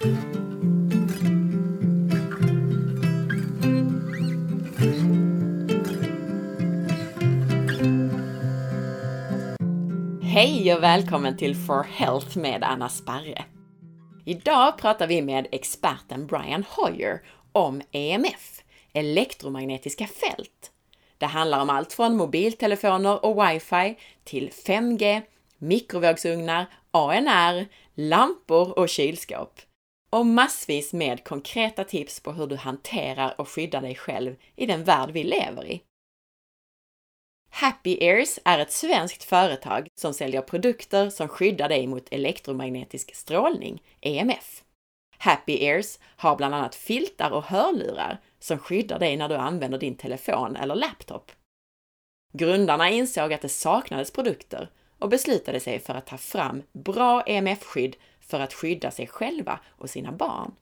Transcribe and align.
Hej 0.00 0.08
och 10.74 10.82
välkommen 10.82 11.36
till 11.36 11.56
For 11.56 11.82
Health 11.82 12.38
med 12.38 12.64
Anna 12.64 12.88
Sparre. 12.88 13.44
Idag 14.24 14.78
pratar 14.78 15.06
vi 15.06 15.22
med 15.22 15.46
experten 15.52 16.26
Brian 16.26 16.64
Hoyer 16.68 17.22
om 17.52 17.82
EMF, 17.92 18.62
elektromagnetiska 18.92 20.06
fält. 20.06 20.70
Det 21.18 21.26
handlar 21.26 21.62
om 21.62 21.70
allt 21.70 21.92
från 21.92 22.16
mobiltelefoner 22.16 23.24
och 23.24 23.48
wifi 23.48 23.98
till 24.24 24.50
5G, 24.50 25.22
mikrovågsugnar, 25.58 26.66
ANR, 26.90 27.66
lampor 27.94 28.78
och 28.78 28.88
kylskåp. 28.88 29.60
Och 30.10 30.26
massvis 30.26 30.92
med 30.92 31.24
konkreta 31.24 31.84
tips 31.84 32.20
på 32.20 32.32
hur 32.32 32.46
du 32.46 32.56
hanterar 32.56 33.40
och 33.40 33.48
skyddar 33.48 33.82
dig 33.82 33.94
själv 33.94 34.36
i 34.56 34.66
den 34.66 34.84
värld 34.84 35.10
vi 35.10 35.24
lever 35.24 35.64
i. 35.64 35.82
Happy 37.50 37.98
Ears 38.00 38.38
är 38.44 38.58
ett 38.58 38.72
svenskt 38.72 39.24
företag 39.24 39.88
som 39.94 40.14
säljer 40.14 40.42
produkter 40.42 41.10
som 41.10 41.28
skyddar 41.28 41.68
dig 41.68 41.86
mot 41.86 42.08
elektromagnetisk 42.10 43.14
strålning, 43.14 43.82
EMF. 44.00 44.64
Happy 45.18 45.64
Ears 45.64 45.98
har 46.16 46.36
bland 46.36 46.54
annat 46.54 46.74
filtar 46.74 47.30
och 47.30 47.44
hörlurar 47.44 48.20
som 48.38 48.58
skyddar 48.58 48.98
dig 48.98 49.16
när 49.16 49.28
du 49.28 49.34
använder 49.34 49.78
din 49.78 49.96
telefon 49.96 50.56
eller 50.56 50.74
laptop. 50.74 51.32
Grundarna 52.32 52.90
insåg 52.90 53.32
att 53.32 53.42
det 53.42 53.48
saknades 53.48 54.10
produkter 54.10 54.70
och 54.98 55.08
beslutade 55.08 55.60
sig 55.60 55.78
för 55.78 55.94
att 55.94 56.06
ta 56.06 56.18
fram 56.18 56.62
bra 56.72 57.22
EMF-skydd 57.22 57.96
för 58.30 58.40
att 58.40 58.54
skydda 58.54 58.90
sig 58.90 59.06
själva 59.06 59.60
och 59.68 59.90
sina 59.90 60.12
barn. 60.12 60.54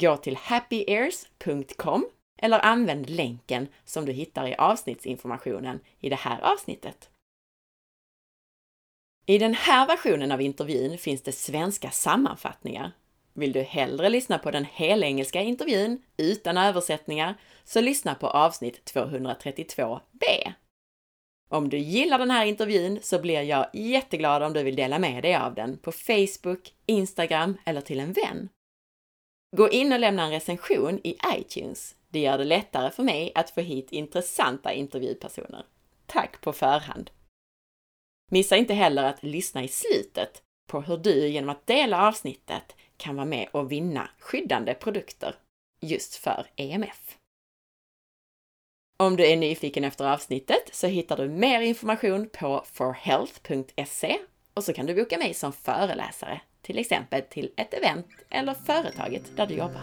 Gå 0.00 0.16
till 0.16 0.36
happyears.com 0.36 2.06
eller 2.38 2.64
använd 2.64 3.10
länken 3.10 3.68
som 3.84 4.04
du 4.04 4.12
hittar 4.12 4.46
i 4.46 4.54
avsnittsinformationen 4.54 5.80
i 6.00 6.08
det 6.08 6.16
här 6.16 6.40
avsnittet. 6.40 7.10
I 9.26 9.38
den 9.38 9.54
här 9.54 9.86
versionen 9.86 10.32
av 10.32 10.40
intervjun 10.40 10.98
finns 10.98 11.22
det 11.22 11.32
svenska 11.32 11.90
sammanfattningar. 11.90 12.92
Vill 13.32 13.52
du 13.52 13.62
hellre 13.62 14.08
lyssna 14.08 14.38
på 14.38 14.50
den 14.50 14.64
helengelska 14.64 15.42
intervjun 15.42 16.02
utan 16.16 16.58
översättningar 16.58 17.34
så 17.64 17.80
lyssna 17.80 18.14
på 18.14 18.26
avsnitt 18.26 18.92
232b. 18.94 20.52
Om 21.48 21.68
du 21.68 21.78
gillar 21.78 22.18
den 22.18 22.30
här 22.30 22.46
intervjun 22.46 22.98
så 23.02 23.18
blir 23.18 23.42
jag 23.42 23.66
jätteglad 23.72 24.42
om 24.42 24.52
du 24.52 24.62
vill 24.62 24.76
dela 24.76 24.98
med 24.98 25.22
dig 25.22 25.36
av 25.36 25.54
den 25.54 25.78
på 25.78 25.92
Facebook, 25.92 26.74
Instagram 26.86 27.56
eller 27.64 27.80
till 27.80 28.00
en 28.00 28.12
vän. 28.12 28.48
Gå 29.56 29.70
in 29.70 29.92
och 29.92 30.00
lämna 30.00 30.24
en 30.24 30.30
recension 30.30 31.00
i 31.04 31.18
iTunes. 31.36 31.94
Det 32.08 32.18
gör 32.18 32.38
det 32.38 32.44
lättare 32.44 32.90
för 32.90 33.02
mig 33.02 33.32
att 33.34 33.50
få 33.50 33.60
hit 33.60 33.92
intressanta 33.92 34.72
intervjupersoner. 34.72 35.66
Tack 36.06 36.40
på 36.40 36.52
förhand! 36.52 37.10
Missa 38.30 38.56
inte 38.56 38.74
heller 38.74 39.04
att 39.04 39.22
lyssna 39.22 39.62
i 39.62 39.68
slutet 39.68 40.42
på 40.66 40.80
hur 40.80 40.96
du 40.96 41.28
genom 41.28 41.50
att 41.50 41.66
dela 41.66 42.08
avsnittet 42.08 42.76
kan 42.96 43.16
vara 43.16 43.26
med 43.26 43.48
och 43.52 43.72
vinna 43.72 44.10
skyddande 44.18 44.74
produkter 44.74 45.34
just 45.80 46.14
för 46.14 46.46
EMF. 46.56 47.18
Om 48.98 49.16
du 49.16 49.26
är 49.26 49.36
nyfiken 49.36 49.84
efter 49.84 50.04
avsnittet 50.04 50.68
så 50.72 50.86
hittar 50.86 51.16
du 51.16 51.28
mer 51.28 51.60
information 51.60 52.28
på 52.28 52.64
forhealth.se 52.72 54.18
och 54.54 54.64
så 54.64 54.72
kan 54.72 54.86
du 54.86 54.94
boka 54.94 55.18
mig 55.18 55.34
som 55.34 55.52
föreläsare, 55.52 56.40
till 56.62 56.78
exempel 56.78 57.22
till 57.22 57.50
ett 57.56 57.74
event 57.74 58.06
eller 58.30 58.54
företaget 58.54 59.36
där 59.36 59.46
du 59.46 59.54
jobbar. 59.54 59.82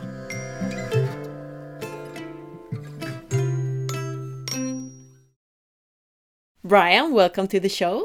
Brian, 6.61 7.13
welcome 7.13 7.47
to 7.47 7.59
the 7.59 7.69
show. 7.69 8.01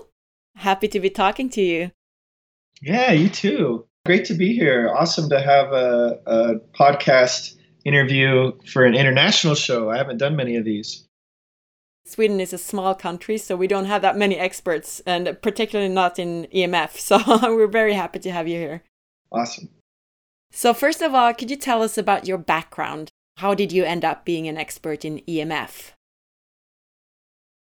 Happy 0.59 0.89
to 0.89 1.01
be 1.01 1.11
talking 1.11 1.51
to 1.51 1.61
you. 1.61 1.91
Yeah, 2.83 3.13
you 3.13 3.29
too. 3.29 3.87
Great 4.07 4.25
to 4.27 4.35
be 4.35 4.53
here. 4.53 4.89
Awesome 4.89 5.29
to 5.29 5.37
have 5.37 5.73
a, 5.73 6.17
a 6.27 6.55
podcast 6.79 7.58
interview 7.89 8.53
for 8.67 8.85
an 8.85 8.95
international 8.95 9.55
show. 9.55 9.91
I 9.91 9.97
haven't 9.97 10.19
done 10.19 10.37
many 10.37 10.57
of 10.57 10.65
these. 10.65 11.05
Sweden 12.07 12.41
is 12.41 12.53
a 12.53 12.59
small 12.59 12.95
country, 12.95 13.37
so 13.37 13.55
we 13.57 13.67
don't 13.67 13.85
have 13.85 14.03
that 14.03 14.17
many 14.17 14.37
experts, 14.37 15.01
and 15.05 15.37
particularly 15.43 15.93
not 15.93 16.19
in 16.19 16.47
EMF. 16.55 16.99
So 16.99 17.19
we're 17.55 17.67
very 17.67 17.95
happy 17.95 18.19
to 18.21 18.33
have 18.33 18.49
you 18.49 18.59
here. 18.59 18.83
Awesome. 19.31 19.69
So, 20.51 20.73
first 20.73 21.03
of 21.03 21.15
all, 21.15 21.35
could 21.35 21.51
you 21.51 21.57
tell 21.57 21.83
us 21.83 21.99
about 21.99 22.27
your 22.27 22.39
background? 22.39 23.11
How 23.37 23.55
did 23.55 23.73
you 23.73 23.85
end 23.85 24.05
up 24.05 24.25
being 24.25 24.49
an 24.49 24.57
expert 24.57 25.05
in 25.05 25.21
EMF? 25.29 25.93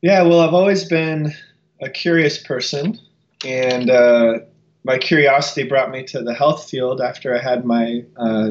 Yeah, 0.03 0.23
well, 0.23 0.41
I've 0.41 0.53
always 0.53 0.85
been 0.85 1.33
a 1.81 1.89
curious 1.89 2.43
person, 2.43 2.99
and 3.45 3.89
uh, 3.89 4.41
my 4.85 4.99
curiosity 4.99 5.63
brought 5.63 5.91
me 5.91 6.03
to 6.05 6.23
the 6.23 6.35
health 6.35 6.69
field 6.69 7.01
after 7.01 7.35
I 7.35 7.41
had 7.41 7.65
my 7.65 8.05
uh, 8.17 8.51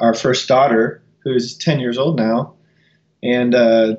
our 0.00 0.14
first 0.14 0.48
daughter, 0.48 1.02
who's 1.22 1.56
ten 1.56 1.80
years 1.80 1.98
old 1.98 2.16
now, 2.18 2.54
and 3.22 3.54
uh, 3.54 3.96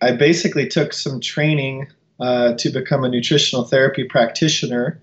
I 0.00 0.12
basically 0.12 0.68
took 0.68 0.92
some 0.92 1.20
training 1.20 1.86
uh, 2.20 2.54
to 2.54 2.70
become 2.70 3.04
a 3.04 3.08
nutritional 3.08 3.64
therapy 3.64 4.04
practitioner 4.04 5.00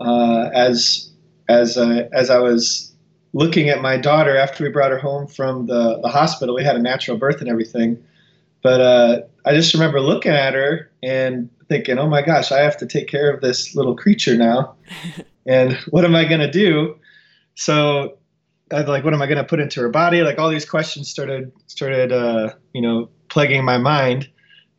uh, 0.00 0.50
as 0.52 1.10
as 1.48 1.78
uh, 1.78 2.08
as 2.12 2.30
I 2.30 2.38
was 2.38 2.92
looking 3.32 3.68
at 3.68 3.80
my 3.80 3.96
daughter 3.96 4.36
after 4.36 4.64
we 4.64 4.70
brought 4.70 4.90
her 4.90 4.98
home 4.98 5.26
from 5.26 5.66
the, 5.66 6.00
the 6.02 6.08
hospital. 6.08 6.54
We 6.54 6.64
had 6.64 6.76
a 6.76 6.82
natural 6.82 7.16
birth 7.16 7.40
and 7.40 7.48
everything. 7.48 8.02
But 8.62 8.80
uh, 8.80 9.20
I 9.44 9.54
just 9.54 9.74
remember 9.74 10.00
looking 10.00 10.32
at 10.32 10.54
her 10.54 10.90
and 11.02 11.48
thinking, 11.68 11.98
oh 11.98 12.08
my 12.08 12.22
gosh, 12.22 12.50
I 12.50 12.60
have 12.60 12.76
to 12.78 12.86
take 12.86 13.08
care 13.08 13.32
of 13.32 13.40
this 13.40 13.74
little 13.74 13.94
creature 13.94 14.36
now. 14.36 14.74
and 15.46 15.74
what 15.90 16.04
am 16.04 16.14
I 16.14 16.24
going 16.24 16.40
to 16.40 16.50
do? 16.50 16.96
So 17.54 18.17
I 18.72 18.82
like, 18.82 19.04
what 19.04 19.14
am 19.14 19.22
I 19.22 19.26
going 19.26 19.38
to 19.38 19.44
put 19.44 19.60
into 19.60 19.80
her 19.80 19.88
body? 19.88 20.22
Like 20.22 20.38
all 20.38 20.50
these 20.50 20.64
questions 20.64 21.08
started, 21.08 21.52
started, 21.66 22.12
uh, 22.12 22.54
you 22.72 22.82
know, 22.82 23.08
plaguing 23.28 23.64
my 23.64 23.78
mind. 23.78 24.28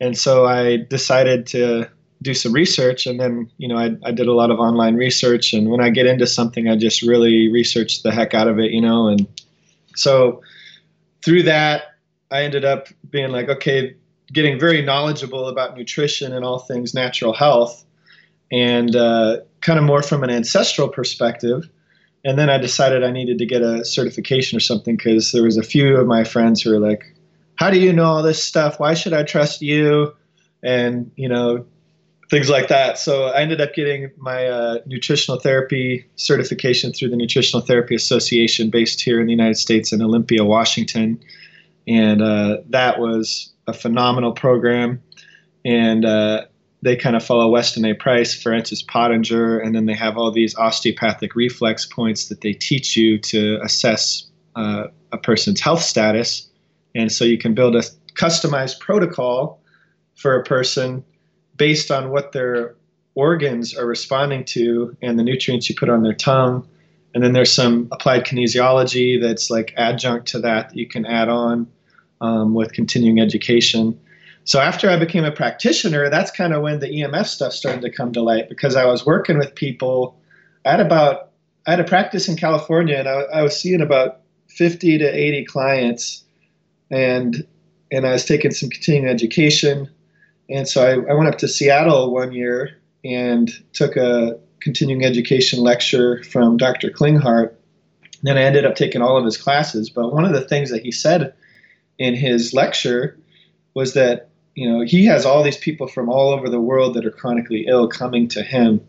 And 0.00 0.16
so 0.16 0.46
I 0.46 0.78
decided 0.88 1.46
to 1.48 1.88
do 2.22 2.34
some 2.34 2.52
research. 2.52 3.06
And 3.06 3.18
then, 3.18 3.50
you 3.58 3.68
know, 3.68 3.76
I, 3.76 3.96
I 4.04 4.12
did 4.12 4.26
a 4.26 4.32
lot 4.32 4.50
of 4.50 4.58
online 4.58 4.96
research. 4.96 5.52
And 5.52 5.70
when 5.70 5.80
I 5.80 5.90
get 5.90 6.06
into 6.06 6.26
something, 6.26 6.68
I 6.68 6.76
just 6.76 7.02
really 7.02 7.50
research 7.50 8.02
the 8.02 8.12
heck 8.12 8.34
out 8.34 8.48
of 8.48 8.58
it, 8.58 8.70
you 8.70 8.80
know. 8.80 9.08
And 9.08 9.26
so 9.96 10.42
through 11.22 11.42
that, 11.44 11.82
I 12.30 12.42
ended 12.42 12.64
up 12.64 12.88
being 13.10 13.30
like, 13.30 13.48
okay, 13.48 13.96
getting 14.32 14.58
very 14.58 14.82
knowledgeable 14.82 15.48
about 15.48 15.76
nutrition 15.76 16.32
and 16.32 16.44
all 16.44 16.60
things 16.60 16.94
natural 16.94 17.32
health, 17.32 17.84
and 18.52 18.94
uh, 18.94 19.38
kind 19.60 19.78
of 19.78 19.84
more 19.84 20.02
from 20.02 20.22
an 20.22 20.30
ancestral 20.30 20.88
perspective. 20.88 21.68
And 22.24 22.38
then 22.38 22.50
I 22.50 22.58
decided 22.58 23.02
I 23.02 23.10
needed 23.10 23.38
to 23.38 23.46
get 23.46 23.62
a 23.62 23.84
certification 23.84 24.56
or 24.56 24.60
something 24.60 24.96
because 24.96 25.32
there 25.32 25.42
was 25.42 25.56
a 25.56 25.62
few 25.62 25.96
of 25.96 26.06
my 26.06 26.24
friends 26.24 26.62
who 26.62 26.70
were 26.70 26.78
like, 26.78 27.14
"How 27.56 27.70
do 27.70 27.78
you 27.78 27.92
know 27.92 28.04
all 28.04 28.22
this 28.22 28.42
stuff? 28.42 28.78
Why 28.78 28.94
should 28.94 29.12
I 29.12 29.22
trust 29.22 29.62
you?" 29.62 30.14
And 30.62 31.10
you 31.16 31.28
know, 31.28 31.64
things 32.28 32.50
like 32.50 32.68
that. 32.68 32.98
So 32.98 33.26
I 33.26 33.40
ended 33.40 33.60
up 33.60 33.74
getting 33.74 34.10
my 34.18 34.46
uh, 34.46 34.78
nutritional 34.84 35.40
therapy 35.40 36.04
certification 36.16 36.92
through 36.92 37.08
the 37.08 37.16
Nutritional 37.16 37.64
Therapy 37.64 37.94
Association, 37.94 38.68
based 38.68 39.00
here 39.00 39.20
in 39.20 39.26
the 39.26 39.32
United 39.32 39.56
States 39.56 39.92
in 39.92 40.02
Olympia, 40.02 40.44
Washington 40.44 41.18
and 41.86 42.22
uh, 42.22 42.58
that 42.68 43.00
was 43.00 43.52
a 43.66 43.72
phenomenal 43.72 44.32
program. 44.32 45.02
And 45.64 46.04
uh, 46.04 46.46
they 46.82 46.96
kind 46.96 47.14
of 47.14 47.24
follow 47.24 47.48
Weston 47.48 47.84
A. 47.84 47.94
Price, 47.94 48.34
Francis 48.40 48.82
Pottenger, 48.82 49.64
and 49.64 49.74
then 49.74 49.86
they 49.86 49.94
have 49.94 50.16
all 50.16 50.30
these 50.30 50.56
osteopathic 50.56 51.34
reflex 51.34 51.84
points 51.86 52.28
that 52.28 52.40
they 52.40 52.52
teach 52.52 52.96
you 52.96 53.18
to 53.18 53.58
assess 53.62 54.26
uh, 54.56 54.84
a 55.12 55.18
person's 55.18 55.60
health 55.60 55.82
status. 55.82 56.48
And 56.94 57.12
so 57.12 57.24
you 57.24 57.38
can 57.38 57.54
build 57.54 57.76
a 57.76 57.82
customized 58.14 58.80
protocol 58.80 59.60
for 60.14 60.36
a 60.36 60.44
person 60.44 61.04
based 61.56 61.90
on 61.90 62.10
what 62.10 62.32
their 62.32 62.74
organs 63.14 63.76
are 63.76 63.86
responding 63.86 64.44
to 64.44 64.96
and 65.02 65.18
the 65.18 65.22
nutrients 65.22 65.68
you 65.68 65.76
put 65.76 65.88
on 65.88 66.02
their 66.02 66.14
tongue. 66.14 66.66
And 67.14 67.22
then 67.22 67.32
there's 67.32 67.52
some 67.52 67.88
applied 67.92 68.24
kinesiology 68.24 69.20
that's 69.20 69.50
like 69.50 69.74
adjunct 69.76 70.28
to 70.28 70.38
that 70.40 70.70
that 70.70 70.76
you 70.76 70.86
can 70.86 71.04
add 71.04 71.28
on 71.28 71.66
um, 72.20 72.54
with 72.54 72.72
continuing 72.72 73.20
education. 73.20 73.98
So 74.50 74.58
after 74.58 74.90
I 74.90 74.96
became 74.96 75.24
a 75.24 75.30
practitioner, 75.30 76.10
that's 76.10 76.32
kind 76.32 76.52
of 76.52 76.60
when 76.60 76.80
the 76.80 76.88
EMF 76.88 77.26
stuff 77.26 77.52
started 77.52 77.82
to 77.82 77.88
come 77.88 78.10
to 78.14 78.20
light 78.20 78.48
because 78.48 78.74
I 78.74 78.84
was 78.84 79.06
working 79.06 79.38
with 79.38 79.54
people. 79.54 80.18
I 80.64 80.72
had 80.72 80.80
about 80.80 81.30
I 81.68 81.70
had 81.70 81.78
a 81.78 81.84
practice 81.84 82.28
in 82.28 82.34
California, 82.34 82.96
and 82.96 83.06
I, 83.06 83.20
I 83.32 83.42
was 83.42 83.56
seeing 83.56 83.80
about 83.80 84.22
50 84.48 84.98
to 84.98 85.04
80 85.04 85.44
clients, 85.44 86.24
and 86.90 87.46
and 87.92 88.04
I 88.04 88.10
was 88.10 88.24
taking 88.24 88.50
some 88.50 88.70
continuing 88.70 89.08
education. 89.08 89.88
And 90.48 90.66
so 90.66 90.84
I, 90.84 90.94
I 91.08 91.14
went 91.14 91.28
up 91.28 91.38
to 91.38 91.46
Seattle 91.46 92.12
one 92.12 92.32
year 92.32 92.76
and 93.04 93.52
took 93.72 93.96
a 93.96 94.36
continuing 94.60 95.04
education 95.04 95.60
lecture 95.60 96.24
from 96.24 96.56
Dr. 96.56 96.90
Klinghardt 96.90 97.54
then 98.24 98.36
I 98.36 98.42
ended 98.42 98.66
up 98.66 98.74
taking 98.74 99.00
all 99.00 99.16
of 99.16 99.24
his 99.24 99.36
classes. 99.36 99.88
But 99.88 100.12
one 100.12 100.24
of 100.24 100.32
the 100.32 100.46
things 100.46 100.70
that 100.70 100.82
he 100.82 100.90
said 100.90 101.32
in 101.98 102.14
his 102.14 102.52
lecture 102.52 103.16
was 103.74 103.94
that 103.94 104.29
you 104.54 104.70
know 104.70 104.80
he 104.82 105.04
has 105.06 105.24
all 105.24 105.42
these 105.42 105.56
people 105.56 105.86
from 105.86 106.08
all 106.08 106.30
over 106.30 106.48
the 106.48 106.60
world 106.60 106.94
that 106.94 107.06
are 107.06 107.10
chronically 107.10 107.66
ill 107.66 107.88
coming 107.88 108.28
to 108.28 108.42
him 108.42 108.80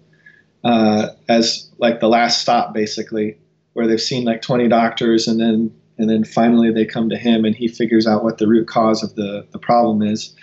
uh, 0.63 1.09
as 1.27 1.69
like 1.77 1.99
the 1.99 2.07
last 2.07 2.41
stop, 2.41 2.73
basically, 2.73 3.37
where 3.73 3.87
they've 3.87 4.01
seen 4.01 4.25
like 4.25 4.41
20 4.41 4.67
doctors 4.67 5.27
and 5.27 5.39
then 5.39 5.73
and 5.97 6.09
then 6.09 6.23
finally 6.23 6.71
they 6.71 6.85
come 6.85 7.09
to 7.09 7.17
him 7.17 7.45
and 7.45 7.55
he 7.55 7.67
figures 7.67 8.07
out 8.07 8.23
what 8.23 8.37
the 8.37 8.47
root 8.47 8.67
cause 8.67 9.03
of 9.03 9.13
the, 9.15 9.45
the 9.51 9.59
problem 9.59 10.01
is. 10.01 10.35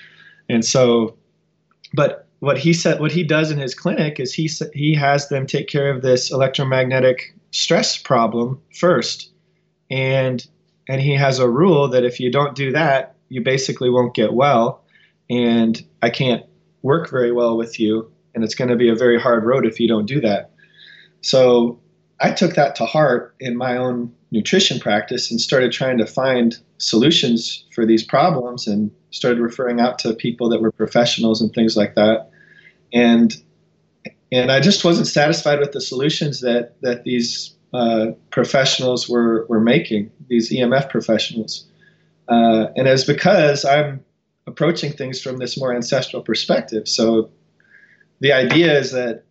And 0.48 0.64
so, 0.64 1.16
but 1.94 2.28
what 2.38 2.58
he 2.58 2.72
said, 2.72 3.00
what 3.00 3.10
he 3.10 3.24
does 3.24 3.50
in 3.50 3.58
his 3.58 3.74
clinic 3.74 4.20
is 4.20 4.32
he 4.32 4.48
he 4.72 4.94
has 4.94 5.28
them 5.28 5.46
take 5.46 5.68
care 5.68 5.90
of 5.90 6.02
this 6.02 6.30
electromagnetic 6.30 7.34
stress 7.50 7.96
problem 7.96 8.60
first, 8.74 9.30
and 9.90 10.46
and 10.88 11.00
he 11.00 11.14
has 11.14 11.38
a 11.38 11.48
rule 11.48 11.88
that 11.88 12.04
if 12.04 12.20
you 12.20 12.30
don't 12.30 12.54
do 12.54 12.70
that, 12.72 13.16
you 13.28 13.42
basically 13.42 13.90
won't 13.90 14.14
get 14.14 14.34
well, 14.34 14.84
and 15.30 15.82
I 16.02 16.10
can't 16.10 16.44
work 16.82 17.10
very 17.10 17.32
well 17.32 17.56
with 17.56 17.78
you, 17.78 18.10
and 18.34 18.44
it's 18.44 18.54
going 18.54 18.70
to 18.70 18.76
be 18.76 18.88
a 18.88 18.94
very 18.94 19.20
hard 19.20 19.44
road 19.44 19.66
if 19.66 19.80
you 19.80 19.88
don't 19.88 20.06
do 20.06 20.20
that. 20.20 20.50
So 21.20 21.78
I 22.20 22.30
took 22.32 22.54
that 22.54 22.74
to 22.76 22.86
heart 22.86 23.34
in 23.40 23.56
my 23.56 23.76
own 23.76 24.12
nutrition 24.30 24.78
practice 24.78 25.30
and 25.30 25.40
started 25.40 25.72
trying 25.72 25.98
to 25.98 26.06
find 26.06 26.56
solutions 26.78 27.64
for 27.74 27.86
these 27.86 28.02
problems 28.02 28.66
and 28.66 28.90
started 29.10 29.40
referring 29.40 29.80
out 29.80 29.98
to 30.00 30.14
people 30.14 30.48
that 30.48 30.60
were 30.60 30.72
professionals 30.72 31.40
and 31.40 31.52
things 31.52 31.76
like 31.76 31.94
that. 31.94 32.30
And 32.92 33.36
and 34.30 34.52
I 34.52 34.60
just 34.60 34.84
wasn't 34.84 35.06
satisfied 35.06 35.58
with 35.58 35.72
the 35.72 35.80
solutions 35.80 36.40
that 36.40 36.80
that 36.82 37.04
these 37.04 37.54
uh, 37.72 38.08
professionals 38.30 39.08
were 39.08 39.46
were 39.48 39.60
making, 39.60 40.10
these 40.28 40.50
EMF 40.50 40.90
professionals. 40.90 41.66
Uh, 42.28 42.66
and 42.76 42.86
it's 42.86 43.04
because 43.04 43.64
I'm 43.64 44.04
approaching 44.48 44.92
things 44.92 45.20
from 45.20 45.36
this 45.36 45.58
more 45.58 45.74
ancestral 45.74 46.22
perspective. 46.22 46.88
So 46.88 47.30
the 48.20 48.32
idea 48.32 48.76
is 48.76 48.90
that 48.92 49.24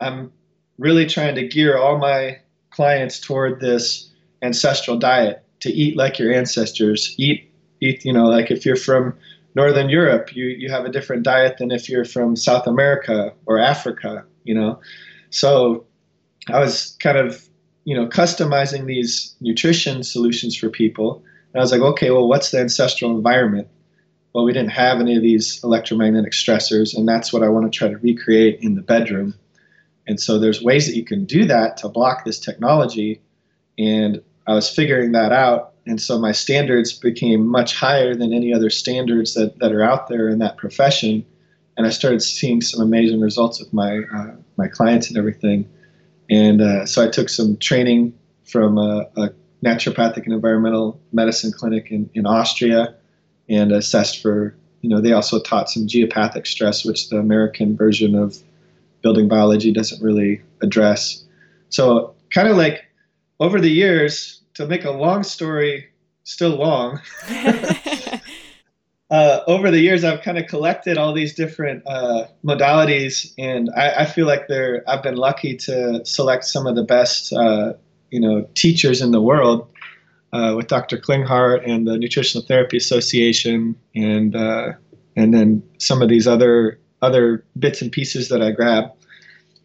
I'm 0.00 0.32
really 0.78 1.06
trying 1.06 1.34
to 1.34 1.46
gear 1.46 1.76
all 1.76 1.98
my 1.98 2.38
clients 2.70 3.20
toward 3.20 3.60
this 3.60 4.10
ancestral 4.42 4.96
diet 4.96 5.44
to 5.60 5.70
eat 5.70 5.96
like 5.96 6.18
your 6.18 6.32
ancestors 6.32 7.14
eat 7.18 7.52
eat 7.82 8.02
you 8.04 8.12
know 8.12 8.24
like 8.24 8.50
if 8.50 8.64
you're 8.64 8.76
from 8.76 9.14
northern 9.54 9.90
europe 9.90 10.34
you 10.34 10.46
you 10.46 10.70
have 10.70 10.86
a 10.86 10.88
different 10.88 11.22
diet 11.22 11.58
than 11.58 11.70
if 11.70 11.90
you're 11.90 12.06
from 12.06 12.34
south 12.34 12.66
america 12.66 13.34
or 13.44 13.58
africa 13.58 14.24
you 14.44 14.54
know? 14.54 14.80
So 15.28 15.84
i 16.48 16.58
was 16.58 16.96
kind 17.00 17.18
of 17.18 17.46
you 17.84 17.94
know 17.94 18.06
customizing 18.06 18.86
these 18.86 19.34
nutrition 19.40 20.02
solutions 20.02 20.56
for 20.56 20.70
people. 20.70 21.22
And 21.52 21.60
i 21.60 21.62
was 21.62 21.72
like 21.72 21.82
okay 21.82 22.10
well 22.10 22.26
what's 22.26 22.50
the 22.50 22.60
ancestral 22.60 23.14
environment 23.14 23.68
well 24.32 24.44
we 24.44 24.52
didn't 24.52 24.70
have 24.70 25.00
any 25.00 25.16
of 25.16 25.22
these 25.22 25.62
electromagnetic 25.64 26.32
stressors 26.32 26.96
and 26.96 27.08
that's 27.08 27.32
what 27.32 27.42
i 27.42 27.48
want 27.48 27.70
to 27.70 27.76
try 27.76 27.88
to 27.88 27.98
recreate 27.98 28.58
in 28.60 28.74
the 28.74 28.82
bedroom 28.82 29.34
and 30.06 30.18
so 30.18 30.38
there's 30.38 30.62
ways 30.62 30.86
that 30.86 30.96
you 30.96 31.04
can 31.04 31.24
do 31.24 31.44
that 31.44 31.76
to 31.78 31.88
block 31.88 32.24
this 32.24 32.38
technology 32.38 33.20
and 33.78 34.22
I 34.46 34.54
was 34.54 34.68
figuring 34.68 35.12
that 35.12 35.32
out. 35.32 35.74
And 35.86 36.00
so 36.00 36.18
my 36.18 36.32
standards 36.32 36.92
became 36.92 37.46
much 37.46 37.74
higher 37.74 38.14
than 38.14 38.32
any 38.32 38.52
other 38.52 38.68
standards 38.68 39.34
that, 39.34 39.58
that 39.60 39.72
are 39.72 39.82
out 39.82 40.08
there 40.08 40.28
in 40.28 40.38
that 40.40 40.56
profession. 40.56 41.24
And 41.76 41.86
I 41.86 41.90
started 41.90 42.20
seeing 42.20 42.60
some 42.60 42.82
amazing 42.82 43.20
results 43.20 43.60
with 43.60 43.72
my, 43.72 44.00
uh, 44.14 44.32
my 44.56 44.68
clients 44.68 45.08
and 45.08 45.16
everything. 45.16 45.68
And 46.28 46.60
uh, 46.60 46.84
so 46.84 47.04
I 47.04 47.08
took 47.08 47.28
some 47.28 47.56
training 47.56 48.12
from 48.44 48.76
a, 48.76 49.08
a, 49.16 49.30
naturopathic 49.62 50.24
and 50.24 50.32
environmental 50.32 50.98
medicine 51.12 51.52
clinic 51.52 51.90
in, 51.90 52.08
in 52.14 52.24
Austria 52.24 52.94
and 53.50 53.72
assessed 53.72 54.22
for, 54.22 54.54
you 54.80 54.88
know, 54.88 55.00
they 55.00 55.12
also 55.12 55.40
taught 55.40 55.68
some 55.68 55.86
geopathic 55.86 56.46
stress, 56.46 56.84
which 56.84 57.08
the 57.10 57.18
American 57.18 57.76
version 57.76 58.14
of 58.14 58.38
building 59.02 59.28
biology 59.28 59.72
doesn't 59.72 60.02
really 60.02 60.40
address. 60.62 61.24
So 61.68 62.14
kind 62.30 62.48
of 62.48 62.56
like 62.56 62.84
over 63.40 63.60
the 63.60 63.70
years, 63.70 64.40
to 64.54 64.66
make 64.66 64.84
a 64.84 64.90
long 64.90 65.22
story 65.22 65.88
still 66.24 66.56
long, 66.56 67.00
uh, 69.10 69.40
over 69.46 69.70
the 69.70 69.80
years 69.80 70.04
I've 70.04 70.22
kind 70.22 70.38
of 70.38 70.46
collected 70.46 70.98
all 70.98 71.12
these 71.12 71.34
different 71.34 71.82
uh, 71.86 72.26
modalities, 72.44 73.32
and 73.38 73.70
I, 73.76 74.02
I, 74.02 74.04
feel 74.04 74.26
like 74.26 74.46
they're 74.48 74.84
I've 74.88 75.02
been 75.02 75.16
lucky 75.16 75.56
to 75.56 76.04
select 76.04 76.44
some 76.44 76.66
of 76.66 76.76
the 76.76 76.84
best 76.84 77.32
uh, 77.32 77.72
you 78.10 78.20
know 78.20 78.46
teachers 78.54 79.00
in 79.00 79.12
the 79.12 79.22
world. 79.22 79.66
Uh, 80.32 80.54
with 80.56 80.68
Dr. 80.68 80.96
Klinghardt 80.96 81.68
and 81.68 81.88
the 81.88 81.98
Nutritional 81.98 82.46
Therapy 82.46 82.76
Association, 82.76 83.74
and 83.96 84.36
uh, 84.36 84.72
and 85.16 85.34
then 85.34 85.60
some 85.78 86.02
of 86.02 86.08
these 86.08 86.28
other 86.28 86.78
other 87.02 87.44
bits 87.58 87.82
and 87.82 87.90
pieces 87.90 88.28
that 88.28 88.40
I 88.40 88.52
grab, 88.52 88.92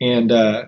and 0.02 0.32
uh, 0.32 0.66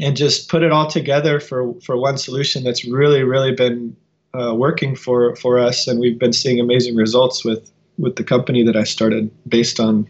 and 0.00 0.16
just 0.16 0.48
put 0.48 0.62
it 0.62 0.72
all 0.72 0.86
together 0.86 1.40
for 1.40 1.74
for 1.80 1.96
one 1.96 2.18
solution 2.18 2.64
that's 2.64 2.84
really 2.84 3.22
really 3.22 3.52
been 3.52 3.96
uh, 4.34 4.54
working 4.54 4.96
for 4.96 5.36
for 5.36 5.58
us 5.58 5.86
and 5.86 6.00
we've 6.00 6.18
been 6.18 6.32
seeing 6.32 6.58
amazing 6.58 6.96
results 6.96 7.44
with 7.44 7.70
with 7.98 8.16
the 8.16 8.24
company 8.24 8.62
that 8.62 8.76
I 8.76 8.84
started 8.84 9.30
based 9.48 9.78
on 9.78 10.08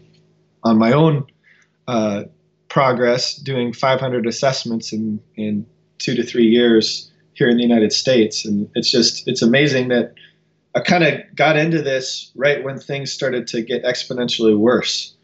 on 0.63 0.77
my 0.77 0.91
own 0.93 1.25
uh, 1.87 2.23
progress 2.69 3.35
doing 3.35 3.73
500 3.73 4.25
assessments 4.25 4.93
in 4.93 5.19
in 5.35 5.65
two 5.97 6.15
to 6.15 6.23
three 6.23 6.47
years 6.47 7.10
here 7.33 7.49
in 7.49 7.57
the 7.57 7.63
United 7.63 7.93
States. 7.93 8.45
And 8.45 8.69
it's 8.75 8.89
just 8.89 9.27
it's 9.27 9.41
amazing 9.41 9.89
that 9.89 10.13
I 10.75 10.79
kind 10.79 11.03
of 11.03 11.19
got 11.35 11.57
into 11.57 11.81
this 11.81 12.31
right 12.35 12.63
when 12.63 12.79
things 12.79 13.11
started 13.11 13.47
to 13.47 13.61
get 13.61 13.83
exponentially 13.83 14.57
worse. 14.57 15.15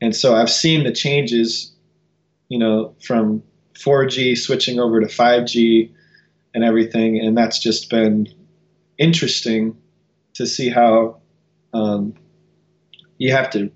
And 0.00 0.16
so 0.16 0.34
I've 0.34 0.50
seen 0.50 0.84
the 0.84 0.92
changes 0.92 1.72
you 2.48 2.58
know 2.58 2.94
from 3.00 3.42
4G 3.74 4.36
switching 4.36 4.78
over 4.78 5.00
to 5.00 5.06
5G 5.06 5.90
and 6.54 6.64
everything, 6.64 7.18
and 7.18 7.36
that's 7.36 7.58
just 7.58 7.88
been 7.88 8.28
interesting 8.98 9.76
to 10.34 10.46
see 10.46 10.68
how 10.68 11.20
um, 11.72 12.14
you 13.18 13.32
have 13.32 13.48
to 13.50 13.70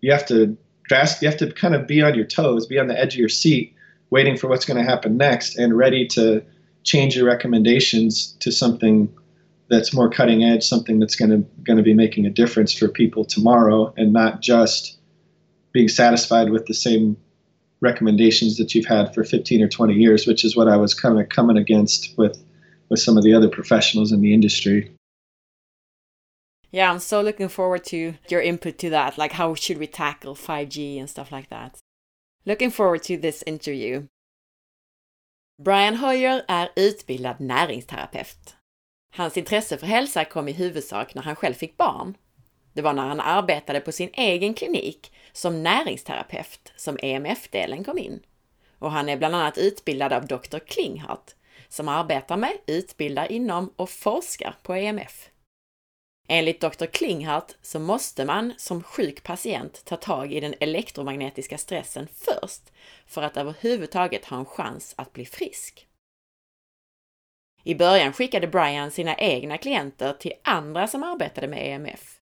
you 0.00 0.12
have 0.12 0.24
to 0.26 0.56
you 0.90 1.28
have 1.28 1.36
to 1.36 1.52
kind 1.52 1.74
of 1.74 1.86
be 1.86 2.02
on 2.02 2.14
your 2.14 2.24
toes, 2.24 2.66
be 2.66 2.78
on 2.78 2.88
the 2.88 2.98
edge 2.98 3.14
of 3.14 3.20
your 3.20 3.28
seat, 3.28 3.74
waiting 4.10 4.36
for 4.36 4.48
what's 4.48 4.64
going 4.64 4.76
to 4.76 4.88
happen 4.88 5.16
next, 5.16 5.56
and 5.56 5.76
ready 5.76 6.06
to 6.08 6.42
change 6.84 7.16
your 7.16 7.26
recommendations 7.26 8.32
to 8.40 8.50
something 8.50 9.12
that's 9.68 9.94
more 9.94 10.10
cutting 10.10 10.42
edge, 10.42 10.64
something 10.64 10.98
that's 10.98 11.14
going 11.14 11.30
to 11.30 11.38
going 11.62 11.76
to 11.76 11.82
be 11.82 11.94
making 11.94 12.26
a 12.26 12.30
difference 12.30 12.72
for 12.72 12.88
people 12.88 13.24
tomorrow, 13.24 13.92
and 13.96 14.12
not 14.12 14.40
just 14.40 14.98
being 15.72 15.88
satisfied 15.88 16.50
with 16.50 16.66
the 16.66 16.74
same 16.74 17.16
recommendations 17.80 18.56
that 18.56 18.74
you've 18.74 18.86
had 18.86 19.14
for 19.14 19.24
15 19.24 19.62
or 19.62 19.68
20 19.68 19.94
years, 19.94 20.26
which 20.26 20.44
is 20.44 20.56
what 20.56 20.68
I 20.68 20.76
was 20.76 20.92
kind 20.92 21.18
of 21.20 21.28
coming 21.28 21.56
against 21.56 22.16
with 22.18 22.36
with 22.88 23.00
some 23.00 23.16
of 23.16 23.22
the 23.22 23.32
other 23.32 23.48
professionals 23.48 24.12
in 24.12 24.20
the 24.20 24.34
industry. 24.34 24.90
Yeah, 26.72 26.92
I'm 26.92 26.98
so 27.00 27.20
looking 27.20 27.48
forward 27.48 27.84
to 27.86 28.14
your 28.28 28.40
input 28.40 28.78
to 28.78 28.90
that. 28.90 29.18
Like, 29.18 29.32
how 29.32 29.54
should 29.54 29.78
we 29.78 29.86
tackle 29.86 30.34
5G 30.34 30.98
and 30.98 31.10
stuff 31.10 31.32
like 31.32 31.48
that? 31.50 31.78
Looking 32.46 32.70
forward 32.70 33.02
to 33.04 33.16
this 33.16 33.42
interview. 33.46 34.06
Brian 35.64 35.96
Hoyer 35.96 36.44
är 36.48 36.70
utbildad 36.76 37.40
näringsterapeut. 37.40 38.56
Hans 39.16 39.36
intresse 39.36 39.78
för 39.78 39.86
hälsa 39.86 40.24
kom 40.24 40.48
i 40.48 40.52
huvudsak 40.52 41.14
när 41.14 41.22
han 41.22 41.36
själv 41.36 41.54
fick 41.54 41.76
barn. 41.76 42.16
Det 42.72 42.82
var 42.82 42.92
när 42.92 43.06
han 43.06 43.20
arbetade 43.20 43.80
på 43.80 43.92
sin 43.92 44.10
egen 44.12 44.54
klinik 44.54 45.12
som 45.32 45.62
näringsterapeut 45.62 46.72
som 46.76 46.98
EMF-delen 47.02 47.84
kom 47.84 47.98
in. 47.98 48.20
Och 48.78 48.90
han 48.90 49.08
är 49.08 49.16
bland 49.16 49.34
annat 49.34 49.58
utbildad 49.58 50.12
av 50.12 50.26
Dr. 50.26 50.58
Klinghart 50.58 51.30
som 51.68 51.88
arbetar 51.88 52.36
med, 52.36 52.52
utbildar 52.66 53.32
inom 53.32 53.72
och 53.76 53.90
forskar 53.90 54.54
på 54.62 54.74
EMF. 54.74 55.28
Enligt 56.32 56.60
Dr. 56.60 56.86
Klinghart 56.86 57.52
så 57.62 57.78
måste 57.78 58.24
man 58.24 58.52
som 58.56 58.82
sjuk 58.82 59.22
patient 59.22 59.84
ta 59.84 59.96
tag 59.96 60.32
i 60.32 60.40
den 60.40 60.54
elektromagnetiska 60.60 61.58
stressen 61.58 62.08
först 62.14 62.72
för 63.06 63.22
att 63.22 63.36
överhuvudtaget 63.36 64.24
ha 64.24 64.38
en 64.38 64.44
chans 64.44 64.94
att 64.96 65.12
bli 65.12 65.26
frisk. 65.26 65.86
I 67.64 67.74
början 67.74 68.12
skickade 68.12 68.46
Brian 68.46 68.90
sina 68.90 69.16
egna 69.16 69.58
klienter 69.58 70.12
till 70.12 70.32
andra 70.44 70.86
som 70.86 71.02
arbetade 71.02 71.48
med 71.48 71.66
EMF 71.66 72.20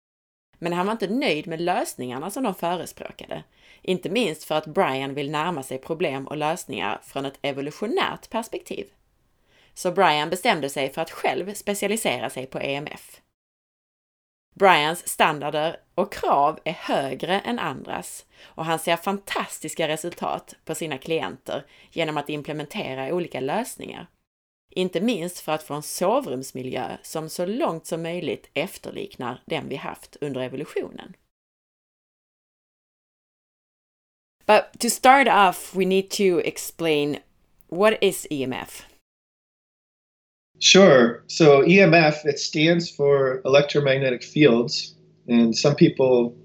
men 0.58 0.72
han 0.72 0.86
var 0.86 0.92
inte 0.92 1.08
nöjd 1.08 1.46
med 1.46 1.60
lösningarna 1.60 2.30
som 2.30 2.42
de 2.42 2.54
förespråkade. 2.54 3.44
Inte 3.82 4.10
minst 4.10 4.44
för 4.44 4.54
att 4.54 4.66
Brian 4.66 5.14
vill 5.14 5.30
närma 5.30 5.62
sig 5.62 5.78
problem 5.78 6.26
och 6.26 6.36
lösningar 6.36 7.00
från 7.04 7.24
ett 7.24 7.38
evolutionärt 7.42 8.30
perspektiv. 8.30 8.86
Så 9.74 9.92
Brian 9.92 10.30
bestämde 10.30 10.70
sig 10.70 10.92
för 10.92 11.02
att 11.02 11.10
själv 11.10 11.54
specialisera 11.54 12.30
sig 12.30 12.46
på 12.46 12.58
EMF. 12.58 13.20
Brians 14.58 15.08
standarder 15.08 15.76
och 15.94 16.12
krav 16.12 16.58
är 16.64 16.72
högre 16.72 17.40
än 17.40 17.58
andras 17.58 18.26
och 18.42 18.64
han 18.64 18.78
ser 18.78 18.96
fantastiska 18.96 19.88
resultat 19.88 20.54
på 20.64 20.74
sina 20.74 20.98
klienter 20.98 21.66
genom 21.92 22.16
att 22.16 22.28
implementera 22.28 23.14
olika 23.14 23.40
lösningar. 23.40 24.06
Inte 24.70 25.00
minst 25.00 25.38
för 25.38 25.52
att 25.52 25.62
få 25.62 25.74
en 25.74 25.82
sovrumsmiljö 25.82 26.96
som 27.02 27.28
så 27.28 27.46
långt 27.46 27.86
som 27.86 28.02
möjligt 28.02 28.50
efterliknar 28.54 29.42
den 29.46 29.68
vi 29.68 29.76
haft 29.76 30.16
under 30.20 30.40
evolutionen. 30.40 31.16
But 34.46 34.80
to 34.80 34.90
start 34.90 35.28
off, 35.28 35.74
we 35.74 35.84
need 35.84 36.10
to 36.10 36.40
explain 36.40 37.18
what 37.68 37.94
is 38.00 38.26
EMF? 38.30 38.87
Sure. 40.60 41.22
So 41.28 41.62
EMF 41.62 42.24
it 42.26 42.38
stands 42.38 42.90
for 42.90 43.40
electromagnetic 43.44 44.22
fields, 44.22 44.94
and 45.28 45.56
some 45.56 45.74
people 45.74 46.36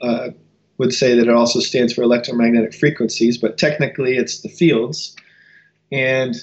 uh, 0.00 0.28
would 0.78 0.94
say 0.94 1.14
that 1.14 1.28
it 1.28 1.34
also 1.34 1.60
stands 1.60 1.92
for 1.92 2.02
electromagnetic 2.02 2.72
frequencies, 2.72 3.36
but 3.36 3.58
technically 3.58 4.16
it's 4.16 4.40
the 4.40 4.48
fields. 4.48 5.14
And 5.92 6.36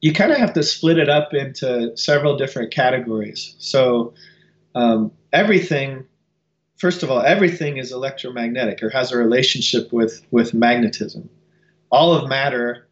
you 0.00 0.12
kind 0.12 0.32
of 0.32 0.38
have 0.38 0.52
to 0.54 0.62
split 0.62 0.98
it 0.98 1.08
up 1.08 1.34
into 1.34 1.96
several 1.96 2.36
different 2.36 2.72
categories. 2.72 3.54
So 3.58 4.14
um, 4.74 5.12
everything, 5.32 6.04
first 6.76 7.02
of 7.02 7.10
all, 7.10 7.20
everything 7.20 7.76
is 7.76 7.92
electromagnetic 7.92 8.82
or 8.82 8.90
has 8.90 9.12
a 9.12 9.18
relationship 9.18 9.92
with 9.92 10.24
with 10.30 10.54
magnetism. 10.54 11.28
All 11.90 12.14
of 12.14 12.28
matter 12.28 12.88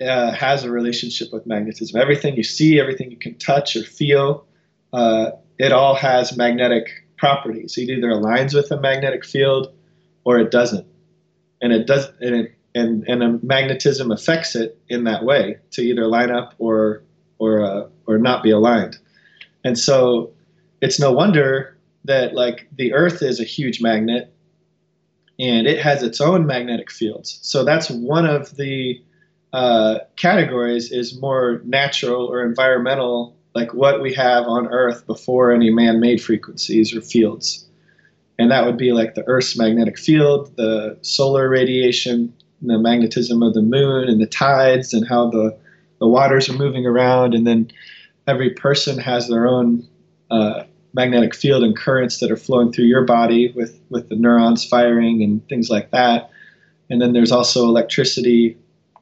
uh, 0.00 0.32
has 0.32 0.64
a 0.64 0.70
relationship 0.70 1.32
with 1.32 1.46
magnetism. 1.46 2.00
Everything 2.00 2.36
you 2.36 2.44
see, 2.44 2.80
everything 2.80 3.10
you 3.10 3.16
can 3.16 3.34
touch 3.38 3.76
or 3.76 3.82
feel, 3.82 4.46
uh, 4.92 5.30
it 5.58 5.72
all 5.72 5.94
has 5.94 6.36
magnetic 6.36 6.88
properties. 7.16 7.76
It 7.76 7.90
either 7.90 8.08
aligns 8.08 8.54
with 8.54 8.70
a 8.70 8.80
magnetic 8.80 9.24
field 9.24 9.74
or 10.24 10.38
it 10.38 10.50
doesn't, 10.50 10.86
and 11.60 11.72
it 11.72 11.86
does, 11.86 12.06
and 12.20 12.34
it, 12.34 12.54
and 12.74 13.04
and 13.08 13.42
magnetism 13.42 14.10
affects 14.10 14.54
it 14.54 14.78
in 14.88 15.04
that 15.04 15.24
way 15.24 15.58
to 15.72 15.82
either 15.82 16.06
line 16.06 16.30
up 16.30 16.54
or 16.58 17.02
or 17.38 17.64
uh, 17.64 17.88
or 18.06 18.18
not 18.18 18.42
be 18.42 18.50
aligned, 18.50 18.98
and 19.64 19.78
so 19.78 20.30
it's 20.80 21.00
no 21.00 21.10
wonder 21.10 21.76
that 22.04 22.34
like 22.34 22.68
the 22.76 22.92
Earth 22.92 23.22
is 23.22 23.40
a 23.40 23.44
huge 23.44 23.80
magnet, 23.80 24.32
and 25.38 25.66
it 25.66 25.80
has 25.80 26.02
its 26.02 26.20
own 26.20 26.46
magnetic 26.46 26.90
fields. 26.90 27.38
So 27.42 27.64
that's 27.64 27.90
one 27.90 28.26
of 28.26 28.56
the 28.56 29.00
uh, 29.52 30.00
categories 30.16 30.92
is 30.92 31.20
more 31.20 31.62
natural 31.64 32.26
or 32.26 32.44
environmental, 32.44 33.36
like 33.54 33.72
what 33.72 34.02
we 34.02 34.12
have 34.14 34.44
on 34.44 34.68
Earth 34.68 35.06
before 35.06 35.52
any 35.52 35.70
man 35.70 36.00
made 36.00 36.22
frequencies 36.22 36.94
or 36.94 37.00
fields. 37.00 37.66
And 38.38 38.50
that 38.50 38.66
would 38.66 38.76
be 38.76 38.92
like 38.92 39.14
the 39.14 39.26
Earth's 39.26 39.58
magnetic 39.58 39.98
field, 39.98 40.54
the 40.56 40.96
solar 41.02 41.48
radiation, 41.48 42.32
the 42.62 42.78
magnetism 42.78 43.42
of 43.42 43.54
the 43.54 43.62
moon, 43.62 44.08
and 44.08 44.20
the 44.20 44.26
tides, 44.26 44.92
and 44.92 45.08
how 45.08 45.30
the, 45.30 45.56
the 45.98 46.06
waters 46.06 46.48
are 46.48 46.56
moving 46.56 46.86
around. 46.86 47.34
And 47.34 47.46
then 47.46 47.70
every 48.26 48.50
person 48.50 48.98
has 48.98 49.28
their 49.28 49.48
own 49.48 49.88
uh, 50.30 50.64
magnetic 50.92 51.34
field 51.34 51.64
and 51.64 51.76
currents 51.76 52.18
that 52.18 52.30
are 52.30 52.36
flowing 52.36 52.72
through 52.72 52.84
your 52.84 53.04
body 53.04 53.52
with, 53.56 53.80
with 53.90 54.08
the 54.08 54.16
neurons 54.16 54.64
firing 54.64 55.22
and 55.22 55.46
things 55.48 55.70
like 55.70 55.90
that. 55.90 56.30
And 56.90 57.00
then 57.02 57.12
there's 57.12 57.32
also 57.32 57.64
electricity 57.64 58.56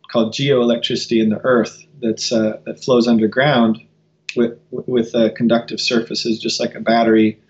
called 0.09 0.33
geoelectricity 0.33 1.23
in 1.23 1.31
the 1.31 1.41
earth 1.45 1.85
that's 2.03 2.33
uh, 2.33 2.59
that 2.65 2.83
flows 2.83 3.09
underground 3.09 3.81
with 4.37 4.59
with 4.71 5.15
uh, 5.15 5.31
conductive 5.35 5.81
surfaces, 5.81 6.39
just 6.39 6.61
like 6.61 6.75
a 6.75 6.81
battery 6.81 7.41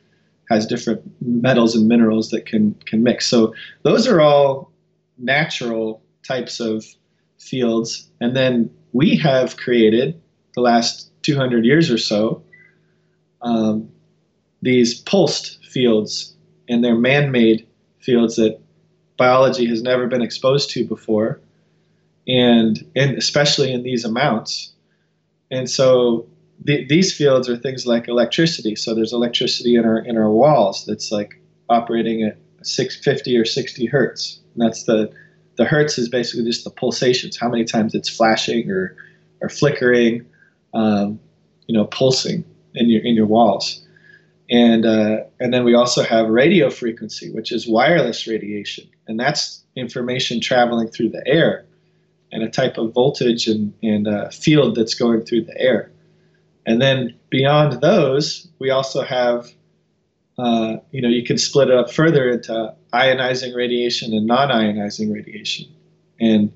has 0.49 0.65
different 0.65 1.03
metals 1.21 1.75
and 1.75 1.89
minerals 1.89 2.31
that 2.31 2.47
can 2.47 2.75
can 2.87 3.03
mix. 3.03 3.27
So 3.27 3.55
those 3.83 4.07
are 4.07 4.21
all 4.21 4.71
natural 5.19 6.03
types 6.27 6.61
of 6.61 6.85
fields, 7.39 8.09
and 8.21 8.37
then 8.37 8.71
we 8.93 9.17
have 9.17 9.57
created 9.57 10.21
the 10.55 10.61
last 10.61 11.11
200 11.23 11.65
years 11.65 11.91
or 11.91 11.99
so 11.99 12.43
um, 13.43 13.89
these 14.63 15.01
pulsed 15.01 15.65
fields, 15.65 16.35
and 16.69 16.83
they're 16.83 16.97
man-made 16.97 17.67
fields 18.01 18.37
that 18.37 18.59
biology 19.17 19.67
has 19.67 19.83
never 19.83 20.07
been 20.07 20.23
exposed 20.23 20.71
to 20.71 20.85
before 20.87 21.41
and 22.29 22.85
and 22.97 23.17
especially 23.17 23.73
in 23.73 23.83
these 23.83 24.05
amounts. 24.05 24.73
And 25.51 25.71
so 25.71 26.27
the, 26.63 26.85
these 26.87 27.15
fields 27.17 27.49
are 27.49 27.57
things 27.57 27.87
like 27.87 28.09
electricity. 28.09 28.75
So 28.75 28.95
there's 28.95 29.13
electricity 29.13 29.77
in 29.77 29.85
our 29.85 29.99
in 29.99 30.17
our 30.17 30.31
walls 30.31 30.85
that's 30.87 31.13
like 31.13 31.41
operating 31.69 32.23
at 32.23 32.39
650 32.63 33.37
or 33.37 33.45
60 33.45 33.87
hertz. 33.87 34.41
And 34.55 34.65
that's 34.65 34.85
the 34.85 35.13
the 35.57 35.65
hertz 35.65 35.99
is 35.99 36.09
basically 36.09 36.45
just 36.45 36.65
the 36.65 36.71
pulsations, 36.71 37.37
how 37.37 37.49
many 37.49 37.65
times 37.65 37.95
it's 37.95 38.09
flashing 38.09 38.71
or 38.71 38.97
or 39.41 39.49
flickering, 39.49 40.25
um, 40.75 41.21
you 41.67 41.77
know, 41.77 41.85
pulsing 41.87 42.45
in 42.75 42.89
your 42.89 43.03
in 43.03 43.15
your 43.15 43.27
walls. 43.27 43.83
And 44.49 44.87
uh, 44.87 45.25
and 45.41 45.53
then 45.53 45.65
we 45.65 45.75
also 45.75 46.03
have 46.03 46.29
radio 46.29 46.71
frequency, 46.71 47.33
which 47.33 47.51
is 47.51 47.67
wireless 47.67 48.27
radiation, 48.27 48.89
and 49.09 49.19
that's 49.19 49.65
information 49.75 50.41
traveling 50.41 50.89
through 50.89 51.11
the 51.11 51.23
air 51.27 51.66
and 52.37 52.45
a 52.45 52.51
type 52.51 52.77
of 52.77 52.93
voltage 52.93 53.47
and, 53.47 53.73
and 53.83 54.07
field 54.33 54.75
that's 54.75 54.93
going 54.93 55.23
through 55.23 55.43
the 55.43 55.59
air. 55.59 55.91
And 56.67 56.83
then 56.83 57.15
beyond 57.31 57.81
those, 57.81 58.47
we 58.59 58.69
also 58.69 59.03
have, 59.03 59.51
uh, 60.39 60.77
you 60.91 61.01
know, 61.01 61.09
you 61.09 61.25
can 61.25 61.39
split 61.39 61.69
it 61.69 61.75
up 61.75 61.91
further 61.91 62.29
into 62.29 62.75
ionizing 62.93 63.57
radiation 63.57 64.13
and 64.13 64.27
non 64.27 64.51
ionizing 64.51 65.15
radiation. 65.15 65.67
And 66.21 66.53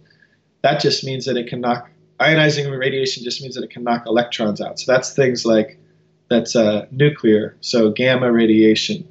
that 0.62 0.80
just 0.80 1.02
means 1.02 1.24
that 1.24 1.38
it 1.38 1.46
can 1.46 1.62
knock, 1.62 1.88
ionizing 2.20 2.70
radiation 2.78 3.24
just 3.24 3.40
means 3.40 3.54
that 3.54 3.64
it 3.64 3.70
can 3.70 3.82
knock 3.82 4.04
electrons 4.06 4.60
out. 4.60 4.78
So 4.78 4.92
that's 4.92 5.14
things 5.14 5.46
like, 5.46 5.80
that's 6.28 6.54
uh, 6.54 6.86
nuclear, 6.90 7.56
so 7.62 7.90
gamma 7.90 8.30
radiation, 8.30 9.08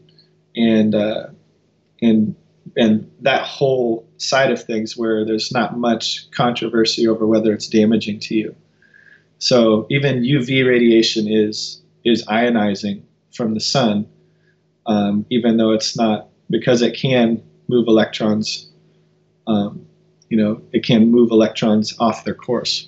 and 0.55 0.95
uh, 0.95 1.27
and 2.01 2.33
and 2.77 3.11
that 3.21 3.41
whole 3.41 4.07
side 4.19 4.51
of 4.51 4.61
things 4.63 4.95
where 4.95 5.25
there's 5.25 5.51
not 5.51 5.77
much 5.77 6.29
controversy 6.31 7.07
over 7.07 7.25
whether 7.25 7.53
it's 7.53 7.67
damaging 7.67 8.19
to 8.19 8.35
you. 8.35 8.55
So 9.39 9.87
even 9.89 10.21
UV 10.23 10.67
radiation 10.67 11.27
is 11.27 11.81
is 12.05 12.25
ionizing 12.25 13.01
from 13.33 13.53
the 13.53 13.59
sun, 13.59 14.07
um, 14.85 15.25
even 15.29 15.57
though 15.57 15.71
it's 15.71 15.97
not 15.97 16.27
because 16.49 16.81
it 16.81 16.95
can 16.95 17.41
move 17.67 17.87
electrons. 17.87 18.67
Um, 19.47 19.85
you 20.29 20.37
know, 20.37 20.61
it 20.73 20.83
can 20.83 21.09
move 21.09 21.31
electrons 21.31 21.95
off 21.99 22.23
their 22.23 22.35
course 22.35 22.87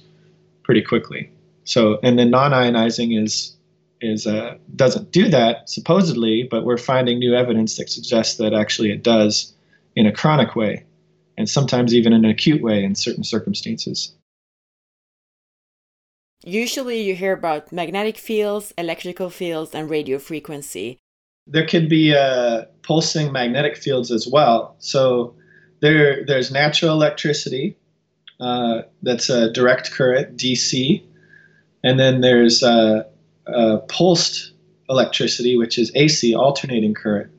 pretty 0.63 0.81
quickly. 0.81 1.31
So 1.63 1.99
and 2.03 2.19
then 2.19 2.29
non-ionizing 2.29 3.21
is 3.21 3.55
is 4.01 4.27
uh, 4.27 4.57
doesn't 4.75 5.11
do 5.11 5.29
that 5.29 5.69
supposedly, 5.69 6.47
but 6.49 6.65
we're 6.65 6.77
finding 6.77 7.19
new 7.19 7.35
evidence 7.35 7.77
that 7.77 7.89
suggests 7.89 8.37
that 8.37 8.53
actually 8.53 8.91
it 8.91 9.03
does 9.03 9.53
in 9.95 10.05
a 10.05 10.11
chronic 10.11 10.55
way, 10.55 10.83
and 11.41 11.49
sometimes 11.49 11.95
even 11.95 12.13
in 12.13 12.23
an 12.23 12.29
acute 12.29 12.61
way 12.61 12.83
in 12.83 12.93
certain 12.93 13.23
circumstances. 13.23 14.13
Usually, 16.43 17.01
you 17.01 17.15
hear 17.15 17.33
about 17.33 17.71
magnetic 17.71 18.17
fields, 18.17 18.73
electrical 18.77 19.31
fields, 19.31 19.73
and 19.73 19.89
radio 19.89 20.19
frequency. 20.19 20.99
There 21.47 21.65
could 21.65 21.89
be 21.89 22.15
uh, 22.15 22.65
pulsing 22.83 23.31
magnetic 23.31 23.75
fields 23.75 24.11
as 24.11 24.27
well. 24.27 24.75
So 24.77 25.33
there, 25.81 26.23
there's 26.25 26.51
natural 26.51 26.93
electricity, 26.93 27.75
uh, 28.39 28.83
that's 29.01 29.29
a 29.29 29.51
direct 29.51 29.91
current, 29.91 30.37
DC, 30.37 31.03
and 31.83 31.99
then 31.99 32.21
there's 32.21 32.61
uh, 32.61 33.03
pulsed 33.87 34.53
electricity, 34.89 35.57
which 35.57 35.79
is 35.79 35.91
AC, 35.95 36.35
alternating 36.35 36.93
current. 36.93 37.31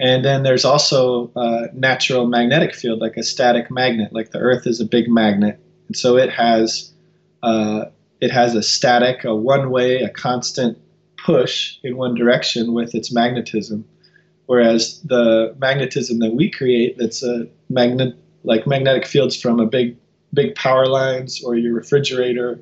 And 0.00 0.24
then 0.24 0.42
there's 0.42 0.64
also 0.64 1.30
a 1.36 1.66
natural 1.72 2.26
magnetic 2.26 2.74
field, 2.74 3.00
like 3.00 3.16
a 3.16 3.22
static 3.22 3.70
magnet. 3.70 4.12
Like 4.12 4.30
the 4.30 4.38
Earth 4.38 4.66
is 4.66 4.80
a 4.80 4.84
big 4.84 5.08
magnet, 5.08 5.58
and 5.88 5.96
so 5.96 6.16
it 6.16 6.30
has 6.30 6.92
uh, 7.42 7.86
it 8.20 8.30
has 8.30 8.54
a 8.54 8.62
static, 8.62 9.24
a 9.24 9.34
one-way, 9.34 10.02
a 10.02 10.08
constant 10.08 10.78
push 11.16 11.76
in 11.84 11.96
one 11.96 12.14
direction 12.14 12.72
with 12.72 12.94
its 12.94 13.12
magnetism. 13.12 13.84
Whereas 14.46 15.00
the 15.02 15.54
magnetism 15.58 16.18
that 16.18 16.34
we 16.34 16.50
create, 16.50 16.98
that's 16.98 17.22
a 17.22 17.46
magnet, 17.70 18.14
like 18.42 18.66
magnetic 18.66 19.06
fields 19.06 19.40
from 19.40 19.60
a 19.60 19.66
big 19.66 19.96
big 20.34 20.54
power 20.56 20.86
lines 20.86 21.42
or 21.44 21.54
your 21.54 21.72
refrigerator 21.72 22.60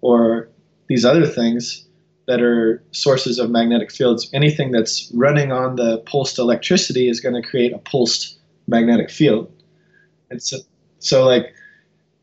or 0.00 0.48
these 0.88 1.04
other 1.04 1.26
things, 1.26 1.84
that 2.30 2.40
are 2.40 2.80
sources 2.92 3.40
of 3.40 3.50
magnetic 3.50 3.90
fields, 3.90 4.30
anything 4.32 4.70
that's 4.70 5.10
running 5.12 5.50
on 5.50 5.74
the 5.74 5.98
pulsed 6.06 6.38
electricity 6.38 7.08
is 7.08 7.18
going 7.18 7.34
to 7.34 7.42
create 7.42 7.72
a 7.72 7.78
pulsed 7.78 8.38
magnetic 8.68 9.10
field. 9.10 9.50
And 10.30 10.40
so, 10.40 10.58
so 11.00 11.26
like, 11.26 11.52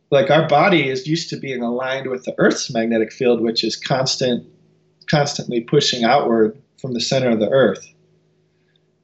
like 0.10 0.32
our 0.32 0.48
body 0.48 0.88
is 0.88 1.08
used 1.08 1.30
to 1.32 1.36
being 1.36 1.62
aligned 1.62 2.10
with 2.10 2.24
the 2.24 2.34
Earth's 2.38 2.72
magnetic 2.72 3.12
field, 3.12 3.42
which 3.42 3.66
is 3.66 3.76
constant, 3.76 4.48
constantly 5.10 5.60
pushing 5.60 6.06
outward 6.06 6.58
from 6.80 6.94
the 6.94 7.02
center 7.02 7.30
of 7.30 7.42
the 7.42 7.50
Earth. 7.50 7.86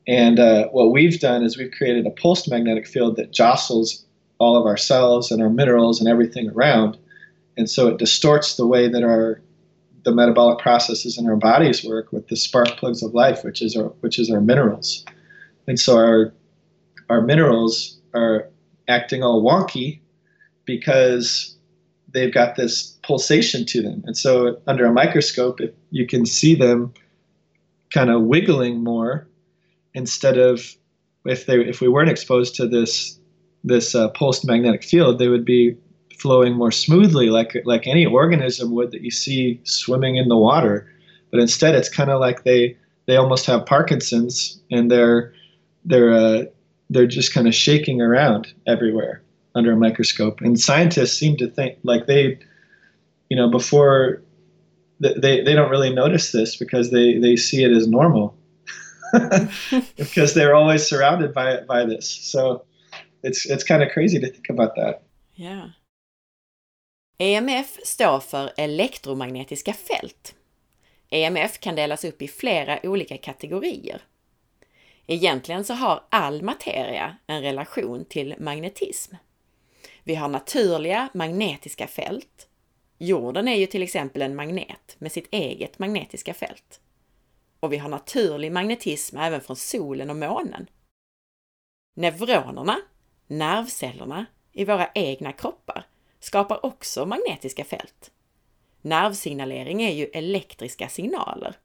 And 0.07 0.39
uh, 0.39 0.69
what 0.69 0.93
we've 0.93 1.19
done 1.19 1.43
is 1.43 1.57
we've 1.57 1.73
created 1.77 2.07
a 2.07 2.11
pulsed 2.11 2.49
magnetic 2.49 2.87
field 2.87 3.17
that 3.17 3.33
jostles 3.33 4.05
all 4.37 4.55
of 4.55 4.65
our 4.65 4.77
cells 4.77 5.31
and 5.31 5.41
our 5.41 5.49
minerals 5.49 5.99
and 5.99 6.07
everything 6.07 6.49
around 6.49 6.97
and 7.57 7.69
so 7.69 7.87
it 7.87 7.97
distorts 7.97 8.55
the 8.55 8.65
way 8.65 8.87
that 8.87 9.03
our 9.03 9.41
the 10.03 10.13
metabolic 10.13 10.59
processes 10.59 11.17
in 11.17 11.27
our 11.27 11.35
bodies 11.35 11.83
work 11.83 12.11
with 12.11 12.27
the 12.27 12.35
spark 12.35 12.69
plugs 12.77 13.01
of 13.01 13.13
life, 13.13 13.43
which 13.43 13.61
is 13.61 13.75
our 13.75 13.87
which 14.01 14.19
is 14.19 14.29
our 14.29 14.41
minerals, 14.41 15.05
and 15.67 15.79
so 15.79 15.95
our 15.95 16.33
our 17.09 17.21
minerals 17.21 17.99
are 18.13 18.49
acting 18.87 19.23
all 19.23 19.43
wonky 19.43 19.99
because 20.65 21.57
they've 22.13 22.33
got 22.33 22.55
this 22.55 22.97
pulsation 23.03 23.65
to 23.65 23.81
them, 23.81 24.03
and 24.05 24.17
so 24.17 24.59
under 24.67 24.85
a 24.85 24.91
microscope, 24.91 25.61
if 25.61 25.71
you 25.91 26.05
can 26.05 26.25
see 26.25 26.55
them 26.55 26.93
kind 27.93 28.09
of 28.09 28.23
wiggling 28.23 28.83
more 28.83 29.27
instead 29.93 30.37
of 30.37 30.75
if 31.25 31.45
they 31.45 31.59
if 31.59 31.81
we 31.81 31.87
weren't 31.87 32.09
exposed 32.09 32.55
to 32.55 32.67
this 32.67 33.19
this 33.63 33.95
uh, 33.95 34.09
pulsed 34.09 34.45
magnetic 34.45 34.83
field, 34.83 35.19
they 35.19 35.29
would 35.29 35.45
be 35.45 35.77
flowing 36.23 36.53
more 36.53 36.71
smoothly, 36.71 37.29
like 37.29 37.61
like 37.65 37.85
any 37.85 38.05
organism 38.05 38.71
would 38.71 38.91
that 38.91 39.01
you 39.01 39.11
see 39.11 39.59
swimming 39.65 40.15
in 40.15 40.29
the 40.29 40.37
water. 40.37 40.89
But 41.31 41.41
instead, 41.41 41.75
it's 41.75 41.89
kind 41.89 42.09
of 42.09 42.21
like 42.21 42.45
they 42.45 42.77
they 43.07 43.17
almost 43.17 43.45
have 43.45 43.65
Parkinson's, 43.65 44.61
and 44.71 44.89
they're 44.89 45.33
they're 45.83 46.13
uh, 46.13 46.43
they're 46.89 47.07
just 47.07 47.33
kind 47.33 47.45
of 47.45 47.53
shaking 47.53 48.01
around 48.01 48.53
everywhere 48.65 49.21
under 49.53 49.73
a 49.73 49.75
microscope. 49.75 50.39
And 50.39 50.57
scientists 50.57 51.17
seem 51.17 51.35
to 51.37 51.47
think 51.49 51.77
like 51.83 52.07
they, 52.07 52.39
you 53.29 53.35
know, 53.35 53.51
before 53.51 54.21
they 55.01 55.41
they 55.41 55.53
don't 55.53 55.69
really 55.69 55.93
notice 55.93 56.31
this 56.31 56.55
because 56.55 56.89
they 56.91 57.17
they 57.17 57.35
see 57.35 57.65
it 57.65 57.71
as 57.71 57.85
normal 57.85 58.33
because 59.97 60.33
they're 60.33 60.55
always 60.55 60.87
surrounded 60.87 61.33
by 61.33 61.59
by 61.67 61.83
this. 61.85 62.09
So 62.09 62.63
it's 63.23 63.45
it's 63.45 63.65
kind 63.65 63.83
of 63.83 63.91
crazy 63.91 64.19
to 64.19 64.31
think 64.31 64.47
about 64.49 64.75
that. 64.75 65.03
Yeah. 65.35 65.69
EMF 67.17 67.79
står 67.83 68.19
för 68.19 68.51
elektromagnetiska 68.57 69.73
fält. 69.73 70.35
EMF 71.09 71.59
kan 71.59 71.75
delas 71.75 72.03
upp 72.03 72.21
i 72.21 72.27
flera 72.27 72.79
olika 72.83 73.17
kategorier. 73.17 74.01
Egentligen 75.07 75.63
så 75.63 75.73
har 75.73 76.03
all 76.09 76.41
materia 76.41 77.17
en 77.27 77.41
relation 77.41 78.05
till 78.05 78.35
magnetism. 78.39 79.15
Vi 80.03 80.15
har 80.15 80.27
naturliga 80.27 81.09
magnetiska 81.13 81.87
fält. 81.87 82.47
Jorden 82.97 83.47
är 83.47 83.55
ju 83.55 83.65
till 83.65 83.83
exempel 83.83 84.21
en 84.21 84.35
magnet 84.35 84.95
med 84.97 85.11
sitt 85.11 85.27
eget 85.33 85.79
magnetiska 85.79 86.33
fält. 86.33 86.79
Och 87.59 87.73
vi 87.73 87.77
har 87.77 87.89
naturlig 87.89 88.51
magnetism 88.51 89.17
även 89.17 89.41
från 89.41 89.55
solen 89.55 90.09
och 90.09 90.15
månen. 90.15 90.67
Neuronerna, 91.95 92.77
nervcellerna 93.27 94.25
i 94.51 94.65
våra 94.65 94.89
egna 94.95 95.31
kroppar, 95.31 95.85
skapar 96.23 96.65
också 96.65 97.05
magnetiska 97.05 97.63
fält. 97.63 98.11
Nervsignalering 98.81 99.81
är 99.81 99.93
ju 99.93 100.05
elektriska 100.05 100.89
signaler. 100.89 101.55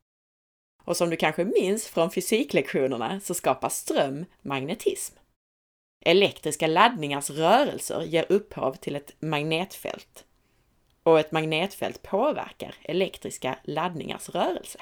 Och 0.84 0.96
som 0.96 1.10
du 1.10 1.16
kanske 1.16 1.44
minns 1.44 1.86
från 1.86 2.10
fysiklektionerna 2.10 3.20
så 3.20 3.34
skapar 3.34 3.68
ström 3.68 4.24
magnetism. 4.42 5.16
Elektriska 6.04 6.66
laddningars 6.66 7.30
rörelser 7.30 8.02
ger 8.02 8.32
upphov 8.32 8.74
till 8.74 8.96
ett 8.96 9.16
magnetfält. 9.20 10.24
Och 11.02 11.20
ett 11.20 11.32
magnetfält 11.32 12.02
påverkar 12.02 12.74
elektriska 12.82 13.58
laddningars 13.64 14.28
rörelse. 14.28 14.80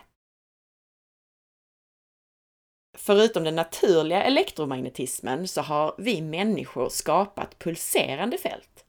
Förutom 2.98 3.44
den 3.44 3.56
naturliga 3.56 4.22
elektromagnetismen 4.22 5.48
så 5.48 5.60
har 5.60 5.94
vi 5.98 6.22
människor 6.22 6.88
skapat 6.88 7.58
pulserande 7.58 8.38
fält 8.38 8.85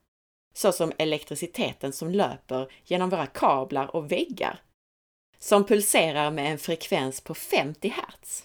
såsom 0.58 0.92
elektriciteten 0.98 1.94
som 1.94 2.10
löper 2.12 2.72
genom 2.86 3.10
våra 3.10 3.26
kablar 3.26 3.96
och 3.96 4.12
väggar, 4.12 4.62
som 5.40 5.66
pulserar 5.66 6.32
med 6.32 6.52
en 6.52 6.58
frekvens 6.58 7.22
på 7.22 7.34
50 7.34 7.90
Hz. 7.90 8.44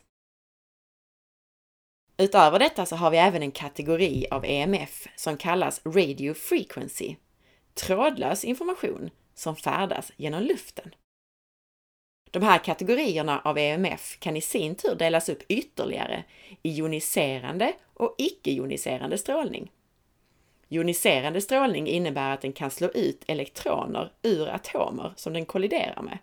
Utöver 2.16 2.59
detta 2.59 2.87
så 2.87 2.96
har 2.96 3.11
vi 3.11 3.18
även 3.18 3.42
en 3.42 3.51
kategori 3.51 4.27
av 4.31 4.44
EMF 4.44 5.07
som 5.16 5.37
kallas 5.37 5.81
Radio 5.87 6.35
Frequency, 6.35 7.16
trådlös 7.75 8.44
information 8.44 9.11
som 9.35 9.57
färdas 9.57 10.12
genom 10.16 10.42
luften. 10.42 10.94
De 12.31 12.42
här 12.42 12.59
kategorierna 12.59 13.40
av 13.40 13.59
EMF 13.59 14.18
kan 14.20 14.37
i 14.37 14.40
sin 14.40 14.75
tur 14.75 14.94
delas 14.94 15.29
upp 15.29 15.42
ytterligare 15.48 16.25
i 16.62 16.72
joniserande 16.72 17.72
och 17.94 18.14
icke-joniserande 18.18 19.18
strålning. 19.18 19.70
Joniserande 20.72 21.40
strålning 21.40 21.87
innebär 21.87 22.30
att 22.30 22.40
den 22.40 22.52
kan 22.52 22.70
slå 22.70 22.88
ut 22.88 23.24
elektroner 23.26 24.12
ur 24.22 24.48
atomer 24.48 25.12
som 25.16 25.32
den 25.32 25.44
kolliderar 25.44 26.02
med, 26.02 26.18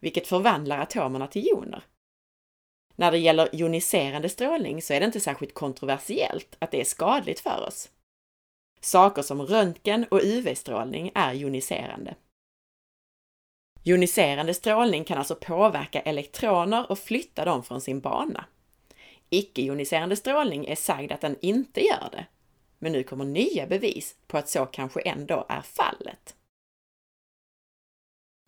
vilket 0.00 0.26
förvandlar 0.26 0.78
atomerna 0.78 1.26
till 1.26 1.46
joner. 1.46 1.84
När 2.96 3.10
det 3.10 3.18
gäller 3.18 3.48
joniserande 3.52 4.28
strålning 4.28 4.82
så 4.82 4.92
är 4.92 5.00
det 5.00 5.06
inte 5.06 5.20
särskilt 5.20 5.54
kontroversiellt 5.54 6.56
att 6.58 6.70
det 6.70 6.80
är 6.80 6.84
skadligt 6.84 7.40
för 7.40 7.66
oss. 7.68 7.90
Saker 8.80 9.22
som 9.22 9.42
röntgen 9.42 10.06
och 10.10 10.20
UV-strålning 10.22 11.10
är 11.14 11.32
joniserande. 11.32 12.14
Joniserande 13.82 14.54
strålning 14.54 15.04
kan 15.04 15.18
alltså 15.18 15.34
påverka 15.34 16.00
elektroner 16.00 16.90
och 16.90 16.98
flytta 16.98 17.44
dem 17.44 17.62
från 17.62 17.80
sin 17.80 18.00
bana. 18.00 18.44
Icke-joniserande 19.30 20.16
strålning 20.16 20.66
är 20.66 20.76
sagd 20.76 21.12
att 21.12 21.20
den 21.20 21.36
inte 21.40 21.80
gör 21.80 22.08
det, 22.12 22.26
men 22.84 22.92
nu 22.92 23.02
kommer 23.02 23.24
nya 23.24 23.66
bevis 23.66 24.16
på 24.26 24.38
att 24.38 24.48
så 24.48 24.66
kanske 24.66 25.00
ändå 25.00 25.46
är 25.48 25.60
fallet. 25.60 26.36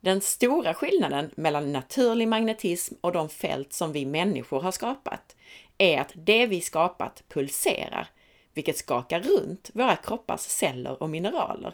Den 0.01 0.21
stora 0.21 0.73
skillnaden 0.73 1.31
mellan 1.35 1.71
naturlig 1.71 2.27
magnetism 2.27 2.95
och 3.01 3.11
de 3.11 3.29
fält 3.29 3.73
som 3.73 3.91
vi 3.91 4.05
människor 4.05 4.61
har 4.61 4.71
skapat 4.71 5.35
är 5.77 6.01
att 6.01 6.11
det 6.13 6.47
vi 6.47 6.61
skapat 6.61 7.23
pulserar, 7.27 8.07
vilket 8.53 8.77
skakar 8.77 9.19
runt 9.19 9.71
våra 9.73 9.95
kroppars 9.95 10.41
celler 10.41 11.03
och 11.03 11.09
mineraler. 11.09 11.73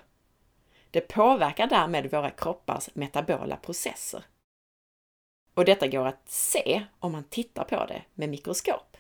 Det 0.92 1.02
påverkar 1.02 1.68
därmed 1.68 2.12
våra 2.12 2.30
kroppars 2.30 2.90
metabola 2.94 3.56
processer. 3.56 4.24
Och 5.54 5.66
detta 5.66 5.88
går 5.88 6.06
att 6.06 6.30
se 6.30 6.86
om 7.00 7.12
man 7.12 7.24
tittar 7.24 7.64
på 7.64 7.86
det 7.86 8.02
med 8.14 8.30
mikroskop. 8.30 8.93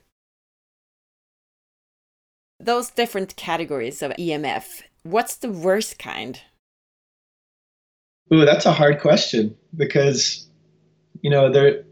Those 2.66 2.90
different 2.90 3.36
categories 3.36 4.02
of 4.02 4.12
EMF, 4.12 4.84
what's 5.04 5.36
the 5.36 5.50
worst 5.50 6.00
kind? 6.00 6.40
Ooh, 8.34 8.46
that's 8.46 8.66
a 8.66 8.72
hard 8.72 9.02
question 9.02 9.56
because 9.76 10.48
you 11.22 11.30
know 11.30 11.52
there 11.52 11.84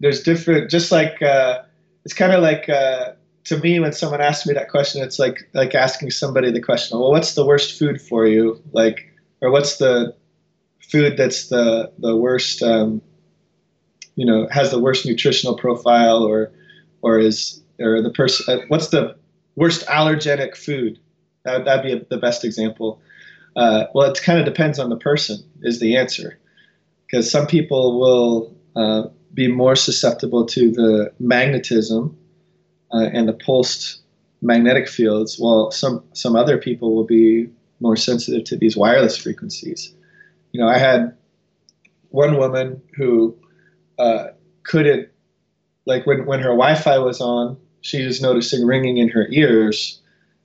there's 0.00 0.22
different 0.22 0.70
just 0.70 0.92
like 0.92 1.20
uh, 1.22 1.62
it's 2.04 2.14
kind 2.14 2.32
of 2.32 2.42
like 2.42 2.68
uh, 2.68 3.12
to 3.44 3.58
me 3.58 3.80
when 3.80 3.92
someone 3.92 4.20
asks 4.20 4.46
me 4.46 4.54
that 4.54 4.70
question 4.70 5.02
it's 5.02 5.18
like 5.18 5.48
like 5.52 5.74
asking 5.74 6.10
somebody 6.10 6.50
the 6.50 6.60
question 6.60 6.98
well 6.98 7.10
what's 7.10 7.34
the 7.34 7.44
worst 7.44 7.78
food 7.78 8.00
for 8.00 8.26
you 8.26 8.60
like 8.72 9.10
or 9.40 9.50
what's 9.50 9.78
the 9.78 10.14
food 10.80 11.16
that's 11.16 11.48
the 11.48 11.92
the 11.98 12.16
worst 12.16 12.62
um, 12.62 13.02
you 14.16 14.24
know 14.24 14.46
has 14.50 14.70
the 14.70 14.80
worst 14.80 15.06
nutritional 15.06 15.56
profile 15.56 16.22
or 16.22 16.52
or 17.02 17.18
is 17.18 17.62
or 17.80 18.00
the 18.00 18.10
person 18.10 18.58
uh, 18.58 18.62
what's 18.68 18.88
the 18.88 19.16
worst 19.56 19.86
allergenic 19.86 20.56
food. 20.56 20.98
That, 21.44 21.64
that'd 21.64 21.84
be 21.84 21.92
a, 21.92 22.04
the 22.08 22.16
best 22.16 22.44
example. 22.44 23.00
Uh, 23.56 23.84
well, 23.94 24.10
it 24.10 24.20
kind 24.22 24.38
of 24.38 24.44
depends 24.44 24.78
on 24.78 24.88
the 24.90 24.96
person, 24.96 25.38
is 25.62 25.80
the 25.80 25.96
answer. 25.96 26.38
Because 27.06 27.30
some 27.30 27.46
people 27.46 28.00
will 28.00 28.56
uh, 28.74 29.08
be 29.32 29.48
more 29.48 29.76
susceptible 29.76 30.46
to 30.46 30.72
the 30.72 31.12
magnetism 31.20 32.16
uh, 32.92 33.10
and 33.12 33.28
the 33.28 33.32
pulsed 33.32 34.00
magnetic 34.42 34.88
fields, 34.88 35.38
while 35.38 35.70
some, 35.70 36.02
some 36.12 36.36
other 36.36 36.58
people 36.58 36.94
will 36.94 37.04
be 37.04 37.48
more 37.80 37.96
sensitive 37.96 38.44
to 38.44 38.56
these 38.56 38.76
wireless 38.76 39.16
frequencies. 39.16 39.94
You 40.52 40.60
know, 40.60 40.68
I 40.68 40.78
had 40.78 41.16
one 42.10 42.36
woman 42.38 42.80
who 42.96 43.36
uh, 43.98 44.28
couldn't, 44.62 45.08
like 45.86 46.06
when, 46.06 46.26
when 46.26 46.40
her 46.40 46.50
Wi 46.50 46.74
Fi 46.74 46.98
was 46.98 47.20
on, 47.20 47.56
she 47.84 48.04
was 48.06 48.22
noticing 48.22 48.66
ringing 48.66 48.96
in 48.96 49.10
her 49.10 49.28
ears, 49.30 50.00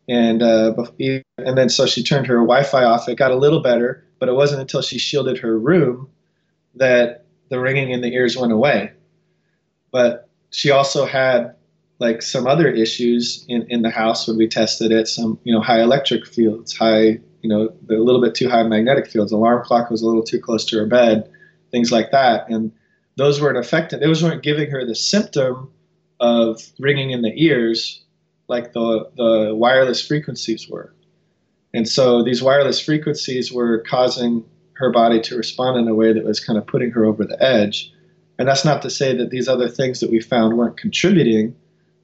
and 0.09 0.43
uh, 0.43 0.73
and 0.99 1.57
then 1.57 1.69
so 1.69 1.85
she 1.85 2.03
turned 2.03 2.27
her 2.27 2.35
Wi-Fi 2.35 2.83
off. 2.83 3.07
It 3.07 3.15
got 3.15 3.31
a 3.31 3.37
little 3.37 3.61
better, 3.61 4.03
but 4.19 4.27
it 4.27 4.33
wasn't 4.33 4.59
until 4.59 4.81
she 4.81 4.99
shielded 4.99 5.37
her 5.37 5.57
room 5.57 6.09
that 6.75 7.25
the 7.47 7.57
ringing 7.57 7.91
in 7.91 8.01
the 8.01 8.13
ears 8.13 8.35
went 8.35 8.51
away. 8.51 8.91
But 9.89 10.27
she 10.49 10.69
also 10.69 11.05
had 11.05 11.55
like 11.99 12.21
some 12.21 12.45
other 12.45 12.67
issues 12.67 13.45
in, 13.47 13.65
in 13.69 13.83
the 13.83 13.89
house 13.89 14.27
when 14.27 14.35
we 14.35 14.47
tested 14.47 14.91
it. 14.91 15.07
Some 15.07 15.39
you 15.45 15.53
know 15.53 15.61
high 15.61 15.81
electric 15.81 16.27
fields, 16.27 16.75
high 16.75 17.19
you 17.41 17.49
know 17.49 17.69
a 17.89 17.93
little 17.93 18.21
bit 18.21 18.35
too 18.35 18.49
high 18.49 18.63
magnetic 18.63 19.07
fields. 19.07 19.31
Alarm 19.31 19.63
clock 19.63 19.89
was 19.89 20.01
a 20.01 20.05
little 20.05 20.23
too 20.23 20.41
close 20.41 20.65
to 20.65 20.77
her 20.77 20.85
bed, 20.85 21.31
things 21.71 21.89
like 21.89 22.11
that, 22.11 22.49
and 22.49 22.73
those 23.15 23.39
weren't 23.39 23.57
affected. 23.57 24.01
Those 24.01 24.21
weren't 24.21 24.43
giving 24.43 24.69
her 24.71 24.85
the 24.85 24.93
symptom 24.93 25.71
of 26.19 26.61
ringing 26.79 27.11
in 27.11 27.21
the 27.21 27.33
ears 27.35 28.03
like 28.47 28.73
the, 28.73 29.09
the 29.15 29.55
wireless 29.55 30.05
frequencies 30.05 30.67
were. 30.69 30.93
And 31.73 31.87
so 31.87 32.23
these 32.23 32.41
wireless 32.41 32.79
frequencies 32.79 33.51
were 33.51 33.83
causing 33.87 34.43
her 34.73 34.91
body 34.91 35.19
to 35.21 35.35
respond 35.35 35.77
in 35.77 35.87
a 35.87 35.93
way 35.93 36.13
that 36.13 36.23
was 36.23 36.39
kind 36.39 36.57
of 36.57 36.65
putting 36.65 36.89
her 36.91 37.05
over 37.05 37.25
the 37.25 37.41
edge. 37.43 37.93
And 38.39 38.47
that's 38.47 38.65
not 38.65 38.81
to 38.81 38.89
say 38.89 39.15
that 39.15 39.29
these 39.29 39.47
other 39.47 39.67
things 39.67 39.99
that 39.99 40.09
we 40.09 40.19
found 40.19 40.57
weren't 40.57 40.77
contributing. 40.77 41.55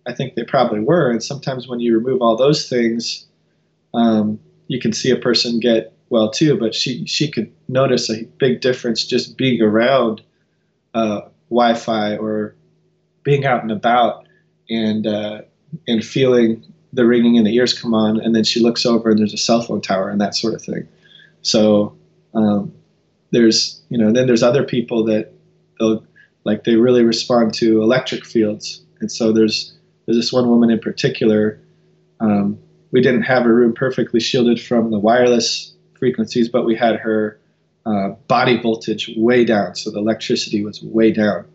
I 0.06 0.14
think 0.14 0.36
they 0.36 0.44
probably 0.44 0.82
were. 0.82 1.10
And 1.10 1.24
sometimes 1.24 1.68
when 1.68 1.80
you 1.80 1.98
remove 1.98 2.22
all 2.22 2.36
those 2.36 2.70
things, 2.70 3.26
um, 3.94 4.40
you 4.68 4.80
can 4.80 4.94
see 4.94 5.10
a 5.10 5.16
person 5.16 5.60
get 5.60 5.94
well 6.10 6.30
too. 6.30 6.58
But 6.58 6.76
she 6.76 7.06
she 7.06 7.32
could 7.32 7.52
notice 7.70 8.10
a 8.10 8.26
big 8.38 8.62
difference 8.62 9.06
just 9.06 9.38
being 9.38 9.62
around 9.62 10.22
uh, 10.94 11.22
Wi-Fi 11.50 12.18
or 12.18 12.56
being 13.26 13.46
out 13.46 13.62
and 13.62 13.72
about 13.72 14.26
and 14.70 15.06
uh, 15.06 15.42
and 15.90 16.06
feeling 16.06 16.64
the 16.94 17.06
ringing 17.06 17.36
in 17.36 17.44
the 17.44 17.54
ears 17.54 17.78
come 17.78 17.94
on, 17.94 18.22
and 18.22 18.34
then 18.34 18.46
she 18.46 18.62
looks 18.62 18.86
over 18.86 19.10
and 19.10 19.20
there's 19.20 19.34
a 19.34 19.38
cell 19.38 19.62
phone 19.62 19.82
tower 19.82 20.10
and 20.10 20.22
that 20.22 20.34
sort 20.34 20.54
of 20.54 20.62
thing. 20.62 20.88
So 21.42 21.94
um, 22.34 22.74
there's 23.32 23.82
you 23.90 23.98
know 23.98 24.14
then 24.14 24.28
there's 24.28 24.44
other 24.44 24.64
people 24.64 25.04
that 25.06 25.34
like 26.46 26.64
they 26.64 26.76
really 26.76 27.04
respond 27.04 27.54
to 27.56 27.82
electric 27.82 28.26
fields, 28.26 28.82
and 29.02 29.12
so 29.12 29.34
there's 29.34 29.74
there's 30.06 30.18
this 30.18 30.32
one 30.32 30.48
woman 30.48 30.70
in 30.70 30.80
particular. 30.80 31.60
Um, 32.22 32.58
we 32.92 33.02
didn't 33.02 33.24
have 33.24 33.44
her 33.44 33.54
room 33.54 33.74
perfectly 33.74 34.22
shielded 34.22 34.62
from 34.62 34.90
the 34.92 35.00
wireless 35.00 35.74
frequencies, 36.00 36.48
but 36.48 36.66
we 36.66 36.76
had 36.76 36.96
her 36.96 37.38
uh, 37.86 38.10
body 38.28 38.62
voltage 38.62 39.12
way 39.18 39.44
down, 39.44 39.76
so 39.76 39.92
the 39.92 40.00
electricity 40.00 40.64
was 40.64 40.82
way 40.82 41.12
down. 41.12 41.46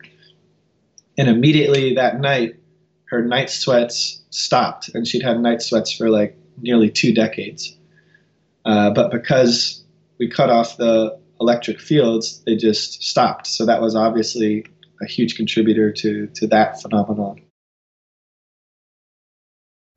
And 1.19 1.29
immediately 1.29 1.95
that 1.95 2.21
night, 2.21 2.57
her 3.05 3.23
night 3.23 3.51
sweats 3.51 4.23
stopped, 4.31 4.95
and 4.95 5.07
she'd 5.07 5.23
had 5.23 5.41
night 5.41 5.63
sweats 5.63 5.93
for 5.93 6.09
like 6.09 6.37
nearly 6.63 6.91
two 6.91 7.13
decades. 7.13 7.77
Uh, 8.65 8.91
but 8.91 9.11
because 9.11 9.85
we 10.19 10.29
cut 10.29 10.51
off 10.51 10.77
the 10.77 11.19
electric 11.41 11.81
fields, 11.81 12.43
they 12.45 12.57
just 12.57 13.03
stopped. 13.03 13.47
So 13.47 13.67
that 13.67 13.81
was 13.81 13.97
obviously 13.97 14.65
a 15.01 15.07
huge 15.07 15.37
contributor 15.37 15.93
to, 15.93 16.27
to 16.27 16.47
that 16.49 16.83
phenomenon. 16.83 17.41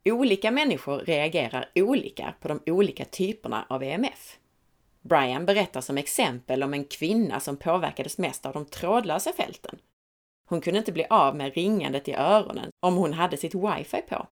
Olika 0.05 0.51
människor 0.51 0.99
reagerar 0.99 1.65
olika 1.75 2.33
på 2.39 2.47
de 2.47 2.59
olika 2.71 3.05
typerna 3.05 3.65
av 3.69 3.83
EMF. 3.83 4.37
Brian 5.01 5.45
berättar 5.45 5.81
som 5.81 5.97
exempel 5.97 6.63
om 6.63 6.73
en 6.73 6.83
kvinna 6.83 7.39
som 7.39 7.57
påverkades 7.57 8.17
mest 8.17 8.45
av 8.45 8.53
de 8.53 8.65
trådlösa 8.65 9.31
fälten. 9.31 9.79
Hon 10.53 10.61
kunde 10.61 10.79
inte 10.79 10.91
bli 10.91 11.05
av 11.09 11.35
med 11.35 11.53
ringandet 11.53 12.07
i 12.07 12.13
öronen 12.13 12.71
om 12.79 12.95
hon 12.95 13.13
hade 13.13 13.37
sitt 13.37 13.55
wifi 13.55 14.01
på. 14.01 14.27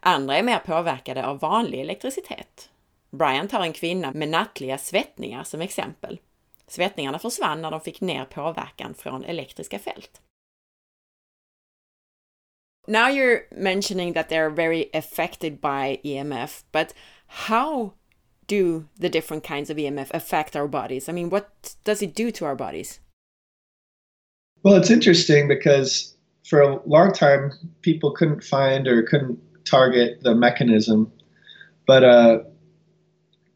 Andra 0.00 0.36
är 0.36 0.42
mer 0.42 0.58
påverkade 0.58 1.26
av 1.26 1.38
vanlig 1.38 1.80
elektricitet. 1.80 2.70
Brian 3.10 3.48
tar 3.48 3.60
en 3.60 3.72
kvinna 3.72 4.12
med 4.12 4.28
nattliga 4.28 4.78
svettningar 4.78 5.44
som 5.44 5.60
exempel. 5.60 6.20
Svettningarna 6.66 7.18
försvann 7.18 7.62
när 7.62 7.70
de 7.70 7.80
fick 7.80 8.00
ner 8.00 8.24
påverkan 8.24 8.94
från 8.94 9.24
elektriska 9.24 9.78
fält. 9.78 10.20
Now 12.86 13.08
you're 13.08 13.40
mentioning 13.50 14.14
that 14.14 14.28
they're 14.28 14.56
very 14.56 14.90
affected 14.92 15.60
by 15.60 16.00
EMF, 16.04 16.64
but 16.72 16.94
how 17.26 17.90
do 18.46 18.84
the 19.00 19.08
different 19.08 19.44
kinds 19.44 19.70
of 19.70 19.78
EMF 19.78 20.10
affect 20.14 20.56
our 20.56 20.68
bodies? 20.68 21.08
I 21.08 21.12
mean, 21.12 21.30
what 21.30 21.76
does 21.84 22.02
it 22.02 22.14
do 22.14 22.30
to 22.30 22.44
our 22.44 22.56
bodies? 22.56 23.00
Well, 24.66 24.74
it's 24.74 24.90
interesting 24.90 25.46
because 25.46 26.12
for 26.44 26.60
a 26.60 26.80
long 26.88 27.12
time, 27.12 27.52
people 27.82 28.10
couldn't 28.10 28.42
find 28.42 28.88
or 28.88 29.00
couldn't 29.04 29.38
target 29.64 30.20
the 30.22 30.34
mechanism. 30.34 31.12
But 31.86 32.02
uh, 32.02 32.38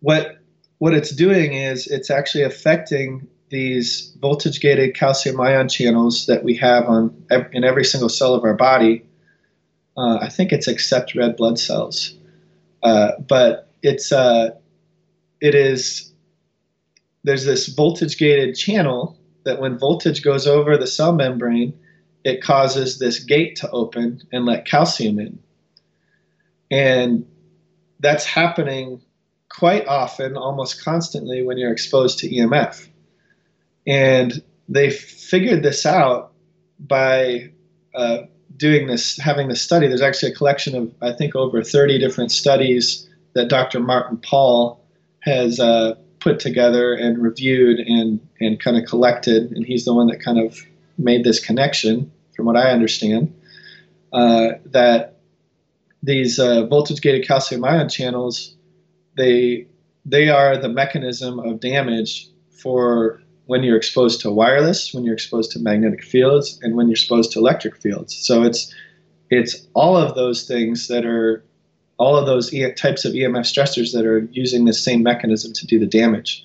what 0.03 0.39
what 0.79 0.95
it's 0.95 1.11
doing 1.11 1.55
is 1.55 1.89
it's 1.89 2.11
actually 2.11 2.45
affecting 2.45 3.27
these 3.49 4.17
voltage 4.21 4.61
gated 4.61 4.95
calcium 4.95 5.41
ion 5.41 5.69
channels 5.69 6.27
that 6.27 6.45
we 6.45 6.55
have 6.59 6.85
on 6.85 7.13
in 7.53 7.65
every 7.65 7.85
single 7.85 8.09
cell 8.09 8.33
of 8.33 8.45
our 8.45 8.55
body. 8.55 9.05
Uh, 9.97 10.19
I 10.19 10.29
think 10.29 10.53
it's 10.53 10.69
except 10.69 11.17
red 11.17 11.37
blood 11.37 11.59
cells, 11.59 12.15
uh, 12.85 13.19
but 13.19 13.69
it's 13.83 14.13
uh, 14.13 14.51
it 15.41 15.57
is 15.57 16.13
there's 17.25 17.47
this 17.47 17.67
voltage 17.67 18.17
gated 18.17 18.55
channel 18.55 19.17
that 19.51 19.61
when 19.61 19.77
voltage 19.77 20.23
goes 20.23 20.47
over 20.47 20.77
the 20.77 20.87
cell 20.87 21.13
membrane, 21.13 21.77
it 22.23 22.41
causes 22.41 23.01
this 23.01 23.19
gate 23.19 23.57
to 23.57 23.69
open 23.71 24.23
and 24.33 24.47
let 24.47 24.65
calcium 24.65 25.19
in. 25.19 25.41
And 26.71 27.27
that's 27.99 28.25
happening 28.25 29.03
quite 29.49 29.89
often, 29.89 30.37
almost 30.37 30.85
constantly, 30.85 31.43
when 31.43 31.59
you're 31.59 31.73
exposed 31.73 32.21
to 32.21 32.31
EMF. 32.31 32.87
And 33.89 34.41
they 34.69 34.91
figured 34.91 35.65
this 35.65 35.85
out 35.85 36.33
by 36.79 37.51
uh, 37.93 38.19
doing 38.57 38.87
this, 38.87 39.19
having 39.19 39.49
this 39.49 39.61
study. 39.61 39.89
There's 39.89 40.01
actually 40.01 40.31
a 40.31 40.37
collection 40.37 40.77
of, 40.77 40.95
I 41.03 41.13
think, 41.13 41.35
over 41.35 41.65
30 41.65 41.99
different 41.99 42.31
studies 42.31 43.09
that 43.33 43.49
Dr. 43.49 43.81
Martin 43.81 44.17
Pall 44.19 44.81
has 45.25 45.59
uh, 45.59 45.97
put 46.21 46.39
together 46.39 46.95
and 46.95 47.19
reviewed 47.19 47.81
and, 47.81 48.21
and 48.41 48.61
kind 48.61 48.77
of 48.77 48.85
collected. 48.87 49.51
And 49.53 49.65
he's 49.67 49.85
the 49.85 49.95
one 49.95 50.07
that 50.09 50.21
kind 50.21 50.39
of 50.39 50.61
made 50.99 51.25
this 51.25 51.45
connection, 51.45 52.11
from 52.37 52.47
what 52.47 52.57
I 52.57 52.71
understand, 52.71 53.35
uh, 54.13 54.53
that 54.67 55.19
these 56.03 56.39
uh, 56.39 56.67
voltage 56.67 57.01
gated 57.01 57.27
calcium 57.27 57.65
ion 57.65 57.89
channels 57.89 58.55
they 59.17 59.67
they 60.05 60.29
are 60.29 60.57
the 60.57 60.69
mechanism 60.69 61.39
of 61.39 61.61
damage 61.61 62.29
for 62.51 63.21
when 63.47 63.63
you're 63.63 63.77
exposed 63.77 64.21
to 64.21 64.31
wireless, 64.31 64.95
when 64.95 65.05
you're 65.05 65.15
exposed 65.15 65.51
to 65.53 65.59
magnetic 65.59 66.03
fields, 66.03 66.59
and 66.63 66.77
when 66.77 66.87
you're 66.87 66.93
exposed 66.93 67.33
to 67.33 67.39
electric 67.39 67.77
fields. 67.77 68.15
So 68.15 68.43
it's 68.43 68.75
it's 69.31 69.67
all 69.75 69.97
of 69.97 70.15
those 70.15 70.47
things 70.47 70.89
that 70.89 71.05
are 71.05 71.45
all 72.01 72.17
of 72.17 72.25
those 72.25 72.53
e- 72.53 72.73
types 72.73 73.05
of 73.05 73.13
EMF 73.13 73.45
stressors 73.45 73.93
that 73.93 74.07
are 74.07 74.21
using 74.33 74.65
the 74.65 74.73
same 74.73 75.03
mechanism 75.03 75.53
to 75.53 75.67
do 75.67 75.79
the 75.79 75.87
damage. 75.87 76.45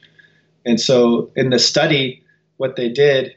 And 0.65 0.79
so 0.79 1.31
in 1.35 1.49
the 1.49 1.59
study, 1.59 2.21
what 2.57 2.75
they 2.75 2.89
did, 2.89 3.35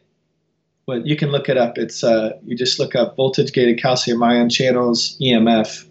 well, 0.86 1.00
you 1.06 1.16
can 1.16 1.30
look 1.30 1.48
it 1.48 1.56
up. 1.56 1.78
It's 1.78 2.02
uh, 2.02 2.32
you 2.44 2.56
just 2.56 2.78
look 2.78 2.96
up 2.96 3.14
voltage 3.14 3.52
gated 3.52 3.80
calcium 3.80 4.22
ion 4.22 4.50
channels 4.50 5.16
EMF 5.20 5.86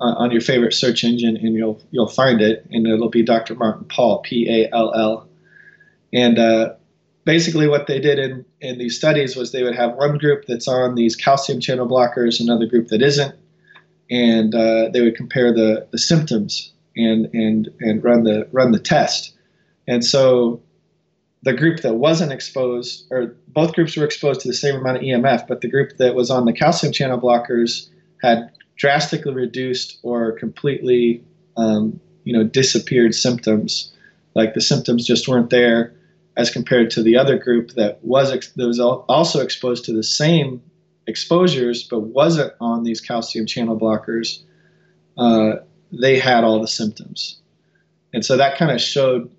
uh, 0.00 0.14
on 0.16 0.30
your 0.30 0.40
favorite 0.40 0.72
search 0.72 1.04
engine, 1.04 1.36
and 1.36 1.54
you'll 1.54 1.80
you'll 1.90 2.08
find 2.08 2.40
it, 2.40 2.64
and 2.70 2.86
it'll 2.86 3.10
be 3.10 3.22
Dr. 3.22 3.54
Martin 3.56 3.84
Pall, 3.84 4.20
P 4.20 4.48
A 4.48 4.72
L 4.72 4.94
L, 4.94 5.28
and 6.12 6.38
uh, 6.38 6.74
basically 7.24 7.66
what 7.66 7.88
they 7.88 7.98
did 7.98 8.18
in 8.18 8.44
in 8.60 8.78
these 8.78 8.96
studies 8.96 9.34
was 9.34 9.50
they 9.50 9.64
would 9.64 9.74
have 9.74 9.96
one 9.96 10.16
group 10.18 10.44
that's 10.46 10.68
on 10.68 10.94
these 10.94 11.16
calcium 11.16 11.60
channel 11.60 11.88
blockers, 11.88 12.40
another 12.40 12.66
group 12.66 12.88
that 12.88 13.02
isn't, 13.02 13.34
and 14.10 14.54
uh, 14.54 14.88
they 14.92 15.00
would 15.00 15.16
compare 15.16 15.52
the, 15.52 15.86
the 15.90 15.98
symptoms 15.98 16.72
and 16.96 17.26
and 17.32 17.68
and 17.80 18.02
run 18.02 18.24
the 18.24 18.48
run 18.52 18.72
the 18.72 18.78
test. 18.78 19.34
And 19.86 20.04
so 20.04 20.60
the 21.42 21.52
group 21.52 21.80
that 21.80 21.94
wasn't 21.94 22.32
exposed, 22.32 23.06
or 23.10 23.36
both 23.48 23.74
groups 23.74 23.96
were 23.96 24.04
exposed 24.04 24.40
to 24.40 24.48
the 24.48 24.54
same 24.54 24.76
amount 24.76 24.98
of 24.98 25.02
EMF, 25.02 25.46
but 25.46 25.60
the 25.60 25.68
group 25.68 25.96
that 25.98 26.14
was 26.14 26.30
on 26.30 26.44
the 26.44 26.52
calcium 26.52 26.92
channel 26.92 27.18
blockers 27.18 27.88
had 28.22 28.50
drastically 28.76 29.32
reduced 29.32 29.98
or 30.02 30.32
completely, 30.32 31.24
um, 31.56 32.00
you 32.24 32.32
know, 32.32 32.44
disappeared 32.44 33.14
symptoms. 33.14 33.92
Like 34.34 34.54
the 34.54 34.60
symptoms 34.60 35.06
just 35.06 35.28
weren't 35.28 35.50
there, 35.50 35.94
as 36.36 36.50
compared 36.50 36.90
to 36.90 37.02
the 37.02 37.16
other 37.16 37.38
group 37.38 37.72
that 37.72 38.02
was 38.04 38.32
ex- 38.32 38.52
that 38.52 38.66
was 38.66 38.80
also 38.80 39.40
exposed 39.40 39.84
to 39.84 39.92
the 39.92 40.02
same 40.02 40.62
exposures 41.08 41.82
but 41.82 42.00
wasn't 42.00 42.52
on 42.60 42.84
these 42.84 43.00
calcium 43.00 43.46
channel 43.46 43.78
blockers, 43.78 44.42
uh, 45.16 45.56
they 45.90 46.18
had 46.18 46.44
all 46.44 46.60
the 46.60 46.68
symptoms. 46.68 47.40
And 48.14 48.24
so 48.24 48.36
that 48.36 48.56
kind 48.56 48.70
of 48.70 48.80
showed 48.80 49.30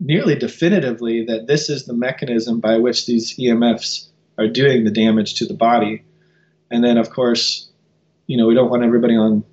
nearly 0.00 0.34
definitively 0.34 1.24
that 1.26 1.46
this 1.46 1.70
is 1.70 1.84
the 1.84 1.94
mechanism 1.94 2.60
by 2.60 2.76
which 2.78 3.06
these 3.06 3.36
EMFs 3.38 4.08
are 4.38 4.48
doing 4.48 4.84
the 4.84 4.90
damage 4.90 5.34
to 5.34 5.46
the 5.46 5.54
body. 5.54 6.02
And 6.70 6.82
then, 6.82 6.98
of 6.98 7.10
course, 7.10 7.68
you 8.26 8.36
know, 8.36 8.46
we 8.46 8.54
don't 8.54 8.70
want 8.70 8.82
everybody 8.82 9.14
on 9.14 9.44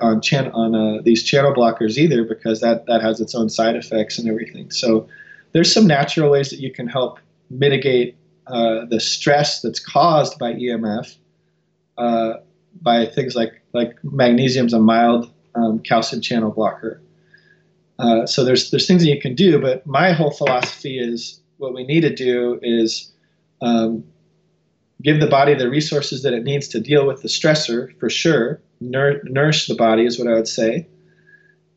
on 0.00 0.20
chan- 0.20 0.50
on 0.52 0.74
uh, 0.74 1.00
these 1.02 1.22
channel 1.22 1.54
blockers 1.54 1.96
either 1.96 2.24
because 2.24 2.60
that 2.60 2.86
that 2.86 3.00
has 3.00 3.20
its 3.20 3.34
own 3.34 3.48
side 3.48 3.76
effects 3.76 4.18
and 4.18 4.28
everything. 4.28 4.70
So 4.72 5.08
there's 5.52 5.72
some 5.72 5.86
natural 5.86 6.30
ways 6.30 6.50
that 6.50 6.60
you 6.60 6.72
can 6.72 6.88
help 6.88 7.20
mitigate 7.48 8.16
uh, 8.48 8.84
the 8.86 9.00
stress 9.00 9.60
that's 9.60 9.80
caused 9.80 10.38
by 10.38 10.54
EMF 10.54 11.16
uh, 11.98 12.34
by 12.80 13.06
things 13.06 13.34
like 13.34 13.60
like 13.72 13.96
magnesium's 14.02 14.72
a 14.72 14.78
mild 14.78 15.30
um, 15.54 15.80
calcium 15.80 16.22
channel 16.22 16.50
blocker. 16.50 17.00
Uh, 17.98 18.24
so 18.26 18.44
there's 18.44 18.70
there's 18.70 18.86
things 18.86 19.02
that 19.02 19.08
you 19.08 19.20
can 19.20 19.34
do, 19.34 19.60
but 19.60 19.86
my 19.86 20.12
whole 20.12 20.30
philosophy 20.30 20.98
is 20.98 21.40
what 21.58 21.74
we 21.74 21.84
need 21.84 22.02
to 22.02 22.14
do 22.14 22.58
is 22.62 23.12
um, 23.60 24.04
give 25.02 25.20
the 25.20 25.26
body 25.26 25.54
the 25.54 25.68
resources 25.68 26.22
that 26.22 26.32
it 26.32 26.44
needs 26.44 26.68
to 26.68 26.80
deal 26.80 27.06
with 27.06 27.22
the 27.22 27.28
stressor 27.28 27.98
for 27.98 28.08
sure. 28.08 28.60
Nour- 28.80 29.20
nourish 29.24 29.66
the 29.66 29.74
body 29.74 30.04
is 30.06 30.18
what 30.18 30.28
I 30.28 30.34
would 30.34 30.46
say, 30.46 30.86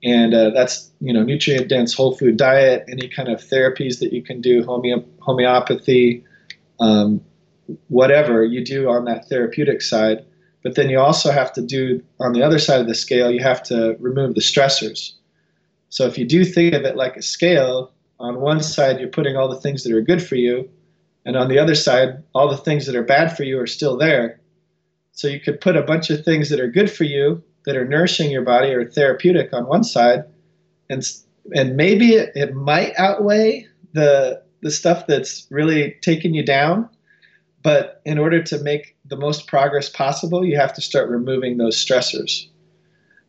and 0.04 0.36
uh, 0.36 0.52
that's 0.52 0.92
you 1.02 1.12
know 1.12 1.24
nutrient 1.24 1.68
dense 1.68 1.96
whole 1.96 2.16
food 2.16 2.38
diet, 2.38 2.86
any 2.88 3.08
kind 3.08 3.28
of 3.28 3.40
therapies 3.42 4.00
that 4.00 4.14
you 4.14 4.22
can 4.22 4.40
do, 4.40 4.64
homeo- 4.64 5.06
homeopathy, 5.20 6.24
um, 6.82 7.22
whatever 7.88 8.44
you 8.44 8.66
do 8.66 8.90
on 8.90 9.06
that 9.06 9.30
therapeutic 9.30 9.82
side. 9.82 10.26
But 10.64 10.76
then 10.76 10.90
you 10.90 11.00
also 11.00 11.32
have 11.32 11.54
to 11.54 11.62
do 11.62 12.04
on 12.20 12.34
the 12.34 12.44
other 12.44 12.60
side 12.60 12.82
of 12.82 12.88
the 12.88 12.96
scale, 12.96 13.32
you 13.32 13.42
have 13.42 13.64
to 13.64 13.96
remove 14.00 14.36
the 14.36 14.42
stressors. 14.42 15.14
So 15.90 16.06
if 16.06 16.18
you 16.18 16.26
do 16.26 16.44
think 16.44 16.74
of 16.74 16.84
it 16.84 16.96
like 16.96 17.16
a 17.16 17.22
scale, 17.22 17.92
on 18.20 18.42
one 18.42 18.62
side 18.62 19.00
you're 19.00 19.10
putting 19.10 19.36
all 19.36 19.48
the 19.48 19.60
things 19.60 19.84
that 19.84 19.94
are 19.94 20.02
good 20.02 20.22
for 20.22 20.36
you, 20.36 20.70
and 21.26 21.36
on 21.36 21.50
the 21.50 21.60
other 21.60 21.76
side, 21.76 22.24
all 22.34 22.50
the 22.50 22.58
things 22.58 22.86
that 22.86 22.96
are 22.96 23.04
bad 23.04 23.36
for 23.36 23.44
you 23.44 23.60
are 23.60 23.68
still 23.68 23.98
there. 23.98 24.40
So 25.14 25.28
you 25.28 25.40
could 25.40 25.62
put 25.62 25.76
a 25.76 25.84
bunch 25.84 26.10
of 26.10 26.24
things 26.24 26.50
that 26.50 26.60
are 26.60 26.68
good 26.68 26.92
for 26.92 27.04
you, 27.04 27.44
that 27.66 27.76
are 27.76 27.86
nourishing 27.86 28.32
your 28.32 28.42
body 28.42 28.74
or 28.74 28.86
therapeutic 28.86 29.54
on 29.54 29.68
one 29.68 29.84
side, 29.84 30.24
and 30.90 31.04
and 31.56 31.76
maybe 31.76 32.14
it, 32.14 32.32
it 32.36 32.56
might 32.56 32.94
outweigh 32.98 33.68
the 33.94 34.42
the 34.62 34.72
stuff 34.72 35.08
that's 35.08 35.48
really 35.50 35.96
taking 36.02 36.34
you 36.34 36.46
down. 36.46 36.90
But 37.64 38.02
in 38.06 38.18
order 38.18 38.42
to 38.44 38.60
make 38.60 38.96
the 39.06 39.16
most 39.16 39.48
progress 39.48 39.90
possible, 39.90 40.44
you 40.44 40.58
have 40.58 40.74
to 40.74 40.82
start 40.82 41.10
removing 41.10 41.58
those 41.58 41.84
stressors. 41.84 42.48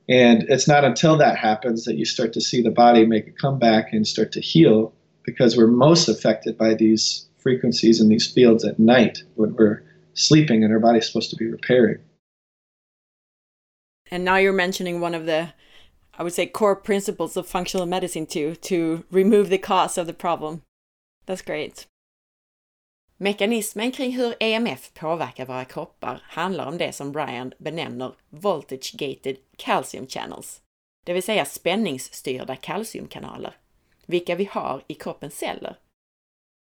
And 0.08 0.44
it's 0.48 0.66
not 0.66 0.84
until 0.84 1.16
that 1.18 1.38
happens 1.38 1.84
that 1.84 1.96
you 1.96 2.04
start 2.04 2.32
to 2.32 2.40
see 2.40 2.62
the 2.62 2.70
body 2.70 3.06
make 3.06 3.28
a 3.28 3.32
comeback 3.32 3.92
and 3.92 4.06
start 4.06 4.32
to 4.32 4.40
heal 4.40 4.92
because 5.24 5.56
we're 5.56 5.68
most 5.68 6.08
affected 6.08 6.58
by 6.58 6.74
these 6.74 7.28
frequencies 7.38 8.00
in 8.00 8.08
these 8.08 8.30
fields 8.30 8.64
at 8.64 8.78
night 8.78 9.22
when 9.34 9.54
we're 9.54 9.82
sleeping 10.14 10.64
and 10.64 10.72
our 10.72 10.80
body's 10.80 11.06
supposed 11.06 11.30
to 11.30 11.36
be 11.36 11.46
repairing. 11.46 11.98
And 14.10 14.24
now 14.24 14.36
you're 14.36 14.52
mentioning 14.52 15.00
one 15.00 15.14
of 15.14 15.26
the, 15.26 15.54
I 16.18 16.22
would 16.22 16.32
say, 16.32 16.46
core 16.46 16.76
principles 16.76 17.36
of 17.36 17.46
functional 17.46 17.86
medicine 17.86 18.26
too, 18.26 18.56
to 18.56 19.04
remove 19.10 19.48
the 19.48 19.58
cause 19.58 19.96
of 19.96 20.06
the 20.06 20.12
problem. 20.12 20.62
That's 21.26 21.46
great. 21.46 21.88
Mekanismen 23.16 23.92
kring 23.92 24.12
hur 24.12 24.34
EMF 24.40 24.94
påverkar 24.94 25.46
våra 25.46 25.64
kroppar 25.64 26.22
handlar 26.24 26.66
om 26.66 26.78
det 26.78 26.92
som 26.92 27.12
Brian 27.12 27.52
benämner 27.58 28.14
voltage-gated 28.30 29.36
calcium 29.56 30.06
channels, 30.06 30.62
det 31.04 31.12
vill 31.12 31.22
säga 31.22 31.44
spänningsstyrda 31.44 32.56
kalciumkanaler, 32.56 33.56
vilka 34.06 34.34
vi 34.34 34.44
har 34.44 34.84
i 34.86 34.94
kroppens 34.94 35.38
celler. 35.38 35.78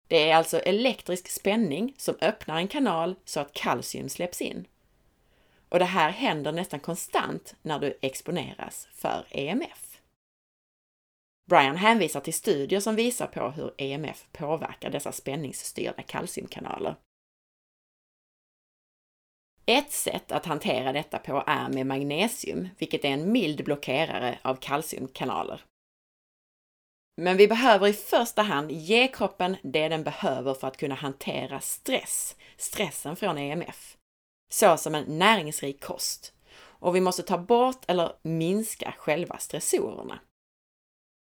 Det 0.08 0.30
är 0.30 0.36
alltså 0.36 0.60
elektrisk 0.60 1.28
spänning 1.28 1.94
som 1.98 2.16
öppnar 2.22 2.58
en 2.58 2.68
kanal 2.68 3.16
så 3.26 3.40
att 3.40 3.54
kalcium 3.54 4.10
släpps 4.10 4.42
in. 4.42 4.68
Och 5.70 5.80
det 5.80 5.86
här 5.86 6.10
händer 6.10 6.52
nästan 6.52 6.80
konstant 6.80 7.56
när 7.62 7.80
du 7.80 7.98
exponeras 8.02 8.88
för 8.92 9.26
EMF. 9.30 9.85
Brian 11.50 11.78
hänvisar 11.78 12.20
till 12.22 12.34
studier 12.34 12.80
som 12.80 12.96
visar 12.96 13.28
på 13.28 13.50
hur 13.50 13.74
EMF 13.78 14.28
påverkar 14.32 14.90
dessa 14.90 15.12
spänningsstyrda 15.12 16.04
kalciumkanaler. 16.04 16.96
Ett 19.66 19.92
sätt 19.92 20.32
att 20.32 20.46
hantera 20.46 20.94
detta 20.94 21.20
på 21.20 21.44
är 21.48 21.70
med 21.70 21.88
magnesium, 21.88 22.70
vilket 22.78 23.06
är 23.06 23.10
en 23.10 23.32
mild 23.32 23.64
blockerare 23.64 24.40
av 24.42 24.56
kalciumkanaler. 24.56 25.62
Men 27.22 27.38
vi 27.38 27.48
behöver 27.48 27.88
i 27.88 27.94
första 27.94 28.42
hand 28.42 28.72
ge 28.72 29.08
kroppen 29.08 29.58
det 29.64 29.90
den 29.90 30.04
behöver 30.04 30.54
för 30.54 30.68
att 30.68 30.78
kunna 30.78 30.96
hantera 30.96 31.60
stress, 31.60 32.36
stressen 32.58 33.16
från 33.16 33.38
EMF, 33.38 33.98
såsom 34.52 34.96
en 34.96 35.18
näringsrik 35.18 35.84
kost. 35.84 36.34
Och 36.58 36.96
vi 36.96 37.02
måste 37.02 37.24
ta 37.24 37.38
bort 37.38 37.86
eller 37.88 38.16
minska 38.22 38.94
själva 38.98 39.38
stressorerna. 39.38 40.20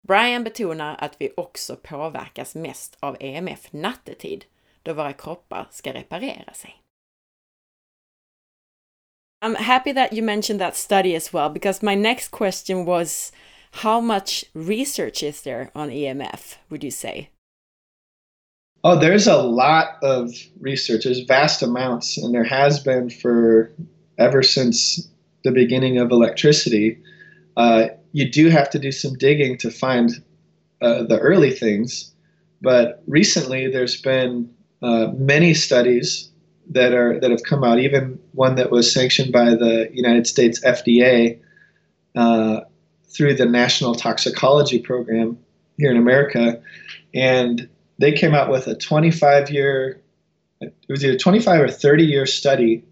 Brian 0.06 0.44
betonar 0.44 0.96
att 0.98 1.16
vi 1.18 1.32
också 1.36 1.76
påverkas 1.76 2.54
mest 2.54 2.96
av 3.00 3.16
EMF 3.20 3.72
nattetid, 3.72 4.44
då 4.82 4.92
våra 4.92 5.12
kroppar 5.12 5.68
ska 5.70 5.92
reparera 5.92 6.54
sig. 6.54 6.74
I'm 9.44 9.56
happy 9.56 9.92
that 9.92 10.12
you 10.12 10.22
mentioned 10.22 10.60
that 10.60 10.76
study 10.76 11.16
as 11.16 11.32
well, 11.32 11.50
because 11.50 11.82
my 11.82 11.94
next 11.94 12.30
question 12.30 12.86
was 12.86 13.32
how 13.70 14.00
much 14.00 14.44
research 14.54 15.22
is 15.22 15.42
there 15.42 15.70
on 15.74 15.90
EMF, 15.90 16.56
would 16.70 16.84
you 16.84 16.90
say? 16.90 17.28
Oh, 18.82 18.96
there's 18.96 19.26
a 19.26 19.42
lot 19.42 20.02
of 20.02 20.30
research. 20.60 21.04
There's 21.04 21.26
vast 21.28 21.62
amounts, 21.62 22.18
and 22.18 22.34
there 22.34 22.44
has 22.44 22.82
been 22.82 23.10
for 23.10 23.70
ever 24.18 24.42
since 24.42 25.08
the 25.42 25.50
beginning 25.50 25.98
of 25.98 26.10
electricity. 26.10 27.02
Uh, 27.56 27.88
you 28.14 28.31
do 28.31 28.48
have 28.48 28.70
to 28.70 28.79
do 28.79 28.92
some 28.92 29.14
digging 29.14 29.59
to 29.59 29.70
find 29.70 30.22
uh, 30.81 31.03
the 31.03 31.18
early 31.18 31.50
things, 31.50 32.12
but 32.62 33.03
recently 33.09 33.68
there's 33.68 34.00
been 34.00 34.48
uh, 34.83 35.09
many 35.16 35.53
studies 35.53 36.31
that 36.70 36.94
are 36.94 37.18
that 37.18 37.33
have 37.33 37.42
come 37.42 37.64
out. 37.64 37.81
Even 37.81 38.18
one 38.33 38.55
that 38.55 38.70
was 38.70 38.90
sanctioned 38.90 39.33
by 39.33 39.46
the 39.50 39.90
United 39.92 40.29
States 40.29 40.64
FDA 40.64 41.40
uh, 42.14 42.61
through 43.09 43.35
the 43.35 43.46
National 43.46 43.96
Toxicology 43.96 44.79
Program 44.79 45.37
here 45.77 45.90
in 45.90 45.96
America, 45.96 46.62
and 47.14 47.68
they 47.98 48.12
came 48.12 48.33
out 48.33 48.48
with 48.48 48.68
a 48.68 48.77
25 48.77 49.50
year, 49.50 50.00
it 50.61 50.72
was 50.88 51.05
either 51.05 51.18
25 51.18 51.62
or 51.62 51.68
30 51.68 52.05
year 52.05 52.27
study 52.27 52.85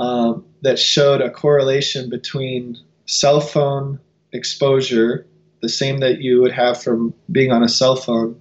um, 0.00 0.44
that 0.62 0.76
showed 0.76 1.20
a 1.20 1.30
correlation 1.30 2.10
between 2.10 2.76
cell 3.06 3.40
phone 3.40 4.00
exposure, 4.32 5.26
the 5.62 5.68
same 5.68 5.98
that 5.98 6.20
you 6.20 6.40
would 6.40 6.52
have 6.52 6.82
from 6.82 7.12
being 7.30 7.52
on 7.52 7.62
a 7.62 7.68
cell 7.68 7.96
phone, 7.96 8.34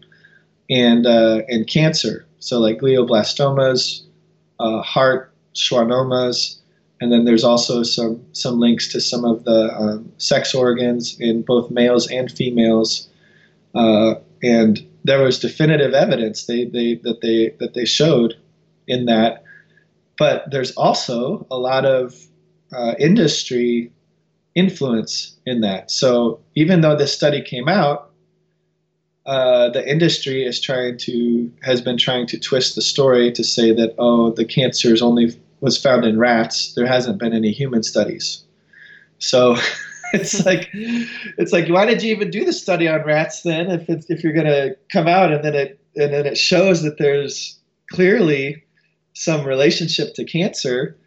and 0.69 1.05
uh, 1.05 1.41
and 1.47 1.67
cancer. 1.67 2.25
So 2.39 2.59
like 2.59 2.79
glioblastomas, 2.79 4.03
uh, 4.59 4.81
heart 4.81 5.33
schwannomas, 5.53 6.57
and 7.01 7.11
then 7.11 7.25
there's 7.25 7.43
also 7.43 7.83
some 7.83 8.23
some 8.33 8.59
links 8.59 8.87
to 8.89 9.01
some 9.01 9.25
of 9.25 9.43
the 9.43 9.73
um, 9.77 10.11
sex 10.17 10.53
organs 10.53 11.19
in 11.19 11.41
both 11.41 11.71
males 11.71 12.09
and 12.09 12.31
females, 12.31 13.09
uh, 13.75 14.15
and 14.43 14.85
there 15.03 15.23
was 15.23 15.39
definitive 15.39 15.93
evidence 15.93 16.45
they, 16.45 16.65
they 16.65 16.95
that 17.03 17.21
they 17.21 17.55
that 17.59 17.73
they 17.73 17.85
showed 17.85 18.35
in 18.87 19.05
that. 19.05 19.43
But 20.17 20.51
there's 20.51 20.71
also 20.71 21.47
a 21.49 21.57
lot 21.57 21.85
of 21.85 22.15
uh, 22.73 22.95
industry 22.99 23.91
influence 24.55 25.35
in 25.45 25.61
that. 25.61 25.91
So 25.91 26.39
even 26.55 26.81
though 26.81 26.95
this 26.95 27.13
study 27.13 27.41
came 27.41 27.67
out, 27.69 28.11
uh, 29.25 29.69
the 29.69 29.87
industry 29.89 30.43
is 30.43 30.59
trying 30.59 30.97
to 30.97 31.51
has 31.61 31.81
been 31.81 31.97
trying 31.97 32.25
to 32.27 32.39
twist 32.39 32.75
the 32.75 32.81
story 32.81 33.31
to 33.31 33.43
say 33.43 33.71
that 33.73 33.93
oh 33.99 34.31
the 34.31 34.45
cancer 34.45 34.91
is 34.93 35.01
only 35.01 35.39
was 35.61 35.77
found 35.77 36.05
in 36.05 36.17
rats. 36.17 36.73
There 36.73 36.87
hasn't 36.87 37.19
been 37.19 37.33
any 37.33 37.51
human 37.51 37.83
studies. 37.83 38.43
So 39.19 39.55
it's 40.13 40.45
like 40.45 40.69
it's 40.73 41.51
like 41.51 41.67
why 41.67 41.85
did 41.85 42.01
you 42.01 42.11
even 42.11 42.31
do 42.31 42.45
the 42.45 42.53
study 42.53 42.87
on 42.87 43.03
rats 43.03 43.43
then 43.43 43.69
if 43.69 43.89
it's, 43.89 44.09
if 44.09 44.23
you're 44.23 44.33
going 44.33 44.45
to 44.45 44.75
come 44.91 45.07
out 45.07 45.31
and 45.31 45.43
then 45.43 45.55
it 45.55 45.79
and 45.95 46.13
then 46.13 46.25
it 46.25 46.37
shows 46.37 46.81
that 46.83 46.97
there's 46.97 47.59
clearly 47.91 48.63
some 49.13 49.45
relationship 49.45 50.13
to 50.15 50.23
cancer 50.23 50.97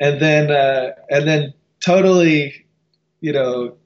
and 0.00 0.20
then 0.20 0.50
uh, 0.50 0.92
and 1.10 1.28
then 1.28 1.52
totally 1.80 2.64
you 3.20 3.32
know 3.32 3.76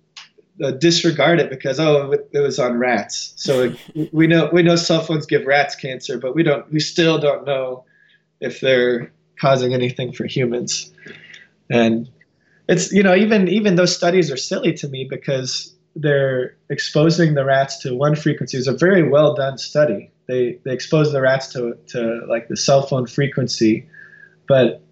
uh, 0.63 0.71
disregard 0.73 1.41
it 1.41 1.49
because 1.51 1.81
oh 1.81 2.13
it, 2.13 2.29
it 2.33 2.41
was 2.41 2.59
on 2.59 2.79
rats 2.79 3.33
so 3.37 3.75
we 4.13 4.27
know 4.27 4.49
we 4.53 4.63
know 4.63 4.77
cell 4.77 5.03
phones 5.03 5.27
give 5.27 5.47
rats 5.47 5.75
cancer 5.75 6.19
but 6.19 6.35
we 6.35 6.43
don't 6.43 6.71
we 6.73 6.81
still 6.81 7.19
don't 7.19 7.45
know 7.47 7.85
if 8.43 8.61
they're 8.61 9.11
causing 9.43 9.73
anything 9.73 10.13
for 10.13 10.27
humans. 10.27 10.91
And 11.71 12.11
it's 12.69 12.93
you 12.93 13.03
know 13.03 13.15
even 13.15 13.49
even 13.49 13.77
those 13.77 13.95
studies 13.95 14.31
are 14.31 14.37
silly 14.37 14.73
to 14.75 14.89
me 14.89 15.07
because 15.09 15.75
they're 15.97 16.57
exposing 16.71 17.35
the 17.35 17.45
rats 17.45 17.79
to 17.79 17.95
one 17.95 18.15
frequency. 18.15 18.57
It's 18.57 18.67
a 18.67 18.77
very 18.77 19.09
well 19.09 19.35
done 19.35 19.59
study. 19.59 20.11
They 20.29 20.59
they 20.65 20.73
expose 20.73 21.13
the 21.13 21.23
rats 21.23 21.49
to 21.55 21.77
to 21.89 22.25
like 22.29 22.49
the 22.49 22.57
cell 22.57 22.83
phone 22.83 23.07
frequency, 23.07 23.87
but 24.47 24.83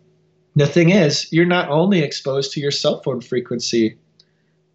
the 0.56 0.66
thing 0.66 0.90
is, 0.90 1.32
you're 1.32 1.46
not 1.46 1.68
only 1.68 2.00
exposed 2.00 2.52
to 2.52 2.60
your 2.60 2.72
cell 2.72 3.00
phone 3.02 3.20
frequency. 3.20 3.96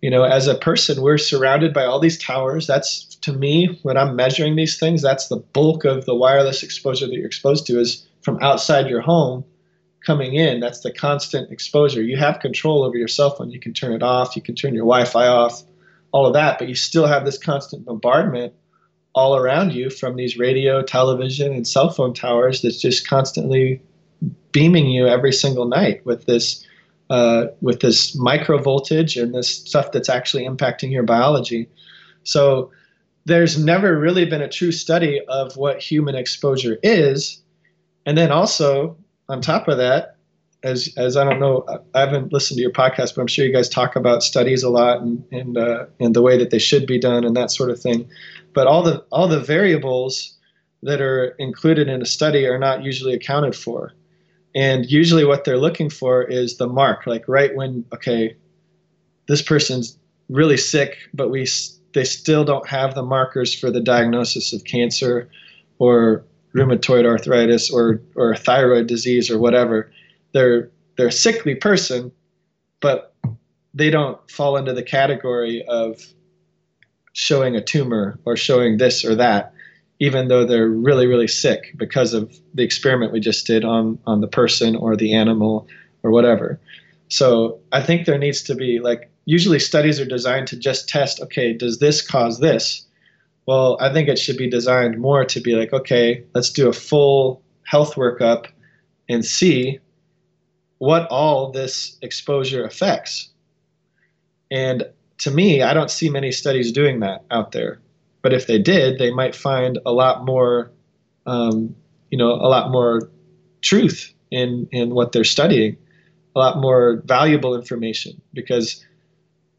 You 0.05 0.11
know, 0.11 0.21
as 0.21 0.45
a 0.45 0.53
person, 0.53 1.01
we're 1.01 1.17
surrounded 1.17 1.73
by 1.73 1.83
all 1.83 1.99
these 1.99 2.19
towers. 2.19 2.67
That's 2.67 3.05
to 3.21 3.33
me, 3.33 3.79
when 3.81 3.97
I'm 3.97 4.15
measuring 4.15 4.55
these 4.55 4.77
things, 4.77 5.01
that's 5.01 5.29
the 5.29 5.37
bulk 5.37 5.83
of 5.83 6.05
the 6.05 6.13
wireless 6.13 6.61
exposure 6.61 7.07
that 7.07 7.15
you're 7.15 7.25
exposed 7.25 7.65
to 7.65 7.79
is 7.79 8.07
from 8.21 8.37
outside 8.39 8.87
your 8.87 9.01
home 9.01 9.43
coming 10.05 10.35
in. 10.35 10.59
That's 10.59 10.81
the 10.81 10.91
constant 10.91 11.51
exposure. 11.51 12.03
You 12.03 12.17
have 12.17 12.39
control 12.39 12.83
over 12.83 12.95
your 12.95 13.07
cell 13.07 13.31
phone. 13.31 13.49
You 13.49 13.59
can 13.59 13.73
turn 13.73 13.93
it 13.93 14.03
off, 14.03 14.35
you 14.35 14.43
can 14.43 14.53
turn 14.53 14.75
your 14.75 14.85
Wi 14.85 15.05
Fi 15.05 15.25
off, 15.25 15.63
all 16.11 16.27
of 16.27 16.33
that, 16.33 16.59
but 16.59 16.69
you 16.69 16.75
still 16.75 17.07
have 17.07 17.25
this 17.25 17.39
constant 17.39 17.83
bombardment 17.83 18.53
all 19.15 19.35
around 19.35 19.73
you 19.73 19.89
from 19.89 20.17
these 20.17 20.37
radio, 20.37 20.83
television, 20.83 21.51
and 21.51 21.67
cell 21.67 21.89
phone 21.89 22.13
towers 22.13 22.61
that's 22.61 22.79
just 22.79 23.07
constantly 23.07 23.81
beaming 24.51 24.85
you 24.85 25.07
every 25.07 25.33
single 25.33 25.65
night 25.65 26.05
with 26.05 26.27
this 26.27 26.63
uh, 27.09 27.47
with 27.61 27.81
this 27.81 28.15
micro 28.15 28.57
voltage 28.57 29.15
and 29.17 29.33
this 29.33 29.47
stuff 29.47 29.91
that's 29.91 30.09
actually 30.09 30.45
impacting 30.47 30.91
your 30.91 31.03
biology. 31.03 31.69
So 32.23 32.71
there's 33.25 33.63
never 33.63 33.99
really 33.99 34.25
been 34.25 34.41
a 34.41 34.49
true 34.49 34.71
study 34.71 35.21
of 35.27 35.55
what 35.57 35.81
human 35.81 36.15
exposure 36.15 36.77
is. 36.83 37.41
And 38.05 38.17
then 38.17 38.31
also, 38.31 38.97
on 39.29 39.41
top 39.41 39.67
of 39.67 39.77
that, 39.77 40.17
as, 40.63 40.91
as 40.97 41.15
I 41.15 41.23
don't 41.23 41.39
know, 41.39 41.65
I 41.93 41.99
haven't 41.99 42.33
listened 42.33 42.57
to 42.57 42.61
your 42.61 42.71
podcast, 42.71 43.15
but 43.15 43.21
I'm 43.21 43.27
sure 43.27 43.45
you 43.45 43.53
guys 43.53 43.69
talk 43.69 43.95
about 43.95 44.23
studies 44.23 44.63
a 44.63 44.69
lot 44.69 45.01
and 45.01 45.23
and, 45.31 45.57
uh, 45.57 45.85
and 45.99 46.15
the 46.15 46.23
way 46.23 46.37
that 46.37 46.49
they 46.49 46.59
should 46.59 46.87
be 46.87 46.99
done 46.99 47.23
and 47.23 47.35
that 47.35 47.51
sort 47.51 47.69
of 47.69 47.79
thing. 47.79 48.09
But 48.53 48.65
all 48.65 48.81
the 48.81 49.05
all 49.11 49.27
the 49.27 49.39
variables 49.39 50.35
that 50.81 51.01
are 51.01 51.29
included 51.37 51.87
in 51.87 52.01
a 52.01 52.05
study 52.05 52.47
are 52.47 52.57
not 52.57 52.83
usually 52.83 53.13
accounted 53.13 53.55
for. 53.55 53.93
And 54.55 54.89
usually 54.89 55.25
what 55.25 55.43
they're 55.43 55.57
looking 55.57 55.89
for 55.89 56.23
is 56.23 56.57
the 56.57 56.67
mark, 56.67 57.05
like 57.05 57.27
right 57.27 57.53
when, 57.53 57.85
okay, 57.93 58.37
this 59.27 59.41
person's 59.41 59.97
really 60.29 60.57
sick, 60.57 60.97
but 61.13 61.29
we 61.29 61.45
they 61.93 62.03
still 62.03 62.43
don't 62.43 62.67
have 62.67 62.93
the 62.93 63.03
markers 63.03 63.53
for 63.53 63.71
the 63.71 63.79
diagnosis 63.79 64.53
of 64.53 64.63
cancer 64.65 65.29
or 65.79 66.25
rheumatoid 66.53 67.05
arthritis 67.05 67.71
or, 67.71 68.01
or 68.15 68.35
thyroid 68.35 68.87
disease 68.87 69.29
or 69.29 69.39
whatever. 69.39 69.91
They're 70.33 70.69
they're 70.97 71.07
a 71.07 71.11
sickly 71.11 71.55
person, 71.55 72.11
but 72.81 73.13
they 73.73 73.89
don't 73.89 74.19
fall 74.31 74.55
into 74.55 74.73
the 74.73 74.83
category 74.83 75.65
of 75.67 76.01
showing 77.11 77.55
a 77.55 77.63
tumor 77.63 78.19
or 78.25 78.37
showing 78.37 78.77
this 78.77 79.03
or 79.03 79.15
that 79.15 79.53
even 79.99 80.27
though 80.27 80.45
they're 80.45 80.69
really, 80.69 81.07
really 81.07 81.27
sick 81.27 81.73
because 81.77 82.13
of 82.13 82.35
the 82.53 82.63
experiment 82.63 83.13
we 83.13 83.19
just 83.19 83.47
did 83.47 83.63
on, 83.63 83.97
on 84.05 84.21
the 84.21 84.27
person 84.27 84.75
or 84.75 84.95
the 84.95 85.13
animal 85.13 85.67
or 86.03 86.11
whatever. 86.11 86.59
So 87.07 87.59
I 87.71 87.81
think 87.81 88.05
there 88.05 88.17
needs 88.17 88.41
to 88.43 88.55
be 88.55 88.79
like, 88.79 89.09
usually 89.25 89.59
studies 89.59 89.99
are 89.99 90.05
designed 90.05 90.47
to 90.47 90.57
just 90.57 90.89
test, 90.89 91.21
okay, 91.21 91.53
does 91.53 91.79
this 91.79 92.05
cause 92.05 92.39
this? 92.39 92.85
Well, 93.47 93.77
I 93.79 93.93
think 93.93 94.09
it 94.09 94.19
should 94.19 94.37
be 94.37 94.49
designed 94.49 94.99
more 94.99 95.23
to 95.25 95.39
be 95.39 95.53
like, 95.53 95.71
okay, 95.71 96.23
let's 96.33 96.49
do 96.49 96.67
a 96.67 96.73
full 96.73 97.41
health 97.63 97.95
workup 97.95 98.47
and 99.07 99.23
see 99.23 99.79
what 100.79 101.07
all 101.07 101.51
this 101.51 101.97
exposure 102.01 102.65
affects. 102.65 103.29
And 104.51 104.85
to 105.19 105.31
me, 105.31 105.61
I 105.61 105.73
don't 105.73 105.91
see 105.91 106.09
many 106.09 106.31
studies 106.31 106.71
doing 106.71 106.99
that 106.99 107.23
out 107.31 107.51
there. 107.51 107.79
But 108.25 108.33
if 108.33 108.47
they 108.47 108.57
did, 108.57 108.97
they 108.97 109.11
might 109.11 109.35
find 109.35 109.77
a 109.85 109.91
lot 109.91 110.25
more, 110.25 110.71
um, 111.27 111.75
you 112.09 112.17
know, 112.17 112.31
a 112.31 112.49
lot 112.49 112.71
more 112.71 113.11
truth 113.61 114.11
in 114.31 114.67
in 114.71 114.95
what 114.95 115.11
they're 115.11 115.23
studying, 115.23 115.77
a 116.35 116.39
lot 116.39 116.57
more 116.57 117.03
valuable 117.05 117.53
information. 117.53 118.19
Because, 118.33 118.83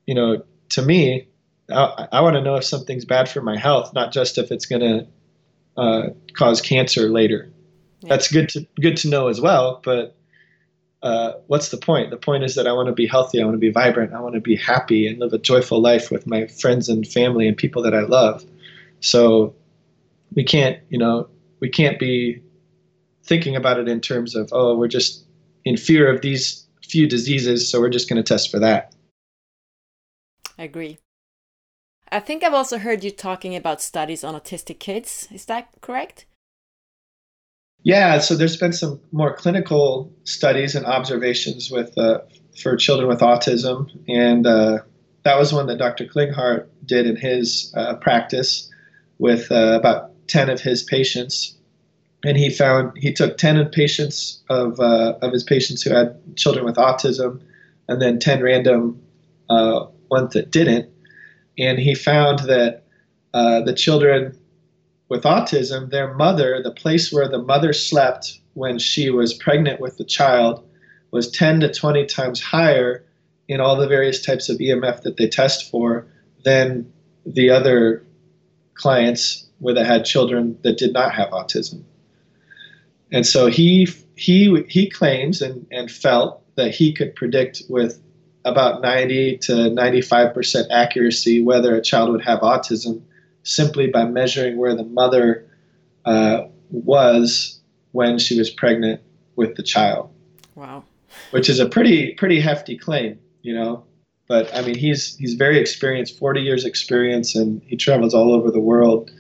you 0.05 0.17
know, 0.17 0.43
to 0.71 0.83
me, 0.83 1.29
I, 1.71 2.09
I 2.11 2.21
want 2.23 2.35
to 2.35 2.43
know 2.43 2.57
if 2.57 2.65
something's 2.65 3.05
bad 3.05 3.29
for 3.29 3.41
my 3.41 3.57
health, 3.57 3.95
not 3.95 4.13
just 4.13 4.37
if 4.37 4.51
it's 4.51 4.67
going 4.67 4.83
to 4.83 5.07
uh, 5.81 6.09
cause 6.33 6.61
cancer 6.61 7.09
later. 7.09 7.49
Yeah. 8.01 8.09
That's 8.09 8.33
good 8.33 8.49
to 8.49 8.67
good 8.81 8.97
to 8.97 9.09
know 9.09 9.29
as 9.29 9.41
well. 9.41 9.81
But 9.85 10.17
uh, 11.05 11.35
what's 11.47 11.69
the 11.69 11.77
point? 11.77 12.11
The 12.11 12.17
point 12.17 12.43
is 12.43 12.57
that 12.57 12.67
I 12.67 12.73
want 12.73 12.89
to 12.89 12.93
be 12.93 13.07
healthy. 13.07 13.41
I 13.41 13.45
want 13.45 13.55
to 13.55 13.61
be 13.61 13.71
vibrant. 13.71 14.13
I 14.13 14.19
want 14.19 14.35
to 14.35 14.41
be 14.41 14.57
happy 14.57 15.07
and 15.07 15.21
live 15.21 15.33
a 15.33 15.39
joyful 15.39 15.81
life 15.81 16.11
with 16.11 16.27
my 16.27 16.49
friends 16.49 16.89
and 16.89 17.07
family 17.07 17.47
and 17.47 17.57
people 17.57 17.81
that 17.83 17.95
I 17.95 18.01
love. 18.01 18.45
So 19.01 19.55
we 20.35 20.45
can't, 20.45 20.81
you 20.91 20.99
know, 20.99 21.29
we 21.61 21.69
can't 21.69 21.99
be 21.99 22.43
thinking 23.25 23.57
about 23.57 23.79
it 23.79 23.89
in 23.89 24.01
terms 24.01 24.35
of, 24.35 24.49
oh, 24.53 24.77
we're 24.77 24.89
just 24.89 25.25
in 25.65 25.77
fear 25.77 26.13
of 26.13 26.23
these 26.23 26.67
few 26.83 27.09
diseases, 27.09 27.69
so 27.69 27.81
we're 27.81 27.91
just 27.91 28.09
going 28.09 28.23
to 28.23 28.23
test 28.23 28.51
for 28.51 28.59
that. 28.61 28.95
I 30.59 30.63
agree. 30.63 30.99
I 32.11 32.21
think 32.21 32.45
I've 32.45 32.55
also 32.55 32.79
heard 32.79 33.03
you 33.03 33.11
talking 33.11 33.57
about 33.57 33.83
studies 33.83 34.23
on 34.23 34.35
autistic 34.35 34.79
kids. 34.79 35.27
Is 35.33 35.45
that 35.47 35.69
correct? 35.81 36.27
Yeah, 37.83 38.19
so 38.19 38.37
there's 38.37 38.57
been 38.57 38.73
some 38.73 39.01
more 39.13 39.35
clinical 39.35 40.13
studies 40.25 40.75
and 40.75 40.87
observations 40.87 41.71
with 41.71 41.97
uh, 41.99 42.21
for 42.61 42.77
children 42.77 43.09
with 43.09 43.21
autism, 43.21 43.91
and 44.09 44.47
uh, 44.47 44.79
that 45.25 45.39
was 45.39 45.53
one 45.53 45.67
that 45.67 45.79
Dr. 45.79 46.07
Klinghardt 46.07 46.69
did 46.85 47.07
in 47.07 47.17
his 47.17 47.73
uh, 47.77 47.97
practice 47.97 48.71
with 49.19 49.51
uh, 49.51 49.79
about 49.79 50.11
10 50.29 50.51
of 50.51 50.61
his 50.61 50.83
patients. 50.83 51.57
And 52.25 52.37
he 52.37 52.51
found 52.51 52.97
he 52.97 53.13
took 53.13 53.39
10 53.39 53.65
patients 53.67 54.43
of, 54.49 54.81
uh, 54.81 55.15
of 55.23 55.33
his 55.33 55.45
patients 55.45 55.83
who 55.83 55.95
had 55.95 56.19
children 56.37 56.65
with 56.65 56.77
autism 56.77 57.41
and 57.89 58.03
then 58.03 58.19
10 58.19 58.43
random 58.43 59.01
uh, 59.49 59.87
ones 60.11 60.33
that 60.35 60.51
didn't. 60.51 60.91
And 61.59 61.79
he 61.79 61.95
found 61.95 62.41
that 62.41 62.85
uh, 63.33 63.61
the 63.61 63.75
children 63.75 64.37
with 65.09 65.23
autism, 65.23 65.91
their 65.91 66.15
mother, 66.15 66.61
the 66.63 66.73
place 66.73 67.13
where 67.13 67.29
the 67.29 67.43
mother 67.43 67.73
slept 67.73 68.41
when 68.55 68.79
she 68.79 69.11
was 69.11 69.35
pregnant 69.35 69.81
with 69.81 69.99
the 69.99 70.05
child, 70.05 70.67
was 71.13 71.31
10 71.31 71.61
to 71.61 71.73
20 71.73 72.07
times 72.07 72.43
higher 72.43 73.05
in 73.49 73.61
all 73.61 73.77
the 73.77 73.87
various 73.87 74.25
types 74.25 74.49
of 74.49 74.59
EMF 74.59 75.03
that 75.03 75.17
they 75.17 75.29
test 75.29 75.71
for 75.71 76.07
than 76.45 76.91
the 77.25 77.51
other 77.51 78.06
clients 78.77 79.47
where 79.59 79.75
they 79.75 79.85
had 79.85 80.05
children 80.05 80.59
that 80.63 80.79
did 80.79 80.93
not 80.93 81.15
have 81.15 81.31
autism. 81.31 81.83
And 83.13 83.27
so 83.27 83.47
he 83.47 83.89
he 84.17 84.65
he 84.69 84.91
claims 84.91 85.43
and, 85.43 85.67
and 85.71 85.91
felt 85.91 86.43
that 86.57 86.75
he 86.75 86.93
could 86.93 87.15
predict 87.15 87.63
with 87.69 88.01
about 88.45 88.81
90 88.81 89.39
to 89.39 89.53
95% 89.53 90.67
accuracy 90.71 91.43
whether 91.43 91.75
a 91.75 91.83
child 91.83 92.11
would 92.13 92.23
have 92.23 92.41
autism 92.41 93.03
simply 93.43 93.89
by 93.89 94.05
measuring 94.05 94.57
where 94.57 94.75
the 94.75 94.85
mother 94.85 95.47
uh, 96.05 96.45
was 96.71 97.61
when 97.91 98.19
she 98.19 98.39
was 98.39 98.51
pregnant 98.51 99.01
with 99.35 99.57
the 99.57 99.63
child. 99.63 100.11
Wow. 100.55 100.85
Which 101.31 101.49
is 101.49 101.59
a 101.59 101.69
pretty 101.69 102.15
pretty 102.15 102.41
hefty 102.41 102.77
claim, 102.77 103.19
you 103.43 103.55
know. 103.55 103.85
But 104.29 104.55
I 104.55 104.63
mean, 104.63 104.77
he's 104.77 105.17
he's 105.17 105.35
very 105.35 105.59
experienced, 105.59 106.19
40 106.19 106.41
years 106.41 106.65
experience, 106.65 107.35
and 107.35 107.63
he 107.65 107.77
travels 107.77 108.15
all 108.15 108.33
over 108.33 108.51
the 108.51 108.61
world, 108.61 109.11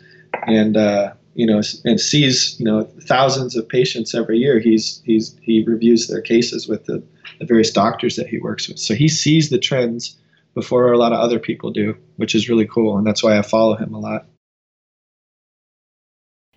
and 0.47 0.77
uh, 0.77 1.13
you 1.35 1.47
know, 1.47 1.61
and 1.85 2.01
sees 2.01 2.59
you 2.59 2.65
know 2.65 2.85
thousands 3.07 3.57
of 3.57 3.69
patients 3.69 4.15
every 4.15 4.39
year. 4.39 4.59
He's 4.59 5.03
he's 5.05 5.37
he 5.43 5.65
reviews 5.65 6.09
their 6.09 6.21
cases 6.21 6.67
with 6.69 6.87
the, 6.87 7.03
the 7.39 7.47
various 7.47 7.73
doctors 7.73 8.17
that 8.17 8.27
he 8.27 8.39
works 8.39 8.69
with. 8.69 8.79
So 8.79 8.95
he 8.95 9.09
sees 9.09 9.51
the 9.51 9.59
trends 9.59 10.17
before 10.55 10.93
a 10.93 10.99
lot 10.99 11.13
of 11.13 11.21
other 11.21 11.39
people 11.39 11.71
do, 11.71 11.95
which 12.17 12.35
is 12.35 12.49
really 12.49 12.67
cool, 12.67 12.99
and 12.99 13.07
that's 13.07 13.23
why 13.23 13.39
I 13.39 13.43
follow 13.43 13.77
him 13.77 13.95
a 13.95 14.01
lot. 14.01 14.27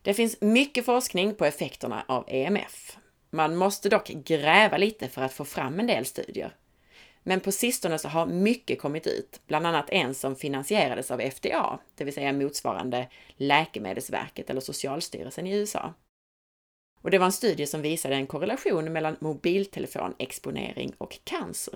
Det 0.01 0.13
finns 0.13 0.41
mycket 0.41 0.85
forskning 0.85 1.35
på 1.35 1.45
effekterna 1.45 2.03
av 2.07 2.23
EMF. 2.27 2.97
Man 3.31 3.55
måste 3.55 3.89
dock 3.89 4.07
gräva 4.07 4.77
lite 4.77 5.07
för 5.07 5.21
att 5.21 5.33
få 5.33 5.45
fram 5.45 5.79
en 5.79 5.87
del 5.87 6.05
studier. 6.05 6.55
Men 7.23 7.39
på 7.39 7.51
sistone 7.51 7.99
så 7.99 8.07
har 8.07 8.25
mycket 8.25 8.79
kommit 8.79 9.07
ut, 9.07 9.41
bland 9.47 9.67
annat 9.67 9.89
en 9.89 10.13
som 10.13 10.35
finansierades 10.35 11.11
av 11.11 11.21
FDA, 11.21 11.79
det 11.95 12.03
vill 12.03 12.13
säga 12.13 12.33
motsvarande 12.33 13.07
Läkemedelsverket 13.35 14.49
eller 14.49 14.61
Socialstyrelsen 14.61 15.47
i 15.47 15.55
USA. 15.55 15.93
Och 17.01 17.11
det 17.11 17.17
var 17.17 17.25
en 17.25 17.31
studie 17.31 17.65
som 17.65 17.81
visade 17.81 18.15
en 18.15 18.27
korrelation 18.27 18.93
mellan 18.93 19.17
mobiltelefonexponering 19.19 20.93
och 20.97 21.19
cancer. 21.23 21.73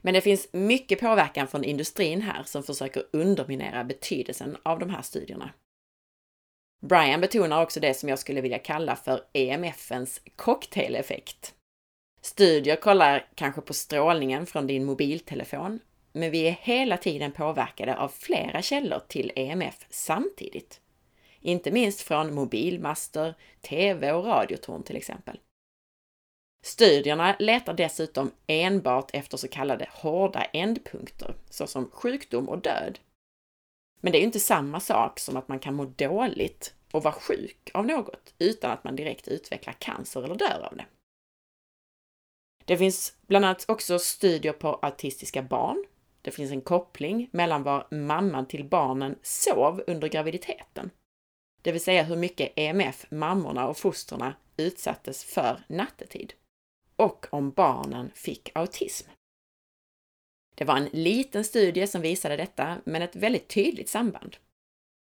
Men 0.00 0.14
det 0.14 0.20
finns 0.20 0.48
mycket 0.52 1.00
påverkan 1.00 1.48
från 1.48 1.64
industrin 1.64 2.22
här 2.22 2.42
som 2.42 2.62
försöker 2.62 3.02
underminera 3.12 3.84
betydelsen 3.84 4.56
av 4.62 4.78
de 4.78 4.90
här 4.90 5.02
studierna. 5.02 5.50
Brian 6.80 7.20
betonar 7.20 7.62
också 7.62 7.80
det 7.80 7.94
som 7.94 8.08
jag 8.08 8.18
skulle 8.18 8.40
vilja 8.40 8.58
kalla 8.58 8.96
för 8.96 9.24
EMFens 9.32 10.20
cocktaileffekt. 10.36 11.54
Studier 12.28 12.76
kollar 12.76 13.26
kanske 13.34 13.60
på 13.60 13.74
strålningen 13.74 14.46
från 14.46 14.66
din 14.66 14.84
mobiltelefon, 14.84 15.80
men 16.12 16.30
vi 16.30 16.48
är 16.48 16.50
hela 16.50 16.96
tiden 16.96 17.32
påverkade 17.32 17.96
av 17.96 18.08
flera 18.08 18.62
källor 18.62 19.00
till 19.08 19.32
EMF 19.36 19.86
samtidigt. 19.90 20.80
Inte 21.40 21.70
minst 21.70 22.00
från 22.00 22.34
mobilmaster, 22.34 23.34
TV 23.60 24.12
och 24.12 24.24
radiotorn 24.24 24.82
till 24.82 24.96
exempel. 24.96 25.40
Studierna 26.64 27.36
letar 27.38 27.74
dessutom 27.74 28.30
enbart 28.46 29.10
efter 29.12 29.36
så 29.36 29.48
kallade 29.48 29.88
hårda 29.90 30.44
ändpunkter, 30.44 31.34
såsom 31.50 31.90
sjukdom 31.90 32.48
och 32.48 32.58
död. 32.58 32.98
Men 34.00 34.12
det 34.12 34.18
är 34.18 34.20
ju 34.20 34.26
inte 34.26 34.40
samma 34.40 34.80
sak 34.80 35.18
som 35.18 35.36
att 35.36 35.48
man 35.48 35.58
kan 35.58 35.74
må 35.74 35.84
dåligt 35.84 36.74
och 36.92 37.02
vara 37.02 37.14
sjuk 37.14 37.70
av 37.74 37.86
något 37.86 38.34
utan 38.38 38.70
att 38.70 38.84
man 38.84 38.96
direkt 38.96 39.28
utvecklar 39.28 39.76
cancer 39.78 40.22
eller 40.22 40.34
dör 40.34 40.68
av 40.70 40.76
det. 40.76 40.84
Det 42.68 42.78
finns 42.78 43.14
bland 43.26 43.44
annat 43.44 43.64
också 43.68 43.98
studier 43.98 44.52
på 44.52 44.74
autistiska 44.74 45.42
barn. 45.42 45.84
Det 46.22 46.30
finns 46.30 46.50
en 46.50 46.60
koppling 46.60 47.28
mellan 47.32 47.62
var 47.62 47.86
mamman 47.90 48.46
till 48.46 48.64
barnen 48.64 49.18
sov 49.22 49.82
under 49.86 50.08
graviditeten. 50.08 50.90
Det 51.62 51.72
vill 51.72 51.80
säga 51.80 52.02
hur 52.02 52.16
mycket 52.16 52.52
EMF 52.56 53.06
mammorna 53.10 53.68
och 53.68 53.76
fosterna 53.76 54.34
utsattes 54.56 55.24
för 55.24 55.60
nattetid. 55.68 56.34
och 56.96 57.26
om 57.30 57.50
barnen 57.50 58.10
fick 58.14 58.50
autism. 58.54 59.10
Det 60.54 60.64
var 60.64 60.76
en 60.76 60.88
liten 60.92 61.44
studie 61.44 61.86
som 61.86 62.00
visade 62.00 62.36
detta, 62.36 62.76
men 62.84 63.02
ett 63.02 63.16
väldigt 63.16 63.48
tydligt 63.48 63.88
samband. 63.88 64.36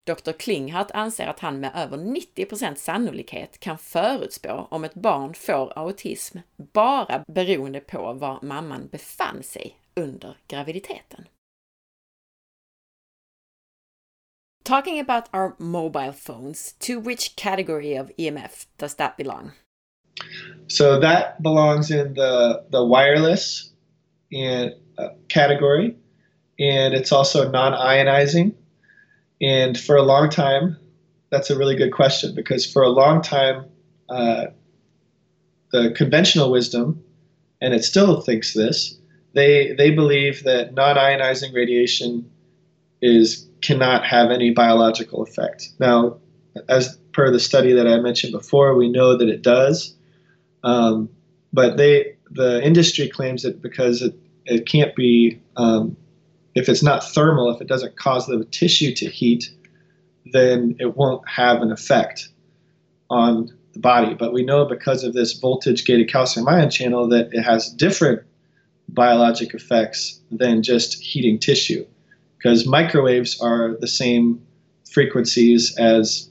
Dr. 0.07 0.33
Klinghardt 0.33 0.91
anser 0.91 1.27
att 1.27 1.41
han 1.41 1.61
med 1.61 1.73
över 1.75 1.97
90% 1.97 2.75
sannolikhet 2.75 3.61
kan 3.61 3.79
förutspå 3.79 4.67
om 4.71 4.85
ett 4.85 4.95
barn 4.95 5.35
får 5.35 5.79
autism 5.79 6.39
bara 6.57 7.25
beroende 7.27 7.81
på 7.81 8.13
var 8.13 8.39
mamman 8.43 8.89
befann 8.93 9.43
sig 9.43 9.79
under 9.97 10.37
graviditeten. 10.49 11.25
Talking 14.65 15.01
about 15.01 15.25
our 15.33 15.55
mobile 15.59 16.13
phones, 16.13 16.73
to 16.73 17.01
which 17.01 17.37
category 17.37 17.99
of 17.99 18.11
EMF 18.17 18.67
does 18.77 18.97
that 18.97 19.17
belong? 19.17 19.51
So 20.69 21.01
that 21.01 21.43
belongs 21.43 21.91
in 21.91 22.15
the 22.15 22.65
the 22.71 22.85
wireless 22.85 23.73
and 24.33 24.71
uh, 24.99 25.09
category, 25.29 25.97
and 26.59 26.95
it's 26.95 27.13
also 27.13 27.51
non-ionizing. 27.51 28.55
And 29.45 29.79
for 29.79 29.97
a 29.97 30.03
long 30.03 30.31
time, 30.31 30.79
that's 31.31 31.51
a 31.51 31.59
really 31.59 31.77
good 31.77 31.93
question 31.93 32.35
because 32.35 32.71
for 32.71 32.83
a 32.83 32.89
long 32.89 33.21
time, 33.21 33.67
uh, 34.09 34.47
the 35.71 35.91
conventional 35.91 36.51
wisdom, 36.51 37.05
and 37.61 37.75
it 37.75 37.85
still 37.85 38.23
thinks 38.23 38.55
this, 38.55 38.97
they 39.35 39.73
they 39.73 39.91
believe 39.91 40.45
that 40.45 40.73
non-ionizing 40.73 41.53
radiation 41.53 42.31
is 43.03 43.47
cannot 43.61 44.07
have 44.07 44.31
any 44.31 44.51
biological 44.51 45.23
effect. 45.23 45.71
Now, 45.79 46.19
as 46.69 46.97
per 47.13 47.31
the 47.31 47.41
study 47.41 47.73
that 47.75 47.87
I 47.87 47.99
mentioned 47.99 48.33
before, 48.33 48.75
we 48.77 48.89
know 48.89 49.17
that 49.19 49.29
it 49.29 49.43
does, 49.43 49.95
um, 50.63 51.11
but 51.53 51.77
they 51.77 52.17
the 52.31 52.65
industry 52.65 53.09
claims 53.09 53.45
it 53.45 53.61
because 53.61 54.01
it 54.01 54.15
it 54.47 54.67
can't 54.67 54.95
be 54.95 55.41
um, 55.57 55.97
if 56.55 56.69
it's 56.69 56.83
not 56.83 57.05
thermal, 57.05 57.51
if 57.51 57.61
it 57.61 57.69
doesn't 57.69 57.97
cause 57.97 58.27
the 58.27 58.45
tissue 58.51 58.95
to 58.95 59.07
heat, 59.07 59.51
then 60.33 60.77
it 60.79 60.97
won't 60.97 61.29
have 61.29 61.61
an 61.63 61.73
effect 61.73 62.29
on 63.11 63.53
the 63.73 63.81
body. 63.81 64.15
But 64.15 64.33
we 64.33 64.45
know 64.45 64.65
because 64.65 65.05
of 65.05 65.13
this 65.13 65.33
voltage 65.33 65.85
gated 65.85 66.09
calcium 66.09 66.49
ion 66.49 66.71
channel 66.71 67.09
that 67.09 67.29
it 67.33 67.43
has 67.43 67.71
different 67.71 68.23
biologic 68.89 69.55
effects 69.55 70.21
than 70.31 70.63
just 70.63 71.03
heating 71.03 71.39
tissue. 71.39 71.85
Because 72.39 72.67
microwaves 72.67 73.41
are 73.41 73.77
the 73.81 73.89
same 73.89 74.41
frequencies 74.91 75.77
as 75.77 76.29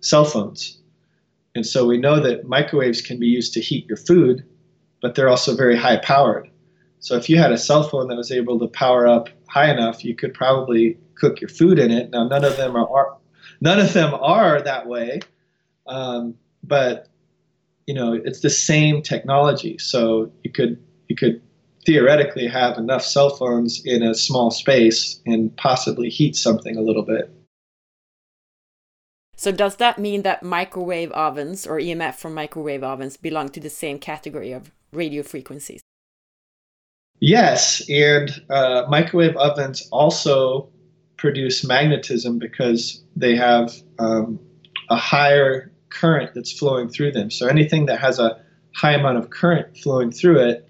cell 0.00 0.24
phones. 0.24 0.78
And 1.54 1.66
so 1.66 1.86
we 1.86 1.98
know 1.98 2.20
that 2.20 2.46
microwaves 2.46 3.00
can 3.00 3.18
be 3.18 3.26
used 3.26 3.52
to 3.54 3.60
heat 3.60 3.86
your 3.86 3.96
food, 3.96 4.44
but 5.00 5.14
they're 5.14 5.28
also 5.28 5.54
very 5.54 5.76
high 5.76 5.98
powered. 5.98 6.48
So 7.00 7.16
if 7.16 7.28
you 7.28 7.38
had 7.38 7.52
a 7.52 7.58
cell 7.58 7.82
phone 7.82 8.08
that 8.08 8.16
was 8.16 8.30
able 8.30 8.58
to 8.58 8.68
power 8.68 9.06
up 9.06 9.28
high 9.52 9.70
enough, 9.70 10.02
you 10.04 10.14
could 10.14 10.32
probably 10.32 10.96
cook 11.14 11.40
your 11.40 11.48
food 11.48 11.78
in 11.78 11.90
it. 11.90 12.10
Now 12.10 12.26
none 12.26 12.44
of 12.44 12.56
them 12.56 12.74
are, 12.74 12.88
are 12.88 13.16
none 13.60 13.78
of 13.78 13.92
them 13.92 14.14
are 14.14 14.62
that 14.62 14.86
way, 14.86 15.20
um, 15.86 16.34
but 16.62 17.08
you 17.86 17.94
know 17.94 18.14
it's 18.14 18.40
the 18.40 18.50
same 18.50 19.02
technology. 19.02 19.76
So 19.78 20.32
you 20.42 20.50
could 20.50 20.82
you 21.08 21.16
could 21.16 21.42
theoretically 21.84 22.46
have 22.46 22.78
enough 22.78 23.04
cell 23.04 23.30
phones 23.30 23.82
in 23.84 24.02
a 24.02 24.14
small 24.14 24.50
space 24.50 25.20
and 25.26 25.54
possibly 25.56 26.08
heat 26.08 26.34
something 26.36 26.76
a 26.76 26.80
little 26.80 27.04
bit. 27.04 27.30
So 29.36 29.50
does 29.50 29.76
that 29.76 29.98
mean 29.98 30.22
that 30.22 30.44
microwave 30.44 31.10
ovens 31.10 31.66
or 31.66 31.78
EMF 31.78 32.14
from 32.14 32.32
microwave 32.32 32.84
ovens 32.84 33.16
belong 33.16 33.48
to 33.50 33.60
the 33.60 33.70
same 33.70 33.98
category 33.98 34.52
of 34.52 34.70
radio 34.92 35.24
frequencies? 35.24 35.80
Yes, 37.24 37.88
and 37.88 38.42
uh, 38.50 38.84
microwave 38.88 39.36
ovens 39.36 39.88
also 39.92 40.68
produce 41.16 41.64
magnetism 41.64 42.40
because 42.40 43.00
they 43.14 43.36
have 43.36 43.72
um, 44.00 44.40
a 44.90 44.96
higher 44.96 45.70
current 45.90 46.34
that's 46.34 46.50
flowing 46.50 46.88
through 46.88 47.12
them. 47.12 47.30
So 47.30 47.46
anything 47.46 47.86
that 47.86 48.00
has 48.00 48.18
a 48.18 48.42
high 48.74 48.94
amount 48.94 49.18
of 49.18 49.30
current 49.30 49.78
flowing 49.78 50.10
through 50.10 50.40
it 50.40 50.68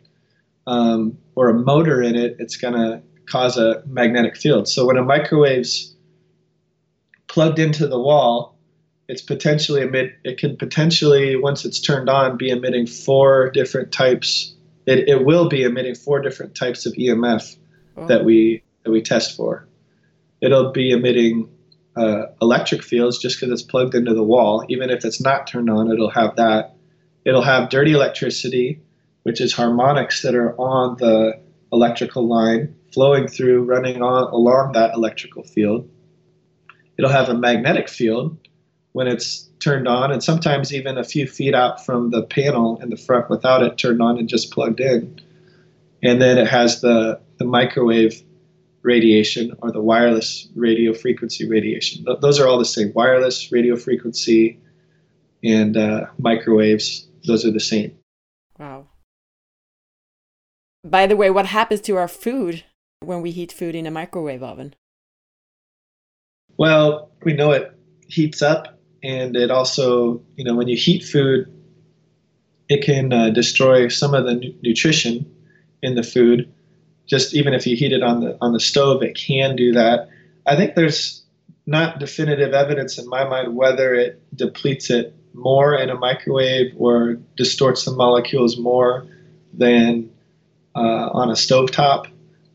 um, 0.67 1.17
or 1.37 1.49
a 1.49 1.55
motor 1.55 2.03
in 2.03 2.17
it, 2.17 2.37
it's 2.39 2.59
going 2.59 2.75
to 2.75 3.01
cause 3.25 3.57
a 3.57 3.83
magnetic 3.87 4.37
field. 4.37 4.69
So 4.69 4.85
when 4.85 4.99
a 4.99 5.03
microwave's 5.03 5.97
plugged 7.29 7.61
into 7.61 7.87
the 7.87 7.99
wall, 7.99 8.59
it's 9.09 9.23
potentially 9.23 9.81
emit. 9.81 10.17
It 10.23 10.37
can 10.37 10.59
potentially, 10.59 11.35
once 11.35 11.65
it's 11.65 11.81
turned 11.81 12.11
on, 12.11 12.37
be 12.37 12.51
emitting 12.51 12.87
four 12.87 13.49
different 13.49 13.91
types 13.91 14.55
it, 14.87 15.09
it 15.09 15.25
will 15.25 15.49
be 15.49 15.63
emitting 15.63 15.95
four 15.95 16.21
different 16.21 16.55
types 16.55 16.87
of 16.87 16.93
EMF 16.95 17.57
oh. 17.97 18.07
that 18.07 18.25
we 18.25 18.63
that 18.85 18.91
we 18.91 19.03
test 19.03 19.37
for. 19.37 19.69
It'll 20.41 20.73
be 20.73 20.91
emitting 20.91 21.49
uh, 21.97 22.27
electric 22.41 22.83
fields 22.83 23.19
just 23.19 23.39
because 23.39 23.53
it's 23.53 23.63
plugged 23.69 23.95
into 23.95 24.15
the 24.15 24.23
wall. 24.23 24.65
Even 24.69 24.91
if 24.91 25.05
it's 25.05 25.21
not 25.21 25.47
turned 25.47 25.71
on, 25.71 25.91
it'll 25.91 26.11
have 26.11 26.37
that. 26.37 26.75
It'll 27.25 27.43
have 27.43 27.69
dirty 27.69 27.93
electricity, 27.93 28.81
which 29.23 29.41
is 29.41 29.53
harmonics 29.53 30.23
that 30.23 30.35
are 30.35 30.59
on 30.61 30.97
the 30.97 31.41
electrical 31.73 32.27
line 32.27 32.75
flowing 32.93 33.29
through, 33.29 33.65
running 33.65 34.03
on 34.03 34.33
along 34.33 34.73
that 34.73 34.95
electrical 34.95 35.45
field. 35.45 35.89
It'll 36.99 37.11
have 37.11 37.29
a 37.29 37.35
magnetic 37.35 37.89
field 37.89 38.37
when 38.93 39.07
it's 39.07 39.49
turned 39.59 39.89
on, 39.89 40.13
and 40.13 40.23
sometimes 40.23 40.73
even 40.73 40.99
a 40.99 41.05
few 41.05 41.27
feet 41.27 41.55
out 41.55 41.85
from 41.85 42.11
the 42.11 42.23
panel 42.23 42.81
in 42.83 42.91
the 42.91 42.97
front 42.97 43.31
without 43.31 43.63
it 43.63 43.79
turned 43.79 44.03
on 44.03 44.19
and 44.19 44.29
just 44.29 44.51
plugged 44.51 44.81
in. 44.81 45.21
And 46.03 46.21
then 46.21 46.37
it 46.37 46.49
has 46.49 46.81
the, 46.81 47.21
the 47.39 47.45
microwave 47.45 48.23
radiation 48.83 49.57
or 49.63 49.71
the 49.71 49.81
wireless 49.81 50.49
radio 50.55 50.93
frequency 50.93 51.49
radiation. 51.49 52.05
Those 52.21 52.41
are 52.41 52.49
all 52.49 52.59
the 52.59 52.65
same. 52.65 52.93
Wireless 52.95 53.53
radio 53.53 53.77
frequency 53.77 54.59
and 55.45 55.77
uh, 55.77 56.07
microwaves, 56.19 57.07
those 57.27 57.45
are 57.45 57.53
the 57.53 57.61
same. 57.61 57.97
Wow. 58.59 58.87
By 60.85 61.07
the 61.07 61.17
way, 61.17 61.31
what 61.31 61.47
happens 61.47 61.81
to 61.83 61.97
our 61.97 62.09
food 62.09 62.65
when 63.01 63.23
we 63.23 63.31
heat 63.31 63.53
food 63.53 63.75
in 63.75 63.87
a 63.87 63.91
microwave 63.91 64.43
oven? 64.43 64.75
Well, 66.57 67.11
we 67.25 67.33
know 67.33 67.53
it 67.53 67.73
heats 68.09 68.43
up 68.43 68.79
and 69.03 69.37
it 69.37 69.51
also, 69.51 70.21
you 70.37 70.45
know, 70.45 70.55
when 70.55 70.69
you 70.69 70.77
heat 70.77 71.03
food, 71.05 71.47
it 72.69 72.83
can 72.83 73.13
uh, 73.13 73.31
destroy 73.31 73.89
some 73.89 74.15
of 74.15 74.25
the 74.25 74.35
nu- 74.35 74.55
nutrition 74.63 75.31
in 75.83 75.95
the 75.95 76.03
food. 76.03 76.53
Just 77.07 77.35
even 77.35 77.53
if 77.53 77.67
you 77.67 77.77
heat 77.77 77.93
it 77.93 78.03
on 78.03 78.21
the 78.21 78.39
on 78.41 78.53
the 78.53 78.61
stove, 78.61 79.03
it 79.03 79.15
can 79.17 79.57
do 79.57 79.73
that. 79.73 80.09
I 80.47 80.57
think 80.57 80.75
there's 80.75 81.23
not 81.67 81.99
definitive 81.99 82.55
evidence 82.55 82.99
in 82.99 83.09
my 83.09 83.25
mind 83.25 83.55
whether 83.55 83.95
it 83.95 84.21
depletes 84.37 84.91
it 84.91 85.15
more 85.35 85.75
in 85.75 85.91
a 85.91 85.95
microwave 85.95 86.73
or 86.77 87.15
distorts 87.37 87.85
the 87.85 87.93
molecules 87.93 88.59
more 88.59 89.07
than 89.53 90.11
uh, 90.75 91.09
on 91.13 91.29
a 91.29 91.35
stovetop. 91.35 92.07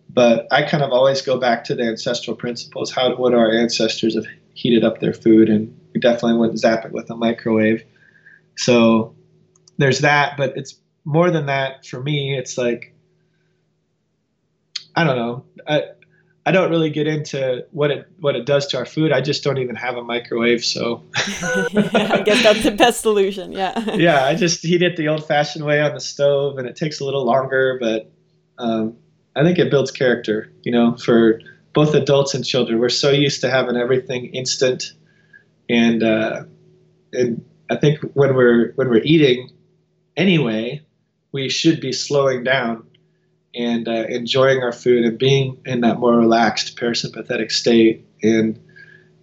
But 0.10 0.48
I 0.52 0.64
kind 0.64 0.84
of 0.84 0.91
always 0.91 1.22
go 1.22 1.38
back 1.38 1.64
to 1.66 1.76
the 1.76 1.84
ancestral 1.84 2.36
principles. 2.36 2.91
How 2.91 3.16
would 3.16 3.34
our 3.34 3.52
ancestors 3.52 4.16
have 4.16 4.26
heated 4.54 4.84
up 4.84 5.00
their 5.00 5.14
food? 5.14 5.50
And 5.50 5.78
definitely 6.00 6.38
wouldn't 6.38 6.60
zap 6.60 6.86
it 6.86 6.91
with 6.91 7.10
a 7.10 7.16
microwave. 7.16 7.84
So 8.56 9.16
there's 9.78 10.00
that, 10.00 10.38
but 10.38 10.58
it's 10.58 10.76
more 11.06 11.32
than 11.32 11.45
that 11.45 11.86
for 11.86 12.02
me. 12.02 12.38
It's 12.38 12.58
like 12.58 12.93
I 14.95 15.04
don't 15.04 15.16
know. 15.16 15.45
I 15.68 15.84
I 16.48 16.52
don't 16.52 16.70
really 16.70 16.89
get 16.89 17.08
into 17.08 17.66
what 17.72 17.91
it 17.91 18.08
what 18.20 18.36
it 18.36 18.45
does 18.45 18.68
to 18.68 18.78
our 18.78 18.86
food. 18.86 19.12
I 19.12 19.22
just 19.22 19.43
don't 19.43 19.58
even 19.58 19.76
have 19.76 19.95
a 19.95 20.04
microwave, 20.04 20.64
so 20.64 21.04
I 21.16 22.24
guess 22.26 22.41
that's 22.41 22.64
the 22.64 22.72
best 22.72 23.02
solution. 23.02 23.52
Yeah. 23.52 23.78
yeah, 23.95 24.26
I 24.26 24.34
just 24.34 24.64
heat 24.64 24.82
it 24.82 24.95
the 24.95 25.10
old-fashioned 25.10 25.66
way 25.66 25.82
on 25.82 25.93
the 25.93 26.00
stove, 26.00 26.58
and 26.58 26.68
it 26.68 26.76
takes 26.76 27.00
a 27.00 27.06
little 27.06 27.26
longer, 27.26 27.78
but 27.80 28.10
um, 28.58 28.95
I 29.36 29.43
think 29.43 29.60
it 29.60 29.70
builds 29.70 29.91
character. 29.91 30.50
You 30.64 30.72
know, 30.72 30.95
for 30.95 31.41
both 31.74 31.93
adults 31.93 32.34
and 32.34 32.45
children, 32.45 32.80
we're 32.80 32.89
so 32.89 33.12
used 33.12 33.41
to 33.41 33.52
having 33.52 33.76
everything 33.76 34.26
instant 34.34 34.93
and 35.70 36.03
uh, 36.03 36.43
and 37.13 37.43
I 37.70 37.76
think 37.76 37.99
when 38.13 38.36
we're 38.36 38.74
when 38.74 38.89
we're 38.89 39.03
eating 39.03 39.49
anyway, 40.15 40.82
we 41.32 41.49
should 41.49 41.82
be 41.82 41.91
slowing 41.91 42.43
down 42.43 42.86
and 43.53 43.88
uh, 43.88 44.05
enjoying 44.09 44.61
our 44.61 44.72
food 44.72 45.03
and 45.03 45.18
being 45.18 45.57
in 45.65 45.82
that 45.82 45.99
more 45.99 46.15
relaxed 46.15 46.78
parasympathetic 46.78 47.51
state. 47.51 48.05
And 48.24 48.59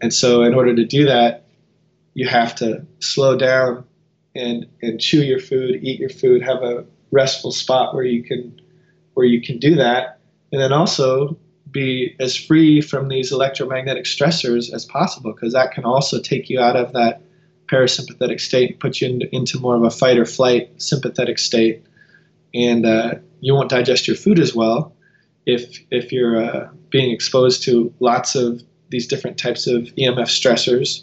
and 0.03 0.13
so 0.13 0.43
in 0.43 0.55
order 0.55 0.75
to 0.75 0.85
do 0.85 1.07
that, 1.07 1.47
you 2.15 2.27
have 2.29 2.55
to 2.57 2.87
slow 3.01 3.37
down 3.37 3.85
and 4.35 4.67
and 4.83 5.01
chew 5.01 5.23
your 5.23 5.41
food, 5.41 5.81
eat 5.83 6.01
your 6.01 6.11
food, 6.11 6.43
have 6.43 6.63
a 6.63 6.85
restful 7.11 7.53
spot 7.53 7.95
where 7.95 8.05
you 8.05 8.23
can 8.23 8.61
where 9.15 9.27
you 9.27 9.41
can 9.41 9.59
do 9.59 9.77
that, 9.77 10.19
and 10.53 10.61
then 10.61 10.73
also 10.73 11.39
be 11.75 12.17
as 12.19 12.35
free 12.35 12.81
from 12.81 13.09
these 13.09 13.31
electromagnetic 13.33 14.05
stressors 14.05 14.73
as 14.73 14.87
possible 14.87 15.33
because 15.33 15.53
that 15.53 15.73
can 15.73 15.85
also 15.85 16.19
take 16.19 16.49
you 16.49 16.59
out 16.59 16.77
of 16.77 16.95
that 16.95 17.21
parasympathetic 17.71 18.41
state, 18.41 18.71
and 18.71 18.81
put 18.81 19.01
you 19.01 19.09
in, 19.09 19.23
into 19.33 19.59
more 19.59 19.77
of 19.77 19.83
a 19.83 19.91
fight 19.91 20.19
or 20.19 20.25
flight 20.25 20.71
sympathetic 20.79 21.39
state. 21.39 21.85
and 22.55 22.87
uh, 22.87 23.15
you 23.41 23.53
won't 23.53 23.69
digest 23.69 24.07
your 24.07 24.17
food 24.17 24.39
as 24.39 24.55
well 24.55 24.95
if 25.47 25.81
if 25.91 26.13
you're 26.13 26.43
uh, 26.43 26.69
being 26.91 27.11
exposed 27.11 27.63
to 27.65 27.93
lots 28.01 28.35
of 28.35 28.63
these 28.89 29.07
different 29.07 29.39
types 29.39 29.67
of 29.67 29.83
EMF 29.99 30.29
stressors, 30.29 31.03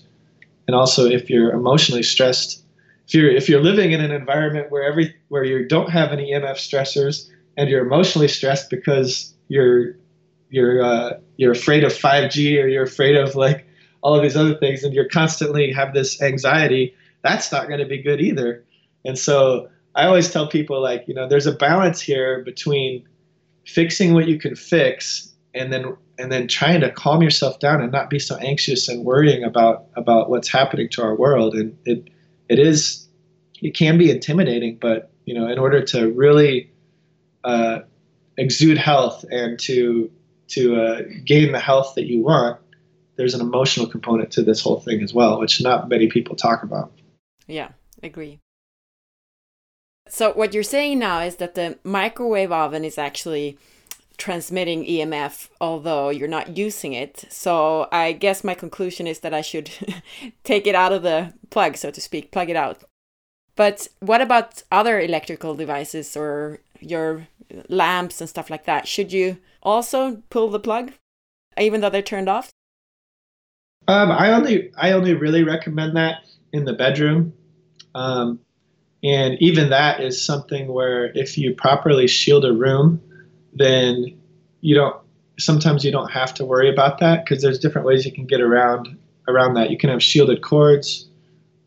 and 0.67 0.75
also 0.75 1.05
if 1.05 1.29
you're 1.29 1.51
emotionally 1.51 2.03
stressed. 2.03 2.63
If 3.07 3.15
you're 3.15 3.29
if 3.29 3.49
you're 3.49 3.61
living 3.61 3.91
in 3.91 4.01
an 4.01 4.11
environment 4.11 4.71
where 4.71 4.83
every 4.83 5.13
where 5.27 5.43
you 5.43 5.67
don't 5.67 5.89
have 5.89 6.11
any 6.11 6.31
EMF 6.31 6.55
stressors 6.55 7.29
and 7.57 7.69
you're 7.69 7.85
emotionally 7.85 8.29
stressed 8.29 8.69
because 8.69 9.33
you're 9.49 9.95
you're 10.51 10.83
uh, 10.83 11.13
you're 11.37 11.53
afraid 11.53 11.83
of 11.83 11.91
5G 11.91 12.61
or 12.61 12.67
you're 12.67 12.83
afraid 12.83 13.15
of 13.15 13.35
like 13.35 13.65
all 14.01 14.15
of 14.15 14.21
these 14.21 14.35
other 14.35 14.55
things, 14.55 14.83
and 14.83 14.93
you're 14.93 15.09
constantly 15.09 15.71
have 15.71 15.93
this 15.93 16.21
anxiety, 16.21 16.93
that's 17.23 17.51
not 17.51 17.67
going 17.67 17.79
to 17.79 17.85
be 17.85 18.01
good 18.01 18.19
either. 18.19 18.63
And 19.05 19.17
so 19.17 19.69
I 19.95 20.05
always 20.05 20.31
tell 20.31 20.47
people 20.47 20.81
like, 20.81 21.05
you 21.07 21.13
know, 21.13 21.27
there's 21.27 21.47
a 21.47 21.51
balance 21.51 22.01
here 22.01 22.43
between 22.43 23.07
fixing 23.65 24.13
what 24.13 24.27
you 24.27 24.39
can 24.39 24.55
fix 24.55 25.31
and 25.53 25.71
then 25.71 25.95
and 26.17 26.31
then 26.31 26.47
trying 26.47 26.81
to 26.81 26.91
calm 26.91 27.21
yourself 27.21 27.59
down 27.59 27.81
and 27.81 27.91
not 27.91 28.09
be 28.09 28.19
so 28.19 28.35
anxious 28.37 28.87
and 28.87 29.05
worrying 29.05 29.43
about 29.43 29.85
about 29.95 30.29
what's 30.29 30.49
happening 30.49 30.89
to 30.89 31.01
our 31.01 31.15
world. 31.15 31.55
And 31.55 31.77
it 31.85 32.09
it 32.49 32.59
is 32.59 33.07
it 33.61 33.75
can 33.75 33.97
be 33.97 34.11
intimidating, 34.11 34.77
but 34.81 35.11
you 35.25 35.33
know, 35.33 35.47
in 35.47 35.59
order 35.59 35.81
to 35.83 36.11
really 36.11 36.71
uh, 37.43 37.79
exude 38.37 38.77
health 38.77 39.23
and 39.31 39.59
to 39.59 40.11
to 40.51 40.81
uh, 40.81 41.01
gain 41.25 41.51
the 41.51 41.59
health 41.59 41.93
that 41.95 42.05
you 42.05 42.21
want, 42.21 42.59
there's 43.15 43.33
an 43.33 43.41
emotional 43.41 43.87
component 43.87 44.31
to 44.31 44.43
this 44.43 44.61
whole 44.61 44.79
thing 44.79 45.01
as 45.01 45.13
well, 45.13 45.39
which 45.39 45.61
not 45.61 45.89
many 45.89 46.07
people 46.07 46.35
talk 46.35 46.63
about. 46.63 46.91
Yeah, 47.47 47.69
agree. 48.01 48.39
So 50.07 50.33
what 50.33 50.53
you're 50.53 50.63
saying 50.63 50.99
now 50.99 51.19
is 51.19 51.37
that 51.37 51.55
the 51.55 51.77
microwave 51.83 52.51
oven 52.51 52.83
is 52.83 52.97
actually 52.97 53.57
transmitting 54.17 54.85
EMF, 54.85 55.49
although 55.59 56.09
you're 56.09 56.27
not 56.27 56.57
using 56.57 56.93
it. 56.93 57.25
So 57.29 57.87
I 57.91 58.11
guess 58.11 58.43
my 58.43 58.53
conclusion 58.53 59.07
is 59.07 59.19
that 59.19 59.33
I 59.33 59.41
should 59.41 59.71
take 60.43 60.67
it 60.67 60.75
out 60.75 60.91
of 60.91 61.01
the 61.01 61.33
plug, 61.49 61.77
so 61.77 61.91
to 61.91 62.01
speak, 62.01 62.31
plug 62.31 62.49
it 62.49 62.55
out. 62.55 62.83
But 63.55 63.87
what 63.99 64.21
about 64.21 64.63
other 64.71 64.99
electrical 64.99 65.55
devices 65.55 66.15
or 66.15 66.59
your 66.79 67.27
lamps 67.69 68.21
and 68.21 68.29
stuff 68.29 68.49
like 68.49 68.65
that? 68.65 68.87
Should 68.87 69.11
you 69.11 69.37
also 69.63 70.23
pull 70.29 70.49
the 70.49 70.59
plug, 70.59 70.93
even 71.59 71.81
though 71.81 71.89
they're 71.89 72.01
turned 72.01 72.29
off? 72.29 72.51
Um, 73.87 74.11
I 74.11 74.31
only 74.31 74.71
I 74.77 74.91
only 74.91 75.13
really 75.13 75.43
recommend 75.43 75.95
that 75.95 76.23
in 76.53 76.65
the 76.65 76.73
bedroom, 76.73 77.33
um, 77.95 78.39
and 79.03 79.37
even 79.41 79.69
that 79.69 80.01
is 80.01 80.23
something 80.23 80.71
where 80.71 81.11
if 81.17 81.37
you 81.37 81.53
properly 81.53 82.07
shield 82.07 82.45
a 82.45 82.53
room, 82.53 83.01
then 83.53 84.17
you 84.61 84.75
don't. 84.75 84.95
Sometimes 85.39 85.83
you 85.83 85.91
don't 85.91 86.11
have 86.11 86.33
to 86.35 86.45
worry 86.45 86.71
about 86.71 86.99
that 86.99 87.25
because 87.25 87.41
there's 87.41 87.57
different 87.57 87.87
ways 87.87 88.05
you 88.05 88.11
can 88.11 88.27
get 88.27 88.41
around 88.41 88.97
around 89.27 89.55
that. 89.55 89.71
You 89.71 89.77
can 89.77 89.89
have 89.89 90.03
shielded 90.03 90.41
cords 90.41 91.07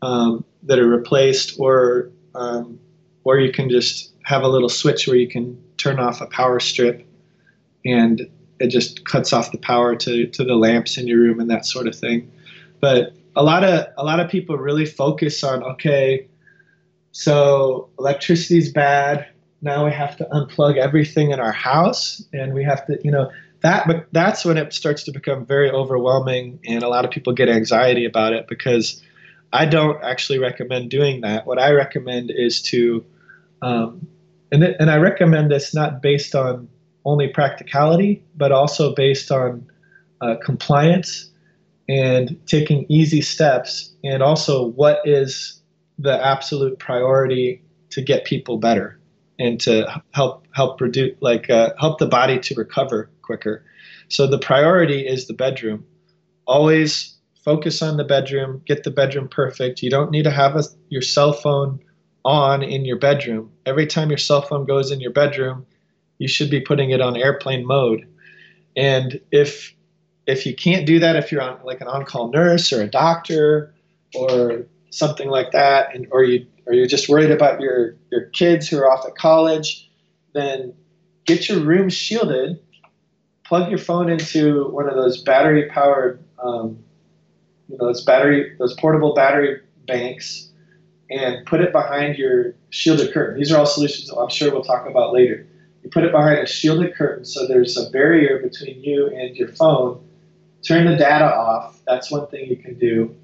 um, 0.01 0.45
that 0.63 0.79
are 0.79 0.87
replaced, 0.87 1.59
or 1.59 2.09
um, 2.33 2.79
or 3.25 3.39
you 3.39 3.51
can 3.51 3.69
just 3.69 4.13
have 4.23 4.43
a 4.43 4.47
little 4.47 4.69
switch 4.69 5.07
where 5.07 5.17
you 5.17 5.27
can 5.27 5.61
turn 5.77 5.99
off 5.99 6.21
a 6.21 6.27
power 6.27 6.59
strip 6.59 7.05
and 7.85 8.27
it 8.59 8.67
just 8.67 9.05
cuts 9.05 9.33
off 9.33 9.51
the 9.51 9.57
power 9.57 9.95
to, 9.95 10.27
to 10.27 10.43
the 10.43 10.55
lamps 10.55 10.97
in 10.97 11.07
your 11.07 11.19
room 11.19 11.39
and 11.39 11.49
that 11.49 11.65
sort 11.65 11.87
of 11.87 11.95
thing. 11.95 12.31
But 12.79 13.13
a 13.35 13.43
lot 13.43 13.63
of 13.63 13.87
a 13.97 14.03
lot 14.03 14.19
of 14.19 14.29
people 14.29 14.57
really 14.57 14.85
focus 14.85 15.43
on 15.43 15.63
okay, 15.63 16.27
so 17.11 17.89
electricity 17.99 18.57
is 18.57 18.71
bad. 18.71 19.27
Now 19.61 19.85
we 19.85 19.91
have 19.91 20.15
to 20.17 20.25
unplug 20.25 20.77
everything 20.77 21.31
in 21.31 21.39
our 21.39 21.51
house, 21.51 22.23
and 22.33 22.53
we 22.53 22.63
have 22.63 22.85
to, 22.87 22.99
you 23.03 23.11
know, 23.11 23.31
that. 23.61 23.87
But 23.87 24.07
that's 24.11 24.45
when 24.45 24.57
it 24.57 24.73
starts 24.73 25.03
to 25.03 25.11
become 25.11 25.45
very 25.45 25.69
overwhelming, 25.69 26.59
and 26.65 26.83
a 26.83 26.87
lot 26.87 27.05
of 27.05 27.11
people 27.11 27.33
get 27.33 27.49
anxiety 27.49 28.05
about 28.05 28.33
it 28.33 28.47
because 28.47 29.01
I 29.51 29.65
don't 29.65 30.01
actually 30.03 30.39
recommend 30.39 30.89
doing 30.89 31.21
that. 31.21 31.45
What 31.45 31.59
I 31.59 31.71
recommend 31.71 32.31
is 32.31 32.61
to, 32.63 33.05
um, 33.61 34.07
and 34.51 34.61
th- 34.61 34.75
and 34.79 34.89
I 34.89 34.97
recommend 34.97 35.51
this 35.51 35.73
not 35.73 36.01
based 36.01 36.35
on 36.35 36.67
only 37.05 37.27
practicality, 37.27 38.23
but 38.35 38.51
also 38.51 38.93
based 38.93 39.31
on 39.31 39.65
uh, 40.21 40.35
compliance 40.43 41.29
and 41.87 42.39
taking 42.47 42.85
easy 42.89 43.21
steps, 43.21 43.93
and 44.03 44.23
also 44.23 44.67
what 44.69 45.01
is 45.05 45.61
the 45.99 46.25
absolute 46.25 46.79
priority 46.79 47.61
to 47.91 48.01
get 48.01 48.25
people 48.25 48.57
better 48.57 48.99
and 49.39 49.59
to 49.61 50.01
help 50.11 50.45
help 50.51 50.81
reduce 50.81 51.15
like 51.21 51.49
uh, 51.49 51.69
help 51.79 51.99
the 51.99 52.07
body 52.07 52.39
to 52.39 52.55
recover 52.55 53.09
quicker. 53.21 53.63
So 54.07 54.27
the 54.27 54.39
priority 54.39 55.07
is 55.07 55.27
the 55.27 55.33
bedroom. 55.33 55.85
Always 56.47 57.15
focus 57.43 57.81
on 57.81 57.97
the 57.97 58.03
bedroom. 58.03 58.61
Get 58.65 58.83
the 58.83 58.91
bedroom 58.91 59.27
perfect. 59.27 59.81
You 59.81 59.89
don't 59.89 60.11
need 60.11 60.23
to 60.23 60.31
have 60.31 60.55
a, 60.55 60.63
your 60.89 61.01
cell 61.01 61.33
phone 61.33 61.79
on 62.25 62.63
in 62.63 62.83
your 62.83 62.97
bedroom. 62.97 63.51
Every 63.65 63.87
time 63.87 64.09
your 64.09 64.17
cell 64.17 64.41
phone 64.41 64.65
goes 64.65 64.91
in 64.91 64.99
your 64.99 65.11
bedroom, 65.11 65.65
you 66.17 66.27
should 66.27 66.49
be 66.49 66.59
putting 66.59 66.89
it 66.89 66.99
on 66.99 67.15
airplane 67.15 67.65
mode. 67.65 68.05
And 68.75 69.21
if 69.31 69.73
if 70.27 70.45
you 70.45 70.55
can't 70.55 70.87
do 70.87 70.99
that, 70.99 71.15
if 71.15 71.31
you're 71.31 71.41
on 71.41 71.59
like 71.63 71.81
an 71.81 71.87
on-call 71.87 72.31
nurse 72.31 72.73
or 72.73 72.81
a 72.81 72.87
doctor 72.87 73.73
or 74.15 74.65
something 74.89 75.29
like 75.29 75.51
that, 75.51 75.93
and 75.95 76.07
or 76.11 76.23
you 76.23 76.45
or 76.65 76.73
you're 76.73 76.87
just 76.87 77.07
worried 77.07 77.31
about 77.31 77.61
your 77.61 77.95
your 78.11 78.25
kids 78.29 78.67
who 78.67 78.79
are 78.79 78.91
off 78.91 79.05
at 79.05 79.15
college, 79.15 79.89
then 80.33 80.73
get 81.25 81.47
your 81.47 81.59
room 81.59 81.89
shielded. 81.89 82.59
Plug 83.45 83.69
your 83.69 83.77
phone 83.77 84.09
into 84.09 84.67
one 84.69 84.89
of 84.89 84.95
those 84.95 85.21
battery-powered, 85.21 86.19
um, 86.43 86.79
you 87.69 87.77
know, 87.77 87.85
those 87.85 88.03
battery, 88.03 88.55
those 88.57 88.73
portable 88.73 89.13
battery 89.13 89.61
banks, 89.85 90.49
and 91.09 91.45
put 91.45 91.61
it 91.61 91.71
behind 91.71 92.17
your 92.17 92.53
shielded 92.69 93.13
curtain. 93.13 93.37
These 93.39 93.51
are 93.51 93.59
all 93.59 93.65
solutions 93.65 94.09
I'm 94.09 94.29
sure 94.29 94.51
we'll 94.51 94.63
talk 94.63 94.87
about 94.87 95.13
later. 95.13 95.45
You 95.83 95.89
put 95.89 96.03
it 96.03 96.11
behind 96.11 96.39
a 96.39 96.47
shielded 96.47 96.95
curtain 96.95 97.25
so 97.25 97.47
there's 97.47 97.77
a 97.77 97.89
barrier 97.91 98.39
between 98.39 98.81
you 98.83 99.07
and 99.07 99.35
your 99.35 99.49
phone. 99.49 100.03
Turn 100.67 100.85
the 100.85 100.95
data 100.95 101.25
off. 101.25 101.79
That's 101.85 102.11
one 102.11 102.27
thing 102.27 102.49
you 102.49 102.57
can 102.57 102.77
do. 102.79 103.15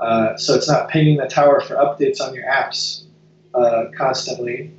Uh, 0.00 0.36
so 0.36 0.54
it's 0.54 0.68
not 0.68 0.88
pinging 0.88 1.18
the 1.18 1.26
tower 1.26 1.60
for 1.60 1.76
updates 1.76 2.20
on 2.20 2.34
your 2.34 2.44
apps 2.44 3.04
uh, 3.54 3.84
constantly. 3.96 4.72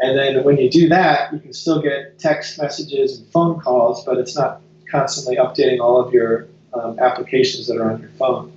And 0.00 0.18
then 0.18 0.42
when 0.42 0.58
you 0.58 0.68
do 0.68 0.88
that, 0.88 1.32
you 1.32 1.38
can 1.38 1.52
still 1.52 1.80
get 1.80 2.18
text 2.18 2.60
messages 2.60 3.18
and 3.18 3.28
phone 3.28 3.60
calls, 3.60 4.04
but 4.04 4.18
it's 4.18 4.36
not 4.36 4.60
constantly 4.90 5.36
updating 5.36 5.80
all 5.80 6.00
of 6.00 6.12
your 6.12 6.48
um, 6.74 6.98
applications 6.98 7.66
that 7.68 7.76
are 7.76 7.90
on 7.92 8.00
your 8.00 8.10
phone. 8.10 8.52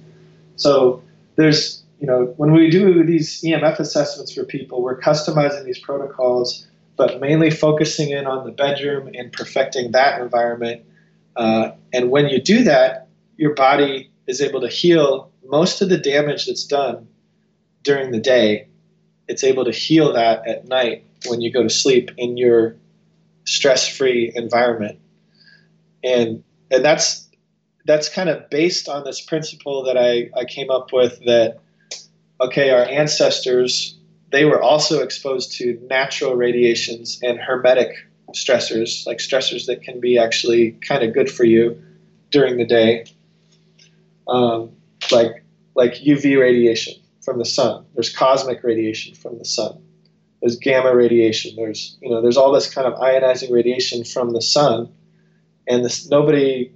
So 0.55 1.01
there's, 1.35 1.78
you 1.99 2.07
know, 2.07 2.33
when 2.37 2.51
we 2.51 2.69
do 2.69 3.03
these 3.03 3.41
EMF 3.41 3.79
assessments 3.79 4.33
for 4.33 4.43
people, 4.43 4.81
we're 4.81 4.99
customizing 4.99 5.65
these 5.65 5.79
protocols 5.79 6.65
but 6.99 7.21
mainly 7.21 7.49
focusing 7.49 8.09
in 8.09 8.27
on 8.27 8.43
the 8.43 8.51
bedroom 8.51 9.09
and 9.13 9.31
perfecting 9.31 9.93
that 9.93 10.21
environment. 10.21 10.83
Uh, 11.37 11.71
and 11.93 12.11
when 12.11 12.27
you 12.27 12.41
do 12.41 12.61
that, 12.65 13.07
your 13.37 13.55
body 13.55 14.11
is 14.27 14.41
able 14.41 14.59
to 14.59 14.67
heal 14.67 15.31
most 15.45 15.81
of 15.81 15.87
the 15.87 15.97
damage 15.97 16.45
that's 16.45 16.65
done 16.65 17.07
during 17.83 18.11
the 18.11 18.19
day. 18.19 18.67
It's 19.29 19.45
able 19.45 19.63
to 19.63 19.71
heal 19.71 20.11
that 20.11 20.45
at 20.45 20.67
night 20.67 21.05
when 21.27 21.39
you 21.39 21.53
go 21.53 21.63
to 21.63 21.69
sleep 21.69 22.11
in 22.17 22.35
your 22.35 22.75
stress-free 23.45 24.33
environment. 24.35 24.99
And 26.03 26.43
and 26.69 26.83
that's 26.83 27.29
that's 27.85 28.09
kind 28.09 28.27
of 28.27 28.49
based 28.49 28.89
on 28.89 29.05
this 29.05 29.21
principle 29.21 29.83
that 29.83 29.97
I, 29.97 30.29
I 30.37 30.43
came 30.43 30.69
up 30.69 30.91
with 30.91 31.17
that 31.23 31.61
okay, 32.41 32.71
our 32.71 32.85
ancestors 32.85 33.99
they 34.31 34.45
were 34.45 34.61
also 34.61 35.01
exposed 35.01 35.53
to 35.53 35.79
natural 35.89 36.35
radiations 36.35 37.19
and 37.23 37.39
hormetic 37.39 37.93
stressors, 38.33 39.05
like 39.07 39.17
stressors 39.17 39.65
that 39.65 39.81
can 39.81 39.99
be 39.99 40.17
actually 40.17 40.71
kind 40.87 41.03
of 41.03 41.13
good 41.13 41.31
for 41.31 41.45
you 41.45 41.81
during 42.29 42.57
the 42.57 42.65
day, 42.65 43.05
um, 44.27 44.71
like 45.11 45.43
like 45.75 45.93
UV 45.95 46.39
radiation 46.39 46.93
from 47.21 47.39
the 47.39 47.45
sun. 47.45 47.85
There's 47.95 48.15
cosmic 48.15 48.63
radiation 48.63 49.15
from 49.15 49.37
the 49.39 49.45
sun. 49.45 49.81
There's 50.41 50.57
gamma 50.57 50.95
radiation. 50.95 51.55
There's 51.55 51.97
you 52.01 52.09
know 52.09 52.21
there's 52.21 52.37
all 52.37 52.51
this 52.51 52.71
kind 52.71 52.87
of 52.87 52.93
ionizing 52.99 53.51
radiation 53.51 54.03
from 54.03 54.33
the 54.33 54.41
sun, 54.41 54.91
and 55.67 55.83
this 55.83 56.09
nobody. 56.09 56.71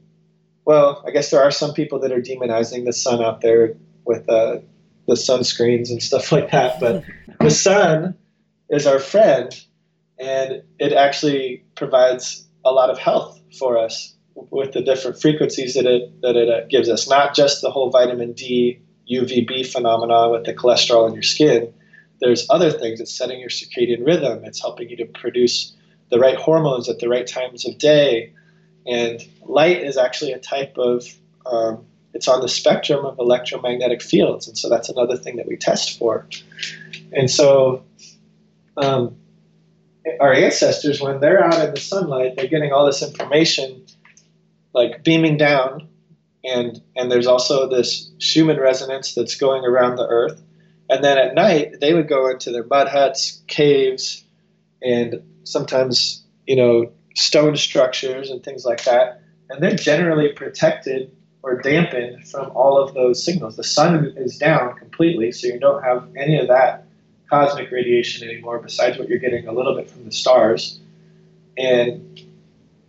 Well, 0.65 1.03
I 1.05 1.11
guess 1.11 1.29
there 1.29 1.43
are 1.43 1.51
some 1.51 1.73
people 1.73 1.99
that 1.99 2.11
are 2.13 2.21
demonizing 2.21 2.85
the 2.85 2.93
sun 2.93 3.21
out 3.21 3.41
there 3.41 3.75
with 4.05 4.29
uh, 4.29 4.59
the 5.07 5.15
sunscreens 5.15 5.89
and 5.89 6.01
stuff 6.01 6.31
like 6.31 6.51
that. 6.51 6.79
But 6.79 7.03
the 7.39 7.49
sun 7.49 8.15
is 8.69 8.87
our 8.87 8.99
friend, 8.99 9.53
and 10.19 10.63
it 10.79 10.93
actually 10.93 11.63
provides 11.75 12.47
a 12.65 12.71
lot 12.71 12.89
of 12.89 12.97
health 12.97 13.39
for 13.57 13.77
us 13.77 14.15
with 14.35 14.71
the 14.71 14.81
different 14.81 15.21
frequencies 15.21 15.73
that 15.75 15.85
it 15.85 16.21
that 16.21 16.35
it 16.35 16.49
uh, 16.49 16.65
gives 16.67 16.89
us. 16.89 17.07
Not 17.09 17.35
just 17.35 17.61
the 17.61 17.71
whole 17.71 17.89
vitamin 17.89 18.33
D 18.33 18.79
UVB 19.09 19.67
phenomenon 19.67 20.31
with 20.31 20.45
the 20.45 20.53
cholesterol 20.53 21.07
in 21.07 21.13
your 21.13 21.23
skin. 21.23 21.73
there's 22.19 22.47
other 22.49 22.71
things. 22.71 23.01
It's 23.01 23.13
setting 23.13 23.39
your 23.39 23.49
circadian 23.49 24.05
rhythm. 24.05 24.45
It's 24.45 24.61
helping 24.61 24.89
you 24.89 24.95
to 24.97 25.05
produce 25.05 25.75
the 26.09 26.19
right 26.19 26.37
hormones 26.37 26.87
at 26.87 26.99
the 26.99 27.09
right 27.09 27.27
times 27.27 27.67
of 27.67 27.77
day. 27.77 28.33
And 28.87 29.21
light 29.41 29.83
is 29.83 29.97
actually 29.97 30.31
a 30.31 30.39
type 30.39 30.77
of, 30.77 31.05
um, 31.45 31.85
it's 32.13 32.27
on 32.27 32.41
the 32.41 32.47
spectrum 32.47 33.05
of 33.05 33.17
electromagnetic 33.19 34.01
fields. 34.01 34.47
And 34.47 34.57
so 34.57 34.69
that's 34.69 34.89
another 34.89 35.17
thing 35.17 35.37
that 35.37 35.47
we 35.47 35.57
test 35.57 35.97
for. 35.97 36.27
And 37.11 37.29
so 37.29 37.83
um, 38.77 39.15
our 40.19 40.33
ancestors, 40.33 41.01
when 41.01 41.19
they're 41.19 41.43
out 41.43 41.65
in 41.65 41.73
the 41.73 41.79
sunlight, 41.79 42.35
they're 42.35 42.47
getting 42.47 42.71
all 42.71 42.85
this 42.85 43.01
information 43.01 43.85
like 44.73 45.03
beaming 45.03 45.37
down. 45.37 45.87
And, 46.43 46.81
and 46.95 47.11
there's 47.11 47.27
also 47.27 47.69
this 47.69 48.11
Schumann 48.19 48.59
resonance 48.59 49.15
that's 49.15 49.35
going 49.35 49.63
around 49.63 49.95
the 49.95 50.07
earth. 50.07 50.41
And 50.89 51.03
then 51.03 51.17
at 51.17 51.33
night, 51.33 51.79
they 51.79 51.93
would 51.93 52.09
go 52.09 52.29
into 52.29 52.51
their 52.51 52.65
mud 52.65 52.89
huts, 52.89 53.41
caves, 53.47 54.23
and 54.81 55.23
sometimes, 55.43 56.23
you 56.45 56.57
know, 56.57 56.91
stone 57.15 57.55
structures 57.55 58.29
and 58.29 58.43
things 58.43 58.65
like 58.65 58.83
that. 58.83 59.21
And 59.49 59.63
they're 59.63 59.75
generally 59.75 60.33
protected 60.33 61.15
or 61.43 61.61
dampened 61.61 62.25
from 62.27 62.49
all 62.55 62.81
of 62.81 62.93
those 62.93 63.23
signals. 63.23 63.57
The 63.57 63.63
sun 63.63 64.13
is 64.15 64.37
down 64.37 64.75
completely, 64.75 65.31
so 65.31 65.47
you 65.47 65.59
don't 65.59 65.83
have 65.83 66.07
any 66.17 66.39
of 66.39 66.47
that 66.47 66.87
cosmic 67.29 67.69
radiation 67.69 68.27
anymore, 68.27 68.59
besides 68.59 68.97
what 68.97 69.09
you're 69.09 69.19
getting 69.19 69.47
a 69.47 69.51
little 69.51 69.75
bit 69.75 69.89
from 69.89 70.05
the 70.05 70.11
stars. 70.11 70.79
And 71.57 72.21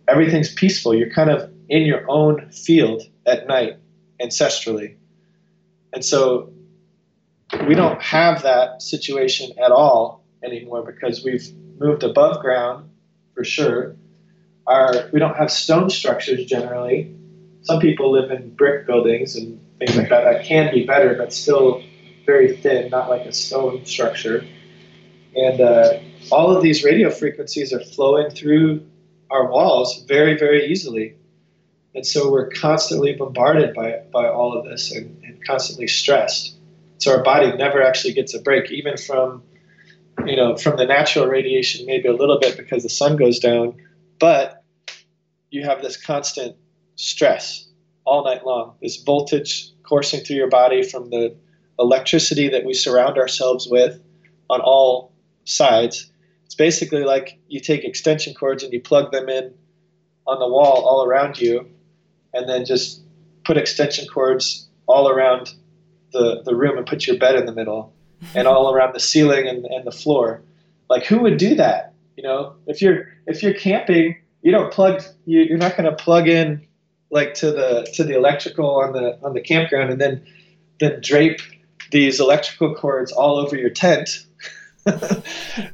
everything's 0.07 0.53
peaceful. 0.53 0.95
You're 0.95 1.13
kind 1.13 1.29
of 1.29 1.51
in 1.67 1.83
your 1.83 2.09
own 2.09 2.49
field 2.51 3.03
at 3.25 3.45
night, 3.47 3.77
ancestrally. 4.21 4.95
And 5.93 6.03
so 6.03 6.51
we 7.67 7.75
don't 7.75 8.01
have 8.01 8.41
that 8.43 8.81
situation 8.81 9.51
at 9.59 9.71
all 9.71 10.23
anymore 10.43 10.83
because 10.83 11.23
we've 11.23 11.51
moved 11.77 12.03
above 12.03 12.41
ground 12.41 12.89
for 13.33 13.43
sure. 13.43 13.95
Our 14.67 15.09
we 15.11 15.19
don't 15.19 15.35
have 15.35 15.51
stone 15.51 15.89
structures 15.89 16.45
generally. 16.45 17.15
Some 17.65 17.79
people 17.79 18.11
live 18.11 18.31
in 18.31 18.55
brick 18.55 18.85
buildings 18.85 19.35
and 19.35 19.59
things 19.79 19.97
like 19.97 20.09
that. 20.09 20.23
That 20.23 20.45
can 20.45 20.73
be 20.73 20.85
better, 20.85 21.15
but 21.15 21.33
still 21.33 21.83
very 22.25 22.57
thin, 22.57 22.89
not 22.89 23.09
like 23.09 23.25
a 23.25 23.33
stone 23.33 23.85
structure. 23.85 24.45
And 25.35 25.59
uh, 25.59 25.99
all 26.31 26.55
of 26.55 26.63
these 26.63 26.83
radio 26.83 27.09
frequencies 27.09 27.73
are 27.73 27.83
flowing 27.83 28.29
through 28.29 28.85
our 29.29 29.49
walls 29.49 30.03
very, 30.07 30.37
very 30.37 30.67
easily. 30.67 31.15
And 31.95 32.05
so 32.05 32.31
we're 32.31 32.49
constantly 32.49 33.13
bombarded 33.13 33.73
by, 33.73 34.01
by 34.11 34.27
all 34.27 34.57
of 34.57 34.65
this 34.65 34.91
and, 34.91 35.23
and 35.23 35.43
constantly 35.45 35.87
stressed. 35.87 36.55
So 36.99 37.17
our 37.17 37.23
body 37.23 37.51
never 37.57 37.81
actually 37.81 38.13
gets 38.13 38.33
a 38.33 38.41
break, 38.41 38.71
even 38.71 38.97
from 38.97 39.43
you 40.25 40.35
know 40.35 40.55
from 40.55 40.77
the 40.77 40.85
natural 40.85 41.27
radiation, 41.27 41.85
maybe 41.85 42.07
a 42.07 42.13
little 42.13 42.39
bit 42.39 42.57
because 42.57 42.83
the 42.83 42.89
sun 42.89 43.17
goes 43.17 43.39
down, 43.39 43.75
but 44.19 44.63
you 45.49 45.63
have 45.63 45.81
this 45.81 45.97
constant 45.97 46.55
stress 46.95 47.67
all 48.05 48.23
night 48.23 48.45
long. 48.45 48.75
This 48.81 49.01
voltage 49.01 49.69
coursing 49.83 50.21
through 50.21 50.37
your 50.37 50.49
body 50.49 50.83
from 50.83 51.09
the 51.09 51.35
electricity 51.79 52.49
that 52.49 52.65
we 52.65 52.73
surround 52.73 53.17
ourselves 53.17 53.67
with 53.69 53.99
on 54.49 54.61
all 54.61 55.11
sides. 55.43 56.11
It's 56.45 56.55
basically 56.55 57.03
like 57.03 57.37
you 57.47 57.59
take 57.59 57.83
extension 57.83 58.33
cords 58.33 58.63
and 58.63 58.71
you 58.71 58.81
plug 58.81 59.11
them 59.11 59.29
in 59.29 59.53
on 60.27 60.39
the 60.39 60.47
wall 60.47 60.85
all 60.85 61.05
around 61.05 61.39
you, 61.39 61.69
and 62.33 62.49
then 62.49 62.65
just 62.65 63.01
put 63.43 63.57
extension 63.57 64.07
cords 64.07 64.67
all 64.87 65.07
around 65.07 65.53
the, 66.13 66.41
the 66.43 66.55
room 66.55 66.77
and 66.77 66.87
put 66.87 67.05
your 67.05 67.17
bed 67.17 67.35
in 67.35 67.45
the 67.45 67.53
middle 67.53 67.93
and 68.35 68.47
all 68.47 68.73
around 68.73 68.95
the 68.95 68.99
ceiling 68.99 69.47
and, 69.47 69.65
and 69.65 69.85
the 69.85 69.91
floor. 69.91 70.41
Like 70.89 71.05
who 71.05 71.19
would 71.19 71.37
do 71.37 71.55
that? 71.55 71.93
You 72.17 72.23
know, 72.23 72.55
if 72.67 72.81
you're 72.81 73.07
if 73.27 73.43
you're 73.43 73.53
camping, 73.53 74.15
you 74.41 74.51
don't 74.51 74.71
plug 74.71 75.03
you, 75.25 75.41
you're 75.41 75.57
not 75.57 75.75
going 75.75 75.89
to 75.89 75.95
plug 75.95 76.27
in 76.27 76.65
like 77.15 77.33
to 77.33 77.51
the 77.51 77.89
to 77.93 78.03
the 78.03 78.15
electrical 78.15 78.69
on 78.75 78.91
the 78.91 79.17
on 79.23 79.33
the 79.33 79.41
campground 79.41 79.89
and 79.89 79.99
then 79.99 80.23
then 80.79 80.99
drape 81.01 81.39
these 81.91 82.19
electrical 82.19 82.75
cords 82.75 83.11
all 83.11 83.37
over 83.37 83.55
your 83.55 83.69
tent. 83.69 84.25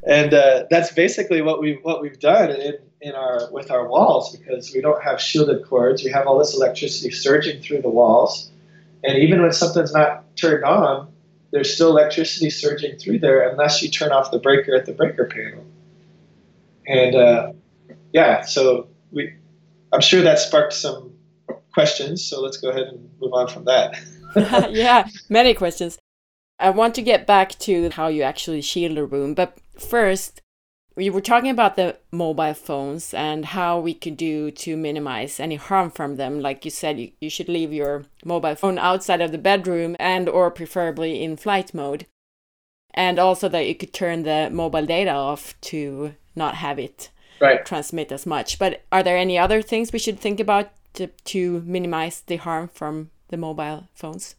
and 0.07 0.33
uh, 0.33 0.65
that's 0.69 0.93
basically 0.93 1.41
what 1.41 1.59
we 1.59 1.79
what 1.81 2.01
we've 2.01 2.19
done 2.19 2.51
in, 2.51 2.75
in 3.01 3.13
our 3.13 3.51
with 3.51 3.71
our 3.71 3.89
walls 3.89 4.37
because 4.37 4.71
we 4.73 4.79
don't 4.79 5.03
have 5.03 5.19
shielded 5.19 5.65
cords. 5.65 6.03
We 6.03 6.11
have 6.11 6.27
all 6.27 6.37
this 6.37 6.53
electricity 6.53 7.11
surging 7.11 7.61
through 7.61 7.81
the 7.81 7.89
walls, 7.89 8.49
and 9.03 9.17
even 9.17 9.41
when 9.41 9.51
something's 9.51 9.91
not 9.91 10.23
turned 10.37 10.63
on, 10.63 11.11
there's 11.49 11.73
still 11.73 11.89
electricity 11.89 12.51
surging 12.51 12.97
through 12.97 13.19
there 13.19 13.49
unless 13.49 13.81
you 13.81 13.89
turn 13.89 14.11
off 14.11 14.31
the 14.31 14.39
breaker 14.39 14.75
at 14.75 14.85
the 14.85 14.93
breaker 14.93 15.25
panel. 15.25 15.65
And 16.87 17.15
uh, 17.15 17.51
yeah, 18.13 18.41
so 18.41 18.87
we, 19.11 19.33
I'm 19.91 20.01
sure 20.01 20.21
that 20.21 20.39
sparked 20.39 20.73
some 20.73 21.10
questions. 21.73 22.23
So 22.23 22.41
let's 22.41 22.57
go 22.57 22.69
ahead 22.69 22.83
and 22.83 23.09
move 23.19 23.33
on 23.33 23.47
from 23.47 23.65
that. 23.65 23.97
yeah, 24.71 25.07
many 25.29 25.53
questions. 25.53 25.97
I 26.59 26.69
want 26.69 26.93
to 26.95 27.01
get 27.01 27.25
back 27.25 27.57
to 27.59 27.89
how 27.89 28.07
you 28.07 28.21
actually 28.21 28.61
shield 28.61 28.97
a 28.97 29.05
room, 29.05 29.33
but 29.33 29.57
first, 29.77 30.41
we 30.95 31.09
were 31.09 31.21
talking 31.21 31.49
about 31.49 31.75
the 31.75 31.97
mobile 32.11 32.53
phones 32.53 33.13
and 33.13 33.45
how 33.45 33.79
we 33.79 33.93
could 33.93 34.17
do 34.17 34.51
to 34.51 34.75
minimize 34.75 35.39
any 35.39 35.55
harm 35.55 35.89
from 35.89 36.17
them 36.17 36.39
like 36.41 36.65
you 36.65 36.71
said 36.71 36.99
you, 36.99 37.11
you 37.19 37.29
should 37.29 37.49
leave 37.49 37.71
your 37.73 38.05
mobile 38.25 38.55
phone 38.55 38.77
outside 38.77 39.21
of 39.21 39.31
the 39.31 39.37
bedroom 39.37 39.95
and 39.99 40.27
or 40.27 40.51
preferably 40.51 41.23
in 41.23 41.37
flight 41.37 41.73
mode 41.73 42.05
and 42.93 43.17
also 43.17 43.47
that 43.47 43.67
you 43.67 43.75
could 43.75 43.93
turn 43.93 44.23
the 44.23 44.49
mobile 44.51 44.85
data 44.85 45.11
off 45.11 45.59
to 45.61 46.13
not 46.35 46.55
have 46.55 46.77
it 46.77 47.09
right. 47.39 47.65
transmit 47.65 48.11
as 48.11 48.25
much 48.25 48.59
but 48.59 48.83
are 48.91 49.03
there 49.03 49.17
any 49.17 49.37
other 49.37 49.61
things 49.61 49.93
we 49.93 49.99
should 49.99 50.19
think 50.19 50.39
about 50.39 50.71
to, 50.93 51.07
to 51.07 51.61
minimize 51.61 52.21
the 52.21 52.37
harm 52.37 52.67
from 52.67 53.09
the 53.29 53.37
mobile 53.37 53.87
phones 53.93 54.35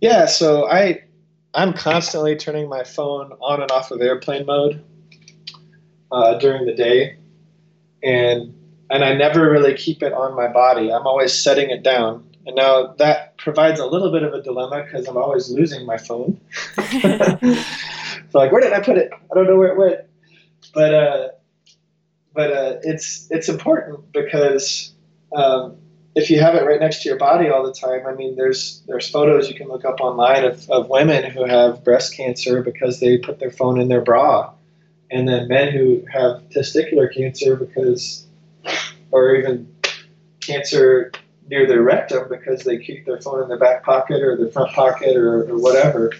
yeah 0.00 0.26
so 0.26 0.68
i 0.68 1.02
I'm 1.56 1.72
constantly 1.72 2.36
turning 2.36 2.68
my 2.68 2.84
phone 2.84 3.32
on 3.40 3.62
and 3.62 3.70
off 3.70 3.90
of 3.90 4.02
airplane 4.02 4.44
mode 4.44 4.84
uh, 6.12 6.38
during 6.38 6.66
the 6.66 6.74
day, 6.74 7.16
and 8.02 8.54
and 8.90 9.02
I 9.02 9.14
never 9.14 9.50
really 9.50 9.74
keep 9.74 10.02
it 10.02 10.12
on 10.12 10.36
my 10.36 10.48
body. 10.48 10.92
I'm 10.92 11.06
always 11.06 11.32
setting 11.32 11.70
it 11.70 11.82
down, 11.82 12.28
and 12.44 12.54
now 12.56 12.94
that 12.98 13.38
provides 13.38 13.80
a 13.80 13.86
little 13.86 14.12
bit 14.12 14.22
of 14.22 14.34
a 14.34 14.42
dilemma 14.42 14.84
because 14.84 15.08
I'm 15.08 15.16
always 15.16 15.50
losing 15.50 15.86
my 15.86 15.96
phone. 15.96 16.38
so 16.74 16.82
like, 18.34 18.52
where 18.52 18.60
did 18.60 18.74
I 18.74 18.80
put 18.80 18.98
it? 18.98 19.10
I 19.14 19.34
don't 19.34 19.46
know 19.46 19.56
where 19.56 19.72
it 19.72 19.78
went. 19.78 20.00
But 20.74 20.94
uh, 20.94 21.28
but 22.36 22.52
uh, 22.52 22.76
it's 22.82 23.26
it's 23.30 23.48
important 23.48 24.12
because 24.12 24.92
um, 25.34 25.78
if 26.14 26.30
you 26.30 26.38
have 26.38 26.54
it 26.54 26.64
right 26.64 26.78
next 26.78 27.02
to 27.02 27.08
your 27.08 27.18
body 27.18 27.48
all 27.48 27.64
the 27.64 27.72
time, 27.72 28.06
I 28.06 28.12
mean, 28.12 28.36
there's 28.36 28.82
there's 28.86 29.08
photos 29.08 29.48
you 29.48 29.56
can 29.56 29.68
look 29.68 29.84
up 29.84 30.00
online 30.00 30.44
of, 30.44 30.70
of 30.70 30.88
women 30.88 31.28
who 31.30 31.44
have 31.46 31.82
breast 31.82 32.14
cancer 32.14 32.62
because 32.62 33.00
they 33.00 33.16
put 33.16 33.40
their 33.40 33.50
phone 33.50 33.80
in 33.80 33.88
their 33.88 34.02
bra, 34.02 34.52
and 35.10 35.26
then 35.26 35.48
men 35.48 35.72
who 35.72 36.04
have 36.12 36.42
testicular 36.50 37.12
cancer 37.12 37.56
because, 37.56 38.26
or 39.10 39.34
even 39.34 39.74
cancer 40.40 41.10
near 41.48 41.66
their 41.66 41.82
rectum 41.82 42.28
because 42.28 42.64
they 42.64 42.76
keep 42.76 43.06
their 43.06 43.20
phone 43.20 43.42
in 43.42 43.48
their 43.48 43.58
back 43.58 43.82
pocket 43.82 44.22
or 44.22 44.36
their 44.36 44.50
front 44.50 44.72
pocket 44.72 45.16
or, 45.16 45.48
or 45.48 45.58
whatever. 45.58 46.12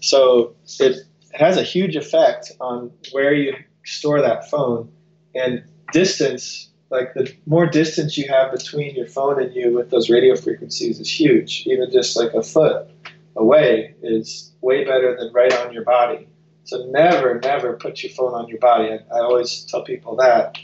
So 0.00 0.54
it 0.80 0.98
has 1.32 1.56
a 1.56 1.62
huge 1.62 1.96
effect 1.96 2.52
on 2.60 2.90
where 3.12 3.32
you 3.32 3.54
store 3.84 4.20
that 4.20 4.50
phone 4.50 4.90
and 5.34 5.64
distance 5.92 6.68
like 6.92 7.14
the 7.14 7.34
more 7.46 7.66
distance 7.66 8.18
you 8.18 8.28
have 8.28 8.52
between 8.52 8.94
your 8.94 9.06
phone 9.06 9.42
and 9.42 9.52
you 9.54 9.72
with 9.74 9.88
those 9.88 10.10
radio 10.10 10.36
frequencies 10.36 11.00
is 11.00 11.08
huge. 11.08 11.66
Even 11.66 11.90
just 11.90 12.16
like 12.18 12.34
a 12.34 12.42
foot 12.42 12.86
away 13.34 13.94
is 14.02 14.52
way 14.60 14.84
better 14.84 15.16
than 15.18 15.32
right 15.32 15.52
on 15.54 15.72
your 15.72 15.84
body. 15.84 16.28
So 16.64 16.84
never, 16.90 17.40
never 17.40 17.78
put 17.78 18.02
your 18.02 18.12
phone 18.12 18.34
on 18.34 18.46
your 18.46 18.58
body. 18.58 18.90
I, 18.90 19.16
I 19.16 19.20
always 19.20 19.64
tell 19.64 19.82
people 19.82 20.16
that. 20.16 20.58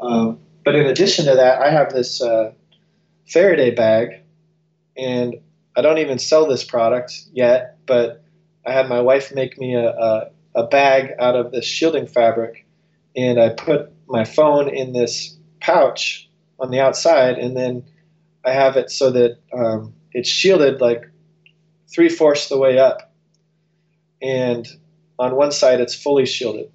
Um, 0.00 0.38
but 0.64 0.74
in 0.74 0.86
addition 0.86 1.26
to 1.26 1.34
that, 1.34 1.60
I 1.60 1.70
have 1.70 1.92
this 1.92 2.22
uh, 2.22 2.52
Faraday 3.26 3.70
bag, 3.70 4.22
and 4.96 5.36
I 5.76 5.82
don't 5.82 5.98
even 5.98 6.18
sell 6.18 6.46
this 6.46 6.64
product 6.64 7.12
yet, 7.32 7.76
but 7.86 8.24
I 8.66 8.72
had 8.72 8.88
my 8.88 9.02
wife 9.02 9.34
make 9.34 9.58
me 9.58 9.74
a, 9.74 9.90
a, 9.90 10.30
a 10.54 10.66
bag 10.66 11.12
out 11.18 11.36
of 11.36 11.52
this 11.52 11.66
shielding 11.66 12.06
fabric, 12.06 12.66
and 13.14 13.38
I 13.38 13.50
put 13.50 13.92
my 14.08 14.24
phone 14.24 14.68
in 14.68 14.92
this 14.92 15.36
pouch 15.60 16.28
on 16.58 16.70
the 16.70 16.80
outside, 16.80 17.38
and 17.38 17.56
then 17.56 17.84
I 18.44 18.52
have 18.52 18.76
it 18.76 18.90
so 18.90 19.10
that 19.10 19.38
um, 19.52 19.92
it's 20.12 20.28
shielded 20.28 20.80
like 20.80 21.08
three 21.92 22.08
fourths 22.08 22.48
the 22.48 22.58
way 22.58 22.78
up, 22.78 23.12
and 24.20 24.66
on 25.18 25.36
one 25.36 25.52
side 25.52 25.80
it's 25.80 25.94
fully 25.94 26.26
shielded, 26.26 26.70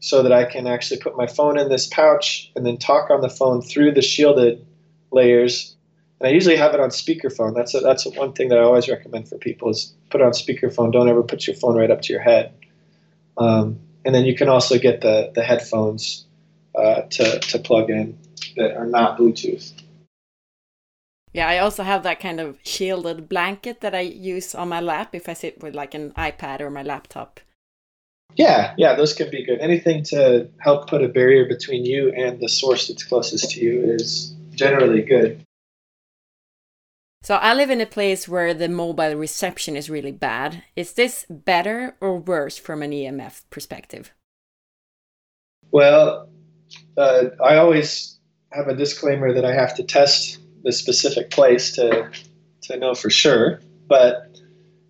so 0.00 0.22
that 0.22 0.32
I 0.32 0.44
can 0.44 0.66
actually 0.66 1.00
put 1.00 1.16
my 1.16 1.26
phone 1.26 1.58
in 1.58 1.68
this 1.68 1.86
pouch 1.86 2.50
and 2.56 2.64
then 2.64 2.78
talk 2.78 3.10
on 3.10 3.20
the 3.20 3.28
phone 3.28 3.62
through 3.62 3.92
the 3.92 4.02
shielded 4.02 4.64
layers, 5.10 5.76
And 6.20 6.28
I 6.28 6.32
usually 6.32 6.56
have 6.56 6.74
it 6.74 6.80
on 6.80 6.90
speakerphone. 6.90 7.54
That's 7.54 7.74
a, 7.74 7.80
that's 7.80 8.04
one 8.06 8.32
thing 8.32 8.48
that 8.48 8.58
I 8.58 8.62
always 8.62 8.88
recommend 8.88 9.28
for 9.28 9.38
people 9.38 9.70
is 9.70 9.92
put 10.10 10.20
it 10.20 10.24
on 10.24 10.32
speakerphone. 10.32 10.92
Don't 10.92 11.08
ever 11.08 11.22
put 11.22 11.46
your 11.46 11.56
phone 11.56 11.76
right 11.76 11.90
up 11.90 12.02
to 12.02 12.12
your 12.12 12.22
head. 12.22 12.52
Um, 13.36 13.78
and 14.04 14.14
then 14.14 14.24
you 14.24 14.34
can 14.34 14.48
also 14.48 14.78
get 14.78 15.00
the 15.00 15.30
the 15.34 15.42
headphones 15.42 16.24
uh, 16.78 17.02
to 17.02 17.38
to 17.40 17.58
plug 17.58 17.90
in 17.90 18.18
that 18.56 18.76
are 18.76 18.86
not 18.86 19.18
Bluetooth. 19.18 19.72
Yeah, 21.32 21.48
I 21.48 21.58
also 21.58 21.82
have 21.82 22.02
that 22.04 22.20
kind 22.20 22.40
of 22.40 22.58
shielded 22.62 23.28
blanket 23.28 23.80
that 23.80 23.94
I 23.94 24.00
use 24.00 24.54
on 24.54 24.68
my 24.68 24.80
lap 24.80 25.14
if 25.14 25.28
I 25.28 25.34
sit 25.34 25.62
with 25.62 25.74
like 25.74 25.94
an 25.94 26.12
iPad 26.12 26.60
or 26.60 26.70
my 26.70 26.82
laptop. 26.82 27.40
Yeah, 28.34 28.74
yeah, 28.78 28.94
those 28.94 29.14
can 29.14 29.30
be 29.30 29.44
good. 29.44 29.58
Anything 29.60 30.02
to 30.04 30.48
help 30.58 30.88
put 30.88 31.02
a 31.02 31.08
barrier 31.08 31.46
between 31.46 31.84
you 31.84 32.12
and 32.12 32.40
the 32.40 32.48
source 32.48 32.88
that's 32.88 33.04
closest 33.04 33.50
to 33.52 33.60
you 33.60 33.82
is 33.82 34.34
generally 34.54 35.02
good. 35.02 35.42
So 37.22 37.34
I 37.34 37.52
live 37.52 37.68
in 37.68 37.80
a 37.80 37.86
place 37.86 38.28
where 38.28 38.54
the 38.54 38.68
mobile 38.68 39.14
reception 39.14 39.76
is 39.76 39.90
really 39.90 40.12
bad. 40.12 40.62
Is 40.76 40.92
this 40.92 41.26
better 41.28 41.96
or 42.00 42.16
worse 42.18 42.56
from 42.56 42.82
an 42.82 42.92
EMF 42.92 43.42
perspective? 43.50 44.14
Well, 45.70 46.28
uh, 46.98 47.30
I 47.42 47.56
always 47.56 48.18
have 48.52 48.68
a 48.68 48.74
disclaimer 48.74 49.32
that 49.32 49.44
I 49.44 49.54
have 49.54 49.74
to 49.76 49.84
test 49.84 50.38
the 50.64 50.72
specific 50.72 51.30
place 51.30 51.72
to 51.72 52.10
to 52.62 52.76
know 52.76 52.94
for 52.94 53.10
sure. 53.10 53.60
But 53.86 54.38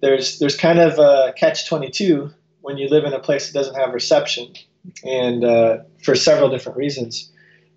there's 0.00 0.38
there's 0.38 0.56
kind 0.56 0.78
of 0.78 0.98
a 0.98 1.34
catch 1.36 1.68
twenty 1.68 1.90
two 1.90 2.30
when 2.60 2.78
you 2.78 2.88
live 2.88 3.04
in 3.04 3.12
a 3.12 3.20
place 3.20 3.46
that 3.46 3.58
doesn't 3.58 3.74
have 3.74 3.94
reception, 3.94 4.54
and 5.04 5.44
uh, 5.44 5.78
for 6.02 6.14
several 6.14 6.50
different 6.50 6.78
reasons. 6.78 7.30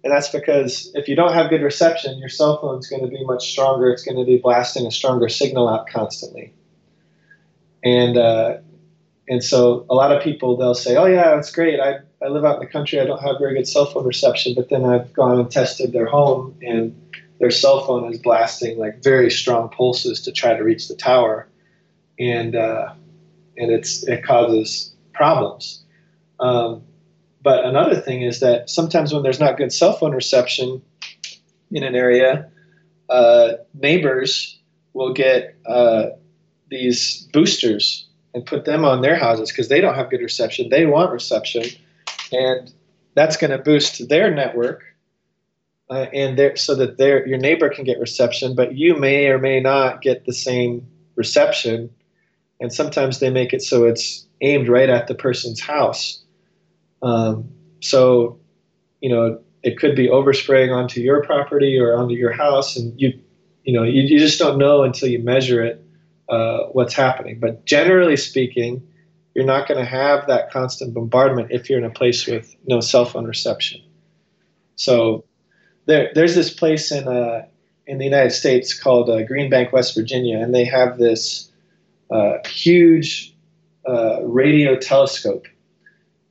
And 0.03 0.11
that's 0.11 0.29
because 0.29 0.91
if 0.95 1.07
you 1.07 1.15
don't 1.15 1.33
have 1.33 1.51
good 1.51 1.61
reception, 1.61 2.17
your 2.17 2.29
cell 2.29 2.59
phone 2.59 2.79
is 2.79 2.87
going 2.87 3.03
to 3.03 3.07
be 3.07 3.23
much 3.23 3.51
stronger. 3.51 3.91
It's 3.91 4.03
going 4.03 4.17
to 4.17 4.25
be 4.25 4.37
blasting 4.37 4.87
a 4.87 4.91
stronger 4.91 5.29
signal 5.29 5.69
out 5.69 5.87
constantly. 5.87 6.53
And 7.83 8.17
uh, 8.17 8.57
and 9.27 9.43
so 9.43 9.85
a 9.89 9.93
lot 9.93 10.11
of 10.11 10.23
people 10.23 10.57
they'll 10.57 10.73
say, 10.73 10.95
"Oh 10.95 11.05
yeah, 11.05 11.37
it's 11.37 11.51
great. 11.51 11.79
I, 11.79 11.99
I 12.23 12.27
live 12.27 12.45
out 12.45 12.55
in 12.55 12.59
the 12.61 12.71
country. 12.71 12.99
I 12.99 13.05
don't 13.05 13.21
have 13.21 13.37
very 13.39 13.55
good 13.55 13.67
cell 13.67 13.85
phone 13.85 14.05
reception." 14.05 14.53
But 14.55 14.69
then 14.69 14.85
I've 14.85 15.11
gone 15.13 15.39
and 15.39 15.49
tested 15.51 15.91
their 15.91 16.07
home, 16.07 16.55
and 16.61 16.95
their 17.39 17.51
cell 17.51 17.85
phone 17.85 18.11
is 18.11 18.19
blasting 18.19 18.77
like 18.77 19.03
very 19.03 19.31
strong 19.31 19.69
pulses 19.69 20.21
to 20.21 20.31
try 20.31 20.55
to 20.55 20.63
reach 20.63 20.87
the 20.87 20.95
tower, 20.95 21.47
and 22.19 22.55
uh, 22.55 22.93
and 23.57 23.71
it's 23.71 24.07
it 24.07 24.23
causes 24.23 24.93
problems. 25.13 25.83
Um, 26.39 26.83
but 27.43 27.65
another 27.65 27.99
thing 27.99 28.21
is 28.21 28.39
that 28.39 28.69
sometimes 28.69 29.13
when 29.13 29.23
there's 29.23 29.39
not 29.39 29.57
good 29.57 29.73
cell 29.73 29.93
phone 29.93 30.13
reception 30.13 30.81
in 31.71 31.83
an 31.83 31.95
area, 31.95 32.49
uh, 33.09 33.53
neighbors 33.73 34.59
will 34.93 35.13
get 35.13 35.55
uh, 35.65 36.07
these 36.69 37.27
boosters 37.33 38.07
and 38.33 38.45
put 38.45 38.65
them 38.65 38.85
on 38.85 39.01
their 39.01 39.15
houses 39.15 39.51
because 39.51 39.67
they 39.67 39.81
don't 39.81 39.95
have 39.95 40.09
good 40.09 40.21
reception. 40.21 40.69
They 40.69 40.85
want 40.85 41.11
reception, 41.11 41.63
and 42.31 42.71
that's 43.15 43.37
going 43.37 43.51
to 43.51 43.57
boost 43.57 44.07
their 44.09 44.33
network, 44.33 44.83
uh, 45.89 46.05
and 46.13 46.57
so 46.57 46.75
that 46.75 46.97
their 46.97 47.27
your 47.27 47.37
neighbor 47.37 47.69
can 47.69 47.83
get 47.83 47.99
reception, 47.99 48.55
but 48.55 48.75
you 48.75 48.95
may 48.95 49.27
or 49.27 49.37
may 49.37 49.59
not 49.59 50.01
get 50.01 50.25
the 50.25 50.33
same 50.33 50.87
reception. 51.15 51.89
And 52.59 52.71
sometimes 52.71 53.19
they 53.19 53.29
make 53.29 53.53
it 53.53 53.61
so 53.61 53.85
it's 53.85 54.27
aimed 54.41 54.69
right 54.69 54.89
at 54.89 55.07
the 55.07 55.15
person's 55.15 55.59
house. 55.59 56.23
Um, 57.01 57.49
so, 57.79 58.39
you 59.01 59.09
know, 59.09 59.39
it 59.63 59.79
could 59.79 59.95
be 59.95 60.07
overspraying 60.07 60.73
onto 60.73 61.01
your 61.01 61.23
property 61.23 61.77
or 61.79 61.95
onto 61.95 62.15
your 62.15 62.31
house, 62.31 62.77
and 62.77 62.99
you, 62.99 63.19
you 63.63 63.73
know, 63.73 63.83
you, 63.83 64.03
you 64.03 64.19
just 64.19 64.39
don't 64.39 64.57
know 64.57 64.83
until 64.83 65.09
you 65.09 65.19
measure 65.19 65.63
it 65.63 65.83
uh, 66.29 66.65
what's 66.71 66.93
happening. 66.93 67.39
But 67.39 67.65
generally 67.65 68.15
speaking, 68.15 68.87
you're 69.33 69.45
not 69.45 69.67
going 69.67 69.79
to 69.79 69.89
have 69.89 70.27
that 70.27 70.51
constant 70.51 70.93
bombardment 70.93 71.51
if 71.51 71.69
you're 71.69 71.79
in 71.79 71.85
a 71.85 71.91
place 71.91 72.25
with 72.27 72.55
no 72.67 72.79
cell 72.81 73.05
phone 73.05 73.25
reception. 73.25 73.81
So, 74.75 75.25
there, 75.85 76.11
there's 76.13 76.35
this 76.35 76.53
place 76.53 76.91
in 76.91 77.07
uh, 77.07 77.45
in 77.87 77.97
the 77.97 78.05
United 78.05 78.31
States 78.31 78.79
called 78.79 79.09
uh, 79.09 79.23
Green 79.23 79.49
Bank, 79.49 79.73
West 79.73 79.95
Virginia, 79.95 80.39
and 80.39 80.53
they 80.53 80.65
have 80.65 80.97
this 80.97 81.49
uh, 82.11 82.37
huge 82.47 83.33
uh, 83.87 84.21
radio 84.23 84.75
telescope 84.75 85.47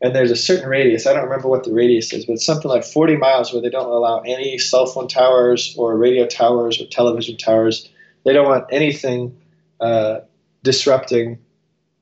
and 0.03 0.15
there's 0.15 0.31
a 0.31 0.37
certain 0.37 0.69
radius. 0.69 1.07
I 1.07 1.13
don't 1.13 1.25
remember 1.25 1.49
what 1.49 1.65
the 1.65 1.73
radius 1.73 2.13
is, 2.13 2.25
but 2.25 2.35
it's 2.35 2.45
something 2.45 2.71
like 2.71 2.85
40 2.85 3.17
miles 3.17 3.53
where 3.53 3.61
they 3.61 3.69
don't 3.69 3.91
allow 3.91 4.21
any 4.21 4.57
cell 4.59 4.87
phone 4.87 5.09
towers 5.09 5.75
or 5.77 5.97
radio 5.97 6.27
towers 6.27 6.81
or 6.81 6.87
television 6.87 7.37
towers. 7.37 7.89
They 8.25 8.33
don't 8.33 8.49
want 8.49 8.65
anything 8.71 9.37
uh, 9.79 10.21
disrupting 10.63 11.39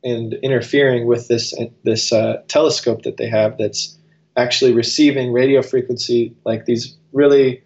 and 0.05 0.34
interfering 0.34 1.07
with 1.07 1.28
this 1.28 1.55
this 1.84 2.12
uh, 2.12 2.42
telescope 2.49 3.03
that 3.03 3.16
they 3.16 3.28
have 3.28 3.59
that's 3.59 3.96
actually 4.36 4.72
receiving 4.72 5.32
radio 5.32 5.62
frequency 5.62 6.34
like 6.44 6.64
these 6.64 6.96
really 7.12 7.62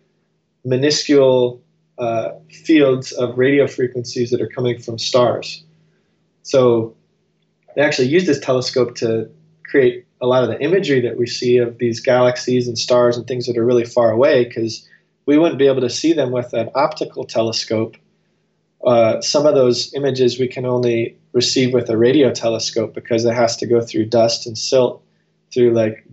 minuscule 0.65 1.63
uh, 1.99 2.31
fields 2.51 3.13
of 3.13 3.37
radio 3.37 3.67
frequencies 3.67 4.31
that 4.31 4.41
are 4.41 4.49
coming 4.49 4.79
from 4.81 4.99
stars. 4.99 5.65
So 6.43 6.97
they 7.77 7.83
actually 7.83 8.09
use 8.09 8.27
this 8.27 8.41
telescope 8.41 8.97
to 8.97 9.31
create 9.65 10.07
a 10.21 10.27
lot 10.27 10.43
of 10.43 10.49
the 10.49 10.61
imagery 10.61 11.01
that 11.01 11.17
we 11.17 11.27
see 11.27 11.59
of 11.59 11.79
these 11.79 12.01
galaxies 12.01 12.69
and 12.69 12.79
stars 12.79 13.17
and 13.17 13.27
things 13.27 13.47
that 13.47 13.57
are 13.57 13.65
really 13.65 13.85
far 13.85 14.11
away 14.11 14.45
because 14.45 14.89
we 15.27 15.39
wouldn't 15.39 15.59
be 15.59 15.67
able 15.67 15.81
to 15.81 15.91
see 15.91 16.13
them 16.13 16.31
with 16.31 16.53
an 16.53 16.71
optical 16.75 17.25
telescope. 17.25 17.97
Uh, 18.87 19.21
some 19.21 19.47
of 19.47 19.55
those 19.55 19.93
images 19.95 20.39
we 20.39 20.49
can 20.49 20.67
only 20.67 21.17
receive 21.33 21.73
with 21.73 21.89
a 21.89 21.97
radio 21.97 22.33
telescope 22.33 22.95
because 22.95 23.25
it 23.25 23.35
has 23.35 23.57
to 23.57 23.67
go 23.67 23.81
through 23.81 24.07
dust 24.07 24.47
and 24.47 24.59
silt 24.59 25.03
through 25.53 25.73
like 25.73 26.05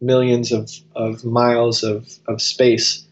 millions 0.00 0.52
of, 0.52 0.70
of 0.94 1.24
miles 1.24 1.82
of, 1.82 2.08
of 2.26 2.40
space. 2.40 3.06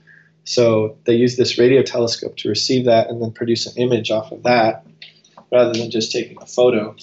So 0.45 0.97
they 1.05 1.15
use 1.15 1.37
this 1.37 1.59
radio 1.59 1.83
telescope 1.83 2.37
to 2.39 2.49
receive 2.49 2.85
that 2.87 3.09
and 3.11 3.21
then 3.21 3.33
produce 3.33 3.67
an 3.67 3.77
image 3.77 4.11
off 4.11 4.33
of 4.33 4.43
that 4.45 4.87
rather 5.53 5.73
than 5.73 5.91
just 5.91 6.13
taking 6.13 6.37
a 6.41 6.47
photo. 6.47 6.95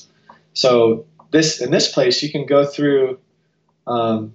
So 0.53 1.05
this 1.31 1.61
in 1.61 1.71
this 1.71 1.91
place 1.91 2.23
you 2.23 2.31
can 2.31 2.45
go 2.45 2.65
through 2.65 3.19
um, 3.85 4.33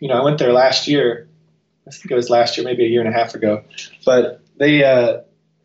you 0.00 0.08
know, 0.08 0.14
I 0.14 0.24
went 0.24 0.38
there 0.38 0.52
last 0.52 0.88
year. 0.88 1.28
I 1.86 1.90
think 1.90 2.10
it 2.10 2.14
was 2.14 2.30
last 2.30 2.56
year, 2.56 2.64
maybe 2.64 2.84
a 2.84 2.88
year 2.88 3.00
and 3.00 3.08
a 3.08 3.16
half 3.16 3.34
ago. 3.34 3.62
But 4.04 4.40
they, 4.56 4.84
uh, 4.84 5.20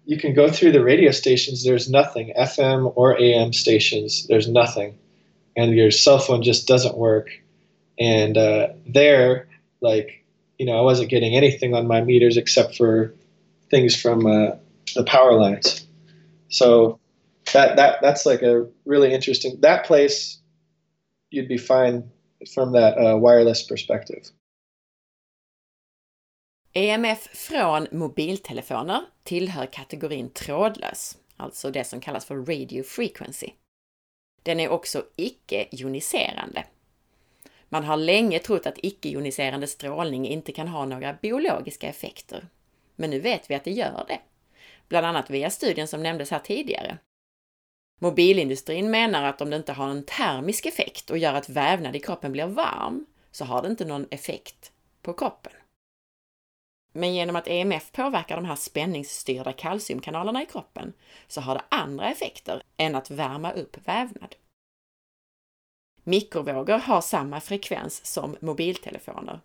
you 0.06 0.18
can 0.18 0.34
go 0.34 0.50
through 0.50 0.72
the 0.72 0.84
radio 0.84 1.12
stations. 1.12 1.64
There's 1.64 1.90
nothing, 1.90 2.34
FM 2.38 2.94
or 2.96 3.20
AM 3.20 3.54
stations. 3.54 4.28
There's 4.28 4.48
nothing, 4.48 4.98
and 5.58 5.74
your 5.74 5.92
cell 5.92 6.20
phone 6.20 6.44
just 6.44 6.68
doesn't 6.68 6.98
work. 6.98 7.30
And 8.00 8.38
uh, 8.38 8.70
there, 8.86 9.48
like, 9.82 10.24
you 10.60 10.66
know, 10.66 10.78
I 10.78 10.82
wasn't 10.82 11.10
getting 11.10 11.36
anything 11.36 11.74
on 11.74 11.88
my 11.88 12.02
meters 12.02 12.38
except 12.38 12.76
for 12.78 13.14
things 13.70 14.00
from 14.00 14.26
uh, 14.26 14.52
the 14.96 15.04
power 15.04 15.34
lines. 15.34 15.86
So 16.50 17.00
that 17.54 17.76
that 17.78 18.00
that's 18.02 18.26
like 18.26 18.42
a 18.42 18.68
really 18.86 19.14
interesting. 19.14 19.58
That 19.62 19.86
place, 19.86 20.40
you'd 21.32 21.48
be 21.48 21.58
fine 21.58 22.10
from 22.54 22.74
that 22.74 22.98
uh, 22.98 23.18
wireless 23.18 23.64
perspective. 23.64 24.30
EMF 26.78 27.28
från 27.34 27.88
mobiltelefoner 27.92 29.02
tillhör 29.24 29.66
kategorin 29.66 30.30
trådlös, 30.30 31.18
alltså 31.38 31.72
det 31.72 31.84
som 31.84 32.02
kallas 32.02 32.26
för 32.26 32.36
radio 32.36 32.84
frequency. 32.84 33.50
Den 34.44 34.60
är 34.60 34.70
också 34.70 35.06
icke-joniserande. 35.16 36.64
Man 37.70 37.84
har 37.84 37.98
länge 37.98 38.40
trott 38.40 38.66
att 38.66 38.78
icke-joniserande 38.78 39.68
strålning 39.68 40.28
inte 40.28 40.52
kan 40.52 40.68
ha 40.68 40.86
några 40.86 41.14
biologiska 41.14 41.90
effekter. 41.90 42.48
Men 42.96 43.10
nu 43.10 43.20
vet 43.20 43.50
vi 43.50 43.56
att 43.56 43.64
det 43.64 43.72
gör 43.72 44.06
det. 44.08 44.20
Bland 44.88 45.06
annat 45.06 45.30
via 45.30 45.50
studien 45.50 45.88
som 45.88 46.04
nämndes 46.04 46.32
här 46.32 46.40
tidigare. 46.40 46.98
Mobilindustrin 48.02 48.92
menar 48.92 49.24
att 49.24 49.42
om 49.42 49.50
det 49.50 49.56
inte 49.56 49.74
har 49.74 49.90
en 49.90 50.06
termisk 50.06 50.66
effekt 50.66 51.10
och 51.10 51.18
gör 51.18 51.34
att 51.34 51.50
vävnad 51.50 51.96
i 51.96 52.00
kroppen 52.00 52.32
blir 52.32 52.48
varm, 52.48 53.06
så 53.32 53.46
har 53.46 53.62
det 53.62 53.68
inte 53.68 53.86
någon 53.86 54.08
effekt 54.12 54.72
på 55.02 55.14
kroppen. 55.14 55.54
Men 56.98 57.14
genom 57.14 57.36
att 57.36 57.48
EMF 57.48 57.92
påverkar 57.92 58.36
de 58.36 58.46
här 58.46 58.56
spänningsstyrda 58.56 59.54
kalciumkanalerna 59.54 60.44
i 60.44 60.46
kroppen 60.46 60.94
så 61.28 61.42
har 61.42 61.56
det 61.56 61.64
andra 61.70 62.12
effekter 62.12 62.62
än 62.78 62.96
att 62.96 63.12
värma 63.12 63.52
upp 63.52 63.88
vävnad. 63.88 64.36
Mikrovågor 66.04 66.78
har 66.78 67.02
samma 67.02 67.42
frekvens 67.42 68.06
som 68.06 68.36
mobiltelefoner. 68.40 69.40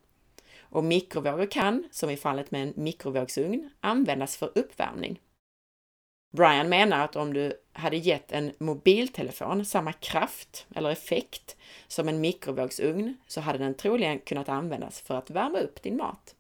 Och 0.59 0.84
mikrovågor 0.84 1.46
kan, 1.46 1.88
som 1.90 2.11
i 2.11 2.16
fallet 2.16 2.51
med 2.51 2.62
en 2.62 2.72
mikrovågsugn, 2.76 3.70
användas 3.80 4.36
för 4.36 4.53
uppvärmning. 4.55 5.20
Brian 6.32 6.68
menar 6.68 7.05
att 7.05 7.16
om 7.16 7.32
du 7.32 7.53
hade 7.72 7.96
gett 7.96 8.32
en 8.32 8.53
mobiltelefon 8.59 9.64
samma 9.64 9.92
kraft 9.92 10.66
eller 10.74 10.90
effekt 10.90 11.57
som 11.88 12.09
en 12.09 12.20
mikrovågsugn 12.20 13.16
så 13.26 13.40
hade 13.40 13.59
den 13.59 13.74
troligen 13.74 14.18
kunnat 14.18 14.48
användas 14.48 15.01
för 15.01 15.14
att 15.14 15.30
värma 15.30 15.59
upp 15.59 15.82
din 15.82 15.96
mat. 15.96 16.34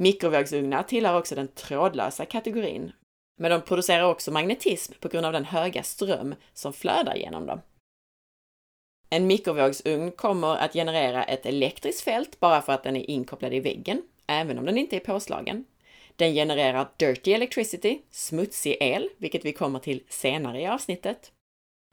Mikrovågsugnar 0.00 0.82
tillhör 0.82 1.18
också 1.18 1.34
den 1.34 1.48
trådlösa 1.48 2.24
kategorin, 2.24 2.92
men 3.40 3.50
de 3.50 3.62
producerar 3.62 4.02
också 4.02 4.30
magnetism 4.30 4.92
på 5.00 5.08
grund 5.08 5.26
av 5.26 5.32
den 5.32 5.44
höga 5.44 5.82
ström 5.82 6.34
som 6.52 6.72
flödar 6.72 7.14
genom 7.14 7.46
dem. 7.46 7.60
En 9.10 9.26
mikrovågsugn 9.26 10.10
kommer 10.10 10.56
att 10.56 10.72
generera 10.72 11.24
ett 11.24 11.46
elektriskt 11.46 12.00
fält 12.00 12.40
bara 12.40 12.62
för 12.62 12.72
att 12.72 12.82
den 12.82 12.96
är 12.96 13.10
inkopplad 13.10 13.54
i 13.54 13.60
väggen, 13.60 14.02
även 14.26 14.58
om 14.58 14.64
den 14.64 14.78
inte 14.78 14.96
är 14.96 15.00
påslagen. 15.00 15.64
Den 16.16 16.34
genererar 16.34 16.88
dirty 16.96 17.32
electricity, 17.32 18.02
smutsig 18.10 18.76
el, 18.80 19.08
vilket 19.16 19.44
vi 19.44 19.52
kommer 19.52 19.78
till 19.78 20.02
senare 20.08 20.60
i 20.60 20.66
avsnittet. 20.66 21.32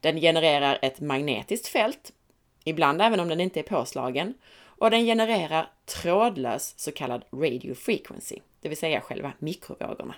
Den 0.02 0.22
genererar 0.22 0.80
ett 0.82 1.00
magnetiskt 1.00 1.68
fält, 1.68 2.14
ibland 2.64 3.02
även 3.02 3.20
om 3.20 3.28
den 3.28 3.42
inte 3.42 3.60
är 3.60 3.64
påslagen, 3.64 4.34
och 4.78 4.92
den 4.92 5.06
genererar 5.06 5.72
trådlös 5.86 6.80
så 6.80 6.92
kallad 6.92 7.26
radio 7.32 7.76
frequency, 7.76 8.40
det 8.62 8.70
vill 8.70 8.78
säga 8.78 9.02
själva 9.02 9.34
mikrovågorna. 9.40 10.16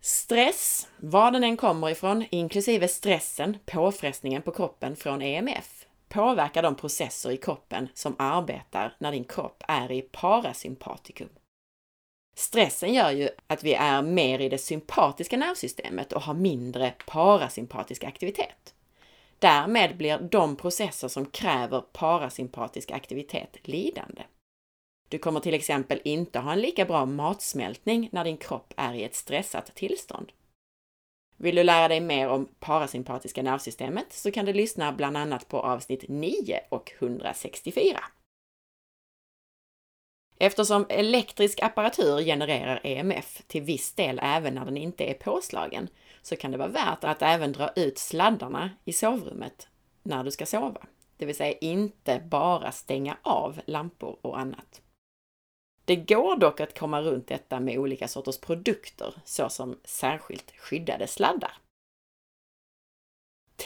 Stress, 0.00 0.88
var 0.96 1.30
den 1.30 1.44
än 1.44 1.56
kommer 1.56 1.90
ifrån, 1.90 2.24
inklusive 2.30 2.88
stressen, 2.88 3.58
påfrestningen 3.66 4.42
på 4.42 4.52
kroppen 4.52 4.96
från 4.96 5.22
EMF, 5.22 5.86
påverkar 6.08 6.62
de 6.62 6.74
processer 6.74 7.30
i 7.30 7.36
kroppen 7.36 7.88
som 7.94 8.16
arbetar 8.18 8.96
när 8.98 9.12
din 9.12 9.24
kropp 9.24 9.62
är 9.68 9.92
i 9.92 10.02
parasympatikum. 10.02 11.28
Stressen 12.36 12.94
gör 12.94 13.10
ju 13.10 13.28
att 13.46 13.64
vi 13.64 13.74
är 13.74 14.02
mer 14.02 14.38
i 14.38 14.48
det 14.48 14.58
sympatiska 14.58 15.36
nervsystemet 15.36 16.12
och 16.12 16.22
har 16.22 16.34
mindre 16.34 16.94
parasympatisk 17.06 18.04
aktivitet. 18.04 18.74
Därmed 19.40 19.96
blir 19.96 20.18
de 20.18 20.56
processer 20.56 21.08
som 21.08 21.26
kräver 21.26 21.80
parasympatisk 21.80 22.90
aktivitet 22.90 23.68
lidande. 23.68 24.22
Du 25.08 25.18
kommer 25.18 25.40
till 25.40 25.54
exempel 25.54 26.00
inte 26.04 26.38
ha 26.38 26.52
en 26.52 26.60
lika 26.60 26.84
bra 26.84 27.06
matsmältning 27.06 28.08
när 28.12 28.24
din 28.24 28.36
kropp 28.36 28.74
är 28.76 28.94
i 28.94 29.04
ett 29.04 29.14
stressat 29.14 29.74
tillstånd. 29.74 30.32
Vill 31.36 31.54
du 31.54 31.64
lära 31.64 31.88
dig 31.88 32.00
mer 32.00 32.28
om 32.28 32.48
parasympatiska 32.58 33.42
nervsystemet 33.42 34.12
så 34.12 34.30
kan 34.30 34.44
du 34.44 34.52
lyssna 34.52 34.92
bland 34.92 35.16
annat 35.16 35.48
på 35.48 35.60
avsnitt 35.60 36.04
9 36.08 36.60
och 36.68 36.92
164. 36.98 38.00
Eftersom 40.42 40.86
elektrisk 40.88 41.62
apparatur 41.62 42.24
genererar 42.24 42.80
EMF 42.84 43.42
till 43.46 43.62
viss 43.62 43.92
del 43.92 44.20
även 44.22 44.54
när 44.54 44.64
den 44.64 44.76
inte 44.76 45.04
är 45.04 45.14
påslagen 45.14 45.88
så 46.22 46.36
kan 46.36 46.50
det 46.50 46.58
vara 46.58 46.68
värt 46.68 47.04
att 47.04 47.22
även 47.22 47.52
dra 47.52 47.70
ut 47.76 47.98
sladdarna 47.98 48.70
i 48.84 48.92
sovrummet 48.92 49.68
när 50.02 50.24
du 50.24 50.30
ska 50.30 50.46
sova. 50.46 50.86
Det 51.16 51.26
vill 51.26 51.36
säga 51.36 51.58
inte 51.60 52.22
bara 52.30 52.72
stänga 52.72 53.16
av 53.22 53.60
lampor 53.66 54.18
och 54.22 54.38
annat. 54.38 54.82
Det 55.84 55.96
går 55.96 56.36
dock 56.36 56.60
att 56.60 56.78
komma 56.78 57.02
runt 57.02 57.28
detta 57.28 57.60
med 57.60 57.78
olika 57.78 58.08
sorters 58.08 58.38
produkter, 58.38 59.14
såsom 59.24 59.80
särskilt 59.84 60.50
skyddade 60.56 61.06
sladdar. 61.06 61.52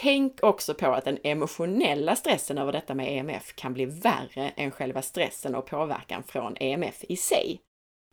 Tänk 0.03 0.43
också 0.43 0.75
på 0.75 0.87
att 0.87 1.05
den 1.05 1.19
emotionella 1.23 2.17
stressen 2.17 2.59
över 2.59 2.73
detta 2.73 2.95
med 2.95 3.19
EMF 3.19 3.55
kan 3.55 3.75
bli 3.75 3.85
värre 3.85 4.53
än 4.57 4.71
själva 4.71 5.03
stressen 5.03 5.55
och 5.55 5.67
påverkan 5.67 6.23
från 6.23 6.57
EMF 6.61 7.05
i 7.09 7.17
sig. 7.17 7.61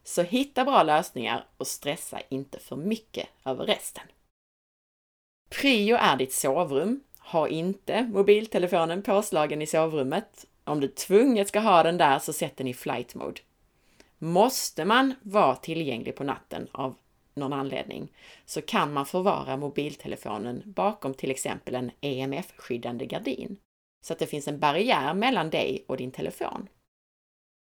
Så 0.03 0.21
hitta 0.21 0.65
bra 0.65 0.83
lösningar 0.83 1.45
och 1.57 1.67
stressa 1.67 2.19
inte 2.29 2.59
för 2.59 2.75
mycket 2.75 3.27
över 3.45 3.65
resten. 3.65 4.03
Prio 5.49 5.95
är 5.95 6.17
ditt 6.17 6.33
sovrum. 6.33 7.03
Ha 7.19 7.47
inte 7.47 8.03
mobiltelefonen 8.03 9.03
påslagen 9.03 9.61
i 9.61 9.67
sovrummet. 9.67 10.45
Om 10.63 10.79
du 10.79 10.87
tvunget 10.87 11.47
ska 11.47 11.59
ha 11.59 11.83
den 11.83 11.97
där 11.97 12.19
så 12.19 12.33
sätt 12.33 12.57
den 12.57 12.67
i 12.67 12.73
flight 12.73 13.15
mode. 13.15 13.41
Måste 14.17 14.85
man 14.85 15.13
vara 15.21 15.55
tillgänglig 15.55 16.15
på 16.15 16.23
natten 16.23 16.67
av 16.71 16.95
någon 17.35 17.53
anledning 17.53 18.11
så 18.45 18.61
kan 18.61 18.93
man 18.93 19.05
förvara 19.05 19.57
mobiltelefonen 19.57 20.63
bakom 20.65 21.13
till 21.13 21.31
exempel 21.31 21.75
en 21.75 21.91
EMF-skyddande 22.01 23.05
gardin 23.05 23.57
så 24.05 24.13
att 24.13 24.19
det 24.19 24.27
finns 24.27 24.47
en 24.47 24.59
barriär 24.59 25.13
mellan 25.13 25.49
dig 25.49 25.85
och 25.87 25.97
din 25.97 26.11
telefon. 26.11 26.69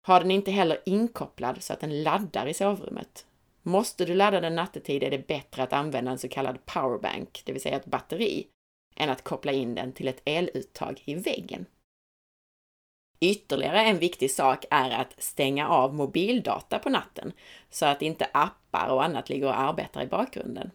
Ha 0.07 0.19
den 0.19 0.31
inte 0.31 0.51
heller 0.51 0.79
inkopplad 0.87 1.63
så 1.63 1.73
att 1.73 1.81
den 1.81 2.03
laddar 2.03 2.47
i 2.47 2.55
sovrummet. 2.55 3.27
Måste 3.63 4.05
du 4.05 4.15
ladda 4.15 4.41
den 4.41 4.55
nattetid 4.55 5.03
är 5.03 5.11
det 5.11 5.27
bättre 5.27 5.63
att 5.63 5.73
använda 5.73 6.11
en 6.11 6.19
så 6.19 6.29
kallad 6.29 6.67
powerbank, 6.67 7.43
det 7.45 7.53
vill 7.53 7.63
säga 7.63 7.77
ett 7.77 7.87
batteri, 7.87 8.47
än 8.97 9.11
att 9.11 9.25
koppla 9.25 9.53
in 9.53 9.75
den 9.75 9.93
till 9.93 10.09
ett 10.09 10.23
eluttag 10.25 11.03
i 11.05 11.15
väggen. 11.15 11.67
Ytterligare 13.21 13.81
en 13.83 13.99
viktig 13.99 14.31
sak 14.31 14.65
är 14.71 14.91
att 14.91 15.23
stänga 15.23 15.69
av 15.69 15.95
mobildata 15.95 16.79
på 16.79 16.91
natten 16.91 17.33
så 17.71 17.87
att 17.87 18.03
inte 18.03 18.29
appar 18.33 18.89
och 18.89 19.05
annat 19.05 19.29
ligger 19.29 19.47
och 19.47 19.61
arbetar 19.61 20.03
i 20.03 20.07
bakgrunden. 20.07 20.71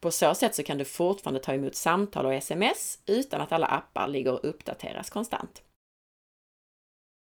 På 0.00 0.10
så 0.10 0.34
sätt 0.34 0.54
så 0.54 0.62
kan 0.62 0.78
du 0.78 0.84
fortfarande 0.84 1.40
ta 1.40 1.54
emot 1.54 1.74
samtal 1.74 2.26
och 2.26 2.34
sms 2.34 2.98
utan 3.06 3.40
att 3.40 3.52
alla 3.52 3.66
appar 3.66 4.08
ligger 4.08 4.32
och 4.32 4.48
uppdateras 4.48 5.10
konstant. 5.10 5.62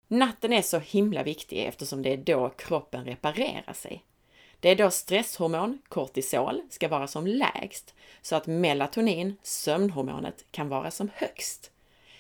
Natten 0.08 0.52
är 0.52 0.62
så 0.62 0.78
himla 0.78 1.22
viktig 1.22 1.64
eftersom 1.64 2.02
det 2.02 2.12
är 2.12 2.16
då 2.16 2.48
kroppen 2.48 3.04
reparerar 3.04 3.72
sig. 3.72 4.04
Det 4.60 4.68
är 4.68 4.76
då 4.76 4.90
stresshormon, 4.90 5.78
kortisol, 5.88 6.62
ska 6.70 6.88
vara 6.88 7.06
som 7.06 7.26
lägst 7.26 7.94
så 8.22 8.36
att 8.36 8.46
melatonin, 8.46 9.36
sömnhormonet, 9.42 10.44
kan 10.50 10.68
vara 10.68 10.90
som 10.90 11.10
högst 11.14 11.72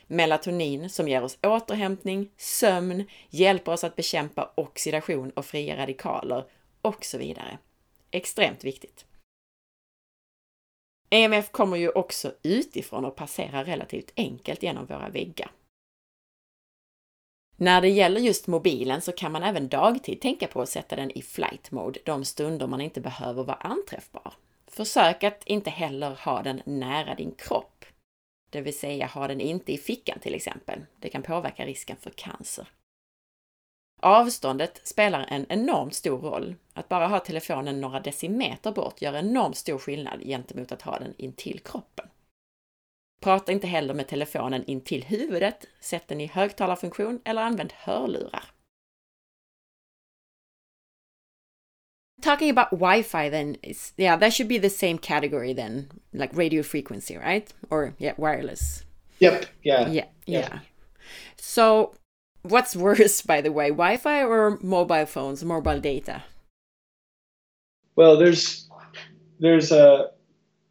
melatonin 0.06 0.90
som 0.90 1.08
ger 1.08 1.22
oss 1.22 1.38
återhämtning, 1.42 2.30
sömn, 2.36 3.04
hjälper 3.30 3.72
oss 3.72 3.84
att 3.84 3.96
bekämpa 3.96 4.52
oxidation 4.54 5.30
och 5.30 5.44
fria 5.44 5.76
radikaler 5.76 6.44
och 6.82 7.04
så 7.04 7.18
vidare. 7.18 7.58
Extremt 8.10 8.64
viktigt. 8.64 9.04
EMF 11.10 11.50
kommer 11.50 11.76
ju 11.76 11.90
också 11.90 12.34
utifrån 12.42 13.04
och 13.04 13.16
passerar 13.16 13.64
relativt 13.64 14.12
enkelt 14.16 14.62
genom 14.62 14.86
våra 14.86 15.08
väggar. 15.08 15.50
När 17.56 17.80
det 17.80 17.88
gäller 17.88 18.20
just 18.20 18.46
mobilen 18.46 19.00
så 19.00 19.12
kan 19.12 19.32
man 19.32 19.42
även 19.42 19.68
dagtid 19.68 20.20
tänka 20.20 20.46
på 20.46 20.62
att 20.62 20.68
sätta 20.68 20.96
den 20.96 21.10
i 21.10 21.22
flight 21.22 21.70
mode 21.70 22.00
de 22.04 22.24
stunder 22.24 22.66
man 22.66 22.80
inte 22.80 23.00
behöver 23.00 23.44
vara 23.44 23.56
anträffbar. 23.56 24.34
Försök 24.66 25.24
att 25.24 25.44
inte 25.46 25.70
heller 25.70 26.14
ha 26.14 26.42
den 26.42 26.62
nära 26.64 27.14
din 27.14 27.34
kropp 27.38 27.75
det 28.50 28.60
vill 28.60 28.78
säga 28.78 29.06
ha 29.06 29.28
den 29.28 29.40
inte 29.40 29.72
i 29.72 29.78
fickan 29.78 30.18
till 30.20 30.34
exempel. 30.34 30.80
Det 31.00 31.08
kan 31.08 31.22
påverka 31.22 31.66
risken 31.66 31.96
för 31.96 32.10
cancer. 32.10 32.68
Avståndet 34.00 34.80
spelar 34.84 35.26
en 35.28 35.46
enormt 35.48 35.94
stor 35.94 36.18
roll. 36.18 36.54
Att 36.74 36.88
bara 36.88 37.06
ha 37.06 37.18
telefonen 37.18 37.80
några 37.80 38.00
decimeter 38.00 38.72
bort 38.72 39.02
gör 39.02 39.14
enormt 39.14 39.56
stor 39.56 39.78
skillnad 39.78 40.20
gentemot 40.20 40.72
att 40.72 40.82
ha 40.82 40.98
den 40.98 41.14
intill 41.18 41.60
kroppen. 41.60 42.08
Prata 43.20 43.52
inte 43.52 43.66
heller 43.66 43.94
med 43.94 44.08
telefonen 44.08 44.64
intill 44.66 45.04
huvudet, 45.04 45.66
sätt 45.80 46.08
den 46.08 46.20
i 46.20 46.26
högtalarfunktion 46.26 47.20
eller 47.24 47.42
använd 47.42 47.72
hörlurar. 47.72 48.44
Talking 52.20 52.50
about 52.50 52.70
Wi-Fi, 52.70 53.28
then 53.28 53.56
it's 53.62 53.92
yeah, 53.96 54.16
that 54.16 54.32
should 54.32 54.48
be 54.48 54.58
the 54.58 54.70
same 54.70 54.98
category 54.98 55.52
then, 55.52 55.88
like 56.12 56.34
radio 56.36 56.62
frequency, 56.62 57.16
right? 57.16 57.52
Or 57.70 57.94
yeah, 57.98 58.14
wireless. 58.16 58.84
Yep. 59.20 59.46
Yeah. 59.62 59.88
Yeah. 59.88 60.04
Yeah. 60.26 60.38
yeah. 60.40 60.58
So, 61.36 61.94
what's 62.42 62.76
worse, 62.86 63.22
by 63.22 63.40
the 63.40 63.52
way, 63.52 63.68
Wi-Fi 63.68 64.24
or 64.24 64.58
mobile 64.62 65.06
phones, 65.06 65.44
mobile 65.44 65.80
data? 65.80 66.24
Well, 67.94 68.16
there's 68.16 68.68
there's 69.38 69.72
a 69.72 70.10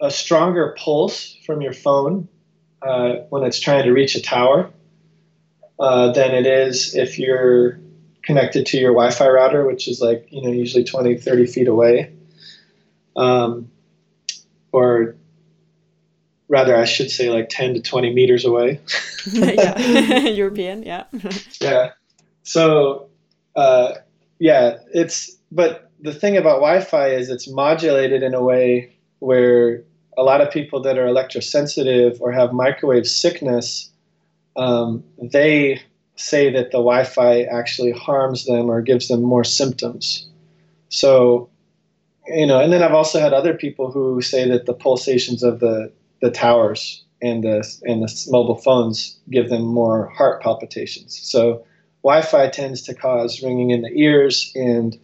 a 0.02 0.12
stronger 0.12 0.76
pulse 0.78 1.38
from 1.46 1.62
your 1.62 1.74
phone 1.74 2.28
uh, 2.82 3.16
when 3.30 3.44
it's 3.44 3.60
trying 3.60 3.84
to 3.84 3.92
reach 3.92 4.16
a 4.16 4.22
tower 4.22 4.70
uh, 5.80 6.12
than 6.12 6.36
it 6.36 6.46
is 6.46 6.96
if 6.96 7.18
you're 7.18 7.80
connected 8.26 8.66
to 8.68 8.78
your 8.78 8.92
Wi-Fi 8.92 9.28
router, 9.28 9.66
which 9.66 9.88
is 9.88 10.02
like 10.02 10.28
you 10.30 10.42
know 10.42 10.52
usually 10.52 10.84
20, 10.84 11.18
30 11.18 11.46
feet 11.46 11.68
away, 11.68 12.12
um, 13.16 13.70
or 14.72 15.16
rather, 16.48 16.76
I 16.76 16.86
should 16.86 17.10
say 17.10 17.30
like 17.30 17.50
10 17.50 17.76
to 17.76 17.82
20 17.82 18.14
meters 18.14 18.46
away. 18.46 18.80
yeah, 19.32 20.18
European, 20.28 20.84
yeah. 20.84 21.06
yeah. 21.62 21.92
So, 22.44 23.10
uh, 23.56 23.94
yeah, 24.40 24.78
it's 24.94 25.36
but 25.52 25.92
the 26.02 26.14
thing 26.14 26.38
about 26.38 26.56
Wi-Fi 26.56 27.08
is 27.10 27.30
it's 27.30 27.50
modulated 27.50 28.22
in 28.22 28.34
a 28.34 28.44
way 28.44 28.94
where 29.20 29.84
a 30.18 30.24
lot 30.24 30.42
of 30.42 30.52
people 30.52 30.82
that 30.82 30.98
are 30.98 31.06
electrosensitive 31.06 32.20
or 32.22 32.32
have 32.32 32.54
microwave 32.54 33.08
sickness, 33.08 33.90
um, 34.56 35.04
they 35.22 35.82
say 36.16 36.52
that 36.52 36.72
the 36.72 36.78
Wi-Fi 36.78 37.44
actually 37.44 37.92
harms 37.92 38.46
them 38.46 38.70
or 38.70 38.82
gives 38.82 39.08
them 39.08 39.22
more 39.22 39.44
symptoms. 39.44 40.28
So, 40.90 41.50
you 42.28 42.46
know, 42.46 42.60
and 42.60 42.72
then 42.72 42.82
I've 42.82 42.94
also 42.94 43.20
had 43.20 43.34
other 43.34 43.54
people 43.54 43.92
who 43.92 44.22
say 44.22 44.48
that 44.50 44.66
the 44.66 44.74
pulsations 44.74 45.44
of 45.44 45.60
the 45.60 45.92
the 46.22 46.32
towers 46.32 47.04
and 47.22 47.44
the 47.44 47.58
and 47.84 48.02
the 48.02 48.28
mobile 48.30 48.56
phones 48.56 49.18
give 49.30 49.50
them 49.50 49.64
more 49.64 50.08
heart 50.08 50.42
palpitations. 50.42 51.20
So, 51.22 51.66
Wi-Fi 52.04 52.50
tends 52.50 52.82
to 52.84 52.94
cause 52.94 53.44
ringing 53.44 53.72
in 53.72 53.82
the 53.82 53.92
ears 53.94 54.52
and 54.56 54.98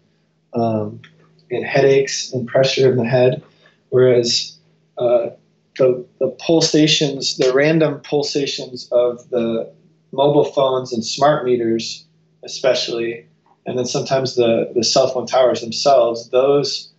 um, 0.53 1.01
and 1.49 1.66
headaches 1.66 2.32
and 2.32 2.47
pressure 2.47 2.91
in 2.91 2.97
the 2.97 3.05
head, 3.05 3.43
whereas 3.89 4.57
uh, 4.97 5.30
the 5.78 6.05
the 6.20 6.30
pulsations, 6.39 7.38
the 7.38 7.51
random 7.53 7.99
pulsations 7.99 8.88
of 8.91 9.30
the 9.30 9.72
mobile 10.12 10.45
phones 10.45 10.93
and 10.93 11.05
smart 11.05 11.45
meters, 11.45 12.05
especially, 12.43 13.26
and 13.66 13.78
then 13.78 13.86
sometimes 13.86 14.36
the 14.36 14.72
the 14.76 14.84
cell 14.84 15.07
phone 15.09 15.26
towers 15.26 15.62
themselves, 15.62 16.30
those 16.30 16.91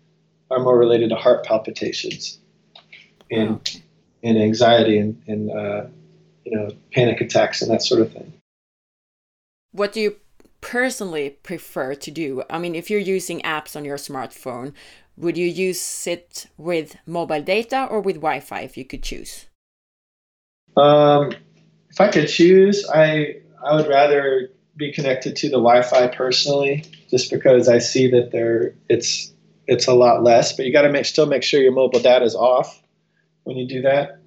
are 0.51 0.61
more 0.61 0.79
related 0.79 1.11
to 1.11 1.17
heart 1.17 1.45
palpitations 1.45 2.39
and 3.31 3.83
and 4.23 4.39
anxiety 4.39 4.99
and, 4.99 5.21
and 5.27 5.51
uh, 5.51 5.87
you 6.45 6.57
know 6.57 6.71
panic 6.93 7.21
attacks 7.21 7.63
and 7.63 7.71
that 7.71 7.83
sort 7.83 8.01
of 8.01 8.13
thing. 8.13 8.33
What 9.73 9.93
do 9.93 10.01
you 10.01 10.17
personally 10.61 11.31
prefer 11.31 11.95
to 11.95 12.11
do? 12.11 12.43
I 12.51 12.59
mean, 12.59 12.75
if 12.75 12.91
you're 12.91 13.01
using 13.01 13.41
apps 13.41 13.75
on 13.75 13.85
your 13.85 13.97
smartphone, 13.97 14.75
would 15.17 15.37
you 15.37 15.47
use 15.47 16.07
it 16.07 16.47
with 16.57 16.97
mobile 17.07 17.43
data 17.43 17.87
or 17.91 18.01
with 18.01 18.17
Wi-Fi 18.17 18.61
if 18.61 18.77
you 18.77 18.85
could 18.85 19.03
choose? 19.03 19.47
Um, 20.77 21.33
if 21.93 22.01
I 22.01 22.09
could 22.09 22.27
choose, 22.27 22.89
I 22.93 23.37
I 23.65 23.77
would 23.77 23.87
rather 23.87 24.51
be 24.77 24.93
connected 24.93 25.37
to 25.37 25.49
the 25.49 25.59
Wi-Fi 25.59 26.09
personally, 26.09 26.85
just 27.11 27.31
because 27.31 27.69
I 27.69 27.79
see 27.79 28.11
that 28.11 28.33
there 28.33 28.75
it's 28.89 29.33
it's 29.67 29.87
a 29.87 29.95
lot 29.95 30.23
less. 30.23 30.57
But 30.57 30.65
you 30.65 30.73
got 30.73 30.83
to 30.83 30.91
make 30.91 31.05
still 31.05 31.27
make 31.27 31.43
sure 31.43 31.61
your 31.61 31.73
mobile 31.73 32.01
data 32.01 32.25
is 32.25 32.35
off 32.35 32.83
when 33.45 33.57
you 33.57 33.69
do 33.69 33.83
that. 33.83 34.19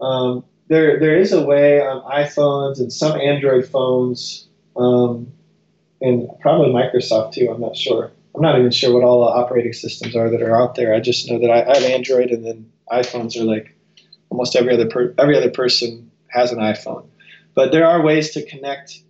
Um, 0.00 0.44
there 0.68 0.98
there 0.98 1.16
is 1.16 1.32
a 1.32 1.44
way 1.44 1.80
on 1.80 2.02
iPhones 2.02 2.80
and 2.80 2.92
some 2.92 3.18
Android 3.20 3.66
phones, 3.66 4.48
um, 4.76 5.32
and 6.00 6.28
probably 6.40 6.72
Microsoft 6.72 7.34
too. 7.34 7.48
I'm 7.48 7.60
not 7.60 7.76
sure. 7.76 8.10
I'm 8.34 8.42
not 8.42 8.58
even 8.58 8.72
sure 8.72 8.92
what 8.92 9.04
all 9.04 9.20
the 9.20 9.30
operating 9.30 9.72
systems 9.72 10.16
are 10.16 10.28
that 10.28 10.42
are 10.42 10.60
out 10.60 10.74
there. 10.74 10.92
I 10.92 10.98
just 10.98 11.30
know 11.30 11.38
that 11.38 11.50
I, 11.50 11.70
I 11.70 11.76
have 11.76 11.84
Android, 11.84 12.30
and 12.30 12.44
then 12.44 12.72
iPhones 12.90 13.36
are 13.40 13.44
like 13.44 13.72
almost 14.30 14.56
every 14.56 14.74
other 14.74 14.88
per, 14.88 15.14
every 15.16 15.36
other 15.36 15.50
person 15.50 16.10
has 16.34 16.52
an 16.52 16.58
iPhone. 16.58 17.08
But 17.54 17.72
there 17.72 17.86
are 17.86 18.02
ways 18.02 18.32
to 18.32 18.44
connect 18.44 19.00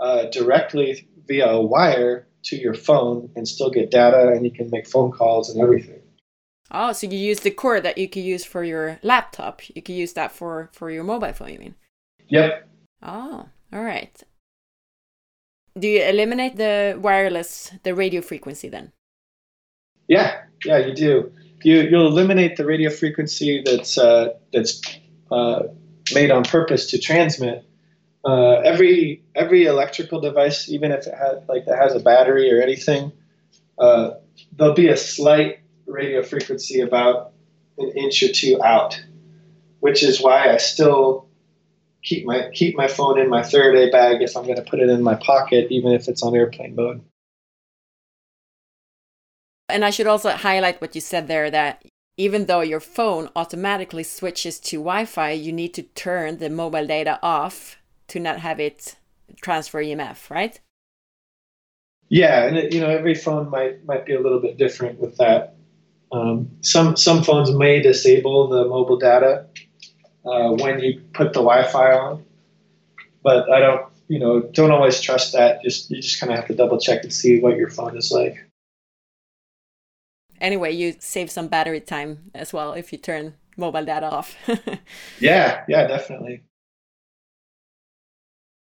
uh, 0.00 0.26
directly 0.26 1.08
via 1.26 1.48
a 1.48 1.60
wire 1.60 2.26
to 2.44 2.56
your 2.56 2.74
phone 2.74 3.30
and 3.34 3.46
still 3.46 3.70
get 3.70 3.90
data, 3.90 4.28
and 4.28 4.44
you 4.44 4.52
can 4.52 4.70
make 4.70 4.86
phone 4.86 5.10
calls 5.10 5.50
and 5.50 5.60
everything. 5.60 6.00
Oh, 6.70 6.92
so 6.92 7.06
you 7.06 7.18
use 7.18 7.40
the 7.40 7.50
cord 7.50 7.82
that 7.82 7.98
you 7.98 8.08
could 8.08 8.22
use 8.22 8.44
for 8.44 8.62
your 8.62 8.98
laptop. 9.02 9.62
You 9.74 9.82
could 9.82 9.94
use 9.94 10.12
that 10.12 10.32
for 10.32 10.70
for 10.72 10.90
your 10.90 11.04
mobile 11.04 11.32
phone. 11.32 11.52
You 11.52 11.58
mean? 11.58 11.74
Yep. 12.28 12.68
Oh, 13.02 13.48
all 13.72 13.82
right. 13.82 14.22
Do 15.78 15.88
you 15.88 16.02
eliminate 16.02 16.56
the 16.56 16.98
wireless, 17.00 17.72
the 17.84 17.94
radio 17.94 18.20
frequency 18.20 18.68
then? 18.68 18.92
Yeah, 20.08 20.42
yeah, 20.64 20.78
you 20.78 20.94
do. 20.94 21.32
You 21.62 21.82
you'll 21.82 22.06
eliminate 22.08 22.56
the 22.56 22.66
radio 22.66 22.90
frequency 22.90 23.62
that's 23.64 23.96
uh, 23.96 24.34
that's 24.52 24.80
uh, 25.30 25.62
made 26.14 26.30
on 26.30 26.44
purpose 26.44 26.90
to 26.90 26.98
transmit. 26.98 27.64
Uh, 28.24 28.56
every 28.60 29.22
every 29.34 29.64
electrical 29.64 30.20
device, 30.20 30.68
even 30.68 30.92
if 30.92 31.06
it 31.06 31.14
has 31.14 31.38
like 31.48 31.64
that 31.66 31.78
has 31.78 31.94
a 31.94 32.00
battery 32.00 32.52
or 32.52 32.60
anything, 32.60 33.12
uh, 33.78 34.10
there'll 34.56 34.74
be 34.74 34.88
a 34.88 34.96
slight 34.96 35.60
radio 35.86 36.22
frequency 36.22 36.80
about 36.80 37.32
an 37.78 37.90
inch 37.96 38.22
or 38.22 38.28
two 38.28 38.62
out, 38.62 39.00
which 39.80 40.02
is 40.02 40.20
why 40.20 40.52
I 40.52 40.56
still 40.56 41.28
keep 42.02 42.26
my 42.26 42.50
keep 42.52 42.76
my 42.76 42.88
phone 42.88 43.18
in 43.18 43.28
my 43.28 43.42
Faraday 43.42 43.90
bag 43.90 44.22
if 44.22 44.36
I'm 44.36 44.44
going 44.44 44.56
to 44.56 44.62
put 44.62 44.80
it 44.80 44.88
in 44.88 45.02
my 45.02 45.14
pocket, 45.14 45.68
even 45.70 45.92
if 45.92 46.08
it's 46.08 46.22
on 46.22 46.34
airplane 46.34 46.74
mode. 46.74 47.00
And 49.68 49.84
I 49.84 49.90
should 49.90 50.06
also 50.06 50.30
highlight 50.30 50.80
what 50.80 50.94
you 50.94 51.00
said 51.00 51.28
there 51.28 51.50
that 51.50 51.84
even 52.18 52.46
though 52.46 52.60
your 52.60 52.80
phone 52.80 53.30
automatically 53.36 54.02
switches 54.02 54.58
to 54.58 54.78
Wi-Fi, 54.78 55.30
you 55.30 55.52
need 55.52 55.72
to 55.74 55.84
turn 55.84 56.38
the 56.38 56.50
mobile 56.50 56.86
data 56.86 57.18
off 57.22 57.76
to 58.08 58.18
not 58.18 58.40
have 58.40 58.58
it 58.58 58.96
transfer 59.40 59.82
EMF, 59.82 60.28
right? 60.28 60.60
Yeah, 62.08 62.44
and 62.44 62.56
it, 62.56 62.74
you 62.74 62.80
know 62.80 62.88
every 62.88 63.14
phone 63.14 63.50
might 63.50 63.84
might 63.86 64.04
be 64.04 64.14
a 64.14 64.20
little 64.20 64.40
bit 64.40 64.58
different 64.58 64.98
with 64.98 65.16
that. 65.18 65.54
Um, 66.10 66.50
some 66.62 66.96
some 66.96 67.22
phones 67.22 67.52
may 67.52 67.80
disable 67.80 68.48
the 68.48 68.64
mobile 68.64 68.96
data 68.96 69.46
uh, 70.24 70.50
when 70.52 70.80
you 70.80 71.00
put 71.12 71.34
the 71.34 71.40
Wi-Fi 71.40 71.92
on, 71.92 72.24
but 73.22 73.50
I 73.50 73.60
don't 73.60 73.86
you 74.08 74.18
know 74.18 74.40
don't 74.40 74.72
always 74.72 75.00
trust 75.00 75.34
that. 75.34 75.62
Just 75.62 75.90
you 75.90 76.00
just 76.00 76.18
kind 76.18 76.32
of 76.32 76.38
have 76.38 76.48
to 76.48 76.54
double 76.54 76.80
check 76.80 77.04
and 77.04 77.12
see 77.12 77.40
what 77.40 77.56
your 77.56 77.68
phone 77.68 77.96
is 77.96 78.10
like. 78.10 78.47
Anyway, 80.40 80.72
you 80.72 80.94
save 80.98 81.30
some 81.30 81.48
battery 81.48 81.80
time 81.80 82.30
as 82.34 82.52
well 82.52 82.72
if 82.72 82.92
you 82.92 82.98
turn 82.98 83.34
mobile 83.56 83.84
data 83.84 84.10
off. 84.10 84.36
yeah, 85.20 85.64
yeah, 85.68 85.86
definitely. 85.86 86.42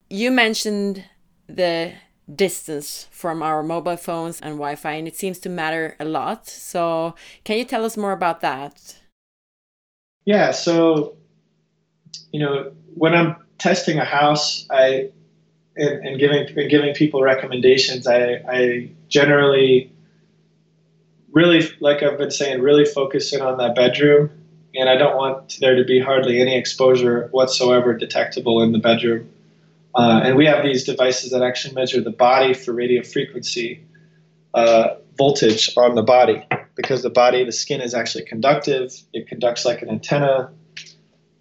You 0.09 0.31
mentioned 0.31 1.05
the 1.47 1.93
distance 2.33 3.07
from 3.11 3.41
our 3.41 3.63
mobile 3.63 3.97
phones 3.97 4.39
and 4.41 4.53
Wi 4.55 4.75
Fi, 4.75 4.93
and 4.93 5.07
it 5.07 5.15
seems 5.15 5.39
to 5.39 5.49
matter 5.49 5.95
a 5.99 6.05
lot. 6.05 6.47
So, 6.47 7.15
can 7.43 7.57
you 7.57 7.65
tell 7.65 7.85
us 7.85 7.97
more 7.97 8.11
about 8.11 8.41
that? 8.41 8.97
Yeah, 10.25 10.51
so, 10.51 11.17
you 12.31 12.39
know, 12.39 12.71
when 12.95 13.15
I'm 13.15 13.35
testing 13.57 13.97
a 13.97 14.05
house, 14.05 14.65
I 14.69 15.11
and, 15.75 16.07
and 16.07 16.19
giving 16.19 16.47
and 16.57 16.69
giving 16.69 16.93
people 16.93 17.21
recommendations, 17.21 18.07
I, 18.07 18.41
I 18.47 18.89
generally 19.07 19.91
really, 21.39 21.61
like 21.79 22.03
I've 22.03 22.17
been 22.17 22.31
saying, 22.31 22.61
really 22.61 22.85
focus 22.85 23.33
in 23.33 23.41
on 23.41 23.57
that 23.57 23.73
bedroom. 23.73 24.29
And 24.75 24.89
I 24.89 24.97
don't 24.97 25.15
want 25.15 25.57
there 25.61 25.75
to 25.75 25.83
be 25.83 25.99
hardly 25.99 26.41
any 26.41 26.55
exposure 26.55 27.29
whatsoever 27.31 27.93
detectable 27.93 28.61
in 28.61 28.71
the 28.73 28.79
bedroom. 28.79 29.29
Uh, 29.95 30.21
and 30.23 30.35
we 30.35 30.45
have 30.45 30.63
these 30.63 30.83
devices 30.83 31.31
that 31.31 31.41
actually 31.41 31.73
measure 31.73 32.01
the 32.01 32.11
body 32.11 32.53
for 32.53 32.73
radio 32.73 33.01
frequency 33.01 33.83
uh, 34.53 34.95
voltage 35.17 35.71
on 35.75 35.95
the 35.95 36.03
body 36.03 36.45
because 36.75 37.01
the 37.01 37.09
body, 37.09 37.43
the 37.43 37.51
skin 37.51 37.81
is 37.81 37.93
actually 37.93 38.25
conductive. 38.25 38.93
It 39.13 39.27
conducts 39.27 39.65
like 39.65 39.81
an 39.81 39.89
antenna. 39.89 40.51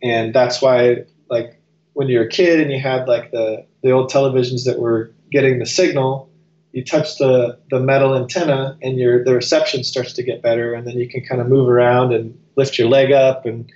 And 0.02 0.32
that's 0.32 0.62
why, 0.62 1.04
like, 1.28 1.60
when 1.92 2.08
you're 2.08 2.24
a 2.24 2.28
kid 2.28 2.60
and 2.60 2.70
you 2.70 2.80
had 2.80 3.08
like 3.08 3.30
the, 3.32 3.66
the 3.82 3.90
old 3.90 4.10
televisions 4.10 4.64
that 4.64 4.78
were 4.78 5.12
getting 5.30 5.58
the 5.58 5.66
signal, 5.66 6.30
you 6.72 6.84
touch 6.84 7.18
the, 7.18 7.58
the 7.70 7.80
metal 7.80 8.14
antenna 8.14 8.76
and 8.82 8.98
your 8.98 9.24
the 9.24 9.34
reception 9.34 9.82
starts 9.84 10.12
to 10.12 10.22
get 10.22 10.42
better 10.42 10.74
and 10.74 10.86
then 10.86 10.98
you 10.98 11.08
can 11.08 11.24
kind 11.24 11.40
of 11.40 11.48
move 11.48 11.68
around 11.68 12.12
and 12.12 12.38
lift 12.56 12.78
your 12.78 12.88
leg 12.88 13.12
up 13.12 13.46
and 13.46 13.70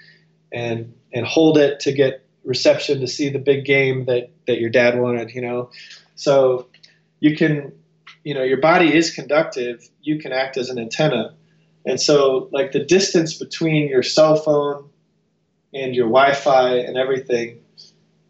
and 0.53 0.93
and 1.13 1.27
hold 1.27 1.59
it 1.59 1.81
to 1.81 1.93
get 1.93 2.25
reception 2.45 3.01
to 3.01 3.07
see 3.07 3.29
the 3.29 3.39
big 3.39 3.65
game 3.65 4.05
that 4.07 4.31
that 4.47 4.61
your 4.61 4.71
dad 4.71 4.99
wanted, 4.99 5.31
you 5.31 5.41
know. 5.41 5.71
So 6.17 6.69
you 7.21 7.37
can, 7.37 7.73
you 8.25 8.35
know, 8.35 8.43
your 8.43 8.61
body 8.61 8.95
is 8.95 9.15
conductive. 9.15 9.89
You 10.03 10.19
can 10.19 10.33
act 10.33 10.57
as 10.57 10.69
an 10.69 10.79
antenna, 10.79 11.35
and 11.87 12.01
so 12.01 12.49
like 12.53 12.73
the 12.73 12.85
distance 12.85 13.39
between 13.39 13.89
your 13.89 14.03
cell 14.03 14.37
phone 14.37 14.89
and 15.73 15.95
your 15.95 16.07
Wi-Fi 16.07 16.77
and 16.77 16.97
everything. 16.97 17.61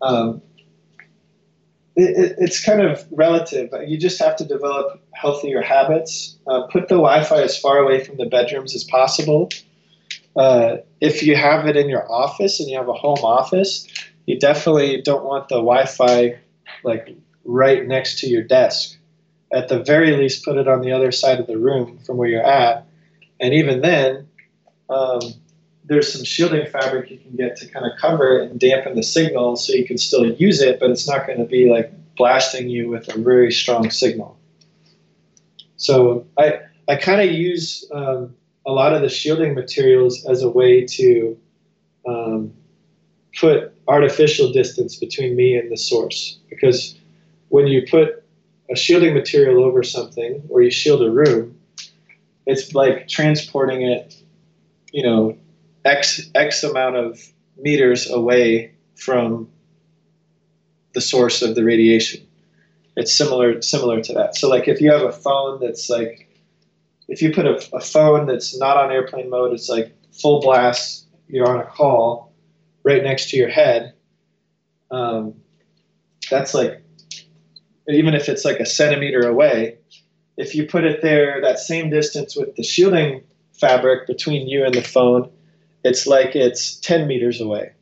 Um, 0.01 0.43
it, 1.97 2.37
it's 2.39 2.65
kind 2.65 2.81
of 2.81 3.05
relative. 3.11 3.71
You 3.87 3.99
just 3.99 4.19
have 4.21 4.37
to 4.37 4.45
develop 4.45 5.01
healthier 5.13 5.61
habits. 5.61 6.37
Uh, 6.47 6.63
put 6.69 6.89
the 6.89 6.97
Wi-Fi 6.97 7.43
as 7.43 7.59
far 7.59 7.79
away 7.79 8.03
from 8.03 8.17
the 8.17 8.27
bedrooms 8.27 8.75
as 8.75 8.85
possible. 8.85 9.51
Uh, 10.35 10.77
if 11.01 11.23
you 11.23 11.37
have 11.37 11.67
it 11.67 11.77
in 11.77 11.89
your 11.89 12.11
office 12.11 12.61
and 12.61 12.69
you 12.71 12.77
have 12.77 12.89
a 12.89 12.95
home 12.95 13.23
office, 13.23 13.87
you 14.27 14.39
definitely 14.39 15.03
don't 15.03 15.25
want 15.25 15.49
the 15.49 15.57
Wi-Fi 15.57 16.39
like 16.85 17.17
right 17.45 17.87
next 17.87 18.21
to 18.21 18.27
your 18.27 18.43
desk. 18.43 18.97
At 19.53 19.69
the 19.69 19.83
very 19.83 20.17
least, 20.17 20.45
put 20.45 20.57
it 20.57 20.69
on 20.69 20.81
the 20.81 20.93
other 20.93 21.13
side 21.13 21.39
of 21.39 21.47
the 21.47 21.59
room 21.59 21.99
from 21.99 22.17
where 22.17 22.29
you're 22.29 22.43
at. 22.43 22.87
And 23.39 23.53
even 23.53 23.83
then, 23.83 24.29
um, 24.89 25.21
there's 25.85 26.13
some 26.13 26.25
shielding 26.25 26.67
fabric 26.67 27.11
you 27.11 27.19
can 27.19 27.35
get 27.37 27.57
to 27.57 27.69
kind 27.69 27.85
of 27.85 27.93
cover 27.99 28.39
it 28.39 28.51
and 28.51 28.61
dampen 28.61 28.95
the 28.95 29.03
signal 29.03 29.57
so 29.57 29.73
you 29.73 29.87
can 29.87 29.99
still 29.99 30.33
use 30.33 30.61
it, 30.61 30.79
but 30.79 30.91
it's 30.91 31.09
not 31.09 31.27
going 31.27 31.39
to 31.39 31.45
be 31.45 31.69
like 31.69 31.93
blasting 32.17 32.69
you 32.69 32.89
with 32.89 33.09
a 33.15 33.19
very 33.19 33.51
strong 33.51 33.91
signal. 33.91 34.39
So 35.77 36.27
I, 36.39 36.61
I 36.89 36.97
kind 36.97 37.21
of 37.21 37.33
use 37.33 37.85
um, 37.93 38.35
a 38.65 38.71
lot 38.71 38.95
of 38.95 39.03
the 39.03 39.09
shielding 39.09 39.55
materials 39.55 40.25
as 40.27 40.43
a 40.43 40.49
way 40.49 40.87
to 40.87 41.37
um, 42.07 42.53
put 43.39 43.75
artificial 43.89 44.53
distance 44.53 44.97
between 44.97 45.35
me 45.35 45.57
and 45.57 45.71
the 45.71 45.77
source. 45.77 46.39
Because 46.49 46.99
when 47.49 47.67
you 47.67 47.85
put 47.91 48.23
a 48.71 48.77
shielding 48.77 49.15
material 49.15 49.65
over 49.65 49.83
something 49.83 50.43
or 50.49 50.63
you 50.63 50.71
shield 50.71 51.03
a 51.03 51.11
room, 51.11 51.59
it's 52.47 52.75
like 52.75 53.09
transporting 53.09 53.83
it, 53.83 54.17
you 54.93 55.03
know, 55.03 55.37
X, 55.85 56.31
X 56.35 56.63
amount 56.65 56.97
of 56.97 57.21
meters 57.57 58.11
away 58.11 58.75
from 58.95 59.49
the 60.95 61.01
source 61.01 61.43
of 61.43 61.55
the 61.55 61.65
radiation. 61.65 62.27
it's 62.97 63.13
similar 63.13 63.63
similar 63.63 64.03
to 64.03 64.13
that. 64.13 64.37
So 64.37 64.49
like 64.49 64.69
if 64.69 64.81
you 64.81 64.93
have 64.93 65.03
a 65.03 65.13
phone 65.13 65.61
that's 65.61 65.89
like 65.89 66.29
if 67.09 67.23
you 67.23 67.33
put 67.33 67.47
a, 67.47 67.57
a 67.75 67.81
phone 67.81 68.27
that's 68.27 68.59
not 68.59 68.77
on 68.77 68.93
airplane 68.93 69.31
mode, 69.31 69.53
it's 69.53 69.69
like 69.69 69.95
full 70.13 70.41
blast. 70.41 71.07
You're 71.29 71.49
on 71.49 71.61
a 71.61 71.67
call 71.67 72.33
right 72.83 73.03
next 73.03 73.31
to 73.31 73.37
your 73.37 73.49
head. 73.49 73.95
Um, 74.91 75.35
that's 76.31 76.55
like 76.55 76.83
even 77.89 78.15
if 78.15 78.29
it's 78.29 78.45
like 78.45 78.61
a 78.61 78.67
centimeter 78.67 79.27
away, 79.27 79.79
if 80.37 80.55
you 80.55 80.67
put 80.67 80.85
it 80.85 81.03
there 81.03 81.41
that 81.41 81.59
same 81.59 81.91
distance 81.91 82.37
with 82.37 82.55
the 82.57 82.63
shielding 82.63 83.23
fabric 83.53 84.07
between 84.07 84.49
you 84.49 84.65
and 84.65 84.75
the 84.75 84.83
phone, 84.83 85.31
it's 85.85 86.07
like 86.07 86.37
it's 86.37 86.77
10 86.77 87.07
meters 87.07 87.41
away, 87.41 87.73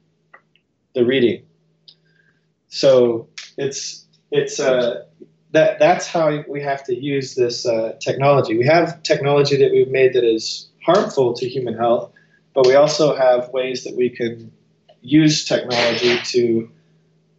the 0.94 1.04
reading. 1.04 1.42
So 2.68 3.28
it's, 3.56 4.04
it's, 4.30 4.60
uh, 4.60 5.04
that, 5.52 5.78
that's 5.78 6.06
how 6.06 6.44
we 6.48 6.62
have 6.62 6.84
to 6.84 6.94
use 6.94 7.34
this 7.34 7.66
uh, 7.66 7.96
technology. 8.00 8.56
We 8.56 8.66
have 8.66 9.02
technology 9.02 9.56
that 9.56 9.72
we've 9.72 9.90
made 9.90 10.14
that 10.14 10.24
is 10.24 10.68
harmful 10.84 11.34
to 11.34 11.48
human 11.48 11.76
health, 11.76 12.12
but 12.54 12.66
we 12.66 12.74
also 12.74 13.14
have 13.16 13.48
ways 13.50 13.84
that 13.84 13.96
we 13.96 14.10
can 14.10 14.52
use 15.02 15.44
technology 15.44 16.18
to 16.24 16.70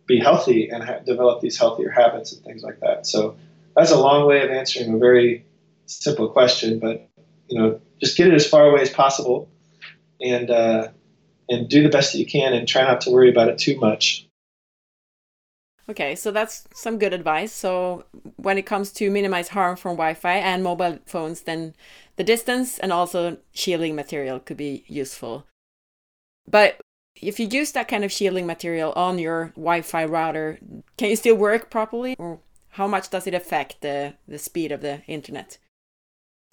be 0.05 0.19
healthy 0.19 0.69
and 0.69 0.83
ha- 0.83 0.99
develop 1.05 1.41
these 1.41 1.57
healthier 1.57 1.89
habits 1.89 2.33
and 2.33 2.43
things 2.43 2.63
like 2.63 2.79
that. 2.81 3.07
So 3.07 3.35
that's 3.75 3.91
a 3.91 3.99
long 3.99 4.27
way 4.27 4.43
of 4.43 4.51
answering 4.51 4.93
a 4.93 4.97
very 4.97 5.45
simple 5.85 6.29
question, 6.29 6.79
but 6.79 7.07
you 7.47 7.57
know, 7.57 7.79
just 7.99 8.17
get 8.17 8.27
it 8.27 8.33
as 8.33 8.47
far 8.47 8.67
away 8.67 8.81
as 8.81 8.89
possible, 8.89 9.47
and 10.21 10.49
uh, 10.49 10.87
and 11.49 11.69
do 11.69 11.83
the 11.83 11.89
best 11.89 12.13
that 12.13 12.19
you 12.19 12.25
can, 12.25 12.53
and 12.53 12.67
try 12.67 12.83
not 12.83 13.01
to 13.01 13.11
worry 13.11 13.29
about 13.29 13.49
it 13.49 13.57
too 13.57 13.79
much. 13.79 14.27
Okay, 15.89 16.15
so 16.15 16.31
that's 16.31 16.67
some 16.73 16.99
good 16.99 17.13
advice. 17.13 17.51
So 17.51 18.05
when 18.37 18.57
it 18.57 18.65
comes 18.65 18.91
to 18.93 19.09
minimize 19.09 19.49
harm 19.49 19.75
from 19.75 19.97
Wi-Fi 19.97 20.35
and 20.35 20.63
mobile 20.63 20.99
phones, 21.05 21.41
then 21.41 21.73
the 22.15 22.23
distance 22.23 22.79
and 22.79 22.93
also 22.93 23.37
shielding 23.51 23.95
material 23.95 24.39
could 24.39 24.57
be 24.57 24.85
useful. 24.87 25.45
But 26.49 26.79
if 27.21 27.39
you 27.39 27.47
use 27.47 27.73
that 27.73 27.87
kind 27.87 28.05
of 28.05 28.11
shielding 28.11 28.45
material 28.45 28.93
on 28.95 29.19
your 29.19 29.47
Wi-Fi 29.55 30.05
router, 30.05 30.59
can 30.97 31.09
you 31.09 31.15
still 31.15 31.35
work 31.35 31.69
properly, 31.69 32.15
or 32.17 32.39
how 32.69 32.87
much 32.87 33.09
does 33.09 33.27
it 33.27 33.33
affect 33.33 33.81
the 33.81 34.13
the 34.27 34.37
speed 34.39 34.71
of 34.71 34.81
the 34.81 35.01
internet? 35.07 35.57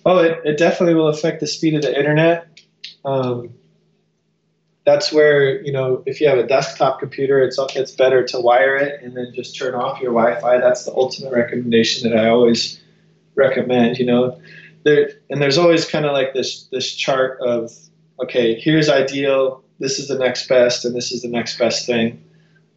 Oh, 0.05 0.19
it, 0.19 0.41
it 0.45 0.59
definitely 0.59 0.95
will 0.95 1.09
affect 1.09 1.41
the 1.41 1.47
speed 1.47 1.75
of 1.75 1.83
the 1.83 1.97
internet. 1.97 2.58
Um, 3.09 3.55
that's 4.85 5.13
where 5.13 5.63
you 5.63 5.73
know 5.73 6.03
if 6.07 6.21
you 6.21 6.29
have 6.29 6.39
a 6.39 6.47
desktop 6.47 6.99
computer, 7.01 7.43
it's 7.43 7.59
it's 7.75 7.93
better 7.93 8.25
to 8.25 8.41
wire 8.41 8.77
it 8.77 9.03
and 9.03 9.17
then 9.17 9.33
just 9.35 9.57
turn 9.57 9.75
off 9.75 10.01
your 10.01 10.13
Wi-Fi. 10.13 10.59
That's 10.59 10.85
the 10.85 10.93
ultimate 10.93 11.33
recommendation 11.33 12.09
that 12.09 12.19
I 12.19 12.29
always 12.29 12.81
recommend. 13.35 13.99
You 13.99 14.07
know, 14.07 14.41
there 14.85 15.11
and 15.31 15.41
there's 15.43 15.59
always 15.59 15.85
kind 15.85 16.07
of 16.07 16.13
like 16.13 16.33
this 16.35 16.65
this 16.73 16.95
chart 16.95 17.39
of 17.41 17.71
okay, 18.23 18.59
here's 18.59 18.89
ideal, 18.89 19.63
this 19.79 19.99
is 19.99 20.09
the 20.09 20.19
next 20.19 20.49
best, 20.49 20.85
and 20.85 20.95
this 20.95 21.13
is 21.13 21.23
the 21.23 21.29
next 21.29 21.59
best 21.59 21.87
thing, 21.87 22.23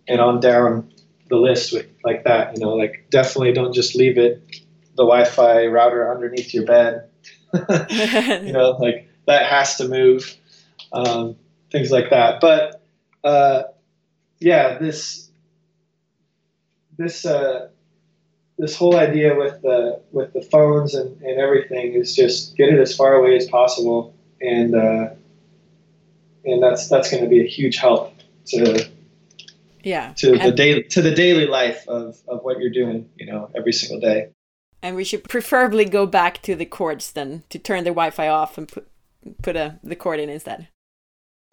and 0.08 0.22
on 0.22 0.40
down 0.40 0.92
the 1.30 1.38
list 1.38 1.74
with 1.74 1.88
like 2.04 2.24
that. 2.26 2.56
You 2.56 2.64
know, 2.64 2.76
like 2.76 3.06
definitely 3.10 3.54
don't 3.54 3.74
just 3.74 3.96
leave 3.96 4.18
it 4.18 4.42
the 4.96 5.06
Wi-Fi 5.06 5.66
router 5.68 6.14
underneath 6.14 6.54
your 6.54 6.66
bed. 6.66 7.10
you 7.54 8.52
know, 8.54 8.78
like 8.80 9.11
that 9.28 9.46
has 9.46 9.78
to 9.78 9.88
move. 9.88 10.36
Um, 10.94 11.36
things 11.72 11.92
like 11.92 12.10
that. 12.10 12.42
But 12.42 12.82
uh, 13.24 13.64
yeah, 14.40 14.78
this 14.78 15.30
this 16.98 17.26
uh, 17.26 17.70
this 18.58 18.76
whole 18.76 18.98
idea 18.98 19.36
with 19.36 19.62
the 19.62 20.02
with 20.12 20.34
the 20.34 20.42
phones 20.42 20.94
and, 20.94 21.20
and 21.22 21.40
everything 21.40 21.94
is 21.94 22.16
just 22.16 22.56
get 22.58 22.70
it 22.70 22.80
as 22.80 22.96
far 22.96 23.16
away 23.16 23.36
as 23.36 23.48
possible, 23.48 24.14
and 24.42 24.76
uh, 24.76 25.10
and 26.46 26.62
that's 26.62 26.88
that's 26.90 27.10
going 27.10 27.24
to 27.24 27.30
be 27.30 27.42
a 27.42 27.48
huge 27.48 27.78
help 27.78 28.14
to 28.48 28.90
yeah 29.84 30.14
to 30.14 30.34
and 30.34 30.42
the 30.42 30.52
daily 30.52 30.84
to 30.84 31.02
the 31.02 31.12
daily 31.12 31.48
life 31.48 31.88
of 31.88 32.18
of 32.28 32.44
what 32.44 32.60
you're 32.60 32.72
doing, 32.72 33.10
you 33.18 33.26
know, 33.26 33.50
every 33.56 33.74
single 33.74 34.00
day. 34.00 34.30
And 34.84 34.96
we 34.96 35.04
should 35.04 35.24
preferably 35.24 35.86
go 35.86 36.08
back 36.08 36.42
to 36.42 36.56
the 36.56 36.66
cords 36.66 37.12
then 37.12 37.44
to 37.50 37.60
turn 37.60 37.84
the 37.84 37.92
Wi-Fi 37.92 38.28
off 38.28 38.58
and 38.58 38.68
put 38.68 38.91
put 39.42 39.56
a 39.56 39.80
the 39.84 39.96
cord 39.96 40.20
in 40.20 40.30
instead. 40.30 40.68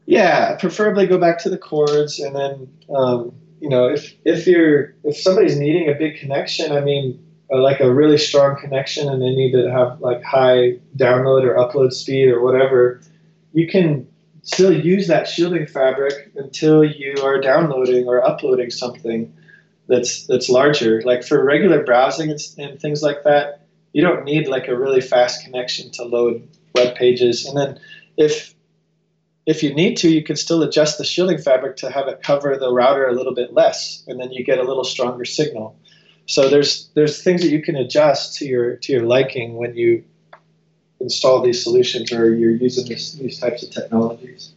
Yeah, 0.07 0.57
preferably 0.57 1.07
go 1.07 1.19
back 1.19 1.39
to 1.41 1.51
the 1.51 1.59
cords, 1.59 2.19
and 2.19 2.35
then 2.35 2.69
um, 2.95 3.35
you 3.61 3.69
know 3.69 3.87
if 3.89 4.15
if 4.25 4.47
you're 4.47 4.95
if 5.05 5.17
somebody's 5.17 5.59
needing 5.59 5.89
a 5.89 5.95
big 5.95 6.19
connection, 6.19 6.73
I 6.73 6.81
mean 6.81 7.25
uh, 7.53 7.61
like 7.61 7.81
a 7.81 7.93
really 7.93 8.19
strong 8.19 8.59
connection, 8.59 9.09
and 9.09 9.21
they 9.21 9.31
need 9.31 9.53
to 9.53 9.71
have 9.71 10.01
like 10.01 10.23
high 10.23 10.79
download 10.97 11.45
or 11.45 11.57
upload 11.57 11.93
speed 11.93 12.29
or 12.29 12.43
whatever, 12.43 13.01
you 13.53 13.67
can 13.67 14.09
still 14.43 14.73
use 14.73 15.09
that 15.09 15.29
shielding 15.29 15.67
fabric 15.67 16.31
until 16.37 16.83
you 16.83 17.15
are 17.23 17.41
downloading 17.41 18.07
or 18.07 18.27
uploading 18.27 18.71
something 18.71 19.33
that's 19.89 20.27
that's 20.27 20.49
larger. 20.49 21.03
Like 21.03 21.23
for 21.23 21.45
regular 21.45 21.85
browsing 21.85 22.31
and, 22.31 22.41
and 22.57 22.81
things 22.81 23.03
like 23.03 23.25
that, 23.25 23.67
you 23.93 24.03
don't 24.03 24.25
need 24.25 24.49
like 24.49 24.69
a 24.69 24.79
really 24.79 25.01
fast 25.01 25.45
connection 25.45 25.91
to 25.93 26.05
load 26.05 26.49
web 26.79 26.95
pages. 26.97 27.47
And 27.47 27.57
then 27.57 27.81
if 28.17 28.55
if 29.47 29.63
you 29.63 29.75
need 29.75 29.97
to, 29.99 30.09
you 30.11 30.23
can 30.23 30.37
still 30.37 30.63
adjust 30.63 30.99
the 30.99 31.05
shielding 31.05 31.39
fabric 31.39 31.77
to 31.77 31.91
have 31.91 32.07
it 32.09 32.23
cover 32.23 32.57
the 32.57 32.71
router 32.71 33.07
a 33.09 33.15
little 33.15 33.35
bit 33.35 33.55
less, 33.55 34.05
and 34.07 34.21
then 34.21 34.31
you 34.31 34.45
get 34.45 34.59
a 34.59 34.63
little 34.63 34.85
stronger 34.85 35.25
signal. 35.25 35.75
So 36.27 36.49
there's 36.51 36.91
there's 36.95 37.23
things 37.23 37.41
that 37.43 37.49
you 37.49 37.63
can 37.63 37.77
adjust 37.77 38.37
to 38.39 38.45
your 38.45 38.77
to 38.77 38.93
your 38.93 39.07
liking 39.17 39.57
when 39.57 39.75
you 39.75 40.05
install 41.01 41.43
these 41.43 41.63
solutions 41.63 42.13
or 42.13 42.35
you're 42.35 42.59
using 42.67 42.87
this, 42.89 43.13
these 43.13 43.39
types 43.39 43.63
of 43.63 43.71
technologies. 43.71 44.55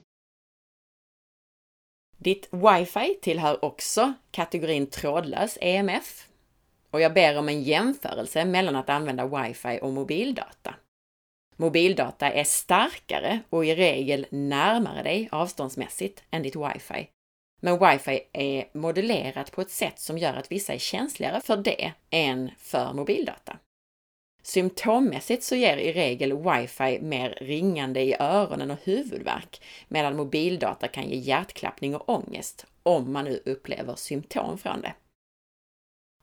Ditt 2.17 2.47
wifi 2.51 3.15
tillhör 3.21 3.65
också 3.65 4.13
kategorin 4.31 4.87
trådlös 4.87 5.57
EMF 5.61 6.27
och 6.91 7.01
jag 7.01 7.13
ber 7.13 7.37
om 7.37 7.49
en 7.49 7.63
jämförelse 7.63 8.45
mellan 8.45 8.75
att 8.75 8.89
använda 8.89 9.25
wifi 9.27 9.79
och 9.81 9.93
mobildata. 9.93 10.75
Mobildata 11.61 12.31
är 12.31 12.43
starkare 12.43 13.39
och 13.49 13.65
i 13.65 13.75
regel 13.75 14.25
närmare 14.29 15.03
dig 15.03 15.29
avståndsmässigt 15.31 16.23
än 16.31 16.43
ditt 16.43 16.55
wifi. 16.55 17.09
Men 17.61 17.79
wifi 17.79 18.19
är 18.33 18.77
modellerat 18.77 19.51
på 19.51 19.61
ett 19.61 19.71
sätt 19.71 19.99
som 19.99 20.17
gör 20.17 20.33
att 20.33 20.51
vissa 20.51 20.73
är 20.73 20.77
känsligare 20.77 21.41
för 21.41 21.57
det 21.57 21.91
än 22.09 22.51
för 22.57 22.93
mobildata. 22.93 23.57
Symptommässigt 24.43 25.43
så 25.43 25.55
ger 25.55 25.77
i 25.77 25.93
regel 25.93 26.33
wifi 26.33 26.99
mer 27.01 27.37
ringande 27.41 28.01
i 28.01 28.15
öronen 28.19 28.71
och 28.71 28.79
huvudvärk, 28.83 29.61
medan 29.87 30.15
mobildata 30.15 30.87
kan 30.87 31.09
ge 31.09 31.15
hjärtklappning 31.15 31.95
och 31.95 32.09
ångest, 32.09 32.65
om 32.83 33.13
man 33.13 33.25
nu 33.25 33.41
upplever 33.45 33.95
symptom 33.95 34.57
från 34.57 34.81
det. 34.81 34.93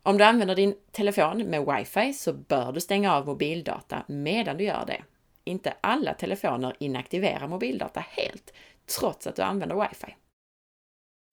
Om 0.02 0.19
du 0.19 0.24
använder 0.24 0.55
din 0.55 0.74
telefon 0.90 1.39
med 1.39 1.66
wifi 1.66 2.12
så 2.12 2.32
bör 2.32 2.73
du 2.73 2.81
stänga 2.81 3.15
av 3.15 3.27
mobildata 3.27 4.05
medan 4.09 4.56
du 4.56 4.65
gör 4.65 4.85
det. 4.86 5.02
Inte 5.49 5.75
alla 5.81 6.15
telefoner 6.15 6.77
inaktiverar 6.81 7.49
mobildata 7.49 8.01
helt, 8.01 8.53
trots 8.99 9.27
att 9.27 9.37
du 9.37 9.43
använder 9.43 9.89
wifi. 9.89 10.16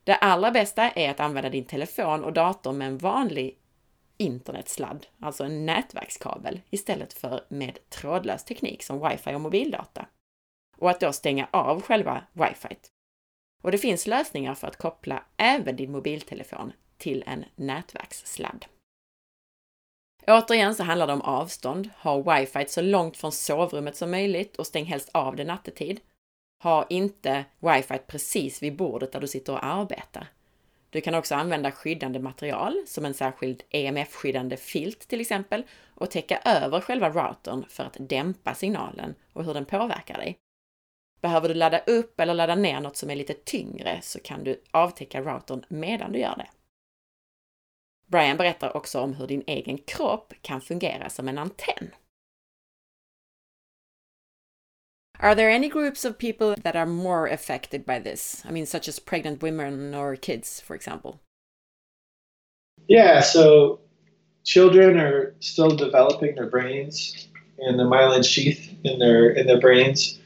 Det 0.03 0.15
allra 0.15 0.51
bästa 0.51 0.91
är 0.91 1.11
att 1.11 1.19
använda 1.19 1.49
din 1.49 1.65
telefon 1.65 2.23
och 2.23 2.33
dator 2.33 2.71
med 2.71 2.87
en 2.87 2.97
vanlig 2.97 3.57
internetsladd, 4.17 5.07
alltså 5.19 5.43
en 5.43 5.65
nätverkskabel, 5.65 6.61
istället 6.69 7.13
för 7.13 7.45
med 7.49 7.89
trådlös 7.89 8.43
teknik 8.43 8.83
som 8.83 9.09
wifi 9.09 9.35
och 9.35 9.41
mobildata. 9.41 10.05
Och 10.77 10.89
att 10.89 10.99
då 10.99 11.13
stänga 11.13 11.47
av 11.51 11.81
själva 11.81 12.23
wifi. 12.33 12.77
Och 13.63 13.71
det 13.71 13.77
finns 13.77 14.07
lösningar 14.07 14.55
för 14.55 14.67
att 14.67 14.77
koppla 14.77 15.23
även 15.37 15.75
din 15.75 15.91
mobiltelefon 15.91 16.73
till 16.97 17.23
en 17.27 17.45
nätverkssladd. 17.55 18.65
Återigen 20.27 20.75
så 20.75 20.83
handlar 20.83 21.07
det 21.07 21.13
om 21.13 21.21
avstånd. 21.21 21.89
Ha 21.97 22.37
wifi 22.37 22.65
så 22.67 22.81
långt 22.81 23.17
från 23.17 23.31
sovrummet 23.31 23.95
som 23.95 24.11
möjligt 24.11 24.55
och 24.55 24.67
stäng 24.67 24.85
helst 24.85 25.09
av 25.13 25.35
det 25.35 25.43
nattetid. 25.43 25.99
Ha 26.63 26.85
inte 26.89 27.45
wifi 27.59 27.97
precis 28.07 28.63
vid 28.63 28.75
bordet 28.75 29.11
där 29.11 29.21
du 29.21 29.27
sitter 29.27 29.53
och 29.53 29.65
arbetar. 29.65 30.27
Du 30.89 31.01
kan 31.01 31.15
också 31.15 31.35
använda 31.35 31.71
skyddande 31.71 32.19
material, 32.19 32.83
som 32.87 33.05
en 33.05 33.13
särskild 33.13 33.63
EMF-skyddande 33.69 34.57
filt 34.57 35.07
till 35.07 35.21
exempel, 35.21 35.63
och 35.95 36.11
täcka 36.11 36.39
över 36.45 36.81
själva 36.81 37.09
routern 37.09 37.65
för 37.69 37.83
att 37.83 37.97
dämpa 37.99 38.53
signalen 38.53 39.15
och 39.33 39.43
hur 39.43 39.53
den 39.53 39.65
påverkar 39.65 40.17
dig. 40.17 40.37
Behöver 41.21 41.47
du 41.47 41.53
ladda 41.53 41.79
upp 41.79 42.19
eller 42.19 42.33
ladda 42.33 42.55
ner 42.55 42.79
något 42.79 42.97
som 42.97 43.09
är 43.09 43.15
lite 43.15 43.33
tyngre 43.33 43.99
så 44.01 44.19
kan 44.19 44.43
du 44.43 44.61
avtäcka 44.71 45.21
routern 45.21 45.65
medan 45.67 46.11
du 46.11 46.19
gör 46.19 46.35
det. 46.37 46.47
Brian 48.07 48.37
berättar 48.37 48.77
också 48.77 48.99
om 48.99 49.13
hur 49.13 49.27
din 49.27 49.43
egen 49.47 49.77
kropp 49.77 50.33
kan 50.41 50.61
fungera 50.61 51.09
som 51.09 51.27
en 51.27 51.37
antenn. 51.37 51.91
Are 55.19 55.35
there 55.35 55.49
any 55.49 55.69
groups 55.69 56.05
of 56.05 56.17
people 56.17 56.55
that 56.63 56.75
are 56.75 56.85
more 56.85 57.27
affected 57.27 57.85
by 57.85 57.99
this? 57.99 58.43
I 58.45 58.51
mean, 58.51 58.65
such 58.65 58.87
as 58.87 58.99
pregnant 58.99 59.41
women 59.41 59.95
or 59.95 60.15
kids, 60.15 60.61
for 60.61 60.75
example? 60.75 61.19
Yeah, 62.87 63.21
so 63.21 63.79
children 64.43 64.97
are 64.99 65.33
still 65.39 65.75
developing 65.75 66.35
their 66.35 66.49
brains 66.49 67.27
and 67.57 67.79
the 67.79 67.83
myelin 67.83 68.23
sheath 68.25 68.69
in 68.83 68.99
their 68.99 69.29
in 69.29 69.47
their 69.47 69.59
brains, 69.59 70.19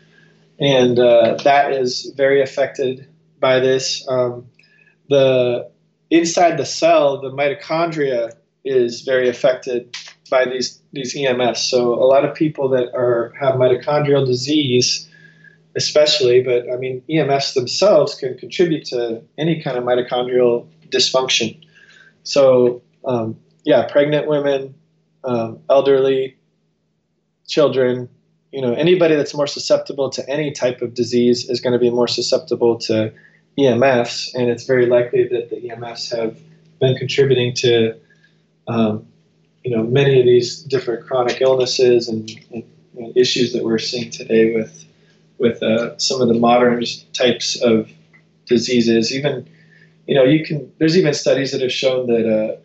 and 0.60 1.00
uh, 1.00 1.38
that 1.44 1.72
is 1.72 2.12
very 2.18 2.42
affected 2.42 3.08
by 3.40 3.60
this. 3.60 4.06
Um, 4.08 4.50
the 5.10 5.72
inside 6.10 6.58
the 6.58 6.66
cell, 6.66 7.22
the 7.22 7.32
mitochondria 7.32 8.34
is 8.66 9.02
very 9.02 9.30
affected 9.30 9.96
by 10.30 10.46
these 10.46 10.80
these 10.94 11.16
EMFs. 11.16 11.58
So 11.58 11.94
a 11.94 12.06
lot 12.06 12.26
of 12.26 12.36
people 12.36 12.70
that 12.70 12.94
are 12.96 13.34
have 13.40 13.56
mitochondrial 13.56 14.26
disease, 14.26 15.10
especially, 15.76 16.42
but 16.42 16.72
I 16.72 16.78
mean 16.78 17.02
EMFs 17.10 17.54
themselves 17.54 18.16
can 18.16 18.38
contribute 18.38 18.86
to 18.86 19.22
any 19.38 19.62
kind 19.62 19.78
of 19.78 19.84
mitochondrial 19.84 20.68
dysfunction. 20.90 21.60
So 22.24 22.82
um, 23.06 23.38
yeah, 23.64 23.88
pregnant 23.88 24.28
women, 24.28 24.76
um, 25.24 25.60
elderly, 25.70 26.38
children, 27.48 28.10
you 28.52 28.62
know, 28.62 28.74
anybody 28.74 29.16
that's 29.16 29.34
more 29.34 29.48
susceptible 29.48 30.10
to 30.10 30.28
any 30.30 30.52
type 30.52 30.82
of 30.82 30.94
disease 30.94 31.50
is 31.50 31.62
going 31.62 31.74
to 31.74 31.80
be 31.80 31.90
more 31.90 32.08
susceptible 32.08 32.78
to 32.80 33.14
EMFs, 33.60 34.34
and 34.36 34.50
it's 34.50 34.66
very 34.66 34.86
likely 34.86 35.28
that 35.28 35.50
the 35.50 35.58
EMFs 35.58 36.16
have 36.16 36.40
been 36.80 36.96
contributing 36.96 37.54
to, 37.56 37.96
um, 38.68 39.06
you 39.64 39.76
know, 39.76 39.84
many 39.84 40.20
of 40.20 40.26
these 40.26 40.62
different 40.62 41.06
chronic 41.06 41.42
illnesses 41.42 42.08
and, 42.08 42.30
and, 42.52 42.64
and 42.98 43.18
issues 43.18 43.54
that 43.54 43.64
we're 43.64 43.80
seeing 43.80 44.10
today 44.10 44.56
with 44.56 44.86
with 45.38 45.64
uh, 45.64 45.98
some 45.98 46.22
of 46.22 46.28
the 46.28 46.34
modern 46.34 46.84
types 47.14 47.62
of 47.62 47.90
diseases. 48.46 49.14
Even, 49.14 49.48
you 50.06 50.14
know, 50.14 50.24
you 50.24 50.46
can. 50.46 50.72
There's 50.78 50.98
even 50.98 51.14
studies 51.14 51.52
that 51.52 51.62
have 51.62 51.72
shown 51.72 52.08
that 52.08 52.26
uh, 52.28 52.58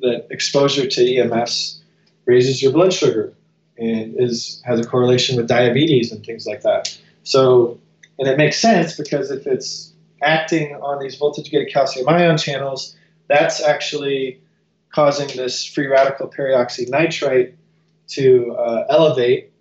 that 0.00 0.26
exposure 0.30 0.86
to 0.86 1.00
EMFs 1.00 1.78
raises 2.26 2.62
your 2.62 2.72
blood 2.72 2.92
sugar 2.92 3.32
and 3.78 4.14
is 4.18 4.62
has 4.64 4.80
a 4.80 4.84
correlation 4.84 5.36
with 5.36 5.48
diabetes 5.48 6.12
and 6.12 6.24
things 6.24 6.46
like 6.46 6.62
that. 6.62 6.96
So, 7.24 7.78
and 8.18 8.28
it 8.28 8.38
makes 8.38 8.58
sense 8.58 8.96
because 8.96 9.30
if 9.30 9.46
it's 9.46 9.92
acting 10.26 10.74
on 10.74 11.00
these 11.00 11.16
voltage 11.16 11.50
gated 11.50 11.72
calcium 11.72 12.08
ion 12.08 12.36
channels, 12.36 12.96
that's 13.28 13.62
actually 13.62 14.40
causing 14.92 15.28
this 15.36 15.64
free 15.64 15.86
radical 15.86 16.28
peroxynitrite 16.28 17.54
to 18.08 18.52
uh, 18.52 18.86
elevate, 18.88 19.52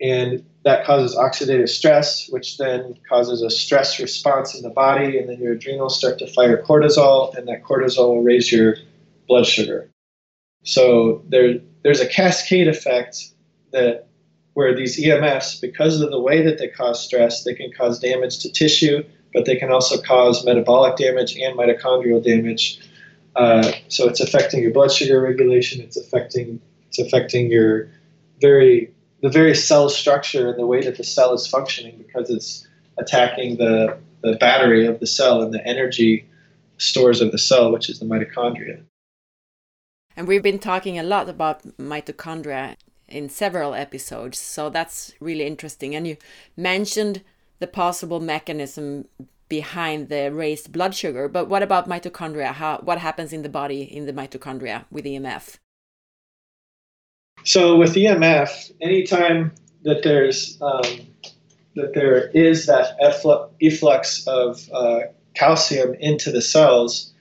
and 0.00 0.44
that 0.64 0.84
causes 0.84 1.16
oxidative 1.16 1.68
stress, 1.68 2.28
which 2.30 2.56
then 2.56 2.96
causes 3.08 3.42
a 3.42 3.50
stress 3.50 4.00
response 4.00 4.54
in 4.54 4.62
the 4.62 4.70
body, 4.70 5.18
and 5.18 5.28
then 5.28 5.38
your 5.38 5.52
adrenals 5.52 5.96
start 5.96 6.18
to 6.18 6.26
fire 6.26 6.62
cortisol, 6.62 7.36
and 7.36 7.46
that 7.48 7.62
cortisol 7.62 8.08
will 8.08 8.22
raise 8.22 8.50
your 8.50 8.76
blood 9.28 9.46
sugar. 9.46 9.90
So 10.62 11.22
there, 11.28 11.58
there's 11.82 12.00
a 12.00 12.06
cascade 12.06 12.68
effect 12.68 13.30
that 13.72 14.08
where 14.54 14.74
these 14.74 14.98
EMFs, 14.98 15.60
because 15.60 16.00
of 16.00 16.10
the 16.10 16.20
way 16.20 16.40
that 16.42 16.58
they 16.58 16.68
cause 16.68 17.04
stress, 17.04 17.44
they 17.44 17.54
can 17.54 17.70
cause 17.72 17.98
damage 17.98 18.38
to 18.38 18.50
tissue, 18.50 19.02
but 19.34 19.44
they 19.44 19.56
can 19.56 19.70
also 19.70 20.00
cause 20.00 20.44
metabolic 20.46 20.96
damage 20.96 21.36
and 21.36 21.58
mitochondrial 21.58 22.22
damage. 22.24 22.80
Uh, 23.36 23.72
so 23.88 24.08
it's 24.08 24.20
affecting 24.20 24.62
your 24.62 24.72
blood 24.72 24.92
sugar 24.92 25.20
regulation. 25.20 25.82
It's 25.82 25.96
affecting 25.96 26.60
it's 26.86 27.00
affecting 27.00 27.50
your 27.50 27.90
very 28.40 28.94
the 29.20 29.28
very 29.28 29.54
cell 29.54 29.88
structure 29.88 30.48
and 30.50 30.58
the 30.58 30.66
way 30.66 30.82
that 30.82 30.96
the 30.96 31.04
cell 31.04 31.34
is 31.34 31.46
functioning 31.46 31.96
because 31.98 32.30
it's 32.30 32.66
attacking 32.96 33.56
the 33.56 33.98
the 34.22 34.36
battery 34.36 34.86
of 34.86 35.00
the 35.00 35.06
cell 35.06 35.42
and 35.42 35.52
the 35.52 35.66
energy 35.66 36.26
stores 36.78 37.20
of 37.20 37.32
the 37.32 37.38
cell, 37.38 37.72
which 37.72 37.90
is 37.90 37.98
the 37.98 38.06
mitochondria. 38.06 38.82
And 40.16 40.28
we've 40.28 40.42
been 40.42 40.60
talking 40.60 40.98
a 40.98 41.02
lot 41.02 41.28
about 41.28 41.62
mitochondria 41.76 42.76
in 43.08 43.28
several 43.28 43.74
episodes, 43.74 44.38
so 44.38 44.70
that's 44.70 45.12
really 45.20 45.44
interesting. 45.44 45.94
And 45.94 46.06
you 46.06 46.16
mentioned 46.56 47.22
the 47.58 47.66
possible 47.66 48.20
mechanism 48.20 49.06
behind 49.48 50.08
the 50.08 50.32
raised 50.32 50.72
blood 50.72 50.94
sugar, 50.94 51.28
but 51.28 51.48
what 51.48 51.62
about 51.62 51.88
mitochondria? 51.88 52.52
How 52.52 52.78
what 52.78 52.98
happens 52.98 53.32
in 53.32 53.42
the 53.42 53.48
body 53.48 53.82
in 53.82 54.06
the 54.06 54.12
mitochondria 54.12 54.84
with 54.90 55.04
EMF? 55.04 55.58
So 57.44 57.76
with 57.76 57.94
EMF, 57.94 58.72
anytime 58.80 59.52
that 59.82 60.02
there's 60.02 60.60
um, 60.62 60.84
that 61.76 61.94
there 61.94 62.28
is 62.30 62.66
that 62.66 62.96
efflux 63.60 64.26
of 64.26 64.68
uh, 64.72 65.00
calcium 65.34 65.94
into 65.94 66.30
the 66.30 66.40
cells, 66.40 67.12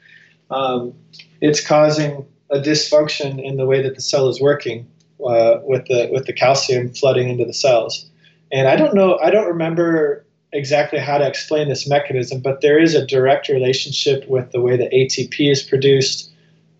um, 0.49 0.93
it's 1.41 1.65
causing 1.65 2.25
a 2.49 2.59
dysfunction 2.59 3.43
in 3.43 3.57
the 3.57 3.65
way 3.65 3.81
that 3.81 3.95
the 3.95 4.01
cell 4.01 4.29
is 4.29 4.39
working 4.39 4.87
uh, 5.25 5.59
with 5.63 5.85
the 5.87 6.09
with 6.11 6.25
the 6.25 6.33
calcium 6.33 6.93
flooding 6.93 7.29
into 7.29 7.45
the 7.45 7.53
cells. 7.53 8.09
And 8.51 8.67
I 8.67 8.75
don't 8.75 8.93
know, 8.93 9.17
I 9.17 9.31
don't 9.31 9.47
remember 9.47 10.22
exactly 10.53 10.99
how 10.99 11.17
to 11.17 11.27
explain 11.27 11.67
this 11.67 11.87
mechanism, 11.87 12.39
but 12.39 12.61
there 12.61 12.79
is 12.79 12.95
a 12.95 13.05
direct 13.05 13.49
relationship 13.49 14.27
with 14.29 14.51
the 14.51 14.61
way 14.61 14.77
the 14.77 14.89
ATP 14.89 15.51
is 15.51 15.61
produced 15.61 16.31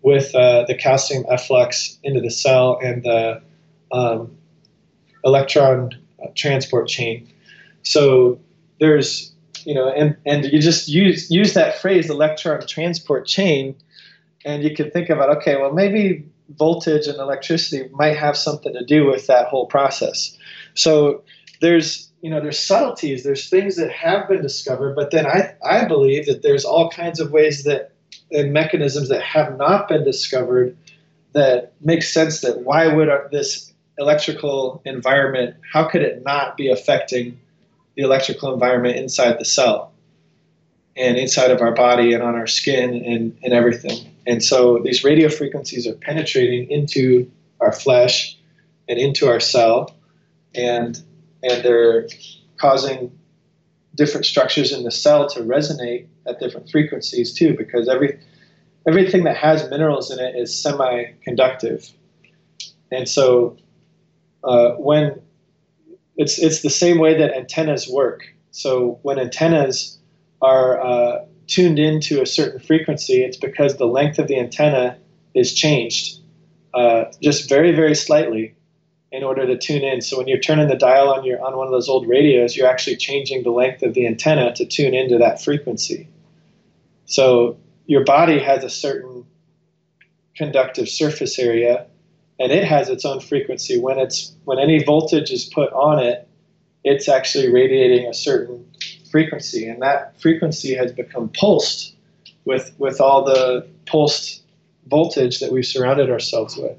with 0.02 0.34
uh, 0.34 0.64
the 0.66 0.74
calcium 0.74 1.24
efflux 1.30 1.98
into 2.02 2.20
the 2.20 2.30
cell 2.30 2.78
and 2.82 3.02
the 3.02 3.42
um, 3.92 4.36
electron 5.24 5.90
uh, 6.22 6.28
transport 6.34 6.88
chain. 6.88 7.28
So 7.82 8.38
there's, 8.80 9.32
you 9.64 9.74
know, 9.74 9.88
and, 9.88 10.16
and 10.24 10.44
you 10.44 10.60
just 10.60 10.88
use 10.88 11.30
use 11.30 11.54
that 11.54 11.78
phrase 11.80 12.10
electron 12.10 12.66
transport 12.66 13.26
chain 13.26 13.74
and 14.44 14.62
you 14.62 14.74
can 14.74 14.90
think 14.90 15.10
about 15.10 15.30
okay 15.38 15.56
well 15.56 15.72
maybe 15.72 16.24
voltage 16.58 17.06
and 17.06 17.18
electricity 17.18 17.88
might 17.92 18.16
have 18.16 18.36
something 18.36 18.72
to 18.72 18.84
do 18.84 19.06
with 19.06 19.26
that 19.26 19.48
whole 19.48 19.66
process 19.66 20.36
so 20.74 21.22
there's 21.60 22.10
you 22.24 22.30
know 22.30 22.40
there's 22.40 22.58
subtleties 22.58 23.22
there's 23.22 23.50
things 23.50 23.76
that 23.76 23.92
have 23.92 24.26
been 24.28 24.40
discovered 24.40 24.96
but 24.96 25.10
then 25.10 25.26
i 25.26 25.54
i 25.62 25.84
believe 25.84 26.24
that 26.24 26.40
there's 26.42 26.64
all 26.64 26.88
kinds 26.88 27.20
of 27.20 27.30
ways 27.30 27.64
that 27.64 27.92
and 28.32 28.50
mechanisms 28.50 29.10
that 29.10 29.22
have 29.22 29.58
not 29.58 29.88
been 29.88 30.02
discovered 30.04 30.74
that 31.34 31.74
make 31.82 32.02
sense 32.02 32.40
that 32.40 32.62
why 32.62 32.88
would 32.88 33.10
this 33.30 33.74
electrical 33.98 34.80
environment 34.86 35.54
how 35.70 35.84
could 35.84 36.00
it 36.00 36.24
not 36.24 36.56
be 36.56 36.70
affecting 36.70 37.38
the 37.94 38.02
electrical 38.02 38.54
environment 38.54 38.96
inside 38.96 39.38
the 39.38 39.44
cell 39.44 39.92
and 40.96 41.18
inside 41.18 41.50
of 41.50 41.60
our 41.60 41.72
body 41.72 42.14
and 42.14 42.22
on 42.22 42.34
our 42.34 42.46
skin 42.46 43.04
and, 43.04 43.36
and 43.42 43.52
everything? 43.52 44.10
And 44.26 44.42
so 44.42 44.78
these 44.78 45.04
radio 45.04 45.28
frequencies 45.28 45.86
are 45.86 45.94
penetrating 45.94 46.70
into 46.70 47.30
our 47.60 47.72
flesh 47.72 48.38
and 48.88 48.98
into 48.98 49.28
our 49.28 49.40
cell, 49.40 49.94
and 50.54 51.00
and 51.44 51.64
they're 51.64 52.08
causing 52.56 53.16
different 53.94 54.26
structures 54.26 54.72
in 54.72 54.82
the 54.82 54.90
cell 54.90 55.28
to 55.28 55.40
resonate 55.40 56.06
at 56.26 56.40
different 56.40 56.70
frequencies 56.70 57.32
too, 57.32 57.54
because 57.56 57.88
every 57.88 58.18
everything 58.86 59.24
that 59.24 59.36
has 59.36 59.68
minerals 59.70 60.10
in 60.10 60.18
it 60.18 60.34
is 60.36 60.54
semi-conductive, 60.62 61.88
and 62.90 63.08
so 63.08 63.56
uh, 64.42 64.70
when 64.72 65.20
it's 66.16 66.38
it's 66.38 66.62
the 66.62 66.70
same 66.70 66.98
way 66.98 67.16
that 67.16 67.34
antennas 67.34 67.88
work. 67.88 68.22
So 68.50 69.00
when 69.02 69.18
antennas 69.18 69.98
are 70.40 70.80
uh, 70.80 71.24
tuned 71.46 71.78
into 71.78 72.22
a 72.22 72.26
certain 72.26 72.60
frequency, 72.60 73.24
it's 73.24 73.36
because 73.36 73.76
the 73.76 73.86
length 73.86 74.18
of 74.18 74.28
the 74.28 74.38
antenna 74.38 74.96
is 75.34 75.52
changed 75.52 76.20
uh, 76.74 77.04
just 77.22 77.48
very, 77.48 77.72
very 77.72 77.94
slightly 77.94 78.54
in 79.14 79.22
order 79.22 79.46
to 79.46 79.56
tune 79.56 79.82
in. 79.82 80.00
So 80.00 80.18
when 80.18 80.28
you're 80.28 80.38
turning 80.38 80.68
the 80.68 80.76
dial 80.76 81.08
on 81.08 81.24
your 81.24 81.42
on 81.44 81.56
one 81.56 81.66
of 81.66 81.72
those 81.72 81.88
old 81.88 82.08
radios, 82.08 82.56
you're 82.56 82.68
actually 82.68 82.96
changing 82.96 83.42
the 83.42 83.50
length 83.50 83.82
of 83.82 83.94
the 83.94 84.06
antenna 84.06 84.54
to 84.54 84.64
tune 84.64 84.94
into 84.94 85.18
that 85.18 85.42
frequency. 85.42 86.08
So 87.06 87.56
your 87.86 88.04
body 88.04 88.38
has 88.40 88.64
a 88.64 88.70
certain 88.70 89.24
conductive 90.36 90.88
surface 90.88 91.38
area 91.38 91.86
and 92.40 92.50
it 92.50 92.64
has 92.64 92.88
its 92.88 93.04
own 93.04 93.20
frequency 93.20 93.78
when 93.78 93.98
it's 93.98 94.32
when 94.44 94.58
any 94.58 94.82
voltage 94.82 95.30
is 95.30 95.44
put 95.44 95.72
on 95.72 96.00
it 96.00 96.28
it's 96.84 97.08
actually 97.08 97.50
radiating 97.50 98.06
a 98.06 98.14
certain 98.14 98.64
frequency, 99.10 99.66
and 99.66 99.80
that 99.82 100.20
frequency 100.20 100.74
has 100.74 100.92
become 100.92 101.30
pulsed 101.30 101.94
with 102.44 102.74
with 102.78 103.00
all 103.00 103.24
the 103.24 103.66
pulsed 103.86 104.42
voltage 104.86 105.40
that 105.40 105.50
we've 105.50 105.66
surrounded 105.66 106.10
ourselves 106.10 106.56
with, 106.56 106.76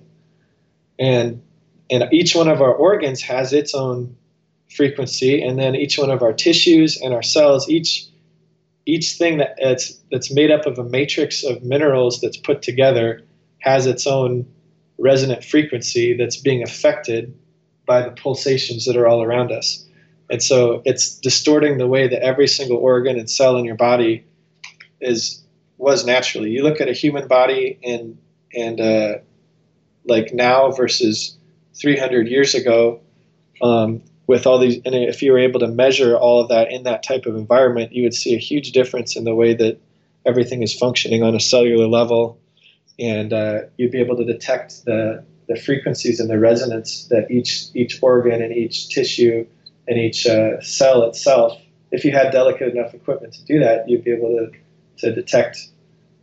and 0.99 1.41
and 1.89 2.11
each 2.11 2.35
one 2.35 2.47
of 2.47 2.61
our 2.61 2.73
organs 2.73 3.21
has 3.21 3.53
its 3.53 3.73
own 3.73 4.15
frequency, 4.75 5.41
and 5.41 5.59
then 5.59 5.75
each 5.75 5.97
one 5.97 6.09
of 6.09 6.21
our 6.21 6.33
tissues 6.33 6.99
and 7.01 7.13
our 7.13 7.23
cells, 7.23 7.69
each 7.69 8.07
each 8.85 9.13
thing 9.13 9.37
that 9.37 9.55
it's 9.57 9.99
that's 10.11 10.31
made 10.31 10.51
up 10.51 10.65
of 10.65 10.77
a 10.77 10.83
matrix 10.83 11.43
of 11.43 11.63
minerals 11.63 12.21
that's 12.21 12.37
put 12.37 12.61
together 12.61 13.21
has 13.59 13.87
its 13.87 14.05
own 14.05 14.45
resonant 14.97 15.43
frequency 15.43 16.15
that's 16.15 16.37
being 16.37 16.63
affected 16.63 17.37
by 17.85 18.01
the 18.01 18.11
pulsations 18.11 18.85
that 18.85 18.95
are 18.95 19.07
all 19.07 19.21
around 19.23 19.51
us. 19.51 19.85
And 20.29 20.41
so 20.41 20.81
it's 20.85 21.17
distorting 21.19 21.77
the 21.77 21.87
way 21.87 22.07
that 22.07 22.21
every 22.23 22.47
single 22.47 22.77
organ 22.77 23.17
and 23.17 23.29
cell 23.29 23.57
in 23.57 23.65
your 23.65 23.75
body 23.75 24.25
is 25.01 25.43
was 25.77 26.05
naturally. 26.05 26.51
You 26.51 26.63
look 26.63 26.81
at 26.81 26.89
a 26.89 26.93
human 26.93 27.27
body 27.27 27.79
and 27.83 28.17
and 28.53 28.79
uh, 28.79 29.13
like 30.05 30.33
now 30.33 30.71
versus 30.71 31.34
300 31.79 32.27
years 32.27 32.55
ago. 32.55 33.01
Um, 33.61 34.01
with 34.27 34.47
all 34.47 34.57
these, 34.57 34.81
and 34.85 34.95
if 34.95 35.21
you 35.21 35.31
were 35.31 35.37
able 35.37 35.59
to 35.59 35.67
measure 35.67 36.17
all 36.17 36.41
of 36.41 36.49
that 36.49 36.71
in 36.71 36.83
that 36.83 37.03
type 37.03 37.25
of 37.25 37.35
environment, 37.35 37.93
you 37.93 38.03
would 38.03 38.13
see 38.13 38.33
a 38.33 38.39
huge 38.39 38.71
difference 38.71 39.15
in 39.15 39.23
the 39.23 39.35
way 39.35 39.53
that 39.53 39.79
everything 40.25 40.63
is 40.63 40.73
functioning 40.73 41.21
on 41.21 41.35
a 41.35 41.39
cellular 41.39 41.87
level, 41.87 42.39
and 42.97 43.31
uh, 43.31 43.59
you'd 43.77 43.91
be 43.91 43.99
able 43.99 44.17
to 44.17 44.25
detect 44.25 44.83
the 44.85 45.23
the 45.47 45.55
frequencies 45.55 46.19
and 46.19 46.27
the 46.27 46.39
resonance 46.39 47.05
that 47.09 47.29
each 47.29 47.65
each 47.75 48.01
organ 48.01 48.41
and 48.41 48.51
each 48.51 48.89
tissue 48.89 49.45
and 49.87 49.99
each 49.99 50.25
uh, 50.25 50.59
cell 50.61 51.03
itself. 51.03 51.59
If 51.91 52.03
you 52.03 52.11
had 52.11 52.31
delicate 52.31 52.75
enough 52.75 52.93
equipment 52.95 53.33
to 53.35 53.45
do 53.45 53.59
that, 53.59 53.87
you'd 53.87 54.03
be 54.03 54.11
able 54.11 54.29
to 54.29 54.51
to 54.97 55.13
detect, 55.13 55.67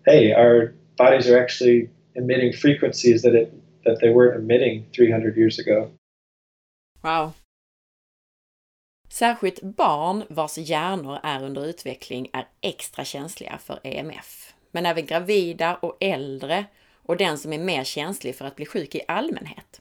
hey, 0.07 0.33
our 0.33 0.75
bodies 0.97 1.29
are 1.29 1.41
actually 1.41 1.89
emitting 2.15 2.53
frequencies 2.53 3.23
that 3.23 3.35
it 3.35 3.55
that 3.85 4.01
they 4.01 4.11
weren't 4.11 4.37
emitting 4.37 4.87
300 4.97 5.37
years 5.37 5.59
ago. 5.59 5.91
Wow. 7.01 7.33
Särskilt 9.09 9.63
barn 9.63 10.25
vars 10.29 10.59
hjärnor 10.59 11.19
är 11.23 11.45
under 11.45 11.67
utveckling 11.67 12.31
är 12.33 12.49
extra 12.61 13.05
känsliga 13.05 13.59
för 13.59 13.81
EMF. 13.83 14.55
Men 14.71 14.87
även 14.87 15.07
gravida 15.07 15.77
och 15.77 15.97
äldre 16.01 16.65
och 17.03 17.17
den 17.17 17.39
som 17.39 17.53
är 17.53 17.59
mer 17.59 17.85
känslig 17.85 18.37
för 18.37 18.45
att 18.45 18.57
bli 18.57 18.67
sjuk 18.67 18.95
i 18.95 19.03
allmänhet. 19.09 19.81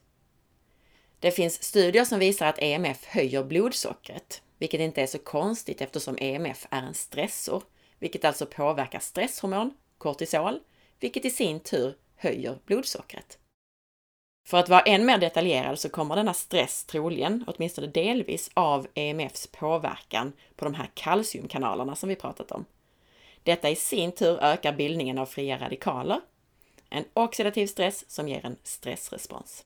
Det 1.20 1.32
finns 1.32 1.64
studier 1.64 2.06
som 2.06 2.20
visar 2.20 2.48
att 2.48 2.62
EMF 2.62 3.06
höjer 3.06 3.44
blodsockret, 3.44 4.42
vilket 4.58 4.80
inte 4.80 5.02
är 5.02 5.08
så 5.08 5.18
konstigt 5.18 5.82
eftersom 5.82 6.18
EMF 6.20 6.68
är 6.70 6.82
en 6.82 6.94
stressor, 6.94 7.64
vilket 8.00 8.26
alltså 8.26 8.46
påverkar 8.46 9.00
stresshormon, 9.00 9.74
kortisol, 9.98 10.60
vilket 11.00 11.26
i 11.26 11.30
sin 11.30 11.60
tur 11.60 11.96
höjer 12.16 12.58
blodsockret. 12.66 13.38
För 14.48 14.58
att 14.58 14.70
vara 14.70 14.82
än 14.82 15.06
mer 15.06 15.18
detaljerad 15.18 15.80
så 15.80 15.90
kommer 15.90 16.16
denna 16.16 16.34
stress 16.34 16.84
troligen, 16.84 17.44
åtminstone 17.48 17.88
delvis, 17.88 18.52
av 18.54 18.88
EMFs 18.94 19.48
påverkan 19.48 20.34
på 20.56 20.66
de 20.66 20.74
här 20.74 20.90
kalciumkanalerna 20.94 21.96
som 21.96 22.10
vi 22.10 22.16
pratat 22.16 22.52
om. 22.52 22.66
Detta 23.44 23.70
i 23.70 23.76
sin 23.76 24.12
tur 24.12 24.44
ökar 24.44 24.74
bildningen 24.74 25.18
av 25.18 25.26
fria 25.26 25.58
radikaler, 25.58 26.22
en 26.90 27.06
oxidativ 27.14 27.68
stress 27.68 28.12
som 28.12 28.30
ger 28.30 28.46
en 28.46 28.58
stressrespons. 28.64 29.64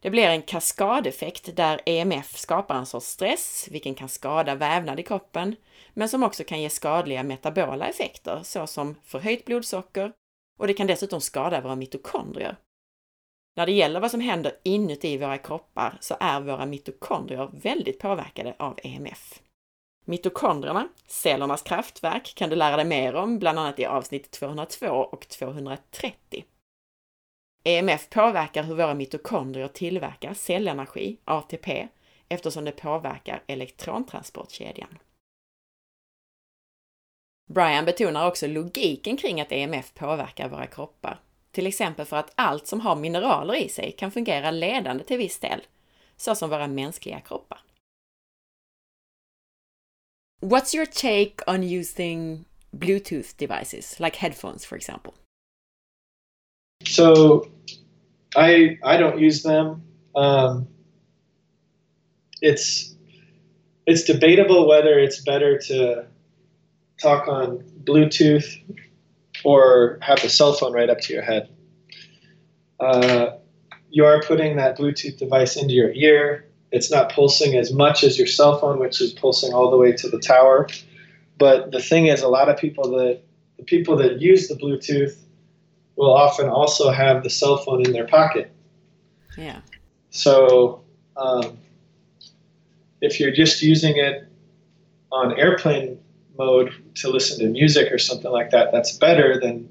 Det 0.00 0.10
blir 0.10 0.26
en 0.26 0.42
kaskadeffekt 0.42 1.56
där 1.56 1.80
EMF 1.86 2.36
skapar 2.36 2.74
en 2.74 2.86
sorts 2.86 3.06
stress, 3.06 3.68
vilken 3.70 3.94
kan 3.94 4.08
skada 4.08 4.54
vävnad 4.54 5.00
i 5.00 5.02
kroppen, 5.02 5.56
men 5.94 6.08
som 6.08 6.22
också 6.22 6.44
kan 6.44 6.60
ge 6.60 6.70
skadliga 6.70 7.22
metabola 7.22 7.86
effekter 7.86 8.40
såsom 8.42 8.94
förhöjt 9.04 9.44
blodsocker 9.44 10.12
och 10.58 10.66
det 10.66 10.74
kan 10.74 10.86
dessutom 10.86 11.20
skada 11.20 11.60
våra 11.60 11.76
mitokondrier. 11.76 12.56
När 13.54 13.66
det 13.66 13.72
gäller 13.72 14.00
vad 14.00 14.10
som 14.10 14.20
händer 14.20 14.52
inuti 14.62 15.18
våra 15.18 15.38
kroppar 15.38 15.98
så 16.00 16.16
är 16.20 16.40
våra 16.40 16.66
mitokondrier 16.66 17.50
väldigt 17.52 17.98
påverkade 17.98 18.54
av 18.58 18.78
EMF. 18.82 19.42
Mitokondrierna, 20.04 20.88
cellernas 21.06 21.62
kraftverk, 21.62 22.34
kan 22.36 22.50
du 22.50 22.56
lära 22.56 22.76
dig 22.76 22.84
mer 22.84 23.14
om 23.14 23.38
bland 23.38 23.58
annat 23.58 23.78
i 23.78 23.84
avsnitt 23.84 24.30
202 24.30 24.86
och 24.86 25.28
230. 25.28 26.44
EMF 27.64 28.10
påverkar 28.10 28.62
hur 28.62 28.74
våra 28.74 28.94
mitokondrier 28.94 29.68
tillverkar 29.68 30.34
cellenergi, 30.34 31.16
ATP, 31.24 31.88
eftersom 32.28 32.64
det 32.64 32.72
påverkar 32.72 33.42
elektrontransportkedjan. 33.46 34.98
Brian 37.50 37.84
betonar 37.84 38.28
också 38.28 38.46
logiken 38.46 39.16
kring 39.16 39.40
att 39.40 39.52
EMF 39.52 39.94
påverkar 39.94 40.48
våra 40.48 40.66
kroppar, 40.66 41.20
till 41.52 41.66
exempel 41.66 42.06
för 42.06 42.16
att 42.16 42.32
allt 42.34 42.66
som 42.66 42.80
har 42.80 42.96
mineraler 42.96 43.54
i 43.54 43.68
sig 43.68 43.92
kan 43.92 44.10
fungera 44.10 44.50
ledande 44.50 45.04
till 45.04 45.18
viss 45.18 45.38
del, 45.38 45.60
såsom 46.16 46.50
våra 46.50 46.66
mänskliga 46.66 47.20
kroppar. 47.20 47.60
What's 50.42 50.74
your 50.76 50.86
take 50.86 51.34
on 51.46 51.62
using 51.62 52.44
Bluetooth 52.72 53.36
devices, 53.36 54.00
like 54.00 54.16
headphones, 54.16 54.66
for 54.66 54.76
example? 54.76 55.12
So, 56.84 57.46
I 58.34 58.78
I 58.82 58.96
don't 58.96 59.20
use 59.20 59.42
them. 59.42 59.82
Um, 60.14 60.66
it's 62.40 62.96
it's 63.86 64.04
debatable 64.04 64.66
whether 64.66 64.98
it's 64.98 65.24
better 65.24 65.58
to 65.58 66.04
talk 67.00 67.28
on 67.28 67.62
Bluetooth 67.84 68.46
or 69.44 69.98
have 70.02 70.20
the 70.22 70.28
cell 70.28 70.52
phone 70.52 70.72
right 70.72 70.90
up 70.90 71.00
to 71.00 71.12
your 71.12 71.22
head. 71.22 71.48
Uh, 72.80 73.36
you 73.90 74.04
are 74.04 74.22
putting 74.22 74.56
that 74.56 74.78
Bluetooth 74.78 75.18
device 75.18 75.56
into 75.56 75.74
your 75.74 75.92
ear. 75.92 76.48
It's 76.70 76.90
not 76.90 77.12
pulsing 77.12 77.56
as 77.56 77.72
much 77.72 78.02
as 78.02 78.18
your 78.18 78.26
cell 78.26 78.58
phone, 78.58 78.78
which 78.78 79.00
is 79.00 79.12
pulsing 79.12 79.52
all 79.52 79.70
the 79.70 79.76
way 79.76 79.92
to 79.92 80.08
the 80.08 80.18
tower. 80.18 80.68
But 81.38 81.70
the 81.70 81.80
thing 81.80 82.06
is, 82.06 82.22
a 82.22 82.28
lot 82.28 82.48
of 82.48 82.56
people 82.56 82.90
that 82.96 83.20
the 83.58 83.64
people 83.64 83.96
that 83.96 84.20
use 84.20 84.48
the 84.48 84.54
Bluetooth 84.54 85.16
will 85.96 86.12
often 86.12 86.48
also 86.48 86.90
have 86.90 87.22
the 87.22 87.30
cell 87.30 87.58
phone 87.58 87.84
in 87.84 87.92
their 87.92 88.06
pocket. 88.06 88.50
Yeah. 89.36 89.60
So 90.10 90.82
um, 91.16 91.58
if 93.00 93.20
you're 93.20 93.32
just 93.32 93.62
using 93.62 93.96
it 93.96 94.26
on 95.10 95.38
airplane 95.38 95.98
mode 96.38 96.72
to 96.96 97.10
listen 97.10 97.38
to 97.38 97.48
music 97.48 97.92
or 97.92 97.98
something 97.98 98.30
like 98.30 98.50
that, 98.50 98.72
that's 98.72 98.96
better 98.96 99.40
than 99.40 99.68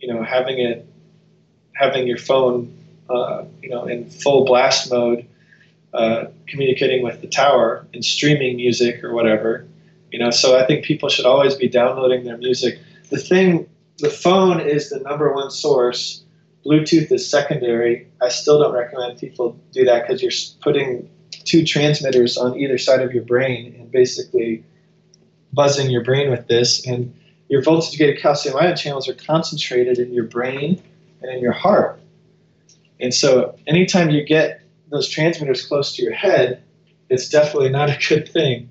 you 0.00 0.12
know 0.12 0.22
having 0.22 0.58
it 0.58 0.86
having 1.74 2.06
your 2.06 2.18
phone 2.18 2.74
uh, 3.08 3.44
you 3.62 3.70
know 3.70 3.84
in 3.84 4.08
full 4.10 4.44
blast 4.44 4.90
mode, 4.90 5.26
uh, 5.94 6.26
communicating 6.46 7.02
with 7.02 7.20
the 7.20 7.28
tower 7.28 7.86
and 7.94 8.04
streaming 8.04 8.56
music 8.56 9.02
or 9.02 9.14
whatever. 9.14 9.66
You 10.12 10.18
know, 10.18 10.30
so 10.30 10.58
I 10.58 10.66
think 10.66 10.84
people 10.84 11.08
should 11.08 11.26
always 11.26 11.54
be 11.54 11.68
downloading 11.68 12.24
their 12.24 12.38
music. 12.38 12.78
The 13.10 13.18
thing, 13.18 13.68
the 13.98 14.10
phone 14.10 14.60
is 14.60 14.90
the 14.90 15.00
number 15.00 15.32
one 15.34 15.50
source. 15.50 16.22
Bluetooth 16.64 17.12
is 17.12 17.28
secondary. 17.28 18.06
I 18.22 18.28
still 18.28 18.58
don't 18.58 18.74
recommend 18.74 19.18
people 19.18 19.58
do 19.72 19.84
that 19.84 20.06
because 20.06 20.22
you're 20.22 20.32
putting 20.62 21.08
two 21.44 21.64
transmitters 21.64 22.36
on 22.36 22.58
either 22.58 22.78
side 22.78 23.00
of 23.00 23.12
your 23.12 23.24
brain 23.24 23.74
and 23.78 23.90
basically 23.90 24.64
buzzing 25.52 25.90
your 25.90 26.04
brain 26.04 26.30
with 26.30 26.46
this, 26.48 26.86
and 26.86 27.14
your 27.48 27.62
voltage 27.62 27.98
gated 27.98 28.20
calcium 28.20 28.56
ion 28.56 28.76
channels 28.76 29.08
are 29.08 29.14
concentrated 29.14 29.98
in 29.98 30.12
your 30.12 30.24
brain 30.24 30.82
and 31.22 31.32
in 31.32 31.40
your 31.40 31.52
heart. 31.52 32.00
And 33.00 33.14
so, 33.14 33.56
anytime 33.66 34.10
you 34.10 34.24
get 34.24 34.62
those 34.90 35.08
transmitters 35.08 35.64
close 35.66 35.94
to 35.96 36.02
your 36.02 36.14
head, 36.14 36.62
it's 37.08 37.28
definitely 37.28 37.70
not 37.70 37.90
a 37.90 37.98
good 38.08 38.28
thing. 38.28 38.70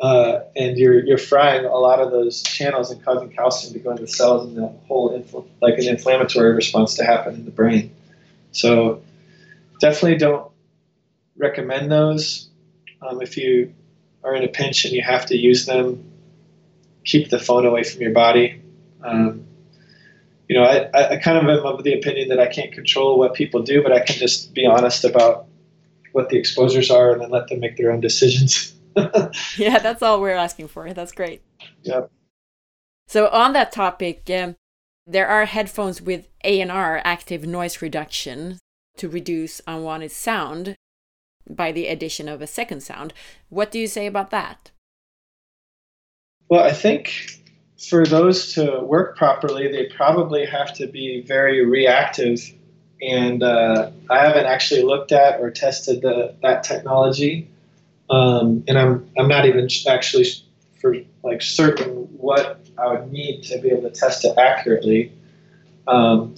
Uh, 0.00 0.44
and 0.54 0.78
you're 0.78 1.04
you're 1.04 1.18
frying 1.18 1.64
a 1.64 1.76
lot 1.76 2.00
of 2.00 2.12
those 2.12 2.42
channels 2.44 2.90
and 2.90 3.04
causing 3.04 3.30
calcium 3.30 3.72
to 3.72 3.80
go 3.80 3.90
into 3.90 4.02
the 4.02 4.08
cells 4.08 4.46
and 4.46 4.56
the 4.56 4.68
whole 4.86 5.10
infl- 5.10 5.48
like 5.60 5.76
an 5.78 5.88
inflammatory 5.88 6.54
response 6.54 6.94
to 6.94 7.04
happen 7.04 7.34
in 7.34 7.44
the 7.44 7.50
brain. 7.50 7.92
So 8.52 9.02
definitely 9.80 10.18
don't 10.18 10.52
recommend 11.36 11.90
those. 11.90 12.48
Um, 13.02 13.20
if 13.22 13.36
you 13.36 13.74
are 14.28 14.34
in 14.34 14.44
a 14.44 14.48
pinch 14.48 14.84
and 14.84 14.94
you 14.94 15.02
have 15.02 15.26
to 15.26 15.36
use 15.36 15.66
them, 15.66 16.10
keep 17.04 17.30
the 17.30 17.38
phone 17.38 17.66
away 17.66 17.82
from 17.82 18.00
your 18.02 18.12
body. 18.12 18.62
Um, 19.02 19.46
you 20.48 20.56
know, 20.56 20.64
I, 20.64 21.14
I 21.14 21.16
kind 21.16 21.36
of 21.36 21.44
am 21.44 21.66
of 21.66 21.84
the 21.84 21.94
opinion 21.94 22.28
that 22.28 22.40
I 22.40 22.46
can't 22.46 22.72
control 22.72 23.18
what 23.18 23.34
people 23.34 23.62
do, 23.62 23.82
but 23.82 23.92
I 23.92 24.00
can 24.00 24.16
just 24.16 24.54
be 24.54 24.66
honest 24.66 25.04
about 25.04 25.46
what 26.12 26.30
the 26.30 26.38
exposures 26.38 26.90
are 26.90 27.12
and 27.12 27.20
then 27.20 27.30
let 27.30 27.48
them 27.48 27.60
make 27.60 27.76
their 27.76 27.92
own 27.92 28.00
decisions. 28.00 28.74
yeah, 29.58 29.78
that's 29.78 30.02
all 30.02 30.20
we're 30.20 30.30
asking 30.30 30.68
for. 30.68 30.92
That's 30.92 31.12
great. 31.12 31.42
Yep. 31.82 32.10
So 33.08 33.28
on 33.28 33.52
that 33.52 33.72
topic, 33.72 34.28
um, 34.30 34.56
there 35.06 35.28
are 35.28 35.44
headphones 35.44 36.00
with 36.00 36.28
ANR, 36.44 37.00
active 37.04 37.46
noise 37.46 37.80
reduction, 37.80 38.58
to 38.96 39.08
reduce 39.08 39.60
unwanted 39.66 40.10
sound 40.10 40.74
by 41.48 41.72
the 41.72 41.86
addition 41.86 42.28
of 42.28 42.42
a 42.42 42.46
second 42.46 42.82
sound. 42.82 43.12
What 43.48 43.70
do 43.70 43.78
you 43.78 43.86
say 43.86 44.06
about 44.06 44.30
that? 44.30 44.70
Well, 46.48 46.62
I 46.62 46.72
think 46.72 47.40
for 47.78 48.04
those 48.04 48.54
to 48.54 48.80
work 48.80 49.16
properly, 49.16 49.70
they 49.70 49.86
probably 49.86 50.44
have 50.46 50.74
to 50.74 50.86
be 50.86 51.22
very 51.22 51.64
reactive. 51.64 52.40
And 53.00 53.42
uh, 53.42 53.90
I 54.10 54.18
haven't 54.18 54.46
actually 54.46 54.82
looked 54.82 55.12
at 55.12 55.40
or 55.40 55.50
tested 55.50 56.02
the, 56.02 56.34
that 56.42 56.64
technology, 56.64 57.48
um, 58.10 58.64
and 58.66 58.76
I'm 58.76 59.08
I'm 59.16 59.28
not 59.28 59.46
even 59.46 59.68
actually 59.88 60.26
for 60.80 60.96
like 61.22 61.40
certain 61.40 62.08
what 62.16 62.60
I 62.76 62.88
would 62.88 63.12
need 63.12 63.42
to 63.44 63.58
be 63.58 63.70
able 63.70 63.82
to 63.82 63.90
test 63.90 64.24
it 64.24 64.36
accurately. 64.36 65.12
Um, 65.86 66.34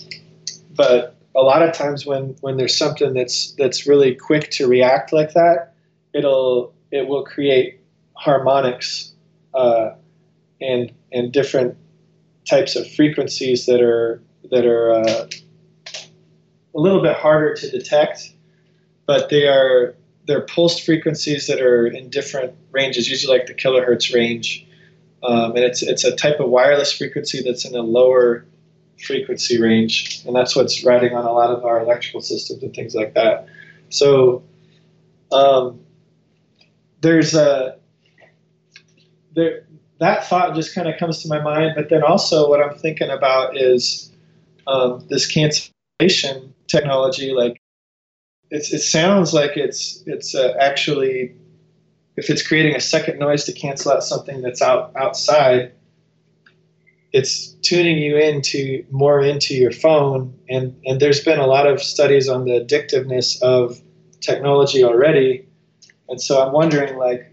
but 0.74 1.10
a 1.35 1.40
lot 1.40 1.62
of 1.62 1.74
times 1.74 2.05
when 2.05 2.36
when 2.40 2.57
there's 2.57 2.77
something 2.77 3.15
that's 3.15 3.52
that's 3.52 3.86
really 3.86 4.15
quick 4.15 4.51
to 4.52 4.66
react 4.66 5.12
like 5.12 5.32
that, 5.35 5.74
it'll 6.12 6.74
it 6.90 7.07
will 7.07 7.24
create 7.24 7.81
harmonics 8.15 9.12
uh, 9.55 9.90
and 10.61 10.93
and 11.12 11.32
different 11.32 11.77
types 12.48 12.77
of 12.77 12.90
frequencies 12.93 13.66
that 13.66 13.81
are 13.81 14.23
that 14.51 14.66
are 14.66 14.93
uh, 14.93 15.28
a 16.74 16.78
little 16.78 17.02
bit 17.02 17.16
harder 17.16 17.55
to 17.55 17.70
detect, 17.70 18.32
but 19.07 19.28
they 19.31 19.47
are 19.47 19.94
they're 20.27 20.43
pulsed 20.43 20.85
frequencies 20.85 21.47
that 21.47 21.61
are 21.61 21.86
in 21.86 22.11
different 22.11 22.55
ranges, 22.70 23.09
usually 23.09 23.36
like 23.36 23.47
the 23.47 23.55
kilohertz 23.55 24.15
range. 24.15 24.66
Um, 25.23 25.55
and 25.57 25.65
it's 25.65 25.82
it's 25.82 26.05
a 26.05 26.15
type 26.15 26.40
of 26.40 26.48
wireless 26.48 26.93
frequency 26.93 27.43
that's 27.43 27.65
in 27.65 27.74
a 27.74 27.82
lower 27.82 28.47
frequency 29.05 29.60
range, 29.60 30.22
and 30.27 30.35
that's 30.35 30.55
what's 30.55 30.85
riding 30.85 31.14
on 31.14 31.24
a 31.24 31.32
lot 31.32 31.51
of 31.51 31.64
our 31.64 31.81
electrical 31.81 32.20
systems 32.20 32.62
and 32.62 32.74
things 32.74 32.94
like 32.94 33.14
that. 33.14 33.47
So 33.89 34.43
um, 35.32 35.81
there's 37.01 37.35
a 37.35 37.78
there 39.35 39.66
that 39.98 40.24
thought 40.27 40.55
just 40.55 40.74
kind 40.74 40.89
of 40.89 40.98
comes 40.98 41.22
to 41.22 41.28
my 41.28 41.40
mind, 41.40 41.72
but 41.77 41.90
then 41.90 42.02
also 42.02 42.48
what 42.48 42.60
I'm 42.60 42.77
thinking 42.77 43.10
about 43.10 43.56
is 43.56 44.10
um, 44.66 45.05
this 45.09 45.27
cancellation 45.27 46.55
technology. 46.68 47.32
Like 47.32 47.60
it's, 48.51 48.72
it 48.72 48.81
sounds 48.81 49.32
like 49.35 49.56
it's 49.56 50.02
it's 50.06 50.35
uh, 50.35 50.55
actually 50.59 51.35
if 52.16 52.28
it's 52.28 52.47
creating 52.47 52.74
a 52.74 52.81
second 52.81 53.18
noise 53.18 53.44
to 53.44 53.52
cancel 53.52 53.93
out 53.93 54.02
something 54.02 54.43
that's 54.43 54.62
out 54.62 54.93
outside, 54.97 55.72
it's 57.12 57.49
tuning 57.62 57.99
you 57.99 58.16
into 58.16 58.85
more 58.91 59.20
into 59.20 59.55
your 59.55 59.73
phone. 59.73 60.35
And 60.49 60.77
and 60.85 61.01
there's 61.01 61.23
been 61.23 61.39
a 61.39 61.47
lot 61.47 61.66
of 61.66 61.82
studies 61.82 62.28
on 62.28 62.45
the 62.45 62.53
addictiveness 62.53 63.41
of 63.43 63.81
technology 64.20 64.85
already. 64.85 65.47
And 66.09 66.20
so 66.20 66.45
I'm 66.45 66.53
wondering 66.53 66.97
like 66.97 67.32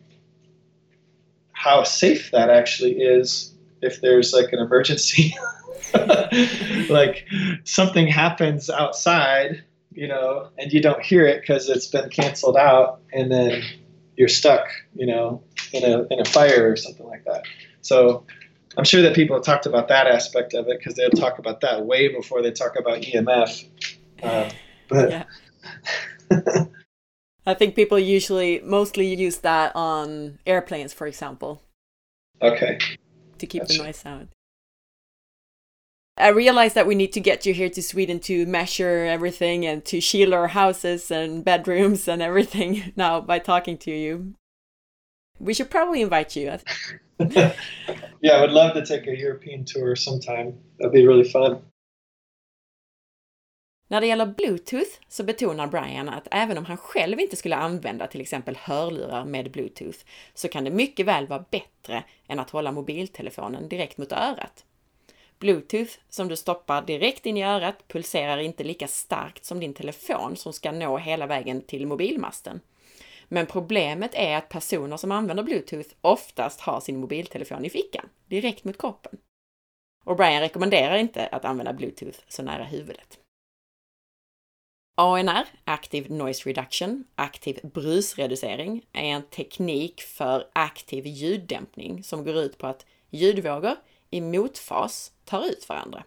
how 1.51 1.83
safe 1.83 2.31
that 2.31 2.49
actually 2.49 2.93
is 2.93 3.53
if 3.81 4.01
there's 4.01 4.33
like 4.33 4.51
an 4.53 4.59
emergency. 4.59 5.35
like 6.89 7.27
something 7.63 8.07
happens 8.07 8.69
outside, 8.69 9.63
you 9.91 10.07
know, 10.07 10.49
and 10.57 10.71
you 10.71 10.81
don't 10.81 11.01
hear 11.01 11.25
it 11.25 11.41
because 11.41 11.69
it's 11.69 11.87
been 11.87 12.09
canceled 12.09 12.57
out, 12.57 13.01
and 13.13 13.31
then 13.31 13.63
you're 14.15 14.27
stuck, 14.27 14.67
you 14.95 15.05
know, 15.05 15.41
in 15.71 15.83
a 15.83 16.05
in 16.11 16.19
a 16.19 16.25
fire 16.25 16.71
or 16.71 16.75
something 16.75 17.07
like 17.07 17.23
that. 17.25 17.43
So 17.81 18.25
I'm 18.77 18.83
sure 18.83 19.01
that 19.01 19.15
people 19.15 19.35
have 19.35 19.43
talked 19.43 19.65
about 19.65 19.87
that 19.87 20.05
aspect 20.05 20.53
of 20.53 20.67
it 20.67 20.77
because 20.77 20.93
they'll 20.93 21.09
talk 21.09 21.39
about 21.39 21.61
that 21.61 21.85
way 21.85 22.09
before 22.09 22.43
they 22.43 22.51
talk 22.51 22.77
about 22.77 23.01
EMF. 23.01 23.67
Uh, 24.21 24.49
but 24.87 25.09
yeah. 25.09 25.23
I 27.47 27.53
think 27.55 27.75
people 27.75 27.97
usually 27.97 28.61
mostly 28.63 29.13
use 29.15 29.37
that 29.37 29.75
on 29.75 30.37
airplanes, 30.45 30.93
for 30.93 31.07
example. 31.07 31.63
Okay. 32.41 32.77
To 33.39 33.47
keep 33.47 33.63
gotcha. 33.63 33.77
the 33.77 33.83
noise 33.83 34.03
out. 34.05 34.27
I 36.17 36.29
realize 36.29 36.73
that 36.73 36.87
we 36.87 36.95
need 36.95 37.13
to 37.13 37.19
get 37.19 37.45
you 37.45 37.53
here 37.53 37.69
to 37.69 37.81
Sweden 37.81 38.19
to 38.21 38.45
measure 38.45 39.05
everything 39.05 39.65
and 39.65 39.85
to 39.85 40.01
shield 40.01 40.33
our 40.33 40.47
houses 40.47 41.09
and 41.11 41.43
bedrooms 41.45 42.07
and 42.07 42.21
everything 42.21 42.91
now 42.95 43.21
by 43.21 43.39
talking 43.39 43.77
to 43.79 43.91
you. 43.91 44.35
We 45.37 45.53
should 45.53 45.69
probably 45.69 46.01
invite 46.01 46.39
you. 46.39 46.45
yeah, 48.21 48.37
I 48.37 48.41
would 48.41 48.51
love 48.51 48.73
to 48.73 48.85
take 48.85 49.07
a 49.07 49.15
European 49.15 49.65
tour 49.65 49.95
sometime. 49.95 50.53
That'd 50.79 50.91
be 50.91 51.07
really 51.07 51.23
fun. 51.23 51.57
När 53.89 54.01
det 54.01 54.07
gäller 54.07 54.25
Bluetooth 54.25 54.89
så 55.07 55.23
betonar 55.23 55.67
Brian 55.67 56.09
att 56.09 56.27
även 56.31 56.57
om 56.57 56.65
han 56.65 56.77
själv 56.77 57.19
inte 57.19 57.35
skulle 57.35 57.55
använda 57.55 58.07
till 58.07 58.21
exempel 58.21 58.55
hörlurar 58.55 59.25
med 59.25 59.51
Bluetooth 59.51 59.97
så 60.33 60.47
kan 60.47 60.63
det 60.63 60.71
mycket 60.71 61.05
väl 61.05 61.27
vara 61.27 61.45
bättre 61.51 62.03
än 62.27 62.39
att 62.39 62.49
hålla 62.49 62.71
mobiltelefonen 62.71 63.69
direkt 63.69 63.97
mot 63.97 64.11
örat. 64.11 64.65
Bluetooth 65.39 65.91
som 66.09 66.27
du 66.27 66.35
stoppar 66.35 66.81
direkt 66.81 67.25
in 67.25 67.37
i 67.37 67.43
örat 67.43 67.87
pulserar 67.87 68.37
inte 68.37 68.63
lika 68.63 68.87
starkt 68.87 69.45
som 69.45 69.59
din 69.59 69.73
telefon 69.73 70.35
som 70.35 70.53
ska 70.53 70.71
nå 70.71 70.97
hela 70.97 71.27
vägen 71.27 71.61
till 71.61 71.87
mobilmasten. 71.87 72.59
Men 73.27 73.45
problemet 73.45 74.11
är 74.13 74.37
att 74.37 74.49
personer 74.49 74.97
som 74.97 75.11
använder 75.11 75.43
Bluetooth 75.43 75.89
oftast 76.01 76.61
har 76.61 76.79
sin 76.79 76.99
mobiltelefon 76.99 77.65
i 77.65 77.69
fickan, 77.69 78.09
direkt 78.25 78.63
mot 78.63 78.77
kroppen. 78.77 79.17
Och 80.05 80.15
Brian 80.17 80.41
rekommenderar 80.41 80.97
inte 80.97 81.27
att 81.27 81.45
använda 81.45 81.73
Bluetooth 81.73 82.19
så 82.27 82.43
nära 82.43 82.63
huvudet. 82.63 83.19
ANR, 84.95 85.45
Active 85.63 86.15
Noise 86.15 86.49
Reduction, 86.49 87.03
aktiv 87.15 87.59
brusreducering, 87.63 88.85
är 88.93 89.03
en 89.03 89.23
teknik 89.23 90.01
för 90.01 90.49
aktiv 90.53 91.05
ljuddämpning 91.05 92.03
som 92.03 92.23
går 92.23 92.35
ut 92.35 92.57
på 92.57 92.67
att 92.67 92.85
ljudvågor 93.09 93.75
i 94.09 94.21
motfas 94.21 95.11
tar 95.25 95.45
ut 95.45 95.69
varandra. 95.69 96.03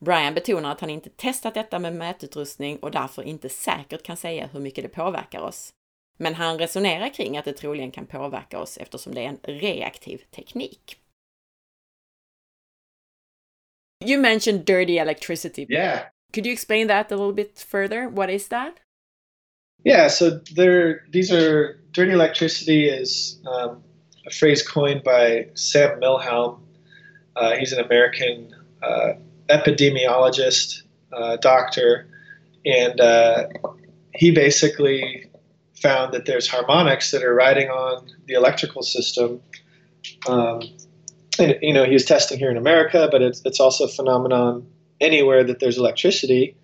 Brian 0.00 0.34
betonar 0.34 0.72
att 0.72 0.80
han 0.80 0.90
inte 0.90 1.10
testat 1.10 1.54
detta 1.54 1.78
med 1.78 1.94
mätutrustning 1.94 2.78
och 2.78 2.90
därför 2.90 3.22
inte 3.22 3.48
säkert 3.48 4.02
kan 4.02 4.16
säga 4.16 4.46
hur 4.46 4.60
mycket 4.60 4.84
det 4.84 4.88
påverkar 4.88 5.40
oss. 5.40 5.72
Men 6.16 6.34
han 6.34 6.58
resonerar 6.58 7.08
kring 7.08 7.38
att 7.38 7.44
det 7.44 7.52
troligen 7.52 7.90
kan 7.90 8.06
påverka 8.06 8.58
oss 8.58 8.78
eftersom 8.78 9.14
det 9.14 9.20
är 9.20 9.28
en 9.28 9.40
reaktiv 9.42 10.22
teknik. 10.30 10.96
You 14.04 14.20
mentioned 14.20 14.64
dirty 14.64 14.98
electricity. 14.98 15.66
Yeah. 15.68 16.00
Could 16.32 16.46
you 16.46 16.52
explain 16.52 16.88
that 16.88 17.12
a 17.12 17.16
little 17.16 17.32
bit 17.32 17.58
further? 17.58 18.08
What 18.08 18.30
is 18.30 18.48
that? 18.48 18.74
Yeah, 19.84 20.08
so 20.08 20.40
there, 20.54 21.04
these 21.10 21.32
are 21.32 21.80
dirty 21.92 22.12
electricity 22.12 22.88
is 22.88 23.40
um, 23.46 23.82
a 24.26 24.30
phrase 24.30 24.62
coined 24.62 25.02
by 25.04 25.46
Sam 25.54 26.00
Milham. 26.00 26.60
Uh, 27.36 27.56
he's 27.56 27.72
an 27.72 27.84
American 27.84 28.54
uh, 28.82 29.12
epidemiologist, 29.48 30.82
uh, 31.12 31.36
doctor, 31.36 32.08
and 32.64 33.00
uh, 33.00 33.46
he 34.14 34.30
basically 34.30 35.25
found 35.86 36.12
that 36.14 36.26
there's 36.26 36.48
harmonics 36.48 37.12
that 37.12 37.22
are 37.22 37.34
riding 37.34 37.68
on 37.68 38.10
the 38.26 38.34
electrical 38.34 38.82
system. 38.82 39.40
Um, 40.28 40.62
and 41.38 41.56
you 41.62 41.72
know, 41.72 41.84
he 41.84 41.92
was 41.92 42.04
testing 42.04 42.38
here 42.38 42.50
in 42.50 42.56
America, 42.56 43.08
but 43.10 43.22
it's 43.22 43.40
it's 43.44 43.60
also 43.60 43.84
a 43.84 43.88
phenomenon 43.88 44.66
anywhere 45.00 45.44
that 45.44 45.60
there's 45.60 45.78
electricity 45.78 46.56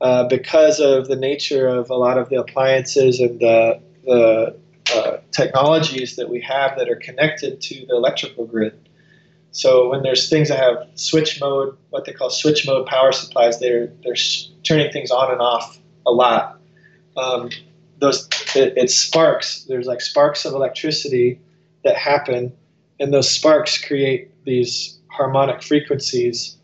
uh, 0.00 0.28
because 0.28 0.78
of 0.78 1.08
the 1.08 1.16
nature 1.16 1.66
of 1.66 1.90
a 1.90 1.94
lot 1.94 2.18
of 2.18 2.28
the 2.28 2.36
appliances 2.36 3.18
and 3.20 3.40
the 3.40 3.80
the 4.04 4.56
uh, 4.94 5.16
technologies 5.32 6.16
that 6.16 6.28
we 6.30 6.40
have 6.40 6.78
that 6.78 6.88
are 6.88 7.00
connected 7.08 7.60
to 7.60 7.74
the 7.86 7.94
electrical 7.94 8.46
grid. 8.46 8.74
So 9.50 9.90
when 9.90 10.02
there's 10.02 10.28
things 10.28 10.48
that 10.50 10.58
have 10.58 10.88
switch 10.94 11.40
mode, 11.40 11.76
what 11.90 12.04
they 12.04 12.12
call 12.12 12.30
switch 12.30 12.66
mode 12.66 12.86
power 12.86 13.12
supplies, 13.12 13.58
they're 13.58 13.88
they're 14.04 14.20
turning 14.62 14.92
things 14.92 15.10
on 15.10 15.32
and 15.32 15.40
off 15.40 15.78
a 16.06 16.12
lot. 16.12 16.60
Um, 17.16 17.50
those 17.98 18.28
it, 18.54 18.74
it 18.76 18.90
sparks. 18.90 19.64
There's 19.64 19.86
like 19.86 20.00
sparks 20.00 20.44
of 20.44 20.54
electricity 20.54 21.40
that 21.84 21.96
happen, 21.96 22.52
and 23.00 23.12
those 23.12 23.30
sparks 23.30 23.82
create 23.82 24.30
these 24.44 24.98
harmonic 25.08 25.62
frequencies 25.62 26.56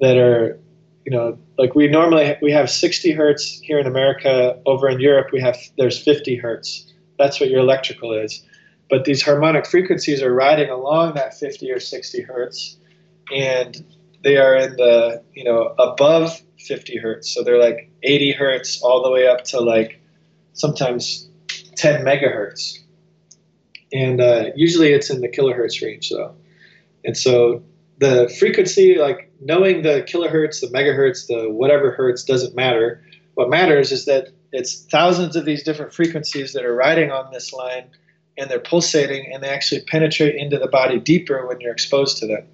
that 0.00 0.16
are, 0.16 0.58
you 1.04 1.10
know, 1.10 1.38
like 1.58 1.74
we 1.74 1.88
normally 1.88 2.36
we 2.42 2.52
have 2.52 2.70
60 2.70 3.12
hertz 3.12 3.60
here 3.62 3.78
in 3.78 3.86
America. 3.86 4.60
Over 4.66 4.88
in 4.88 5.00
Europe, 5.00 5.28
we 5.32 5.40
have 5.40 5.56
there's 5.78 6.02
50 6.02 6.36
hertz. 6.36 6.92
That's 7.18 7.40
what 7.40 7.50
your 7.50 7.60
electrical 7.60 8.12
is. 8.12 8.42
But 8.88 9.04
these 9.04 9.22
harmonic 9.22 9.66
frequencies 9.66 10.22
are 10.22 10.32
riding 10.32 10.70
along 10.70 11.14
that 11.14 11.34
50 11.34 11.70
or 11.72 11.80
60 11.80 12.22
hertz, 12.22 12.76
and 13.34 13.84
they 14.22 14.36
are 14.36 14.56
in 14.56 14.76
the 14.76 15.22
you 15.34 15.44
know 15.44 15.74
above 15.78 16.40
50 16.58 16.98
hertz. 16.98 17.32
So 17.32 17.42
they're 17.42 17.60
like 17.60 17.90
80 18.02 18.32
hertz 18.32 18.82
all 18.82 19.02
the 19.02 19.10
way 19.10 19.26
up 19.26 19.44
to 19.44 19.60
like 19.60 20.00
sometimes 20.56 21.28
10 21.76 22.04
megahertz. 22.04 22.78
And 23.92 24.20
uh, 24.20 24.46
usually 24.56 24.92
it's 24.92 25.10
in 25.10 25.20
the 25.20 25.28
kilohertz 25.28 25.80
range, 25.80 26.10
though. 26.10 26.34
And 27.04 27.16
so 27.16 27.62
the 27.98 28.34
frequency, 28.40 28.96
like 28.96 29.30
knowing 29.40 29.82
the 29.82 30.02
kilohertz, 30.02 30.60
the 30.60 30.66
megahertz, 30.68 31.28
the 31.28 31.48
whatever 31.48 31.92
hertz 31.92 32.24
doesn't 32.24 32.56
matter. 32.56 33.02
What 33.34 33.48
matters 33.48 33.92
is 33.92 34.06
that 34.06 34.28
it's 34.52 34.82
thousands 34.86 35.36
of 35.36 35.44
these 35.44 35.62
different 35.62 35.92
frequencies 35.92 36.52
that 36.54 36.64
are 36.64 36.74
riding 36.74 37.10
on 37.10 37.32
this 37.32 37.52
line 37.52 37.84
and 38.38 38.50
they're 38.50 38.58
pulsating 38.58 39.32
and 39.32 39.42
they 39.42 39.48
actually 39.48 39.82
penetrate 39.82 40.34
into 40.34 40.58
the 40.58 40.68
body 40.68 40.98
deeper 40.98 41.46
when 41.46 41.60
you're 41.60 41.72
exposed 41.72 42.18
to 42.18 42.26
them. 42.26 42.46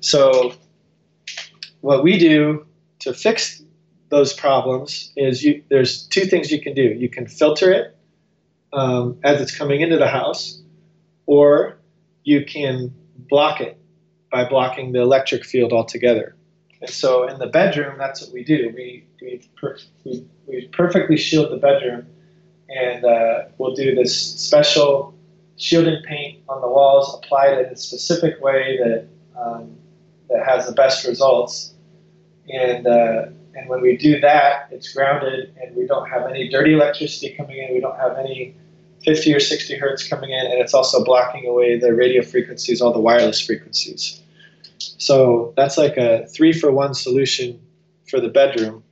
So, 0.00 0.54
what 1.80 2.02
we 2.02 2.18
do 2.18 2.66
to 3.00 3.12
fix 3.12 3.62
those 4.08 4.32
problems 4.32 5.12
is 5.16 5.42
you, 5.42 5.62
there's 5.70 6.06
two 6.06 6.26
things 6.26 6.50
you 6.50 6.60
can 6.60 6.74
do. 6.74 6.82
You 6.82 7.08
can 7.08 7.26
filter 7.26 7.72
it 7.72 7.96
um, 8.72 9.18
as 9.24 9.40
it's 9.40 9.56
coming 9.56 9.80
into 9.80 9.96
the 9.96 10.08
house, 10.08 10.60
or 11.26 11.78
you 12.24 12.44
can 12.44 12.92
block 13.16 13.60
it 13.60 13.78
by 14.30 14.48
blocking 14.48 14.92
the 14.92 15.00
electric 15.00 15.44
field 15.44 15.72
altogether. 15.72 16.34
And 16.80 16.90
so 16.90 17.26
in 17.26 17.38
the 17.38 17.46
bedroom, 17.46 17.96
that's 17.98 18.20
what 18.20 18.32
we 18.32 18.44
do. 18.44 18.72
We, 18.74 19.04
we, 19.22 19.42
per, 19.56 19.78
we, 20.04 20.26
we 20.46 20.68
perfectly 20.68 21.16
shield 21.16 21.50
the 21.50 21.56
bedroom, 21.56 22.06
and 22.68 23.04
uh, 23.04 23.44
we'll 23.58 23.74
do 23.74 23.94
this 23.94 24.14
special 24.20 25.14
shielding 25.56 26.02
paint 26.02 26.42
on 26.48 26.60
the 26.60 26.68
walls 26.68 27.14
applied 27.14 27.58
in 27.58 27.66
a 27.66 27.76
specific 27.76 28.42
way 28.42 28.78
that, 28.78 29.06
um, 29.40 29.76
that 30.28 30.44
has 30.44 30.66
the 30.66 30.72
best 30.72 31.06
results. 31.06 31.72
And 32.52 32.86
uh, 32.86 33.26
And 33.56 33.68
when 33.68 33.80
we 33.80 33.96
do 33.96 34.20
that, 34.20 34.68
it's 34.70 34.92
grounded 34.92 35.54
and 35.62 35.76
we 35.76 35.86
don't 35.86 36.08
have 36.08 36.26
any 36.26 36.48
dirty 36.48 36.74
electricity 36.74 37.34
coming 37.36 37.58
in. 37.58 37.72
We 37.72 37.80
don't 37.80 37.98
have 37.98 38.16
any 38.16 38.54
50 39.04 39.34
or 39.34 39.40
60 39.40 39.76
hertz 39.78 40.08
coming 40.08 40.30
in. 40.30 40.46
And 40.46 40.54
it's 40.54 40.74
also 40.74 41.04
blocking 41.04 41.46
away 41.46 41.78
the 41.78 41.94
radio 41.94 42.22
frequencies, 42.22 42.80
all 42.80 42.92
the 42.92 43.00
wireless 43.00 43.40
frequencies. 43.40 44.20
So 44.78 45.52
that's 45.56 45.78
like 45.78 45.96
a 45.96 46.26
three 46.26 46.52
for 46.52 46.72
one 46.72 46.94
solution 46.94 47.60
for 48.08 48.20
the 48.20 48.28
bedroom. 48.28 48.82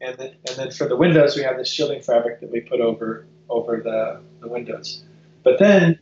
And 0.00 0.16
then, 0.16 0.34
and 0.48 0.56
then 0.56 0.70
for 0.70 0.88
the 0.88 0.96
windows, 0.96 1.36
we 1.36 1.42
have 1.42 1.56
this 1.56 1.70
shielding 1.70 2.02
fabric 2.02 2.40
that 2.40 2.50
we 2.50 2.60
put 2.60 2.80
over 2.80 3.26
over 3.48 3.80
the, 3.82 4.20
the 4.40 4.48
windows. 4.48 5.02
But 5.42 5.58
then, 5.58 5.98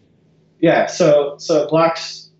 yeah, 0.60 0.86
so 0.86 1.36
so 1.38 1.62
it 1.62 1.70
blocks 1.70 2.30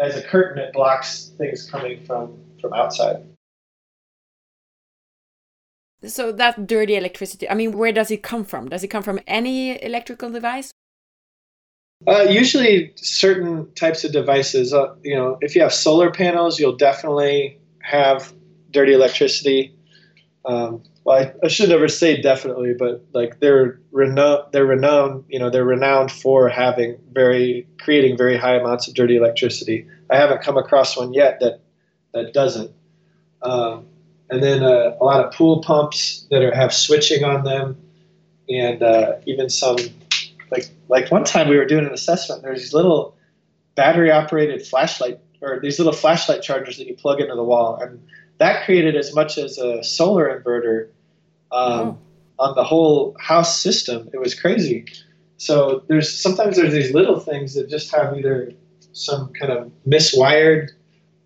as 0.00 0.16
a 0.16 0.22
curtain. 0.22 0.58
It 0.58 0.72
blocks 0.72 1.30
things 1.38 1.70
coming 1.70 2.04
from 2.04 2.36
from 2.60 2.72
outside. 2.72 3.31
So 6.04 6.32
that 6.32 6.66
dirty 6.66 6.96
electricity, 6.96 7.48
I 7.48 7.54
mean, 7.54 7.72
where 7.72 7.92
does 7.92 8.10
it 8.10 8.22
come 8.22 8.44
from? 8.44 8.68
Does 8.68 8.82
it 8.82 8.88
come 8.88 9.02
from 9.02 9.20
any 9.26 9.82
electrical 9.82 10.30
device? 10.30 10.72
Uh, 12.06 12.26
usually, 12.28 12.92
certain 12.96 13.72
types 13.74 14.02
of 14.02 14.12
devices. 14.12 14.72
Uh, 14.72 14.94
you 15.04 15.14
know, 15.14 15.38
if 15.40 15.54
you 15.54 15.62
have 15.62 15.72
solar 15.72 16.10
panels, 16.10 16.58
you'll 16.58 16.76
definitely 16.76 17.58
have 17.80 18.32
dirty 18.72 18.92
electricity. 18.92 19.74
Um, 20.44 20.82
well, 21.04 21.18
I, 21.18 21.32
I, 21.44 21.48
should 21.48 21.68
never 21.68 21.86
say 21.86 22.20
definitely, 22.20 22.74
but 22.76 23.04
like 23.12 23.38
they're 23.38 23.80
renowned. 23.92 24.44
They're 24.52 24.66
renowned. 24.66 25.24
You 25.28 25.38
know, 25.38 25.50
they're 25.50 25.64
renowned 25.64 26.10
for 26.10 26.48
having 26.48 26.98
very 27.12 27.68
creating 27.78 28.16
very 28.16 28.36
high 28.36 28.56
amounts 28.56 28.88
of 28.88 28.94
dirty 28.94 29.16
electricity. 29.16 29.86
I 30.10 30.16
haven't 30.16 30.42
come 30.42 30.56
across 30.56 30.96
one 30.96 31.12
yet 31.12 31.38
that 31.40 31.60
that 32.12 32.32
doesn't. 32.32 32.72
Um, 33.42 33.86
and 34.32 34.42
then 34.42 34.62
uh, 34.62 34.96
a 34.98 35.04
lot 35.04 35.22
of 35.22 35.30
pool 35.32 35.60
pumps 35.60 36.26
that 36.30 36.42
are, 36.42 36.54
have 36.54 36.72
switching 36.72 37.22
on 37.22 37.44
them, 37.44 37.76
and 38.48 38.82
uh, 38.82 39.16
even 39.26 39.50
some 39.50 39.76
like 40.50 40.70
like 40.88 41.10
one 41.10 41.22
time 41.22 41.48
we 41.48 41.56
were 41.58 41.66
doing 41.66 41.84
an 41.84 41.92
assessment. 41.92 42.42
There's 42.42 42.60
these 42.60 42.72
little 42.72 43.14
battery 43.74 44.10
operated 44.10 44.66
flashlight 44.66 45.20
or 45.42 45.60
these 45.60 45.78
little 45.78 45.92
flashlight 45.92 46.40
chargers 46.40 46.78
that 46.78 46.86
you 46.86 46.96
plug 46.96 47.20
into 47.20 47.34
the 47.34 47.44
wall, 47.44 47.76
and 47.76 48.02
that 48.38 48.64
created 48.64 48.96
as 48.96 49.14
much 49.14 49.36
as 49.36 49.58
a 49.58 49.84
solar 49.84 50.40
inverter 50.40 50.88
um, 51.52 51.78
oh. 51.80 51.98
on 52.38 52.54
the 52.54 52.64
whole 52.64 53.14
house 53.20 53.60
system. 53.60 54.08
It 54.14 54.18
was 54.18 54.34
crazy. 54.34 54.86
So 55.36 55.82
there's 55.88 56.10
sometimes 56.10 56.56
there's 56.56 56.72
these 56.72 56.94
little 56.94 57.20
things 57.20 57.54
that 57.54 57.68
just 57.68 57.94
have 57.94 58.16
either 58.16 58.50
some 58.92 59.30
kind 59.34 59.52
of 59.52 59.70
miswired, 59.86 60.70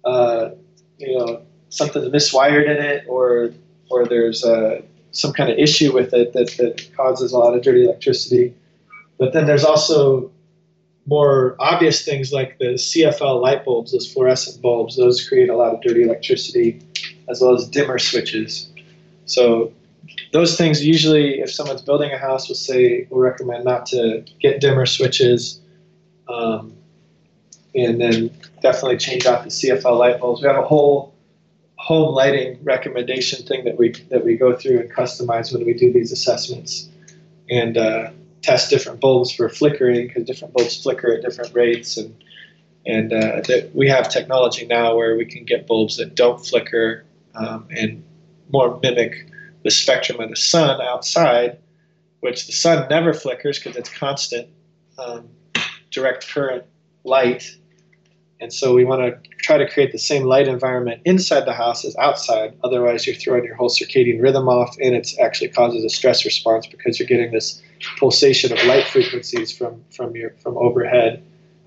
uh, 0.04 0.50
you 0.98 1.16
know, 1.16 1.45
something's 1.68 2.08
miswired 2.08 2.64
in 2.64 2.82
it, 2.82 3.04
or 3.08 3.52
or 3.90 4.06
there's 4.06 4.44
uh, 4.44 4.82
some 5.12 5.32
kind 5.32 5.50
of 5.50 5.58
issue 5.58 5.92
with 5.92 6.12
it 6.12 6.32
that, 6.32 6.56
that 6.58 6.88
causes 6.96 7.32
a 7.32 7.38
lot 7.38 7.54
of 7.54 7.62
dirty 7.62 7.84
electricity. 7.84 8.54
But 9.18 9.32
then 9.32 9.46
there's 9.46 9.64
also 9.64 10.30
more 11.06 11.56
obvious 11.58 12.04
things 12.04 12.32
like 12.32 12.58
the 12.58 12.74
CFL 12.74 13.40
light 13.40 13.64
bulbs, 13.64 13.92
those 13.92 14.12
fluorescent 14.12 14.60
bulbs. 14.60 14.96
Those 14.96 15.26
create 15.26 15.48
a 15.48 15.56
lot 15.56 15.72
of 15.72 15.80
dirty 15.80 16.02
electricity, 16.02 16.80
as 17.28 17.40
well 17.40 17.54
as 17.54 17.68
dimmer 17.68 17.98
switches. 17.98 18.68
So 19.26 19.72
those 20.32 20.56
things 20.56 20.84
usually, 20.84 21.40
if 21.40 21.52
someone's 21.52 21.82
building 21.82 22.12
a 22.12 22.18
house, 22.18 22.48
we'll 22.48 22.56
say 22.56 23.06
we'll 23.10 23.20
recommend 23.20 23.64
not 23.64 23.86
to 23.86 24.24
get 24.40 24.60
dimmer 24.60 24.86
switches. 24.86 25.60
Um, 26.28 26.72
and 27.76 28.00
then 28.00 28.30
definitely 28.62 28.96
change 28.96 29.26
out 29.26 29.44
the 29.44 29.50
CFL 29.50 29.98
light 29.98 30.18
bulbs. 30.18 30.40
We 30.40 30.48
have 30.48 30.56
a 30.56 30.66
whole 30.66 31.14
home 31.86 32.12
lighting 32.12 32.58
recommendation 32.64 33.46
thing 33.46 33.64
that 33.64 33.78
we 33.78 33.92
that 34.10 34.24
we 34.24 34.36
go 34.36 34.56
through 34.56 34.80
and 34.80 34.90
customize 34.92 35.52
when 35.52 35.64
we 35.64 35.72
do 35.72 35.92
these 35.92 36.10
assessments, 36.10 36.88
and 37.48 37.78
uh, 37.78 38.10
test 38.42 38.70
different 38.70 38.98
bulbs 38.98 39.30
for 39.30 39.48
flickering 39.48 40.08
because 40.08 40.24
different 40.24 40.52
bulbs 40.52 40.82
flicker 40.82 41.12
at 41.12 41.22
different 41.22 41.54
rates, 41.54 41.96
and 41.96 42.12
and 42.84 43.12
uh, 43.12 43.40
that 43.46 43.70
we 43.72 43.88
have 43.88 44.08
technology 44.08 44.66
now 44.66 44.96
where 44.96 45.16
we 45.16 45.24
can 45.24 45.44
get 45.44 45.68
bulbs 45.68 45.98
that 45.98 46.16
don't 46.16 46.44
flicker 46.44 47.04
um, 47.36 47.68
and 47.70 48.02
more 48.52 48.80
mimic 48.82 49.30
the 49.62 49.70
spectrum 49.70 50.18
of 50.18 50.28
the 50.28 50.36
sun 50.36 50.80
outside, 50.80 51.56
which 52.18 52.48
the 52.48 52.52
sun 52.52 52.88
never 52.90 53.14
flickers 53.14 53.60
because 53.60 53.76
it's 53.76 53.96
constant 53.96 54.48
um, 54.98 55.28
direct 55.92 56.26
current 56.26 56.64
light 57.04 57.56
and 58.40 58.52
so 58.52 58.74
we 58.74 58.84
want 58.84 59.00
to 59.00 59.30
try 59.38 59.56
to 59.56 59.68
create 59.68 59.92
the 59.92 59.98
same 59.98 60.24
light 60.24 60.46
environment 60.46 61.00
inside 61.04 61.46
the 61.46 61.54
house 61.54 61.84
as 61.84 61.96
outside. 61.96 62.54
Otherwise, 62.62 63.06
you're 63.06 63.16
throwing 63.16 63.44
your 63.44 63.54
whole 63.54 63.70
circadian 63.70 64.20
rhythm 64.20 64.48
off, 64.48 64.76
and 64.80 64.94
it 64.94 65.08
actually 65.20 65.48
causes 65.48 65.84
a 65.84 65.88
stress 65.88 66.24
response 66.24 66.66
because 66.66 66.98
you're 66.98 67.08
getting 67.08 67.32
this 67.32 67.62
pulsation 67.98 68.52
of 68.52 68.62
light 68.64 68.84
frequencies 68.84 69.56
from 69.56 69.82
from 69.90 70.14
your 70.14 70.30
from 70.42 70.56
overhead 70.58 71.22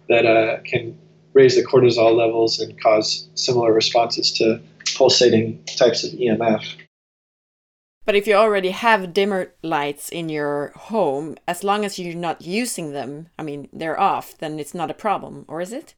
that 0.09 0.25
uh, 0.25 0.61
can 0.63 0.97
raise 1.33 1.55
the 1.55 1.63
cortisol 1.63 2.15
levels 2.15 2.59
and 2.59 2.79
cause 2.81 3.27
similar 3.35 3.71
responses 3.73 4.31
to 4.31 4.59
pulsating 4.95 5.63
types 5.65 6.03
of 6.03 6.11
EMF. 6.11 6.63
But 8.05 8.15
if 8.15 8.25
you 8.25 8.33
already 8.33 8.71
have 8.71 9.13
dimmer 9.13 9.53
lights 9.61 10.09
in 10.09 10.29
your 10.29 10.71
home, 10.75 11.37
as 11.47 11.63
long 11.63 11.85
as 11.85 11.99
you're 11.99 12.15
not 12.15 12.41
using 12.41 12.91
them, 12.91 13.27
I 13.37 13.43
mean, 13.43 13.69
they're 13.71 13.99
off, 13.99 14.35
then 14.37 14.57
it's 14.57 14.73
not 14.73 14.89
a 14.89 14.95
problem, 14.95 15.45
or 15.47 15.61
is 15.61 15.71
it? 15.71 15.93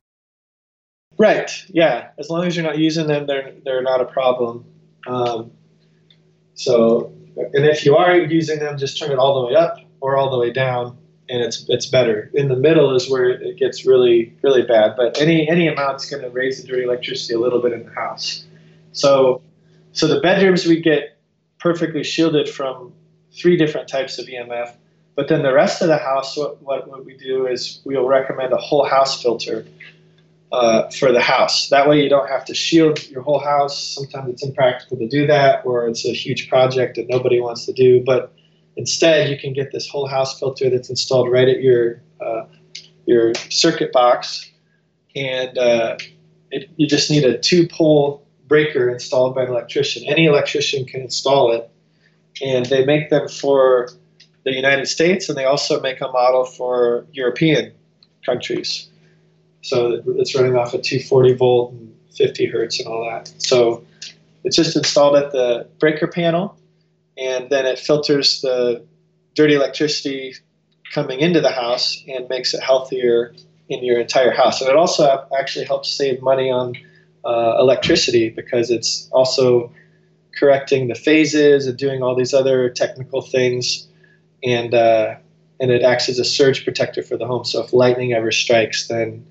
Right. 1.17 1.51
Yeah. 1.69 2.09
As 2.17 2.29
long 2.29 2.45
as 2.45 2.55
you're 2.55 2.65
not 2.65 2.77
using 2.77 3.07
them, 3.07 3.27
they're 3.27 3.53
they're 3.63 3.83
not 3.83 4.01
a 4.01 4.05
problem. 4.05 4.65
Um, 5.07 5.51
so, 6.55 7.13
and 7.35 7.65
if 7.65 7.85
you 7.85 7.95
are 7.95 8.17
using 8.17 8.59
them, 8.59 8.77
just 8.77 8.97
turn 8.99 9.11
it 9.11 9.19
all 9.19 9.41
the 9.41 9.47
way 9.47 9.55
up 9.55 9.77
or 9.99 10.17
all 10.17 10.29
the 10.29 10.37
way 10.37 10.51
down, 10.51 10.97
and 11.29 11.41
it's 11.41 11.65
it's 11.69 11.85
better. 11.85 12.31
In 12.33 12.47
the 12.47 12.55
middle 12.55 12.95
is 12.95 13.09
where 13.09 13.29
it 13.29 13.57
gets 13.57 13.85
really 13.85 14.35
really 14.41 14.63
bad. 14.63 14.95
But 14.95 15.19
any 15.19 15.47
any 15.49 15.67
amount's 15.67 16.09
going 16.09 16.23
to 16.23 16.29
raise 16.29 16.61
the 16.61 16.67
dirty 16.67 16.83
electricity 16.83 17.33
a 17.33 17.39
little 17.39 17.61
bit 17.61 17.73
in 17.73 17.85
the 17.85 17.91
house. 17.91 18.45
So, 18.93 19.41
so 19.93 20.07
the 20.07 20.19
bedrooms 20.19 20.65
we 20.65 20.81
get 20.81 21.17
perfectly 21.59 22.03
shielded 22.03 22.49
from 22.49 22.93
three 23.33 23.57
different 23.57 23.87
types 23.87 24.17
of 24.17 24.25
EMF. 24.25 24.73
But 25.15 25.27
then 25.27 25.43
the 25.43 25.53
rest 25.53 25.81
of 25.81 25.87
the 25.87 25.97
house, 25.97 26.35
what, 26.35 26.61
what, 26.61 26.87
what 26.87 27.05
we 27.05 27.15
do 27.15 27.45
is 27.47 27.81
we'll 27.85 28.07
recommend 28.07 28.53
a 28.53 28.57
whole 28.57 28.85
house 28.85 29.21
filter 29.21 29.65
uh, 30.51 30.89
for 30.89 31.11
the 31.11 31.21
house. 31.21 31.69
That 31.69 31.87
way, 31.87 32.01
you 32.01 32.09
don't 32.09 32.29
have 32.29 32.45
to 32.45 32.53
shield 32.53 33.07
your 33.09 33.21
whole 33.21 33.39
house. 33.39 33.95
Sometimes 33.95 34.33
it's 34.33 34.43
impractical 34.43 34.97
to 34.97 35.07
do 35.07 35.27
that, 35.27 35.65
or 35.65 35.87
it's 35.87 36.05
a 36.05 36.13
huge 36.13 36.49
project 36.49 36.97
that 36.97 37.07
nobody 37.07 37.39
wants 37.39 37.65
to 37.65 37.73
do. 37.73 38.03
But 38.03 38.33
instead, 38.75 39.29
you 39.29 39.37
can 39.37 39.53
get 39.53 39.71
this 39.71 39.87
whole 39.87 40.07
house 40.07 40.37
filter 40.39 40.69
that's 40.69 40.89
installed 40.89 41.31
right 41.31 41.47
at 41.47 41.61
your 41.61 42.01
uh, 42.19 42.45
your 43.05 43.33
circuit 43.49 43.91
box, 43.91 44.49
and 45.15 45.57
uh, 45.57 45.97
it, 46.51 46.69
you 46.75 46.87
just 46.87 47.09
need 47.09 47.23
a 47.23 47.37
two-pole 47.37 48.25
breaker 48.47 48.89
installed 48.89 49.33
by 49.33 49.43
an 49.43 49.49
electrician. 49.49 50.03
Any 50.05 50.25
electrician 50.25 50.85
can 50.85 51.01
install 51.01 51.53
it, 51.53 51.69
and 52.43 52.65
they 52.65 52.85
make 52.85 53.09
them 53.09 53.27
for 53.29 53.89
the 54.43 54.53
United 54.53 54.87
States, 54.87 55.29
and 55.29 55.37
they 55.37 55.45
also 55.45 55.79
make 55.79 56.01
a 56.01 56.07
model 56.07 56.43
for 56.43 57.05
European 57.13 57.73
countries. 58.25 58.90
So 59.61 60.01
it's 60.17 60.35
running 60.35 60.55
off 60.55 60.73
a 60.73 60.81
240 60.81 61.33
volt 61.33 61.73
and 61.73 61.95
50 62.15 62.47
hertz 62.47 62.79
and 62.79 62.87
all 62.87 63.05
that. 63.09 63.31
So 63.37 63.85
it's 64.43 64.55
just 64.55 64.75
installed 64.75 65.15
at 65.15 65.31
the 65.31 65.67
breaker 65.79 66.07
panel, 66.07 66.57
and 67.17 67.49
then 67.49 67.65
it 67.65 67.77
filters 67.77 68.41
the 68.41 68.83
dirty 69.35 69.55
electricity 69.55 70.35
coming 70.91 71.19
into 71.19 71.39
the 71.39 71.51
house 71.51 72.03
and 72.07 72.27
makes 72.27 72.53
it 72.53 72.61
healthier 72.61 73.33
in 73.69 73.83
your 73.83 73.99
entire 73.99 74.31
house. 74.31 74.61
And 74.61 74.69
it 74.69 74.75
also 74.75 75.25
actually 75.37 75.65
helps 75.65 75.89
save 75.89 76.21
money 76.21 76.51
on 76.51 76.75
uh, 77.23 77.57
electricity 77.59 78.29
because 78.29 78.69
it's 78.69 79.07
also 79.11 79.71
correcting 80.37 80.87
the 80.87 80.95
phases 80.95 81.67
and 81.67 81.77
doing 81.77 82.01
all 82.01 82.15
these 82.15 82.33
other 82.33 82.69
technical 82.69 83.21
things. 83.21 83.87
And 84.43 84.73
uh, 84.73 85.15
and 85.59 85.69
it 85.69 85.83
acts 85.83 86.09
as 86.09 86.17
a 86.17 86.25
surge 86.25 86.63
protector 86.63 87.03
for 87.03 87.15
the 87.15 87.27
home. 87.27 87.45
So 87.45 87.63
if 87.63 87.71
lightning 87.71 88.13
ever 88.13 88.31
strikes, 88.31 88.87
then 88.87 89.25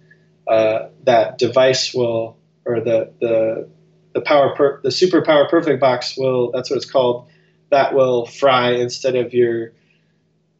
uh, 0.50 0.88
that 1.04 1.38
device 1.38 1.94
will, 1.94 2.36
or 2.66 2.80
the 2.80 3.12
the 3.20 3.68
the 4.14 4.20
power 4.20 4.54
per, 4.56 4.80
the 4.82 4.90
super 4.90 5.22
power 5.22 5.48
perfect 5.48 5.80
box 5.80 6.16
will. 6.16 6.50
That's 6.50 6.70
what 6.70 6.76
it's 6.76 6.90
called. 6.90 7.28
That 7.70 7.94
will 7.94 8.26
fry 8.26 8.72
instead 8.72 9.14
of 9.14 9.32
your 9.32 9.72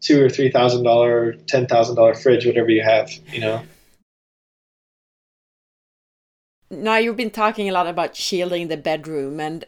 two 0.01 0.25
or 0.25 0.29
three 0.29 0.51
thousand 0.51 0.85
dollar, 0.85 1.33
ten 1.49 1.67
thousand 1.67 1.97
dollar 1.97 2.15
fridge, 2.15 2.47
whatever 2.47 2.71
you 2.71 2.83
have. 2.83 3.11
You 3.33 3.41
know. 3.41 3.63
Now 6.71 6.99
you've 6.99 7.17
been 7.17 7.33
talking 7.33 7.69
a 7.69 7.73
lot 7.73 7.89
about 7.89 8.15
shielding 8.15 8.69
the 8.69 8.77
bedroom, 8.77 9.41
and 9.41 9.65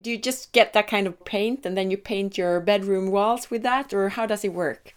do 0.00 0.10
you 0.10 0.16
just 0.16 0.52
get 0.52 0.72
that 0.72 0.88
kind 0.88 1.06
of 1.06 1.22
paint 1.26 1.66
and 1.66 1.76
then 1.76 1.90
you 1.90 1.98
paint 1.98 2.38
your 2.38 2.58
bedroom 2.60 3.10
walls 3.10 3.50
with 3.50 3.62
that, 3.64 3.92
or 3.92 4.08
how 4.08 4.24
does 4.24 4.44
it 4.44 4.54
work? 4.54 4.94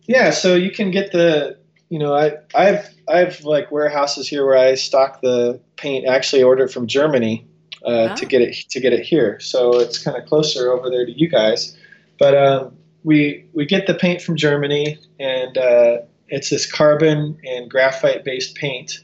Yeah, 0.00 0.30
so 0.30 0.56
you 0.56 0.72
can 0.72 0.90
get 0.90 1.12
the 1.12 1.61
you 1.92 1.98
know, 1.98 2.14
I 2.14 2.32
I've 2.54 2.88
I've 3.06 3.44
like 3.44 3.70
warehouses 3.70 4.26
here 4.26 4.46
where 4.46 4.56
I 4.56 4.76
stock 4.76 5.20
the 5.20 5.60
paint. 5.76 6.06
Actually, 6.08 6.42
ordered 6.42 6.72
from 6.72 6.86
Germany, 6.86 7.46
uh, 7.84 8.08
Ah. 8.10 8.14
to 8.14 8.24
get 8.24 8.40
it 8.40 8.54
to 8.70 8.80
get 8.80 8.94
it 8.94 9.04
here. 9.04 9.38
So 9.40 9.78
it's 9.78 10.02
kind 10.02 10.16
of 10.16 10.24
closer 10.26 10.72
over 10.72 10.88
there 10.88 11.04
to 11.04 11.12
you 11.12 11.28
guys. 11.28 11.76
But 12.18 12.34
um, 12.34 12.78
we 13.04 13.44
we 13.52 13.66
get 13.66 13.86
the 13.86 13.92
paint 13.92 14.22
from 14.22 14.36
Germany, 14.36 14.98
and 15.20 15.58
uh, 15.58 15.98
it's 16.28 16.48
this 16.48 16.64
carbon 16.64 17.38
and 17.44 17.70
graphite 17.70 18.24
based 18.24 18.54
paint, 18.54 19.00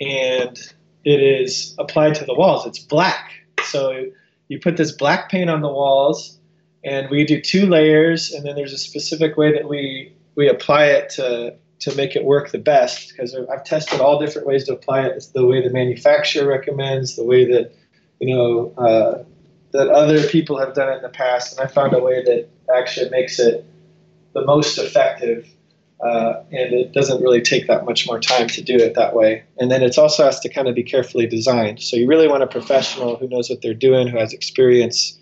and 0.00 0.56
it 1.04 1.20
is 1.20 1.74
applied 1.80 2.14
to 2.14 2.24
the 2.24 2.34
walls. 2.34 2.64
It's 2.64 2.78
black, 2.78 3.32
so 3.64 4.06
you 4.46 4.60
put 4.60 4.76
this 4.76 4.92
black 4.92 5.32
paint 5.32 5.50
on 5.50 5.62
the 5.62 5.68
walls, 5.68 6.38
and 6.84 7.10
we 7.10 7.24
do 7.24 7.40
two 7.40 7.66
layers, 7.66 8.30
and 8.30 8.46
then 8.46 8.54
there's 8.54 8.72
a 8.72 8.78
specific 8.78 9.36
way 9.36 9.52
that 9.52 9.68
we 9.68 10.12
we 10.36 10.48
apply 10.48 10.86
it 10.86 11.10
to 11.10 11.56
to 11.80 11.94
make 11.96 12.16
it 12.16 12.24
work 12.24 12.50
the 12.50 12.58
best 12.58 13.10
because 13.10 13.34
I've 13.34 13.64
tested 13.64 14.00
all 14.00 14.18
different 14.18 14.46
ways 14.46 14.64
to 14.64 14.72
apply 14.72 15.06
it. 15.06 15.12
It's 15.16 15.28
the 15.28 15.46
way 15.46 15.62
the 15.62 15.72
manufacturer 15.72 16.46
recommends, 16.46 17.16
the 17.16 17.24
way 17.24 17.44
that 17.46 17.72
you 18.20 18.34
know 18.34 18.74
uh, 18.78 19.24
that 19.72 19.88
other 19.88 20.26
people 20.28 20.58
have 20.58 20.74
done 20.74 20.92
it 20.92 20.96
in 20.96 21.02
the 21.02 21.08
past, 21.08 21.58
and 21.58 21.66
I 21.66 21.70
found 21.70 21.92
a 21.94 22.00
way 22.00 22.22
that 22.22 22.48
actually 22.74 23.10
makes 23.10 23.38
it 23.38 23.64
the 24.32 24.44
most 24.44 24.78
effective. 24.78 25.48
Uh, 26.04 26.42
and 26.50 26.74
it 26.74 26.92
doesn't 26.92 27.22
really 27.22 27.40
take 27.40 27.66
that 27.66 27.86
much 27.86 28.06
more 28.06 28.20
time 28.20 28.46
to 28.46 28.60
do 28.60 28.76
it 28.76 28.94
that 28.94 29.14
way. 29.14 29.42
And 29.58 29.70
then 29.70 29.82
it 29.82 29.96
also 29.96 30.24
has 30.24 30.38
to 30.40 30.50
kind 30.50 30.68
of 30.68 30.74
be 30.74 30.82
carefully 30.82 31.26
designed. 31.26 31.80
So 31.80 31.96
you 31.96 32.06
really 32.06 32.28
want 32.28 32.42
a 32.42 32.46
professional 32.46 33.16
who 33.16 33.26
knows 33.26 33.48
what 33.48 33.62
they're 33.62 33.72
doing, 33.72 34.08
who 34.08 34.18
has 34.18 34.34
experience 34.34 35.18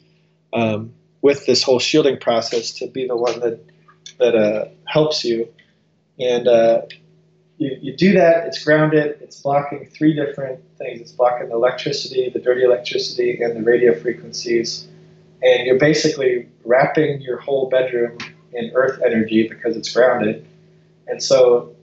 um, 0.52 0.92
with 1.20 1.46
this 1.46 1.62
whole 1.62 1.78
shielding 1.78 2.18
process 2.18 2.72
to 2.72 2.88
be 2.88 3.06
the 3.06 3.16
one 3.16 3.38
that 3.40 3.60
that 4.18 4.34
uh, 4.34 4.66
helps 4.86 5.24
you. 5.24 5.48
And 6.18 6.48
uh, 6.48 6.82
you, 7.58 7.76
you 7.80 7.96
do 7.96 8.12
that, 8.14 8.46
it's 8.46 8.62
grounded, 8.62 9.18
it's 9.20 9.40
blocking 9.40 9.86
three 9.86 10.14
different 10.14 10.60
things. 10.78 11.00
It's 11.00 11.12
blocking 11.12 11.48
the 11.48 11.54
electricity, 11.54 12.28
the 12.28 12.40
dirty 12.40 12.62
electricity, 12.62 13.40
and 13.40 13.56
the 13.56 13.62
radio 13.62 13.98
frequencies. 13.98 14.88
And 15.42 15.66
you're 15.66 15.78
basically 15.78 16.48
wrapping 16.64 17.20
your 17.20 17.38
whole 17.38 17.68
bedroom 17.68 18.18
in 18.52 18.70
earth 18.74 19.00
energy 19.04 19.48
because 19.48 19.76
it's 19.76 19.92
grounded. 19.92 20.46
And 21.06 21.22
so 21.22 21.74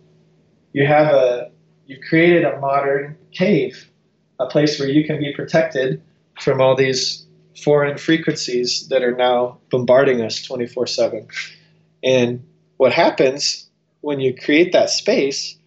you 0.73 0.85
have 0.85 1.14
a, 1.14 1.51
you've 1.88 2.01
created 2.07 2.45
a 2.45 2.60
modern 2.60 3.18
cave, 3.31 3.89
a 4.39 4.45
place 4.45 4.80
where 4.80 4.89
you 4.89 5.06
can 5.06 5.19
be 5.19 5.34
protected 5.34 6.01
from 6.39 6.61
all 6.61 6.76
these 6.76 7.26
foreign 7.64 7.97
frequencies 7.97 8.88
that 8.88 9.03
are 9.03 9.15
now 9.15 9.57
bombarding 9.69 10.22
us 10.22 10.41
24 10.43 10.88
7. 10.88 11.27
And 12.03 12.45
what 12.77 12.93
happens 12.93 13.68
when 14.01 14.19
you 14.19 14.35
create 14.35 14.71
that 14.71 14.89
space 14.89 15.57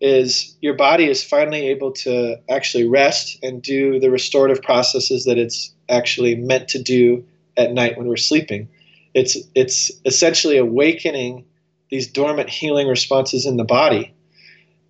is 0.00 0.56
your 0.60 0.74
body 0.74 1.06
is 1.06 1.24
finally 1.24 1.68
able 1.68 1.92
to 1.92 2.36
actually 2.48 2.86
rest 2.86 3.38
and 3.42 3.60
do 3.62 3.98
the 3.98 4.10
restorative 4.10 4.62
processes 4.62 5.24
that 5.24 5.38
it's 5.38 5.72
actually 5.88 6.36
meant 6.36 6.68
to 6.68 6.82
do 6.82 7.24
at 7.56 7.72
night 7.72 7.98
when 7.98 8.06
we're 8.06 8.16
sleeping. 8.16 8.68
It's 9.14 9.36
it's 9.54 9.90
essentially 10.04 10.58
awakening 10.58 11.44
these 11.90 12.06
dormant 12.06 12.50
healing 12.50 12.86
responses 12.86 13.46
in 13.46 13.56
the 13.56 13.64
body, 13.64 14.14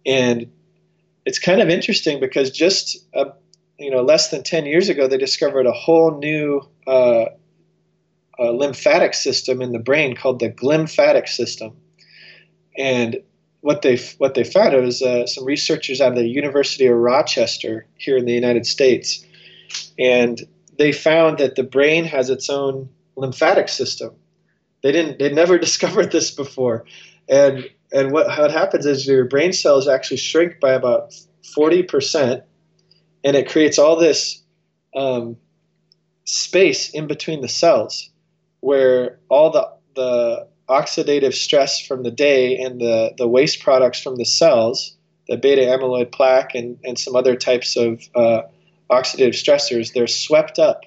and 0.04 0.50
it's 1.24 1.38
kind 1.38 1.62
of 1.62 1.68
interesting 1.68 2.20
because 2.20 2.50
just 2.50 2.98
uh, 3.14 3.26
you 3.78 3.90
know 3.90 4.02
less 4.02 4.30
than 4.30 4.42
ten 4.42 4.66
years 4.66 4.88
ago 4.88 5.06
they 5.08 5.16
discovered 5.16 5.66
a 5.66 5.72
whole 5.72 6.18
new 6.18 6.60
uh, 6.86 7.26
uh, 8.38 8.50
lymphatic 8.50 9.14
system 9.14 9.62
in 9.62 9.72
the 9.72 9.78
brain 9.78 10.14
called 10.14 10.40
the 10.40 10.50
glymphatic 10.50 11.28
system, 11.28 11.76
and 12.78 13.18
what 13.60 13.82
they 13.82 13.96
what 14.18 14.34
they 14.34 14.44
found 14.44 14.74
was 14.74 15.02
uh, 15.02 15.26
some 15.26 15.44
researchers 15.44 16.00
out 16.00 16.12
of 16.12 16.18
the 16.18 16.28
University 16.28 16.86
of 16.86 16.96
Rochester 16.96 17.86
here 17.96 18.16
in 18.16 18.24
the 18.24 18.32
United 18.32 18.66
States, 18.66 19.24
and 19.98 20.40
they 20.78 20.92
found 20.92 21.38
that 21.38 21.56
the 21.56 21.64
brain 21.64 22.04
has 22.04 22.30
its 22.30 22.48
own 22.48 22.88
lymphatic 23.16 23.68
system. 23.68 24.14
They 24.82 24.92
didn't 24.92 25.18
they 25.18 25.32
never 25.32 25.58
discovered 25.66 26.12
this 26.12 26.30
before, 26.30 26.84
and 27.28 27.68
and 27.92 28.12
what 28.12 28.28
what 28.28 28.52
happens 28.52 28.86
is 28.86 29.06
your 29.06 29.24
brain 29.24 29.52
cells 29.52 29.88
actually 29.88 30.18
shrink 30.18 30.60
by 30.60 30.72
about 30.72 31.12
forty 31.54 31.82
percent, 31.82 32.44
and 33.24 33.36
it 33.36 33.50
creates 33.50 33.78
all 33.78 33.96
this 33.96 34.40
um, 34.94 35.36
space 36.24 36.90
in 36.90 37.08
between 37.08 37.40
the 37.40 37.48
cells 37.48 38.10
where 38.60 39.18
all 39.28 39.50
the 39.50 39.68
the 39.96 40.48
oxidative 40.68 41.34
stress 41.34 41.80
from 41.80 42.02
the 42.02 42.10
day 42.10 42.56
and 42.58 42.80
the, 42.80 43.14
the 43.16 43.26
waste 43.26 43.60
products 43.60 44.00
from 44.00 44.16
the 44.16 44.24
cells, 44.24 44.96
the 45.28 45.36
beta 45.36 45.62
amyloid 45.62 46.12
plaque 46.12 46.54
and, 46.54 46.78
and 46.84 46.98
some 46.98 47.16
other 47.16 47.36
types 47.36 47.76
of 47.76 48.02
uh, 48.14 48.42
oxidative 48.90 49.34
stressors, 49.34 49.92
they're 49.92 50.06
swept 50.06 50.58
up. 50.58 50.84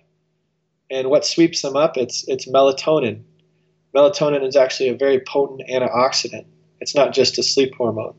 And 0.89 1.09
what 1.09 1.25
sweeps 1.25 1.61
them 1.61 1.75
up? 1.75 1.97
It's, 1.97 2.27
it's 2.27 2.47
melatonin. 2.47 3.23
Melatonin 3.95 4.45
is 4.45 4.55
actually 4.55 4.89
a 4.89 4.95
very 4.95 5.19
potent 5.19 5.67
antioxidant. 5.69 6.45
It's 6.79 6.95
not 6.95 7.13
just 7.13 7.37
a 7.37 7.43
sleep 7.43 7.73
hormone. 7.75 8.15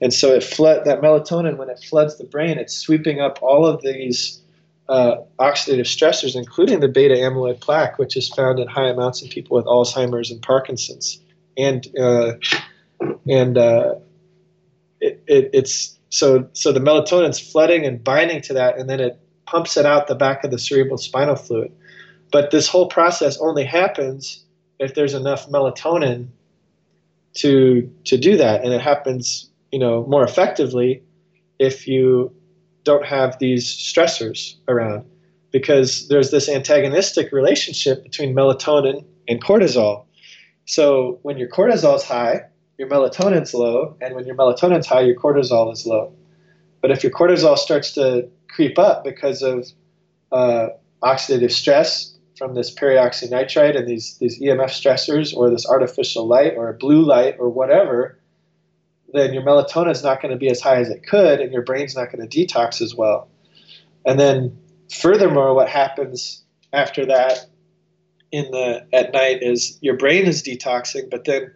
And 0.00 0.12
so 0.12 0.34
it 0.34 0.44
flood 0.44 0.84
that 0.84 1.00
melatonin 1.00 1.56
when 1.56 1.70
it 1.70 1.82
floods 1.82 2.18
the 2.18 2.24
brain, 2.24 2.58
it's 2.58 2.76
sweeping 2.76 3.20
up 3.20 3.38
all 3.42 3.66
of 3.66 3.82
these 3.82 4.40
uh, 4.88 5.16
oxidative 5.38 5.80
stressors, 5.80 6.36
including 6.36 6.80
the 6.80 6.88
beta 6.88 7.14
amyloid 7.14 7.60
plaque, 7.60 7.98
which 7.98 8.16
is 8.16 8.28
found 8.28 8.58
in 8.58 8.68
high 8.68 8.88
amounts 8.88 9.22
in 9.22 9.28
people 9.28 9.56
with 9.56 9.66
Alzheimer's 9.66 10.30
and 10.30 10.40
Parkinson's, 10.42 11.20
and 11.56 11.86
uh, 11.98 12.34
and 13.28 13.58
uh, 13.58 13.94
it, 15.00 15.22
it, 15.26 15.50
it's 15.52 15.98
so 16.10 16.48
so 16.52 16.72
the 16.72 16.80
melatonin's 16.80 17.40
flooding 17.40 17.84
and 17.84 18.02
binding 18.02 18.40
to 18.42 18.52
that, 18.54 18.78
and 18.78 18.88
then 18.88 19.00
it 19.00 19.18
pumps 19.46 19.76
it 19.76 19.86
out 19.86 20.06
the 20.06 20.14
back 20.14 20.44
of 20.44 20.50
the 20.50 20.58
cerebral 20.58 20.98
spinal 20.98 21.36
fluid. 21.36 21.72
But 22.30 22.50
this 22.50 22.68
whole 22.68 22.88
process 22.88 23.38
only 23.38 23.64
happens 23.64 24.44
if 24.78 24.94
there's 24.94 25.14
enough 25.14 25.48
melatonin 25.48 26.28
to 27.34 27.90
to 28.04 28.16
do 28.16 28.36
that, 28.36 28.64
and 28.64 28.72
it 28.72 28.80
happens 28.80 29.50
you 29.72 29.80
know 29.80 30.06
more 30.06 30.22
effectively 30.22 31.02
if 31.58 31.88
you 31.88 32.32
don't 32.86 33.04
have 33.04 33.38
these 33.40 33.66
stressors 33.66 34.54
around 34.68 35.04
because 35.50 36.08
there's 36.08 36.30
this 36.30 36.48
antagonistic 36.48 37.32
relationship 37.32 38.02
between 38.02 38.34
melatonin 38.34 39.04
and 39.28 39.42
cortisol. 39.42 40.04
So 40.64 41.18
when 41.22 41.36
your 41.36 41.48
cortisol 41.48 41.96
is 41.96 42.04
high, 42.04 42.42
your 42.78 42.88
melatonin's 42.88 43.52
low, 43.52 43.96
and 44.00 44.14
when 44.14 44.24
your 44.24 44.36
melatonin's 44.36 44.86
high, 44.86 45.00
your 45.00 45.16
cortisol 45.16 45.72
is 45.72 45.84
low. 45.84 46.14
But 46.80 46.90
if 46.92 47.02
your 47.02 47.12
cortisol 47.12 47.58
starts 47.58 47.92
to 47.94 48.28
creep 48.48 48.78
up 48.78 49.02
because 49.02 49.42
of 49.42 49.66
uh, 50.30 50.68
oxidative 51.02 51.50
stress 51.50 52.14
from 52.38 52.54
this 52.54 52.72
peroxynitrite 52.72 53.76
and 53.76 53.88
these, 53.88 54.18
these 54.18 54.40
EMF 54.40 54.70
stressors 54.70 55.34
or 55.34 55.50
this 55.50 55.66
artificial 55.68 56.26
light 56.26 56.54
or 56.56 56.72
blue 56.74 57.04
light 57.04 57.36
or 57.40 57.48
whatever, 57.48 58.18
then 59.16 59.32
your 59.32 59.42
melatonin 59.42 59.90
is 59.90 60.02
not 60.02 60.20
going 60.20 60.32
to 60.32 60.38
be 60.38 60.50
as 60.50 60.60
high 60.60 60.76
as 60.76 60.90
it 60.90 61.06
could, 61.06 61.40
and 61.40 61.52
your 61.52 61.62
brain's 61.62 61.96
not 61.96 62.12
going 62.12 62.26
to 62.26 62.46
detox 62.46 62.80
as 62.80 62.94
well. 62.94 63.28
And 64.04 64.18
then, 64.20 64.58
furthermore, 64.92 65.54
what 65.54 65.68
happens 65.68 66.44
after 66.72 67.06
that 67.06 67.46
in 68.32 68.50
the 68.50 68.86
at 68.92 69.12
night 69.12 69.42
is 69.42 69.78
your 69.80 69.96
brain 69.96 70.26
is 70.26 70.42
detoxing, 70.42 71.10
but 71.10 71.24
then 71.24 71.52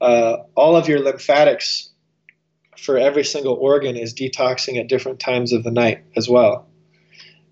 uh, 0.00 0.38
all 0.54 0.76
of 0.76 0.88
your 0.88 1.00
lymphatics 1.00 1.90
for 2.76 2.96
every 2.96 3.24
single 3.24 3.54
organ 3.54 3.96
is 3.96 4.14
detoxing 4.14 4.78
at 4.78 4.88
different 4.88 5.20
times 5.20 5.52
of 5.52 5.64
the 5.64 5.70
night 5.70 6.02
as 6.16 6.28
well. 6.28 6.66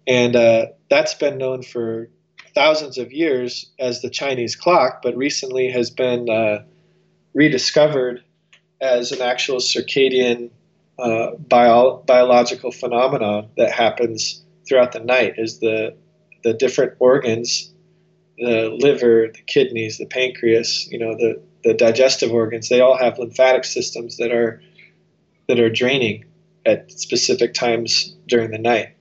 And 0.07 0.35
uh, 0.35 0.67
that's 0.89 1.15
been 1.15 1.37
known 1.37 1.63
for 1.63 2.09
thousands 2.55 2.99
of 2.99 3.13
years 3.13 3.71
as 3.79 4.01
the 4.01 4.11
Chinese 4.11 4.57
clock, 4.57 5.03
but 5.03 5.17
recently 5.17 5.71
has 5.71 5.91
been 5.91 6.31
uh, 6.31 6.63
rediscovered 7.35 8.25
as 8.81 9.13
an 9.13 9.21
actual 9.21 9.59
circadian 9.59 10.51
uh, 10.99 11.33
bio- 11.37 12.03
biological 12.07 12.71
phenomenon 12.71 13.49
that 13.57 13.73
happens 13.73 14.45
throughout 14.69 14.93
the 14.93 15.01
night 15.01 15.35
is 15.39 15.61
the 15.61 15.95
the 16.45 16.53
different 16.53 16.93
organs 16.99 17.73
the 18.39 18.69
liver 18.79 19.29
the 19.33 19.43
kidneys 19.43 19.99
the 19.99 20.07
pancreas 20.07 20.89
you 20.91 20.99
know 20.99 21.15
the 21.15 21.41
the 21.65 21.75
digestive 21.75 22.33
organs 22.33 22.69
they 22.69 22.81
all 22.81 22.97
have 22.97 23.19
lymphatic 23.19 23.65
systems 23.65 24.17
that 24.17 24.33
are 24.33 24.61
that 25.49 25.59
are 25.59 25.71
draining 25.71 26.25
at 26.69 26.91
specific 26.93 27.55
times 27.55 28.15
during 28.27 28.51
the 28.51 28.59
night. 28.59 28.95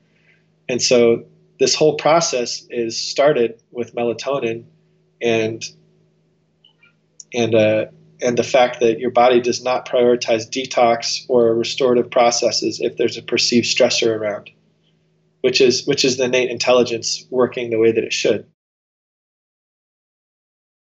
And 0.69 0.81
so 0.81 1.25
this 1.59 1.75
whole 1.75 1.95
process 1.95 2.65
is 2.69 2.97
started 2.97 3.61
with 3.71 3.93
melatonin 3.93 4.63
and 5.21 5.63
and 7.33 7.53
uh, 7.53 7.85
and 8.21 8.37
the 8.37 8.43
fact 8.43 8.79
that 8.79 8.99
your 8.99 9.11
body 9.11 9.41
does 9.41 9.63
not 9.63 9.87
prioritize 9.87 10.49
detox 10.49 11.25
or 11.29 11.53
restorative 11.53 12.09
processes 12.09 12.79
if 12.81 12.97
there's 12.97 13.17
a 13.17 13.21
perceived 13.21 13.65
stressor 13.65 14.15
around, 14.15 14.49
which 15.41 15.61
is 15.61 15.85
which 15.85 16.03
is 16.03 16.17
the 16.17 16.25
innate 16.25 16.49
intelligence 16.49 17.25
working 17.29 17.69
the 17.69 17.79
way 17.79 17.91
that 17.91 18.03
it 18.03 18.13
should. 18.13 18.45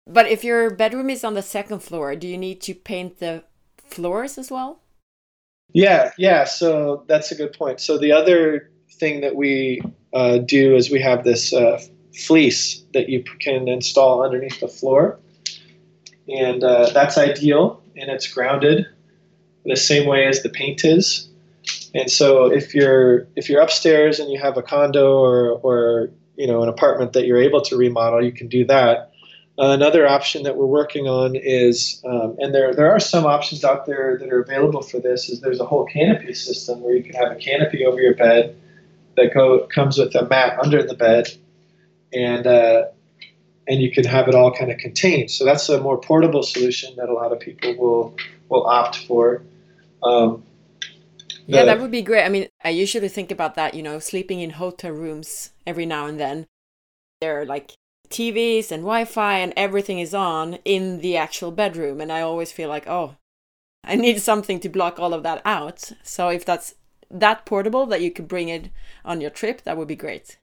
But 0.07 0.27
if 0.27 0.43
your 0.43 0.71
bedroom 0.71 1.09
is 1.09 1.23
on 1.23 1.35
the 1.35 1.43
second 1.43 1.83
floor, 1.83 2.15
do 2.15 2.27
you 2.27 2.37
need 2.37 2.61
to 2.61 2.73
paint 2.73 3.19
the 3.19 3.43
floors 3.77 4.37
as 4.37 4.49
well? 4.49 4.81
Yeah, 5.71 6.11
yeah. 6.17 6.45
So 6.45 7.03
that's 7.07 7.31
a 7.31 7.35
good 7.35 7.53
point. 7.53 7.79
So 7.79 7.97
the 7.97 8.11
other 8.11 8.71
thing 8.93 9.21
that 9.21 9.35
we 9.35 9.81
uh, 10.13 10.39
do 10.39 10.75
is 10.75 10.89
we 10.89 11.01
have 11.01 11.23
this 11.23 11.53
uh, 11.53 11.79
fleece 12.15 12.83
that 12.93 13.09
you 13.09 13.23
can 13.39 13.67
install 13.67 14.23
underneath 14.23 14.59
the 14.59 14.67
floor, 14.67 15.19
and 16.29 16.63
uh, 16.63 16.89
that's 16.93 17.17
ideal, 17.17 17.81
and 17.95 18.09
it's 18.09 18.31
grounded 18.31 18.87
the 19.65 19.75
same 19.75 20.07
way 20.07 20.25
as 20.25 20.41
the 20.41 20.49
paint 20.49 20.83
is. 20.83 21.27
And 21.93 22.09
so 22.11 22.51
if 22.51 22.73
you're 22.73 23.27
if 23.35 23.49
you're 23.49 23.61
upstairs 23.61 24.19
and 24.19 24.31
you 24.31 24.39
have 24.39 24.57
a 24.57 24.63
condo 24.63 25.17
or 25.17 25.59
or 25.61 26.09
you 26.35 26.47
know 26.47 26.63
an 26.63 26.69
apartment 26.69 27.13
that 27.13 27.25
you're 27.25 27.41
able 27.41 27.61
to 27.63 27.77
remodel, 27.77 28.23
you 28.23 28.31
can 28.31 28.47
do 28.47 28.65
that. 28.65 29.11
Uh, 29.57 29.73
another 29.73 30.07
option 30.07 30.43
that 30.43 30.55
we're 30.55 30.65
working 30.65 31.05
on 31.07 31.35
is, 31.35 32.01
um, 32.05 32.37
and 32.39 32.55
there 32.55 32.73
there 32.73 32.89
are 32.89 32.99
some 32.99 33.25
options 33.25 33.63
out 33.63 33.85
there 33.85 34.17
that 34.17 34.31
are 34.31 34.41
available 34.41 34.81
for 34.81 34.99
this. 34.99 35.29
Is 35.29 35.41
there's 35.41 35.59
a 35.59 35.65
whole 35.65 35.85
canopy 35.85 36.33
system 36.33 36.81
where 36.81 36.95
you 36.95 37.03
can 37.03 37.13
have 37.13 37.31
a 37.31 37.35
canopy 37.35 37.85
over 37.85 37.99
your 37.99 38.15
bed 38.15 38.55
that 39.17 39.33
go 39.33 39.67
comes 39.67 39.97
with 39.97 40.15
a 40.15 40.27
mat 40.27 40.57
under 40.59 40.81
the 40.81 40.93
bed, 40.93 41.29
and 42.13 42.47
uh, 42.47 42.85
and 43.69 43.81
you 43.81 43.91
can 43.91 44.03
have 44.03 44.27
it 44.27 44.35
all 44.35 44.51
kind 44.51 44.71
of 44.71 44.79
contained. 44.79 45.29
So 45.29 45.45
that's 45.45 45.69
a 45.69 45.79
more 45.79 45.97
portable 45.97 46.41
solution 46.41 46.95
that 46.97 47.07
a 47.07 47.13
lot 47.13 47.31
of 47.31 47.39
people 47.39 47.77
will 47.77 48.17
will 48.49 48.65
opt 48.65 48.97
for. 49.05 49.43
Um, 50.03 50.43
yeah, 51.45 51.65
that 51.65 51.79
would 51.79 51.91
be 51.91 52.01
great. 52.01 52.25
I 52.25 52.29
mean, 52.29 52.47
I 52.63 52.69
usually 52.69 53.09
think 53.09 53.31
about 53.31 53.55
that, 53.55 53.73
you 53.73 53.83
know, 53.83 53.99
sleeping 53.99 54.39
in 54.39 54.51
hotel 54.51 54.91
rooms 54.91 55.51
every 55.65 55.85
now 55.85 56.07
and 56.07 56.19
then. 56.19 56.47
There 57.21 57.41
are 57.41 57.45
like 57.45 57.73
TVs 58.09 58.71
and 58.71 58.83
Wi 58.83 59.05
Fi 59.05 59.39
and 59.39 59.53
everything 59.55 59.99
is 59.99 60.13
on 60.13 60.55
in 60.65 60.99
the 60.99 61.17
actual 61.17 61.51
bedroom. 61.51 62.01
And 62.01 62.11
I 62.11 62.21
always 62.21 62.51
feel 62.51 62.69
like, 62.69 62.87
oh, 62.87 63.15
I 63.83 63.95
need 63.95 64.21
something 64.21 64.59
to 64.61 64.69
block 64.69 64.99
all 64.99 65.13
of 65.13 65.23
that 65.23 65.41
out. 65.45 65.91
So 66.03 66.29
if 66.29 66.43
that's 66.45 66.75
that 67.11 67.45
portable 67.45 67.85
that 67.87 68.01
you 68.01 68.11
could 68.11 68.27
bring 68.27 68.49
it 68.49 68.69
on 69.03 69.21
your 69.21 69.31
trip, 69.31 69.63
that 69.63 69.77
would 69.77 69.87
be 69.87 69.95
great. 69.95 70.37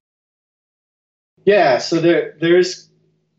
Yeah, 1.45 1.79
so 1.79 2.01
there 2.01 2.37
there's 2.41 2.89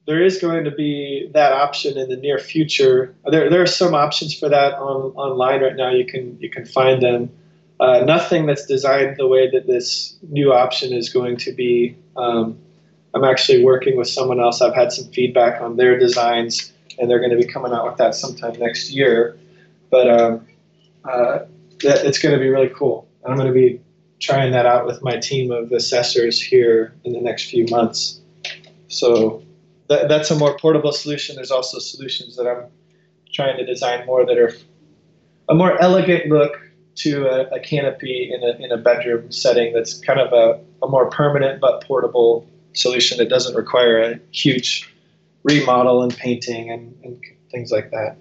there 0.08 0.24
is 0.24 0.40
going 0.40 0.64
to 0.64 0.72
be 0.72 1.30
that 1.34 1.52
option 1.52 1.98
in 1.98 2.10
the 2.10 2.16
near 2.16 2.40
future. 2.40 3.14
There, 3.26 3.50
there 3.50 3.62
are 3.62 3.68
some 3.68 3.94
options 3.94 4.34
for 4.34 4.48
that 4.48 4.74
on, 4.76 5.12
online 5.16 5.62
right 5.62 5.76
now. 5.76 5.92
You 5.92 6.06
can 6.06 6.40
you 6.40 6.50
can 6.50 6.66
find 6.66 7.04
them. 7.04 7.30
Uh, 7.80 8.04
nothing 8.06 8.48
that's 8.48 8.66
designed 8.66 9.18
the 9.18 9.28
way 9.28 9.52
that 9.52 9.68
this 9.68 10.16
new 10.30 10.52
option 10.52 10.94
is 10.94 11.10
going 11.10 11.38
to 11.38 11.52
be. 11.52 11.96
Um, 12.16 12.58
I'm 13.14 13.24
actually 13.24 13.64
working 13.64 13.98
with 13.98 14.08
someone 14.08 14.40
else. 14.40 14.62
I've 14.62 14.74
had 14.74 14.92
some 14.92 15.12
feedback 15.12 15.62
on 15.62 15.76
their 15.76 16.00
designs, 16.00 16.74
and 16.98 17.10
they're 17.10 17.20
going 17.20 17.32
to 17.32 17.38
be 17.38 17.46
coming 17.46 17.74
out 17.74 17.86
with 17.86 17.98
that 17.98 18.16
sometime 18.16 18.54
next 18.60 18.90
year. 18.90 19.38
But 19.92 20.10
um, 20.10 20.48
uh, 21.04 21.40
it's 21.82 22.18
going 22.18 22.34
to 22.34 22.40
be 22.40 22.50
really 22.50 22.70
cool. 22.70 23.08
I'm 23.26 23.36
going 23.36 23.48
to 23.48 23.54
be 23.54 23.82
trying 24.20 24.54
that 24.54 24.66
out 24.66 24.86
with 24.86 25.04
my 25.04 25.18
team 25.18 25.52
of 25.52 25.72
assessors 25.72 26.42
here 26.42 26.96
in 27.04 27.14
the 27.14 27.22
next 27.22 27.50
few 27.50 27.66
months. 27.68 28.20
So 28.88 29.44
that, 29.90 30.10
that's 30.10 30.32
a 30.32 30.36
more 30.36 30.58
portable 30.58 30.92
solution. 30.92 31.36
There's 31.36 31.52
also 31.52 31.80
solutions 31.80 32.36
that 32.36 32.48
I'm 32.48 32.66
trying 33.32 33.58
to 33.58 33.66
design 33.66 34.06
more 34.06 34.26
that 34.26 34.38
are 34.38 34.54
a 35.50 35.56
more 35.56 35.82
elegant 35.82 36.28
look 36.28 36.60
to 36.96 37.28
a, 37.28 37.56
a 37.56 37.60
canopy 37.60 38.32
in 38.34 38.44
a, 38.44 38.64
in 38.64 38.72
a 38.72 38.78
bedroom 38.78 39.32
setting 39.32 39.74
that's 39.74 40.00
kind 40.00 40.20
of 40.20 40.34
a, 40.34 40.60
a 40.84 40.90
more 40.90 41.10
permanent 41.10 41.62
but 41.62 41.84
portable 41.84 42.48
solution 42.74 43.18
that 43.18 43.30
doesn't 43.30 43.56
require 43.56 44.02
a 44.02 44.20
huge 44.32 44.94
remodel 45.44 46.04
and 46.04 46.16
painting 46.18 46.72
and, 46.72 46.96
and 47.04 47.22
things 47.52 47.72
like 47.72 47.92
that. 47.92 48.18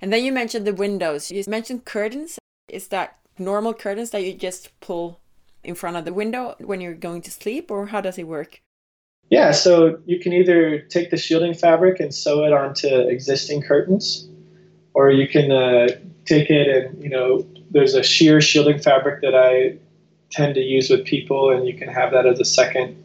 And 0.00 0.12
then 0.12 0.24
you 0.24 0.32
mentioned 0.32 0.66
the 0.66 0.74
windows. 0.74 1.30
You 1.30 1.42
mentioned 1.48 1.84
curtains. 1.84 2.38
Is 2.68 2.88
that 2.88 3.18
normal 3.38 3.74
curtains 3.74 4.10
that 4.10 4.22
you 4.22 4.34
just 4.34 4.78
pull 4.80 5.20
in 5.64 5.74
front 5.74 5.96
of 5.96 6.04
the 6.04 6.12
window 6.12 6.54
when 6.58 6.80
you're 6.80 6.94
going 6.94 7.22
to 7.22 7.30
sleep, 7.30 7.70
or 7.70 7.86
how 7.86 8.00
does 8.00 8.18
it 8.18 8.26
work? 8.26 8.60
Yeah, 9.30 9.52
so 9.52 9.98
you 10.06 10.18
can 10.18 10.32
either 10.32 10.80
take 10.80 11.10
the 11.10 11.16
shielding 11.16 11.54
fabric 11.54 12.00
and 12.00 12.14
sew 12.14 12.44
it 12.44 12.52
onto 12.52 12.88
existing 12.88 13.62
curtains, 13.62 14.26
or 14.94 15.10
you 15.10 15.28
can 15.28 15.52
uh, 15.52 15.88
take 16.24 16.50
it 16.50 16.68
and, 16.68 17.02
you 17.02 17.10
know, 17.10 17.46
there's 17.70 17.94
a 17.94 18.02
sheer 18.02 18.40
shielding 18.40 18.78
fabric 18.78 19.20
that 19.20 19.34
I 19.34 19.76
tend 20.30 20.54
to 20.54 20.60
use 20.60 20.88
with 20.88 21.04
people, 21.04 21.50
and 21.50 21.66
you 21.66 21.74
can 21.74 21.88
have 21.88 22.12
that 22.12 22.26
as 22.26 22.40
a 22.40 22.44
second 22.44 22.96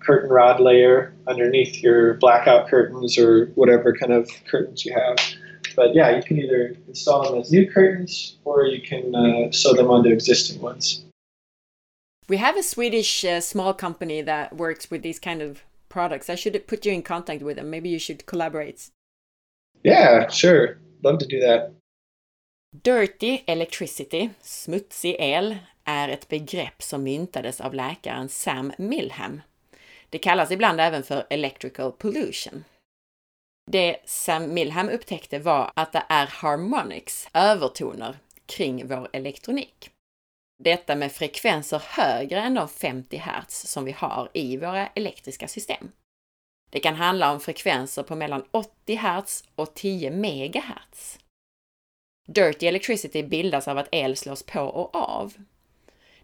curtain 0.00 0.30
rod 0.30 0.60
layer 0.60 1.14
underneath 1.28 1.82
your 1.82 2.14
blackout 2.14 2.68
curtains 2.68 3.18
or 3.18 3.46
whatever 3.54 3.92
kind 3.92 4.12
of 4.12 4.28
curtains 4.46 4.84
you 4.84 4.92
have. 4.92 5.16
But 5.76 5.94
yeah, 5.94 6.16
you 6.16 6.22
can 6.22 6.38
either 6.38 6.74
install 6.88 7.30
them 7.30 7.40
as 7.40 7.52
new 7.52 7.70
curtains 7.70 8.36
or 8.44 8.64
you 8.64 8.82
can 8.82 9.14
uh, 9.14 9.52
sew 9.52 9.72
them 9.74 9.88
onto 9.88 10.10
existing 10.10 10.60
ones. 10.60 11.04
We 12.30 12.36
have 12.36 12.56
a 12.56 12.62
Swedish 12.62 13.24
uh, 13.24 13.40
small 13.40 13.74
company 13.74 14.22
that 14.22 14.56
works 14.56 14.88
with 14.88 15.02
these 15.02 15.18
kind 15.18 15.42
of 15.42 15.64
products. 15.88 16.30
I 16.30 16.36
should 16.36 16.64
put 16.68 16.86
you 16.86 16.92
in 16.92 17.02
contact 17.02 17.42
with 17.42 17.56
them. 17.56 17.70
Maybe 17.70 17.88
you 17.88 17.98
should 17.98 18.24
collaborate. 18.24 18.88
Yeah, 19.82 20.28
sure. 20.28 20.78
Love 21.02 21.18
to 21.18 21.26
do 21.26 21.40
that. 21.40 21.72
Dirty 22.84 23.42
electricity, 23.46 24.30
smutsig 24.42 25.16
el, 25.18 25.56
är 25.84 26.08
ett 26.08 26.28
begrepp 26.28 26.82
som 26.82 27.02
myntades 27.02 27.60
av 27.60 27.74
läkaren 27.74 28.28
Sam 28.28 28.72
Milham. 28.78 29.40
Det 30.10 30.18
kallas 30.18 30.50
ibland 30.50 30.80
även 30.80 31.02
för 31.02 31.26
electrical 31.30 31.92
pollution. 31.92 32.64
Det 33.70 33.96
Sam 34.04 34.54
Milham 34.54 34.88
upptäckte 34.88 35.38
var 35.38 35.72
att 35.76 35.92
det 35.92 36.02
är 36.08 36.26
harmonics, 36.26 37.28
övertoner, 37.34 38.16
kring 38.46 38.86
vår 38.86 39.08
elektronik. 39.12 39.90
Detta 40.62 40.96
med 40.96 41.12
frekvenser 41.12 41.82
högre 41.86 42.40
än 42.40 42.54
de 42.54 42.68
50 42.68 43.16
Hz 43.16 43.66
som 43.66 43.84
vi 43.84 43.92
har 43.92 44.30
i 44.32 44.56
våra 44.56 44.86
elektriska 44.86 45.48
system. 45.48 45.92
Det 46.70 46.80
kan 46.80 46.94
handla 46.94 47.32
om 47.32 47.40
frekvenser 47.40 48.02
på 48.02 48.16
mellan 48.16 48.44
80 48.50 48.96
Hz 48.96 49.44
och 49.54 49.74
10 49.74 50.10
MHz. 50.10 51.18
Dirty 52.28 52.66
electricity 52.66 53.22
bildas 53.22 53.68
av 53.68 53.78
att 53.78 53.88
el 53.92 54.16
slås 54.16 54.42
på 54.42 54.60
och 54.60 54.94
av. 54.94 55.34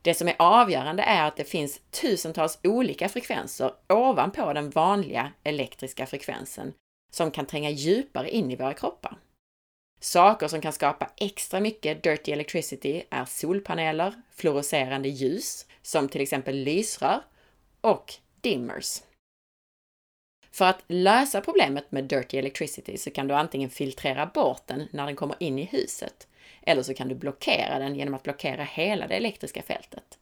Det 0.03 0.15
som 0.15 0.29
är 0.29 0.37
avgörande 0.39 1.03
är 1.03 1.29
att 1.29 1.37
det 1.37 1.45
finns 1.45 1.81
tusentals 1.91 2.59
olika 2.63 3.09
frekvenser 3.09 3.73
ovanpå 3.89 4.53
den 4.53 4.71
vanliga 4.71 5.33
elektriska 5.43 6.07
frekvensen 6.07 6.73
som 7.13 7.31
kan 7.31 7.47
tränga 7.47 7.71
djupare 7.71 8.31
in 8.31 8.51
i 8.51 8.57
våra 8.57 8.75
kroppar. 8.75 9.19
Saker 10.01 10.49
som 10.49 10.61
kan 10.61 10.73
skapa 10.73 11.11
extra 11.17 11.61
mycket 11.61 12.03
dirty 12.03 12.33
electricity 12.33 13.03
är 13.11 13.25
solpaneler, 13.25 14.15
fluorescerande 14.31 15.09
ljus, 15.09 15.67
som 15.83 16.09
till 16.09 16.21
exempel 16.21 16.57
lysrör, 16.57 17.23
och 17.81 18.15
dimmers. 18.41 19.03
För 20.51 20.65
att 20.65 20.85
lösa 20.87 21.41
problemet 21.41 21.93
med 21.93 22.05
dirty 22.05 22.39
electricity 22.39 22.99
så 22.99 23.11
kan 23.11 23.29
du 23.29 23.35
antingen 23.35 23.71
filtrera 23.71 24.27
bort 24.27 24.63
den 24.67 24.89
när 24.91 25.07
den 25.07 25.17
kommer 25.17 25.37
in 25.41 25.59
i 25.59 25.65
huset, 25.65 26.29
eller 26.63 26.83
så 26.83 26.95
kan 26.95 27.09
du 27.09 27.15
blockera 27.15 27.79
den 27.79 27.95
genom 27.95 28.15
att 28.15 28.23
blockera 28.23 28.65
hela 28.65 29.07
det 29.07 29.15
elektriska 29.15 29.63
fältet. 29.63 30.19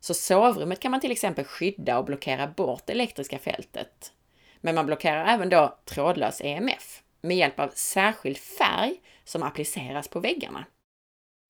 Så 0.00 0.14
sovrummet 0.14 0.80
kan 0.80 0.90
man 0.90 1.00
till 1.00 1.10
exempel 1.10 1.44
skydda 1.44 1.98
och 1.98 2.04
blockera 2.04 2.46
bort 2.46 2.82
det 2.86 2.92
elektriska 2.92 3.38
fältet. 3.38 4.12
Men 4.60 4.74
man 4.74 4.86
blockerar 4.86 5.26
även 5.26 5.48
då 5.48 5.78
trådlös 5.84 6.40
EMF 6.40 7.02
med 7.22 7.36
hjälp 7.36 7.60
av 7.60 7.68
särskild 7.74 8.38
färg 8.38 9.00
som 9.24 9.42
appliceras 9.42 10.08
på 10.08 10.20
väggarna. 10.20 10.64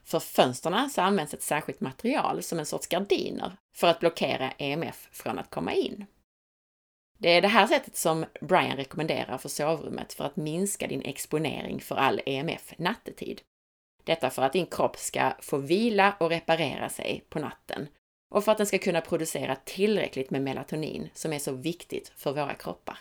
För 0.04 0.20
fönsterna 0.20 0.88
så 0.88 1.00
används 1.00 1.34
ett 1.34 1.42
särskilt 1.42 1.80
material 1.80 2.42
som 2.42 2.58
en 2.58 2.66
sorts 2.66 2.86
gardiner 2.86 3.56
för 3.74 3.88
att 3.88 4.00
blockera 4.00 4.52
EMF 4.58 5.08
från 5.12 5.38
att 5.38 5.50
komma 5.50 5.72
in. 5.72 6.06
Det 7.18 7.28
är 7.28 7.42
det 7.42 7.48
här 7.48 7.66
sättet 7.66 7.96
som 7.96 8.24
Brian 8.40 8.76
rekommenderar 8.76 9.38
för 9.38 9.48
sovrummet 9.48 10.12
för 10.12 10.24
att 10.24 10.36
minska 10.36 10.86
din 10.86 11.02
exponering 11.02 11.80
för 11.80 11.96
all 11.96 12.20
EMF 12.26 12.74
nattetid. 12.78 13.40
Detta 14.04 14.30
för 14.30 14.42
att 14.42 14.52
din 14.52 14.66
kropp 14.66 14.96
ska 14.96 15.32
få 15.40 15.56
vila 15.56 16.16
och 16.20 16.30
reparera 16.30 16.88
sig 16.88 17.24
på 17.28 17.38
natten 17.38 17.88
och 18.30 18.44
för 18.44 18.52
att 18.52 18.58
den 18.58 18.66
ska 18.66 18.78
kunna 18.78 19.00
producera 19.00 19.56
tillräckligt 19.64 20.30
med 20.30 20.42
melatonin 20.42 21.08
som 21.14 21.32
är 21.32 21.38
så 21.38 21.52
viktigt 21.52 22.12
för 22.16 22.32
våra 22.32 22.54
kroppar. 22.54 22.98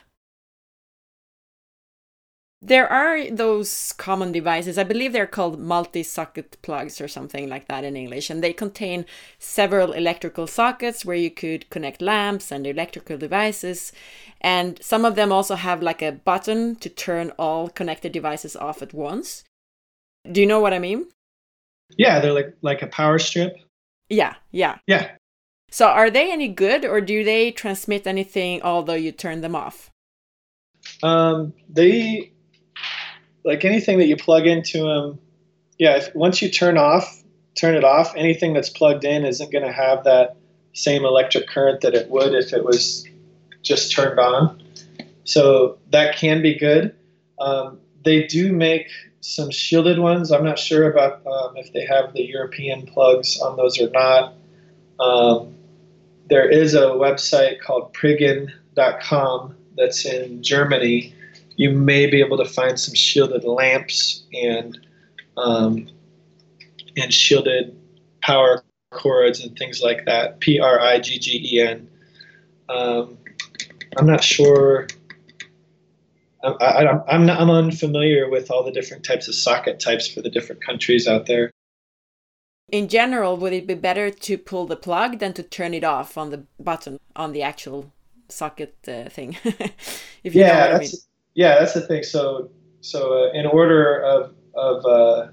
There 2.63 2.88
are 2.88 3.31
those 3.31 3.91
common 3.93 4.31
devices. 4.31 4.77
I 4.77 4.83
believe 4.83 5.13
they're 5.13 5.25
called 5.25 5.59
multi 5.59 6.03
socket 6.03 6.57
plugs 6.61 7.01
or 7.01 7.07
something 7.07 7.49
like 7.49 7.67
that 7.67 7.83
in 7.83 7.97
English. 7.97 8.29
And 8.29 8.43
they 8.43 8.53
contain 8.53 9.05
several 9.39 9.93
electrical 9.93 10.45
sockets 10.45 11.03
where 11.03 11.15
you 11.15 11.31
could 11.31 11.69
connect 11.71 12.03
lamps 12.03 12.51
and 12.51 12.67
electrical 12.67 13.17
devices. 13.17 13.91
And 14.41 14.81
some 14.83 15.05
of 15.05 15.15
them 15.15 15.31
also 15.31 15.55
have 15.55 15.81
like 15.81 16.03
a 16.03 16.11
button 16.11 16.75
to 16.77 16.89
turn 16.89 17.31
all 17.39 17.67
connected 17.67 18.11
devices 18.11 18.55
off 18.55 18.83
at 18.83 18.93
once. 18.93 19.43
Do 20.31 20.39
you 20.39 20.45
know 20.45 20.59
what 20.59 20.73
I 20.73 20.79
mean? 20.79 21.07
Yeah, 21.97 22.19
they're 22.19 22.33
like 22.33 22.55
like 22.61 22.83
a 22.83 22.88
power 22.88 23.17
strip. 23.17 23.57
Yeah, 24.07 24.35
yeah. 24.51 24.77
Yeah. 24.85 25.11
So 25.71 25.88
are 25.88 26.11
they 26.11 26.31
any 26.31 26.47
good 26.47 26.85
or 26.85 27.01
do 27.01 27.23
they 27.23 27.49
transmit 27.49 28.05
anything 28.05 28.61
although 28.61 28.93
you 28.93 29.11
turn 29.11 29.41
them 29.41 29.55
off? 29.55 29.89
Um, 31.01 31.53
they 31.69 32.33
like 33.43 33.65
anything 33.65 33.97
that 33.99 34.07
you 34.07 34.15
plug 34.15 34.45
into 34.45 34.84
them, 34.84 35.19
yeah, 35.77 35.97
if, 35.97 36.13
once 36.15 36.41
you 36.41 36.49
turn 36.49 36.77
off, 36.77 37.23
turn 37.55 37.76
it 37.76 37.84
off, 37.84 38.15
anything 38.15 38.53
that's 38.53 38.69
plugged 38.69 39.03
in 39.03 39.26
isn't 39.26 39.51
going 39.51 39.65
to 39.65 39.72
have 39.72 40.03
that 40.03 40.38
same 40.73 41.05
electric 41.05 41.47
current 41.47 41.81
that 41.81 41.93
it 41.93 42.09
would 42.09 42.34
if 42.34 42.53
it 42.53 42.63
was 42.63 43.07
just 43.61 43.91
turned 43.91 44.19
on. 44.19 44.61
So 45.23 45.77
that 45.89 46.15
can 46.15 46.41
be 46.41 46.57
good. 46.57 46.95
Um, 47.39 47.80
they 48.03 48.27
do 48.27 48.51
make 48.53 48.88
some 49.22 49.51
shielded 49.51 49.99
ones. 49.99 50.31
I'm 50.31 50.43
not 50.43 50.57
sure 50.57 50.89
about 50.89 51.26
um, 51.26 51.55
if 51.57 51.72
they 51.73 51.85
have 51.85 52.13
the 52.13 52.23
European 52.23 52.85
plugs 52.85 53.39
on 53.39 53.57
those 53.57 53.80
or 53.80 53.89
not. 53.89 54.34
Um, 54.99 55.55
there 56.30 56.49
is 56.49 56.73
a 56.73 56.88
website 56.89 57.59
called 57.61 57.93
Priggen.com 57.93 59.55
that's 59.77 60.05
in 60.05 60.43
Germany. 60.43 61.13
You 61.61 61.69
may 61.69 62.07
be 62.07 62.21
able 62.21 62.38
to 62.38 62.45
find 62.45 62.79
some 62.79 62.95
shielded 62.95 63.43
lamps 63.43 64.23
and 64.33 64.79
um, 65.38 65.88
and 66.97 67.13
shielded 67.13 67.79
power 68.23 68.63
cords 68.89 69.45
and 69.45 69.55
things 69.55 69.79
like 69.79 70.05
that. 70.05 70.39
P 70.39 70.59
R 70.59 70.79
I 70.79 70.97
G 70.97 71.19
G 71.19 71.39
E 71.53 71.61
N. 71.61 71.88
Um, 72.67 73.15
I'm 73.95 74.07
not 74.07 74.23
sure. 74.23 74.88
I, 76.43 76.83
am 76.83 77.03
I'm, 77.07 77.29
I'm 77.29 77.51
unfamiliar 77.51 78.27
with 78.27 78.49
all 78.49 78.63
the 78.63 78.71
different 78.71 79.03
types 79.03 79.27
of 79.27 79.35
socket 79.35 79.79
types 79.79 80.07
for 80.07 80.23
the 80.23 80.31
different 80.31 80.65
countries 80.65 81.07
out 81.07 81.27
there. 81.27 81.51
In 82.69 82.88
general, 82.88 83.38
would 83.38 83.53
it 83.53 83.67
be 83.67 83.75
better 83.75 84.09
to 84.09 84.38
pull 84.39 84.65
the 84.65 84.75
plug 84.75 85.19
than 85.19 85.33
to 85.33 85.43
turn 85.43 85.75
it 85.75 85.83
off 85.83 86.17
on 86.17 86.31
the 86.31 86.43
button 86.59 86.99
on 87.15 87.33
the 87.33 87.43
actual 87.43 87.93
socket 88.29 88.75
uh, 88.88 89.09
thing? 89.09 89.38
if 90.23 90.33
you 90.33 90.41
yeah, 90.41 90.71
that's, 90.71 90.73
I 90.73 90.79
mean. 90.79 90.89
Yeah, 91.35 91.59
that's 91.59 91.73
the 91.73 91.81
thing. 91.81 92.03
So, 92.03 92.49
so 92.81 93.25
uh, 93.25 93.31
in 93.33 93.45
order 93.45 94.01
of 94.01 94.33
of 94.53 94.85
uh, 94.85 95.27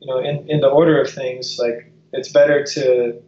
you 0.00 0.06
know, 0.06 0.18
in, 0.18 0.48
in 0.48 0.60
the 0.60 0.68
order 0.68 1.00
of 1.00 1.10
things, 1.10 1.58
like 1.58 1.92
it's 2.12 2.30
better 2.30 2.64
to 2.64 3.20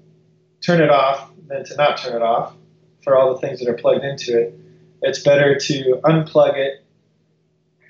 turn 0.60 0.80
it 0.80 0.90
off 0.90 1.30
than 1.48 1.64
to 1.64 1.76
not 1.76 1.98
turn 1.98 2.14
it 2.14 2.22
off 2.22 2.54
for 3.02 3.16
all 3.16 3.32
the 3.32 3.40
things 3.40 3.60
that 3.60 3.68
are 3.68 3.74
plugged 3.74 4.04
into 4.04 4.38
it. 4.38 4.58
It's 5.02 5.22
better 5.22 5.56
to 5.56 6.00
unplug 6.04 6.56
it 6.56 6.84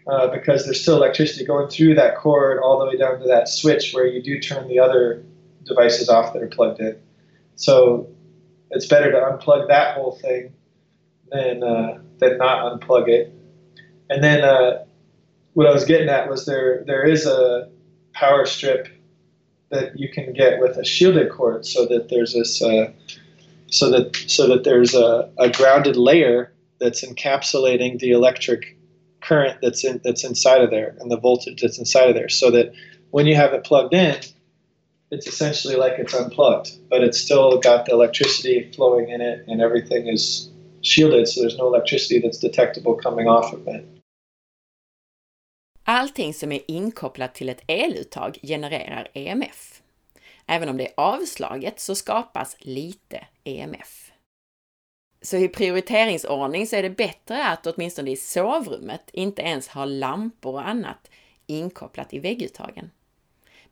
uh, 0.06 0.28
because 0.28 0.64
there's 0.64 0.80
still 0.80 0.96
electricity 0.96 1.44
going 1.44 1.68
through 1.68 1.94
that 1.94 2.16
cord 2.16 2.60
all 2.62 2.78
the 2.78 2.86
way 2.86 2.96
down 2.96 3.20
to 3.20 3.26
that 3.26 3.48
switch 3.48 3.92
where 3.92 4.06
you 4.06 4.22
do 4.22 4.38
turn 4.40 4.68
the 4.68 4.78
other 4.78 5.24
devices 5.64 6.08
off 6.08 6.32
that 6.32 6.42
are 6.42 6.48
plugged 6.48 6.80
in. 6.80 6.96
So 7.56 8.08
it's 8.70 8.86
better 8.86 9.10
to 9.10 9.18
unplug 9.18 9.68
that 9.68 9.96
whole 9.96 10.12
thing 10.12 10.52
than 11.30 11.62
uh, 11.62 11.98
than 12.18 12.38
not 12.38 12.80
unplug 12.80 13.08
it. 13.08 13.34
And 14.10 14.22
then 14.24 14.43
uh, 14.43 14.85
what 15.55 15.66
I 15.66 15.72
was 15.72 15.85
getting 15.85 16.09
at 16.09 16.28
was 16.28 16.47
there 16.47 16.85
there 16.86 17.05
is 17.05 17.26
a 17.26 17.68
power 18.12 18.47
strip 18.47 18.89
that 19.70 19.98
you 19.98 20.09
can 20.09 20.32
get 20.32 20.60
with 20.60 20.76
a 20.76 20.85
shielded 20.85 21.30
cord, 21.30 21.66
so 21.66 21.85
that 21.86 22.09
there's 22.09 22.32
this 22.32 22.62
uh, 22.62 22.90
so 23.70 23.90
that 23.90 24.16
so 24.26 24.47
that 24.48 24.64
there's 24.64 24.94
a, 24.94 25.30
a 25.39 25.51
grounded 25.51 25.97
layer 25.97 26.52
that's 26.80 27.05
encapsulating 27.05 27.98
the 27.98 28.12
electric 28.12 28.76
current 29.20 29.59
that's 29.60 29.85
in 29.85 30.01
that's 30.05 30.24
inside 30.24 30.62
of 30.62 30.70
there 30.70 30.97
and 31.01 31.10
the 31.10 31.18
voltage 31.18 31.60
that's 31.60 31.78
inside 31.78 32.09
of 32.09 32.14
there, 32.14 32.28
so 32.28 32.51
that 32.51 32.72
when 33.10 33.26
you 33.26 33.35
have 33.35 33.52
it 33.52 33.64
plugged 33.64 33.93
in, 33.93 34.16
it's 35.10 35.26
essentially 35.26 35.76
like 35.76 35.94
it's 35.98 36.14
unplugged, 36.14 36.70
but 36.89 37.02
it's 37.02 37.18
still 37.18 37.59
got 37.59 37.86
the 37.86 37.93
electricity 37.93 38.70
flowing 38.74 39.09
in 39.09 39.20
it, 39.20 39.44
and 39.48 39.60
everything 39.60 40.06
is 40.06 40.51
shielded, 40.82 41.26
so 41.26 41.40
there's 41.40 41.59
no 41.59 41.66
electricity 41.66 42.20
that's 42.20 42.39
detectable 42.39 42.94
coming 42.94 43.26
off 43.26 43.52
of 43.52 43.66
it. 43.66 43.86
Allting 45.90 46.35
som 46.35 46.52
är 46.52 46.60
inkopplat 46.70 47.35
till 47.35 47.48
ett 47.48 47.62
eluttag 47.66 48.39
genererar 48.43 49.09
EMF. 49.15 49.82
Även 50.47 50.69
om 50.69 50.77
det 50.77 50.86
är 50.86 50.93
avslaget 50.97 51.81
så 51.81 51.94
skapas 51.94 52.56
lite 52.59 53.27
EMF. 53.44 54.12
Så 55.23 55.36
i 55.36 55.48
prioriteringsordning 55.48 56.66
så 56.66 56.77
är 56.77 56.82
det 56.82 56.90
bättre 56.90 57.47
att 57.47 57.66
åtminstone 57.66 58.10
i 58.10 58.16
sovrummet 58.16 59.10
inte 59.12 59.43
ens 59.43 59.69
ha 59.69 59.85
lampor 59.85 60.52
och 60.52 60.69
annat 60.69 61.10
inkopplat 61.47 62.15
i 62.15 62.19
vägguttagen. 62.19 62.90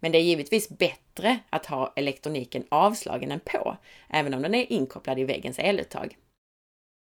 Men 0.01 0.13
det 0.13 0.19
är 0.19 0.23
givetvis 0.23 0.69
bättre 0.69 1.39
att 1.51 1.67
ha 1.67 1.93
elektroniken 1.97 2.65
avslagen 2.69 3.31
än 3.31 3.41
på, 3.41 3.77
även 4.11 4.35
om 4.35 4.43
den 4.43 4.55
är 4.55 4.73
inkopplad 4.73 5.19
i 5.19 5.25
väggens 5.25 5.59
eluttag. 5.59 6.17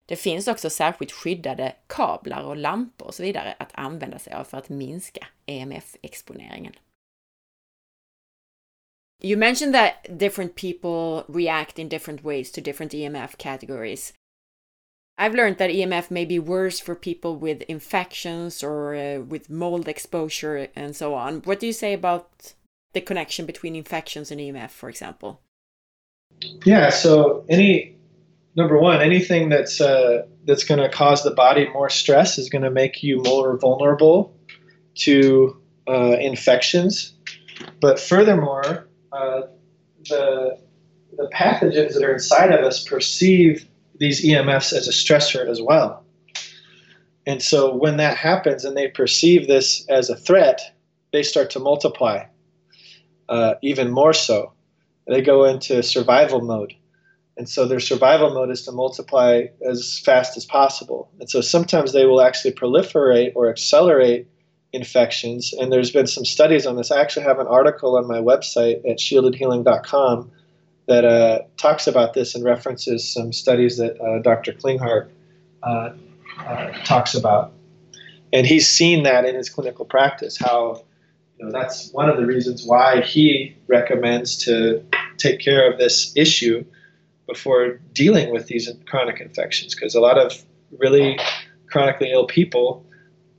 Det 0.06 0.16
finns 0.16 0.48
också 0.48 0.70
särskilt 0.70 1.12
skyddade 1.12 1.76
kablar 1.88 2.44
och 2.44 2.58
lampor 2.58 3.08
och 3.08 3.16
så 3.16 3.24
vidare 3.24 3.56
att 3.60 3.72
använda 3.74 4.20
sig 4.20 4.34
av 4.34 4.44
för 4.44 4.58
att 4.58 4.70
minska 4.70 5.28
EMF-exponeringen. 5.46 6.74
You 9.22 9.38
mentioned 9.38 9.74
that 9.74 10.20
different 10.20 10.56
people 10.56 11.24
react 11.28 11.80
in 11.80 11.90
different 11.90 12.24
ways 12.24 12.52
to 12.52 12.62
different 12.62 12.94
EMF 12.94 13.38
categories. 13.38 14.14
I've 15.18 15.36
learned 15.36 15.58
that 15.60 15.70
EMF 15.70 16.12
may 16.12 16.26
be 16.26 16.40
worse 16.40 16.80
for 16.80 16.96
people 16.96 17.36
with 17.36 17.64
infections 17.70 18.64
or 18.64 18.96
uh, 18.96 19.22
with 19.22 19.50
mold 19.50 19.88
exposure 19.88 20.68
and 20.76 20.96
so 20.96 21.14
on. 21.14 21.42
What 21.46 21.60
do 21.60 21.68
you 21.68 21.74
say 21.74 21.94
about 21.94 22.54
the 22.94 23.02
connection 23.02 23.46
between 23.46 23.76
infections 23.76 24.32
and 24.32 24.42
EMF, 24.42 24.72
for 24.72 24.90
example? 24.90 25.40
Yeah, 26.66 26.90
so 26.90 27.46
any 27.48 27.96
number 28.56 28.80
one, 28.80 29.02
anything 29.02 29.50
that's 29.50 29.82
uh, 29.82 30.24
that's 30.46 30.64
going 30.64 30.80
to 30.80 30.90
cause 30.90 31.24
the 31.24 31.32
body 31.32 31.68
more 31.70 31.90
stress 31.90 32.38
is 32.38 32.50
going 32.50 32.64
to 32.64 32.72
make 32.72 33.04
you 33.04 33.22
more 33.24 33.58
vulnerable 33.58 34.36
to 34.96 35.58
uh, 35.88 36.18
infections. 36.20 37.14
But 37.80 38.00
furthermore, 38.00 38.88
uh, 39.12 39.42
the 40.10 40.60
the 41.18 41.30
pathogens 41.34 41.94
that 41.94 42.04
are 42.04 42.14
inside 42.14 42.52
of 42.52 42.64
us 42.64 42.84
perceive 42.84 43.68
these 44.00 44.26
EMFs 44.26 44.74
as 44.74 44.88
a 44.88 44.92
stressor 44.92 45.48
as 45.48 45.62
well. 45.62 46.04
And 47.26 47.42
so 47.42 47.74
when 47.74 47.98
that 47.98 48.18
happens 48.18 48.66
and 48.66 48.76
they 48.76 48.88
perceive 48.88 49.48
this 49.48 49.86
as 49.88 50.10
a 50.10 50.16
threat, 50.16 50.76
they 51.12 51.24
start 51.24 51.52
to 51.52 51.60
multiply 51.60 52.26
uh, 53.30 53.56
even 53.62 53.92
more 53.92 54.14
so. 54.14 54.52
They 55.08 55.22
go 55.22 55.46
into 55.46 55.84
survival 55.84 56.42
mode. 56.42 56.74
And 57.38 57.50
so 57.50 57.66
their 57.66 57.80
survival 57.80 58.34
mode 58.34 58.52
is 58.52 58.64
to 58.64 58.72
multiply 58.72 59.46
as 59.68 60.00
fast 60.00 60.38
as 60.38 60.46
possible. 60.46 61.10
And 61.20 61.30
so 61.30 61.42
sometimes 61.42 61.92
they 61.92 62.06
will 62.06 62.22
actually 62.22 62.52
proliferate 62.52 63.32
or 63.36 63.50
accelerate 63.50 64.28
infections. 64.72 65.54
And 65.54 65.72
there's 65.72 65.92
been 65.92 66.08
some 66.08 66.26
studies 66.26 66.66
on 66.66 66.76
this. 66.76 66.92
I 66.92 67.02
actually 67.02 67.24
have 67.24 67.40
an 67.40 67.48
article 67.48 67.98
on 67.98 68.08
my 68.08 68.20
website 68.20 68.88
at 68.90 69.00
shieldedhealing.com 69.00 70.32
that 70.88 71.06
uh, 71.06 71.40
talks 71.58 71.88
about 71.88 72.14
this 72.14 72.36
and 72.36 72.44
references 72.44 73.08
some 73.08 73.32
studies 73.34 73.78
that 73.78 74.00
uh, 74.02 74.22
Dr. 74.22 74.54
Klinghardt 74.54 75.10
uh, 75.64 75.94
uh, 76.40 76.72
talks 76.84 77.16
about. 77.16 77.54
And 78.32 78.46
he's 78.46 78.68
seen 78.68 79.04
that 79.04 79.26
in 79.26 79.36
his 79.36 79.50
clinical 79.50 79.86
practice, 79.86 80.38
how 80.38 80.84
you 81.40 81.46
know, 81.46 81.52
that's 81.52 81.92
one 81.92 82.10
of 82.10 82.18
the 82.18 82.26
reasons 82.26 82.66
why 82.66 83.02
he 83.02 83.56
recommends 83.68 84.38
to 84.46 84.84
take 85.18 85.40
care 85.40 85.72
of 85.72 85.78
this 85.78 86.12
issue 86.16 86.66
before 87.28 87.80
dealing 87.94 88.32
with 88.32 88.48
these 88.48 88.70
chronic 88.86 89.20
infections 89.20 89.76
because 89.76 89.96
a 89.96 90.00
lot 90.02 90.18
of 90.18 90.44
really 90.80 91.18
chronically 91.68 92.12
ill 92.12 92.26
people 92.26 92.86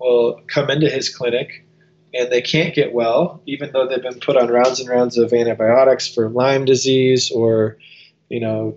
will 0.00 0.40
come 0.48 0.70
into 0.70 0.88
his 0.88 1.08
clinic 1.14 1.64
and 2.12 2.30
they 2.30 2.40
can't 2.40 2.74
get 2.74 2.92
well 2.92 3.40
even 3.46 3.72
though 3.72 3.86
they've 3.86 4.02
been 4.02 4.20
put 4.20 4.36
on 4.36 4.48
rounds 4.48 4.80
and 4.80 4.88
rounds 4.88 5.18
of 5.18 5.32
antibiotics 5.32 6.08
for 6.12 6.28
Lyme 6.28 6.64
disease 6.64 7.30
or 7.30 7.76
you 8.28 8.40
know 8.40 8.76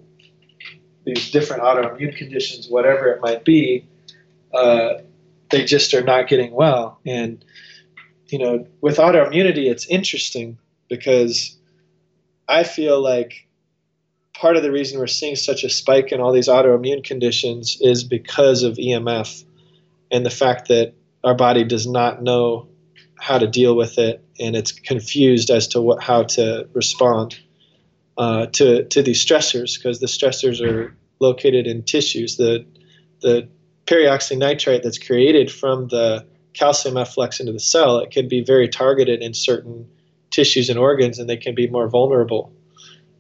these 1.06 1.32
different 1.32 1.64
autoimmune 1.64 2.16
conditions 2.16 2.68
whatever 2.68 3.08
it 3.08 3.22
might 3.22 3.46
be 3.46 3.88
uh, 4.54 4.96
they 5.50 5.64
just 5.64 5.94
are 5.94 6.04
not 6.04 6.28
getting 6.28 6.52
well. 6.52 7.00
And 7.06 7.44
you 8.28 8.40
know 8.40 8.68
with 8.82 8.98
autoimmunity 8.98 9.70
it's 9.70 9.88
interesting 9.88 10.58
because 10.90 11.58
I 12.48 12.64
feel 12.64 13.02
like 13.02 13.47
part 14.40 14.56
of 14.56 14.62
the 14.64 14.72
reason 14.72 15.00
we're 15.00 15.08
seeing 15.08 15.36
such 15.36 15.64
a 15.64 15.70
spike 15.70 16.12
in 16.12 16.22
all 16.22 16.32
these 16.32 16.48
autoimmune 16.48 17.04
conditions 17.04 17.78
is 17.82 18.04
because 18.04 18.62
of 18.64 18.76
EMF 18.76 19.44
and 20.12 20.26
the 20.26 20.30
fact 20.30 20.68
that 20.68 20.94
our 21.24 21.34
body 21.34 21.64
does 21.64 21.88
not 21.88 22.22
know 22.22 22.68
how 23.20 23.40
to 23.40 23.48
deal 23.48 23.76
with 23.76 23.98
it 23.98 24.24
and 24.40 24.56
it's 24.56 24.72
confused 24.72 25.50
as 25.50 25.68
to 25.68 25.82
what, 25.82 26.04
how 26.04 26.22
to 26.22 26.70
respond 26.74 27.40
uh, 28.20 28.46
to, 28.48 28.86
to 28.86 29.02
these 29.02 29.26
stressors 29.26 29.78
because 29.78 30.00
the 30.00 30.06
stressors 30.06 30.62
are 30.62 30.96
located 31.20 31.66
in 31.66 31.82
tissues. 31.82 32.38
The, 32.38 32.64
the 33.22 33.50
peroxynitrite 33.88 34.84
that's 34.84 35.00
created 35.00 35.52
from 35.52 35.88
the 35.88 36.28
calcium 36.54 36.98
efflux 36.98 37.40
into 37.40 37.54
the 37.54 37.60
cell, 37.60 37.98
it 38.00 38.12
can 38.12 38.28
be 38.28 38.42
very 38.42 38.68
targeted 38.68 39.24
in 39.24 39.34
certain 39.34 39.90
tissues 40.30 40.70
and 40.70 40.78
organs 40.78 41.18
and 41.18 41.28
they 41.28 41.38
can 41.38 41.56
be 41.56 41.68
more 41.68 41.90
vulnerable 41.90 42.54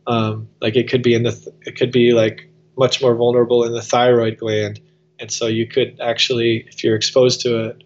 um, 0.08 0.48
like 0.62 0.76
it 0.76 0.90
could 0.90 1.04
be 1.04 1.14
in 1.14 1.24
the 1.24 1.32
th- 1.32 1.56
it 1.62 1.78
could 1.78 1.92
be 1.92 2.14
like 2.14 2.50
much 2.78 3.02
more 3.02 3.16
vulnerable 3.16 3.64
in 3.64 3.74
the 3.74 3.82
thyroid 3.82 4.38
gland, 4.38 4.80
and 5.20 5.32
so 5.32 5.48
you 5.48 5.68
could 5.68 6.00
actually, 6.02 6.66
if 6.68 6.84
you're 6.84 6.96
exposed 6.96 7.42
to 7.42 7.70
it, 7.70 7.84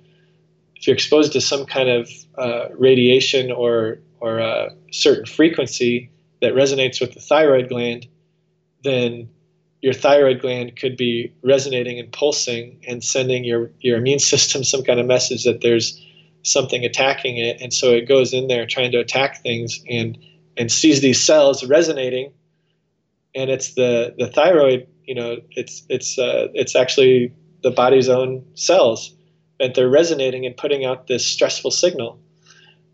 if 0.75 0.87
you're 0.87 0.95
exposed 0.95 1.33
to 1.33 1.41
some 1.41 1.65
kind 1.65 1.89
of 1.89 2.09
uh, 2.37 2.67
radiation 2.77 3.51
or 3.51 3.99
or 4.19 4.39
a 4.39 4.69
certain 4.91 5.25
frequency 5.25 6.09
that 6.41 6.53
resonates 6.53 7.01
with 7.01 7.13
the 7.13 7.19
thyroid 7.19 7.69
gland, 7.69 8.07
then 8.83 9.29
your 9.81 9.93
thyroid 9.93 10.41
gland 10.41 10.75
could 10.75 10.95
be 10.95 11.33
resonating 11.43 11.99
and 11.99 12.11
pulsing 12.11 12.79
and 12.87 13.03
sending 13.03 13.43
your, 13.43 13.71
your 13.79 13.97
immune 13.97 14.19
system 14.19 14.63
some 14.63 14.83
kind 14.83 14.99
of 14.99 15.05
message 15.05 15.43
that 15.43 15.61
there's 15.61 15.99
something 16.43 16.85
attacking 16.85 17.37
it. 17.37 17.59
And 17.61 17.73
so 17.73 17.91
it 17.91 18.07
goes 18.07 18.33
in 18.33 18.47
there 18.47 18.65
trying 18.65 18.91
to 18.91 18.99
attack 18.99 19.41
things 19.41 19.83
and, 19.89 20.17
and 20.57 20.71
sees 20.71 21.01
these 21.01 21.21
cells 21.21 21.65
resonating. 21.65 22.33
And 23.33 23.49
it's 23.49 23.73
the, 23.75 24.13
the 24.17 24.27
thyroid, 24.27 24.87
you 25.05 25.15
know, 25.15 25.37
it's, 25.51 25.83
it's, 25.89 26.19
uh, 26.19 26.47
it's 26.53 26.75
actually 26.75 27.33
the 27.63 27.71
body's 27.71 28.09
own 28.09 28.45
cells 28.55 29.15
that 29.59 29.75
they're 29.75 29.89
resonating 29.89 30.45
and 30.45 30.57
putting 30.57 30.85
out 30.85 31.07
this 31.07 31.25
stressful 31.25 31.71
signal. 31.71 32.19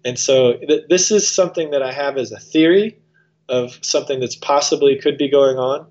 And 0.06 0.20
so 0.20 0.58
th- 0.58 0.84
this 0.90 1.12
is 1.12 1.30
something 1.30 1.72
that 1.72 1.82
I 1.82 1.92
have 1.92 2.18
as 2.18 2.32
a 2.32 2.40
theory 2.40 2.98
of 3.50 3.80
something 3.82 4.20
that's 4.20 4.36
possibly 4.36 4.98
could 4.98 5.18
be 5.18 5.30
going 5.30 5.58
on. 5.58 5.88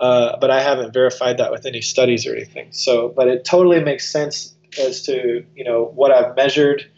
Uh, 0.00 0.36
but 0.38 0.50
I 0.50 0.60
haven't 0.60 0.92
verified 0.92 1.38
that 1.38 1.50
with 1.50 1.66
any 1.66 1.80
studies 1.80 2.26
or 2.26 2.34
anything. 2.34 2.68
So, 2.72 3.08
but 3.08 3.28
it 3.28 3.44
totally 3.44 3.82
makes 3.82 4.10
sense 4.10 4.54
as 4.78 5.02
to 5.02 5.44
you 5.54 5.64
know 5.64 5.92
what 5.94 6.10
I've 6.10 6.34
measured 6.36 6.90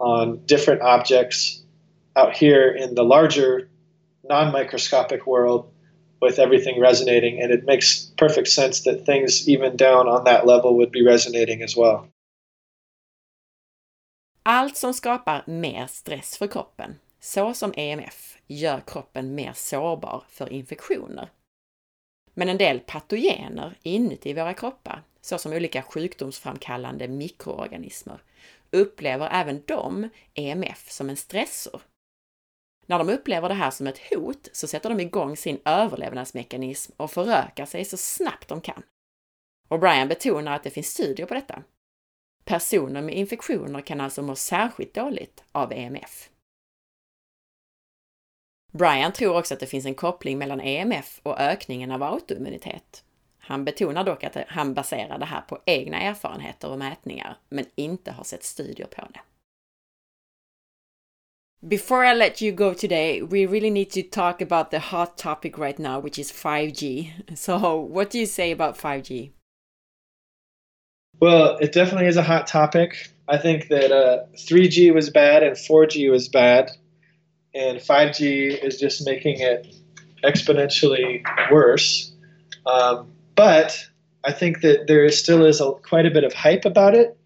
on 0.00 0.44
different 0.46 0.82
objects 0.82 1.61
out 2.16 2.36
here 2.36 2.70
in 2.76 2.94
the 2.94 3.02
larger 3.02 3.68
non-microscopic 4.28 5.26
world 5.26 5.72
with 6.20 6.38
everything 6.38 6.80
resonating, 6.80 7.42
and 7.42 7.52
it 7.52 7.64
makes 7.64 8.12
perfect 8.16 8.48
sense 8.48 8.84
that 8.84 9.04
things 9.06 9.48
even 9.48 9.76
down 9.76 10.08
on 10.08 10.24
that 10.24 10.46
level 10.46 10.76
would 10.76 10.90
be 10.90 11.04
resonating 11.04 11.62
as 11.62 11.76
well. 11.76 12.06
Allt 14.44 14.76
som 14.76 14.94
skapar 14.94 15.42
mer 15.46 15.86
stress 15.86 16.36
för 16.38 16.46
kroppen, 16.46 16.94
såsom 17.20 17.72
EMF, 17.76 18.38
gör 18.46 18.80
kroppen 18.86 19.34
mer 19.34 19.52
sårbar 19.54 20.24
för 20.28 20.52
infektioner. 20.52 21.28
Men 22.34 22.48
en 22.48 22.58
del 22.58 22.80
patogener 22.80 23.74
inuti 23.82 24.34
våra 24.34 24.54
kroppar, 24.54 25.02
såsom 25.20 25.52
olika 25.52 25.82
sjukdomsframkallande 25.82 27.08
mikroorganismer, 27.08 28.22
upplever 28.70 29.28
även 29.32 29.62
de 29.66 30.08
EMF 30.34 30.90
som 30.90 31.10
en 31.10 31.16
stressor. 31.16 31.80
När 32.92 32.98
de 32.98 33.10
upplever 33.10 33.48
det 33.48 33.54
här 33.54 33.70
som 33.70 33.86
ett 33.86 34.00
hot 34.10 34.48
så 34.52 34.66
sätter 34.66 34.88
de 34.88 35.00
igång 35.00 35.36
sin 35.36 35.60
överlevnadsmekanism 35.64 36.92
och 36.96 37.10
förökar 37.10 37.66
sig 37.66 37.84
så 37.84 37.96
snabbt 37.96 38.48
de 38.48 38.60
kan. 38.60 38.82
Och 39.68 39.80
Brian 39.80 40.08
betonar 40.08 40.56
att 40.56 40.62
det 40.62 40.70
finns 40.70 40.86
studier 40.86 41.26
på 41.26 41.34
detta. 41.34 41.62
Personer 42.44 43.02
med 43.02 43.14
infektioner 43.14 43.80
kan 43.80 44.00
alltså 44.00 44.22
må 44.22 44.34
särskilt 44.34 44.94
dåligt 44.94 45.44
av 45.52 45.72
EMF. 45.72 46.30
Brian 48.72 49.12
tror 49.12 49.38
också 49.38 49.54
att 49.54 49.60
det 49.60 49.66
finns 49.66 49.86
en 49.86 49.94
koppling 49.94 50.38
mellan 50.38 50.60
EMF 50.60 51.20
och 51.22 51.40
ökningen 51.40 51.90
av 51.90 52.02
autoimmunitet. 52.02 53.04
Han 53.38 53.64
betonar 53.64 54.04
dock 54.04 54.24
att 54.24 54.36
han 54.48 54.74
baserar 54.74 55.18
det 55.18 55.26
här 55.26 55.40
på 55.40 55.58
egna 55.66 56.00
erfarenheter 56.00 56.70
och 56.70 56.78
mätningar, 56.78 57.38
men 57.48 57.66
inte 57.74 58.12
har 58.12 58.24
sett 58.24 58.44
studier 58.44 58.86
på 58.86 59.02
det. 59.12 59.20
Before 61.66 62.04
I 62.04 62.12
let 62.12 62.40
you 62.40 62.50
go 62.50 62.74
today, 62.74 63.22
we 63.22 63.46
really 63.46 63.70
need 63.70 63.90
to 63.92 64.02
talk 64.02 64.40
about 64.40 64.72
the 64.72 64.80
hot 64.80 65.16
topic 65.16 65.56
right 65.56 65.78
now, 65.78 66.00
which 66.00 66.18
is 66.18 66.32
5G. 66.32 67.36
So, 67.36 67.76
what 67.78 68.10
do 68.10 68.18
you 68.18 68.26
say 68.26 68.50
about 68.50 68.76
5G? 68.76 69.30
Well, 71.20 71.56
it 71.58 71.72
definitely 71.72 72.08
is 72.08 72.16
a 72.16 72.22
hot 72.22 72.48
topic. 72.48 73.12
I 73.28 73.38
think 73.38 73.68
that 73.68 73.92
uh, 73.92 74.24
3G 74.34 74.92
was 74.92 75.10
bad 75.10 75.44
and 75.44 75.56
4G 75.56 76.10
was 76.10 76.28
bad 76.28 76.72
and 77.54 77.78
5G 77.78 78.64
is 78.64 78.80
just 78.80 79.06
making 79.06 79.40
it 79.40 79.72
exponentially 80.24 81.22
worse. 81.50 82.12
Um, 82.66 83.12
but 83.36 83.86
I 84.24 84.32
think 84.32 84.62
that 84.62 84.86
there 84.86 85.08
still 85.10 85.44
is 85.44 85.60
a, 85.60 85.72
quite 85.72 86.06
a 86.06 86.10
bit 86.10 86.24
of 86.24 86.32
hype 86.32 86.64
about 86.64 86.94
it, 86.94 87.16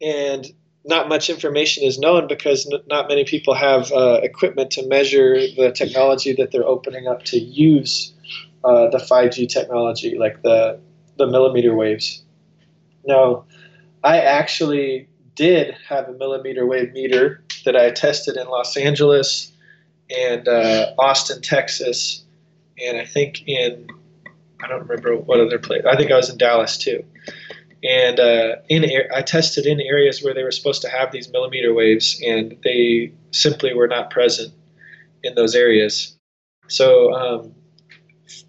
and 0.00 0.46
not 0.84 1.08
much 1.08 1.28
information 1.28 1.84
is 1.84 1.98
known 1.98 2.26
because 2.26 2.66
n- 2.72 2.80
not 2.86 3.08
many 3.08 3.24
people 3.24 3.54
have 3.54 3.92
uh, 3.92 4.20
equipment 4.22 4.70
to 4.72 4.86
measure 4.86 5.34
the 5.34 5.72
technology 5.74 6.32
that 6.34 6.50
they're 6.50 6.66
opening 6.66 7.06
up 7.06 7.24
to 7.24 7.38
use 7.38 8.14
uh, 8.64 8.88
the 8.88 8.98
5G 8.98 9.48
technology, 9.48 10.16
like 10.18 10.42
the 10.42 10.78
the 11.16 11.26
millimeter 11.26 11.74
waves. 11.74 12.22
Now, 13.04 13.44
I 14.02 14.20
actually 14.20 15.08
did 15.34 15.74
have 15.88 16.08
a 16.08 16.12
millimeter 16.12 16.66
wave 16.66 16.92
meter 16.92 17.42
that 17.64 17.76
I 17.76 17.90
tested 17.90 18.36
in 18.36 18.48
Los 18.48 18.76
Angeles 18.76 19.52
and 20.10 20.48
uh, 20.48 20.92
Austin, 20.98 21.42
Texas, 21.42 22.24
and 22.82 22.98
I 22.98 23.04
think 23.04 23.46
in 23.46 23.88
I 24.62 24.68
don't 24.68 24.86
remember 24.86 25.16
what 25.16 25.40
other 25.40 25.58
place. 25.58 25.82
I 25.86 25.96
think 25.96 26.10
I 26.10 26.16
was 26.16 26.28
in 26.30 26.38
Dallas 26.38 26.76
too. 26.76 27.04
And 27.82 28.20
uh, 28.20 28.56
in 28.68 28.84
I 29.14 29.22
tested 29.22 29.64
in 29.64 29.80
areas 29.80 30.22
where 30.22 30.34
they 30.34 30.42
were 30.42 30.50
supposed 30.50 30.82
to 30.82 30.88
have 30.88 31.12
these 31.12 31.30
millimeter 31.30 31.72
waves, 31.72 32.20
and 32.26 32.56
they 32.62 33.12
simply 33.30 33.72
were 33.72 33.88
not 33.88 34.10
present 34.10 34.52
in 35.22 35.34
those 35.34 35.54
areas. 35.54 36.16
So 36.68 37.12
um, 37.14 37.54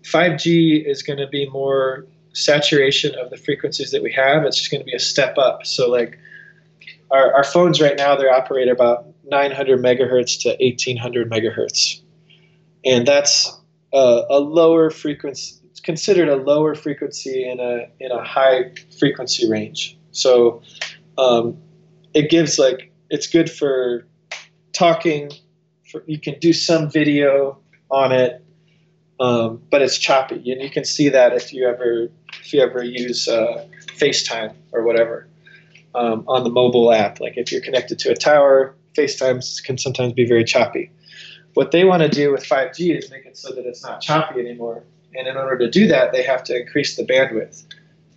5G 0.04 0.86
is 0.86 1.02
going 1.02 1.20
to 1.20 1.28
be 1.28 1.50
more 1.50 2.06
saturation 2.34 3.16
of 3.16 3.30
the 3.30 3.38
frequencies 3.38 3.92
that 3.92 4.04
we 4.04 4.12
have. 4.14 4.44
It's 4.44 4.58
just 4.58 4.72
going 4.72 4.82
to 4.82 4.86
be 4.86 4.96
a 4.96 5.00
step 5.00 5.38
up. 5.38 5.66
So 5.66 5.90
like 5.90 6.18
our, 7.10 7.34
our 7.34 7.44
phones 7.44 7.82
right 7.82 7.98
now, 7.98 8.16
they 8.16 8.28
operate 8.28 8.68
about 8.68 9.06
900 9.26 9.80
megahertz 9.80 10.42
to 10.42 10.50
1800 10.60 11.30
megahertz, 11.30 12.02
and 12.86 13.08
that's 13.08 13.52
a, 13.94 14.24
a 14.30 14.40
lower 14.40 14.90
frequency. 14.90 15.61
Considered 15.84 16.30
a 16.30 16.36
lower 16.36 16.76
frequency 16.76 17.50
in 17.50 17.60
a 17.60 17.88
in 18.00 18.12
a 18.12 18.24
high 18.24 18.72
frequency 19.00 19.50
range. 19.50 19.98
So 20.12 20.62
um, 21.18 21.58
it 22.14 22.30
gives 22.30 22.60
like 22.60 22.92
it's 23.10 23.28
good 23.28 23.50
for 23.50 24.06
talking. 24.74 25.32
For, 25.92 26.04
you 26.06 26.20
can 26.20 26.40
do 26.40 26.54
some 26.54 26.90
video 26.90 27.58
on 27.90 28.12
it, 28.12 28.44
um, 29.20 29.62
but 29.70 29.82
it's 29.82 29.98
choppy, 29.98 30.52
and 30.52 30.62
you 30.62 30.70
can 30.70 30.86
see 30.86 31.10
that 31.10 31.34
if 31.34 31.52
you 31.52 31.68
ever 31.68 32.10
if 32.40 32.54
you 32.54 32.62
ever 32.62 32.84
use 32.84 33.28
uh, 33.28 33.68
FaceTime 33.98 34.54
or 34.72 34.84
whatever 34.84 35.28
um, 35.96 36.24
on 36.28 36.44
the 36.44 36.50
mobile 36.50 36.92
app. 36.92 37.20
Like 37.20 37.38
if 37.38 37.52
you're 37.52 37.62
connected 37.62 38.00
to 38.00 38.12
a 38.12 38.16
tower, 38.16 38.76
FaceTimes 38.98 39.64
can 39.64 39.78
sometimes 39.78 40.14
be 40.14 40.26
very 40.26 40.44
choppy. 40.44 40.92
What 41.54 41.72
they 41.72 41.84
want 41.84 42.02
to 42.02 42.10
do 42.10 42.32
with 42.32 42.44
5G 42.44 42.98
is 42.98 43.12
make 43.12 43.26
it 43.26 43.38
so 43.38 43.54
that 43.54 43.66
it's 43.66 43.84
not 43.84 44.02
choppy 44.02 44.40
anymore. 44.40 44.84
And 45.16 45.28
in 45.28 45.38
order 45.38 45.58
to 45.60 45.70
do 45.70 45.88
that, 45.88 46.12
they 46.12 46.24
have 46.24 46.44
to 46.46 46.60
increase 46.60 46.96
the 46.96 47.04
bandwidth. 47.04 47.66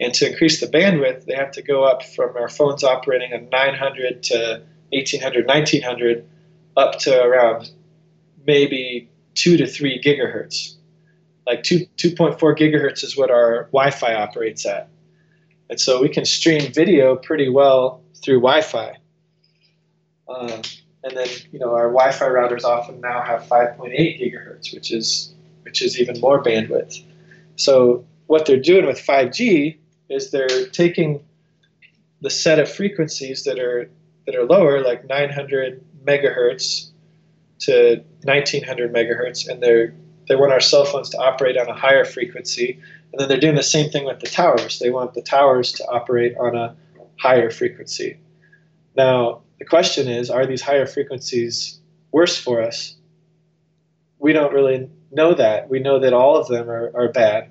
And 0.01 0.12
to 0.15 0.31
increase 0.31 0.61
the 0.61 0.66
bandwidth, 0.66 1.25
they 1.27 1.35
have 1.35 1.53
to 1.53 1.62
go 1.62 1.85
up 1.85 2.03
from 2.05 2.37
our 2.37 2.49
phones 2.49 2.85
operating 2.85 3.33
at 3.33 3.51
900 3.51 4.23
to 4.25 4.62
1800, 4.91 5.47
1900, 5.47 6.29
up 6.77 6.99
to 7.01 7.23
around 7.23 7.71
maybe 8.47 9.09
2 9.35 9.57
to 9.57 9.66
3 9.66 10.01
gigahertz. 10.03 10.75
Like 11.47 11.62
2, 11.62 11.87
2.4 11.97 12.39
gigahertz 12.39 13.05
is 13.05 13.16
what 13.16 13.31
our 13.31 13.65
Wi 13.73 13.91
Fi 13.91 14.15
operates 14.15 14.66
at. 14.66 14.89
And 15.71 15.81
so 15.81 16.01
we 16.01 16.09
can 16.09 16.25
stream 16.25 16.73
video 16.73 17.16
pretty 17.16 17.49
well 17.49 18.03
through 18.23 18.41
Wi 18.41 18.62
Fi. 18.62 18.97
Um, 20.29 20.62
and 21.05 21.16
then 21.16 21.29
you 21.53 21.59
know 21.59 21.75
our 21.75 21.89
Wi-Fi 21.89 22.25
routers 22.25 22.65
often 22.65 23.01
now 23.01 23.23
have 23.23 23.43
5.8 23.43 23.93
gigahertz, 24.21 24.75
which 24.75 24.91
is 24.91 25.34
which 25.65 25.82
is 25.82 25.99
even 25.99 26.20
more 26.20 26.43
bandwidth. 26.43 27.03
So 27.57 28.05
what 28.27 28.47
they're 28.47 28.61
doing 28.61 28.86
with 28.86 28.99
5G 28.99 29.77
is 30.09 30.31
they're 30.31 30.66
taking 30.69 31.24
the 32.20 32.31
set 32.31 32.59
of 32.59 32.70
frequencies 32.70 33.45
that 33.45 33.59
are 33.59 33.91
that 34.27 34.35
are 34.35 34.45
lower, 34.45 34.82
like 34.82 35.07
900 35.07 35.85
megahertz 36.05 36.91
to 37.61 38.03
1900 38.23 38.93
megahertz, 38.93 39.47
and 39.47 39.62
they're 39.62 39.95
they 40.28 40.36
want 40.36 40.53
our 40.53 40.61
cell 40.61 40.85
phones 40.85 41.11
to 41.11 41.19
operate 41.19 41.59
on 41.59 41.69
a 41.69 41.74
higher 41.74 42.05
frequency. 42.05 42.81
And 43.12 43.20
then 43.20 43.28
they're 43.28 43.41
doing 43.41 43.57
the 43.57 43.62
same 43.62 43.91
thing 43.91 44.07
with 44.07 44.20
the 44.20 44.27
towers. 44.27 44.78
They 44.78 44.91
want 44.91 45.15
the 45.15 45.23
towers 45.23 45.73
to 45.73 45.86
operate 45.86 46.35
on 46.39 46.57
a 46.57 46.74
higher 47.19 47.51
frequency. 47.51 48.19
Now, 48.97 49.43
the 49.59 49.65
question 49.65 50.09
is 50.09 50.31
are 50.31 50.47
these 50.47 50.62
higher 50.62 50.86
frequencies 50.86 51.78
worse 52.11 52.36
for 52.36 52.62
us? 52.62 52.97
We 54.19 54.32
don't 54.32 54.53
really 54.53 54.89
know 55.15 55.35
that. 55.35 55.69
We 55.69 55.81
know 55.81 55.99
that 56.01 56.12
all 56.12 56.36
of 56.36 56.49
them 56.49 56.69
are, 56.69 56.91
are 56.95 57.09
bad, 57.11 57.51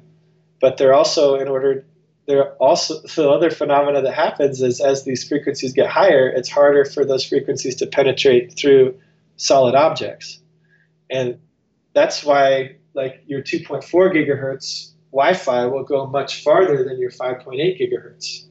but 0.61 0.77
they're 0.77 0.93
also, 0.93 1.35
in 1.35 1.47
order, 1.47 1.85
there 2.25 2.53
also 2.53 3.01
the 3.01 3.29
other 3.29 3.49
phenomena 3.49 4.01
that 4.01 4.13
happens 4.13 4.61
is 4.61 4.79
as 4.79 5.03
these 5.03 5.27
frequencies 5.27 5.73
get 5.73 5.89
higher, 5.89 6.29
it's 6.29 6.49
harder 6.49 6.85
for 6.85 7.05
those 7.05 7.25
frequencies 7.25 7.75
to 7.75 7.87
penetrate 7.87 8.57
through 8.57 8.97
solid 9.35 9.75
objects. 9.75 10.39
And 11.09 11.39
that's 11.93 12.23
why 12.23 12.77
like 12.93 13.23
your 13.27 13.41
2.4 13.41 13.83
gigahertz 14.13 14.91
Wi-Fi 15.11 15.65
will 15.65 15.83
go 15.83 16.05
much 16.05 16.43
farther 16.43 16.83
than 16.83 16.99
your 16.99 17.11
5.8 17.11 17.79
gigahertz 17.79 18.45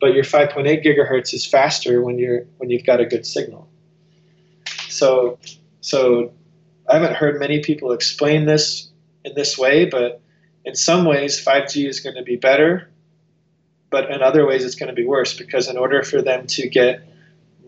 but 0.00 0.14
your 0.14 0.24
5.8 0.24 0.84
gigahertz 0.84 1.34
is 1.34 1.46
faster 1.46 2.02
when 2.02 2.18
you're 2.18 2.46
when 2.56 2.70
you've 2.70 2.86
got 2.86 3.00
a 3.00 3.06
good 3.06 3.26
signal. 3.26 3.68
So 4.88 5.38
so 5.82 6.32
I 6.90 6.94
haven't 6.94 7.14
heard 7.14 7.38
many 7.38 7.60
people 7.60 7.92
explain 7.92 8.46
this 8.46 8.90
in 9.24 9.34
this 9.34 9.56
way, 9.56 9.84
but 9.84 10.20
in 10.64 10.74
some 10.74 11.04
ways 11.04 11.42
5G 11.42 11.88
is 11.88 12.00
going 12.00 12.16
to 12.16 12.24
be 12.24 12.34
better, 12.34 12.90
but 13.90 14.10
in 14.10 14.22
other 14.22 14.44
ways 14.44 14.64
it's 14.64 14.74
going 14.74 14.88
to 14.88 14.94
be 14.94 15.06
worse 15.06 15.32
because 15.36 15.68
in 15.68 15.76
order 15.78 16.02
for 16.02 16.20
them 16.20 16.48
to 16.48 16.68
get 16.68 17.08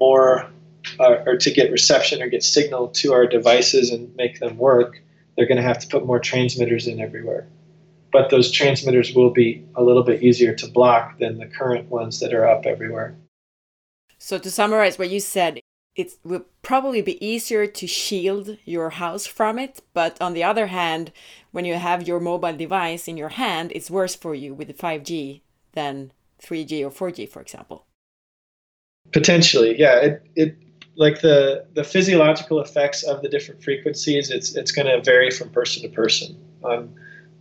more 0.00 0.50
uh, 0.98 1.22
or 1.24 1.36
to 1.36 1.50
get 1.52 1.70
reception 1.70 2.20
or 2.20 2.28
get 2.28 2.42
signal 2.42 2.88
to 2.88 3.12
our 3.12 3.24
devices 3.26 3.90
and 3.90 4.14
make 4.16 4.40
them 4.40 4.58
work, 4.58 5.00
they're 5.36 5.46
going 5.46 5.56
to 5.56 5.62
have 5.62 5.78
to 5.78 5.86
put 5.86 6.04
more 6.04 6.18
transmitters 6.18 6.88
in 6.88 7.00
everywhere. 7.00 7.46
But 8.12 8.28
those 8.28 8.50
transmitters 8.50 9.14
will 9.14 9.30
be 9.30 9.64
a 9.76 9.84
little 9.84 10.02
bit 10.02 10.22
easier 10.24 10.52
to 10.56 10.66
block 10.66 11.18
than 11.20 11.38
the 11.38 11.46
current 11.46 11.88
ones 11.88 12.18
that 12.20 12.34
are 12.34 12.46
up 12.46 12.66
everywhere. 12.66 13.14
So, 14.18 14.38
to 14.38 14.50
summarize 14.50 14.98
what 14.98 15.10
you 15.10 15.20
said, 15.20 15.60
it 15.94 16.14
will 16.24 16.44
probably 16.62 17.02
be 17.02 17.24
easier 17.24 17.66
to 17.66 17.86
shield 17.86 18.56
your 18.64 18.90
house 18.90 19.27
from 19.27 19.59
it. 19.59 19.82
But 19.93 20.20
on 20.20 20.32
the 20.32 20.44
other 20.44 20.69
hand, 20.69 21.12
when 21.51 21.64
you 21.64 21.74
have 21.74 22.09
your 22.09 22.20
mobile 22.20 22.56
device 22.56 23.09
in 23.09 23.16
your 23.16 23.31
hand, 23.31 23.73
it's 23.74 23.90
worse 23.90 24.14
for 24.14 24.35
you 24.35 24.55
with 24.55 24.77
5G 24.77 25.43
than 25.73 26.12
3G 26.43 26.82
or 26.82 26.90
4G, 26.90 27.28
for 27.28 27.43
example. 27.43 27.86
Potentially, 29.12 29.78
yeah. 29.78 29.97
It, 29.97 30.27
it 30.35 30.56
like 30.97 31.20
the 31.20 31.66
the 31.74 31.85
physiological 31.85 32.60
effects 32.60 33.02
of 33.02 33.23
the 33.23 33.28
different 33.28 33.62
frequencies. 33.62 34.31
It's 34.31 34.55
it's 34.55 34.70
going 34.70 34.86
to 34.86 35.02
vary 35.02 35.31
from 35.31 35.51
person 35.51 35.82
to 35.82 35.89
person 35.89 36.39
on 36.62 36.94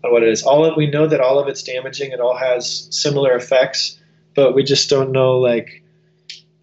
on 0.04 0.12
what 0.12 0.24
it 0.24 0.30
is. 0.30 0.44
All 0.44 0.66
of, 0.66 0.76
we 0.76 0.88
know 0.88 1.08
that 1.08 1.20
all 1.20 1.40
of 1.40 1.48
it's 1.48 1.64
damaging. 1.64 2.12
It 2.12 2.20
all 2.20 2.36
has 2.36 2.88
similar 2.90 3.36
effects, 3.36 4.00
but 4.36 4.56
we 4.56 4.64
just 4.64 4.90
don't 4.90 5.12
know 5.12 5.38
like 5.38 5.84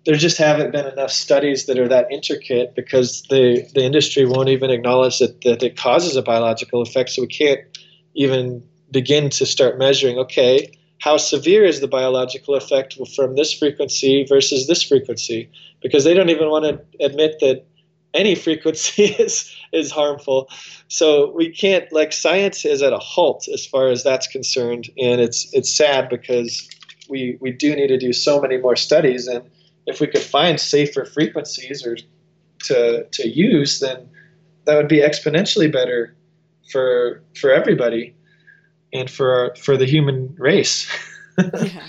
there 0.09 0.17
just 0.17 0.39
haven't 0.39 0.73
been 0.73 0.87
enough 0.87 1.11
studies 1.11 1.67
that 1.67 1.79
are 1.79 1.87
that 1.87 2.11
intricate 2.11 2.75
because 2.75 3.21
the, 3.29 3.71
the 3.75 3.85
industry 3.85 4.25
won't 4.25 4.49
even 4.49 4.71
acknowledge 4.71 5.19
that, 5.19 5.43
that 5.43 5.63
it 5.63 5.77
causes 5.77 6.17
a 6.17 6.23
biological 6.23 6.81
effect. 6.81 7.11
So 7.11 7.21
we 7.21 7.29
can't 7.29 7.61
even 8.15 8.67
begin 8.91 9.29
to 9.29 9.45
start 9.45 9.79
measuring, 9.79 10.17
okay, 10.17 10.73
how 10.99 11.19
severe 11.19 11.63
is 11.63 11.83
the 11.83 11.89
biological 11.89 12.55
effect 12.55 12.97
from 13.15 13.37
this 13.37 13.53
frequency 13.53 14.25
versus 14.27 14.67
this 14.67 14.83
frequency? 14.83 15.51
Because 15.83 16.05
they 16.05 16.15
don't 16.15 16.31
even 16.31 16.49
want 16.49 16.65
to 16.65 17.05
admit 17.05 17.37
that 17.41 17.67
any 18.15 18.35
frequency 18.35 19.05
is 19.19 19.55
is 19.75 19.91
harmful. 19.91 20.49
So 20.89 21.31
we 21.33 21.51
can't 21.51 21.85
like 21.93 22.15
science 22.15 22.65
is 22.65 22.81
at 22.81 22.95
a 22.95 22.99
halt 22.99 23.47
as 23.53 23.67
far 23.67 23.89
as 23.89 24.05
that's 24.05 24.27
concerned, 24.27 24.89
and 24.97 25.21
it's 25.21 25.53
it's 25.53 25.71
sad 25.71 26.09
because 26.09 26.67
we 27.11 27.37
we 27.43 27.53
do 27.53 27.77
need 27.77 27.89
to 27.89 27.99
do 27.99 28.15
so 28.15 28.41
many 28.41 28.57
more 28.57 28.75
studies 28.75 29.27
and 29.27 29.45
if 29.89 30.01
we 30.01 30.07
could 30.07 30.23
find 30.23 30.61
safer 30.61 31.05
frequencies 31.05 31.87
or 31.87 31.97
to 32.69 33.05
to 33.13 33.29
use, 33.29 33.81
then 33.81 34.09
that 34.65 34.77
would 34.77 34.89
be 34.89 35.01
exponentially 35.01 35.73
better 35.73 36.15
for 36.73 37.23
for 37.41 37.51
everybody 37.51 38.15
and 38.93 39.11
for 39.11 39.55
for 39.57 39.77
the 39.77 39.87
human 39.87 40.37
race. 40.39 40.87
yeah. 41.39 41.83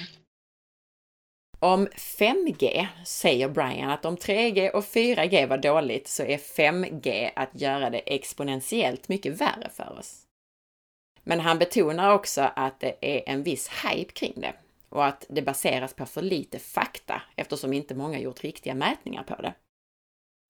Om 1.62 1.88
5G 1.88 2.88
säger 3.06 3.50
Brian 3.50 3.90
att 3.90 4.06
om 4.06 4.18
3G 4.18 4.70
och 4.70 4.84
4G 4.84 5.48
var 5.48 5.58
dåligt 5.58 6.08
så 6.08 6.24
är 6.24 6.38
5G 6.38 7.30
att 7.36 7.62
göra 7.62 7.90
det 7.90 8.00
exponentiellt 8.00 9.10
mycket 9.10 9.42
värre 9.42 9.70
för 9.76 10.00
oss. 10.00 10.22
Men 11.24 11.40
han 11.40 11.60
betonar 11.60 12.14
också 12.14 12.52
att 12.56 12.80
det 12.80 12.96
är 13.02 13.24
en 13.26 13.44
viss 13.44 13.70
hype 13.84 14.12
kring 14.12 14.34
det 14.36 14.54
och 14.90 15.06
att 15.06 15.26
det 15.30 15.42
baseras 15.42 15.94
på 15.94 16.06
för 16.06 16.22
lite 16.22 16.60
fakta 16.60 17.22
eftersom 17.36 17.74
inte 17.74 17.96
många 17.96 18.20
gjort 18.20 18.44
riktiga 18.44 18.76
mätningar 18.76 19.24
på 19.24 19.42
det. 19.42 19.54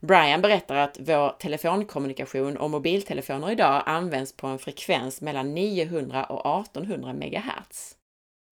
Brian 0.01 0.41
berättar 0.41 0.75
att 0.75 0.97
vår 0.99 1.29
telefonkommunikation 1.29 2.57
och 2.57 2.69
mobiltelefoner 2.69 3.51
idag 3.51 3.83
används 3.85 4.33
på 4.33 4.47
en 4.47 4.59
frekvens 4.59 5.21
mellan 5.21 5.53
900 5.53 6.25
och 6.25 6.59
1800 6.61 7.13
MHz. 7.13 7.95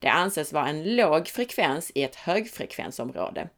Det 0.01 0.07
anses 0.07 0.53
vara 0.53 0.67
en 0.67 0.95
låg 0.95 1.27
frekvens 1.27 1.91
i 1.95 2.03
ett 2.03 2.15
högfrekvensområde. 2.15 3.49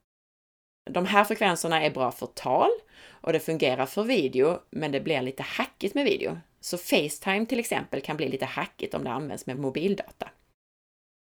De 0.89 1.05
här 1.05 1.23
frekvenserna 1.23 1.83
är 1.83 1.91
bra 1.91 2.11
för 2.11 2.25
tal 2.25 2.69
och 3.07 3.33
det 3.33 3.39
fungerar 3.39 3.85
för 3.85 4.03
video, 4.03 4.59
men 4.69 4.91
det 4.91 4.99
blir 4.99 5.21
lite 5.21 5.43
hackigt 5.43 5.95
med 5.95 6.05
video. 6.05 6.37
Så 6.59 6.77
Facetime 6.77 7.45
till 7.45 7.59
exempel 7.59 8.01
kan 8.01 8.17
bli 8.17 8.29
lite 8.29 8.45
hackigt 8.45 8.93
om 8.93 9.03
det 9.03 9.11
används 9.11 9.45
med 9.45 9.59
mobildata. 9.59 10.29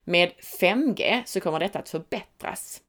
Med 0.08 0.32
5G 0.60 1.22
så 1.26 1.40
kommer 1.40 1.58
detta 1.58 1.78
att 1.78 1.88
förbättras. 1.88 2.82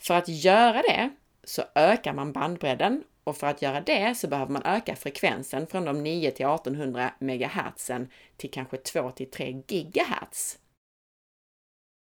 För 0.00 0.14
att 0.14 0.28
göra 0.28 0.82
det 0.82 1.10
så 1.44 1.62
ökar 1.74 2.12
man 2.12 2.32
bandbredden 2.32 3.04
och 3.24 3.36
för 3.36 3.46
att 3.46 3.62
göra 3.62 3.80
det 3.80 4.14
så 4.14 4.28
behöver 4.28 4.52
man 4.52 4.62
öka 4.62 4.96
frekvensen 4.96 5.66
från 5.66 5.84
de 5.84 6.02
9 6.02 6.30
till 6.30 6.46
1800 6.46 7.14
MHz 7.20 7.90
till 8.36 8.50
kanske 8.50 8.76
2 8.76 9.10
till 9.10 9.30
3 9.30 9.52
GHz. 9.52 10.58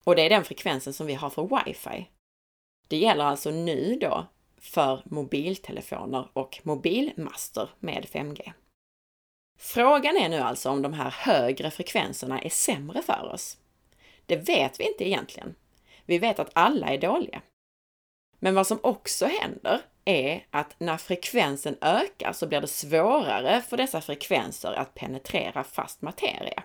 Och 0.05 0.15
det 0.15 0.21
är 0.21 0.29
den 0.29 0.43
frekvensen 0.43 0.93
som 0.93 1.07
vi 1.07 1.13
har 1.13 1.29
för 1.29 1.65
wifi. 1.65 2.09
Det 2.87 2.97
gäller 2.97 3.25
alltså 3.25 3.51
nu 3.51 3.97
då 4.01 4.27
för 4.57 5.01
mobiltelefoner 5.05 6.29
och 6.33 6.59
mobilmaster 6.63 7.69
med 7.79 8.05
5G. 8.05 8.51
Frågan 9.59 10.17
är 10.17 10.29
nu 10.29 10.39
alltså 10.39 10.69
om 10.69 10.81
de 10.81 10.93
här 10.93 11.11
högre 11.11 11.71
frekvenserna 11.71 12.41
är 12.41 12.49
sämre 12.49 13.01
för 13.01 13.31
oss. 13.33 13.57
Det 14.29 14.35
vet 14.35 14.79
vi 14.79 14.87
inte 14.87 15.07
egentligen. 15.07 15.55
Vi 16.05 16.17
vet 16.17 16.39
att 16.39 16.51
alla 16.53 16.87
är 16.87 16.97
dåliga. 16.97 17.41
Men 18.39 18.55
vad 18.55 18.67
som 18.67 18.79
också 18.83 19.25
händer 19.25 19.81
är 20.05 20.45
att 20.49 20.75
när 20.79 20.97
frekvensen 20.97 21.77
ökar 21.81 22.33
så 22.33 22.47
blir 22.47 22.61
det 22.61 22.67
svårare 22.67 23.61
för 23.61 23.77
dessa 23.77 24.01
frekvenser 24.01 24.73
att 24.73 24.93
penetrera 24.93 25.63
fast 25.63 26.01
materia. 26.01 26.63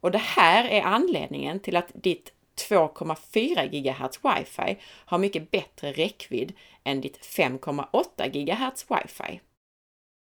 Och 0.00 0.10
det 0.10 0.18
här 0.18 0.64
är 0.64 0.82
anledningen 0.82 1.60
till 1.60 1.76
att 1.76 1.90
ditt 1.94 2.32
2,4 2.68 3.66
GHz 3.66 4.20
wifi 4.24 4.78
har 4.82 5.18
mycket 5.18 5.50
bättre 5.50 5.92
räckvidd 5.92 6.52
än 6.84 7.00
ditt 7.00 7.18
5,8 7.18 8.28
GHz 8.28 8.86
wifi. 8.90 9.40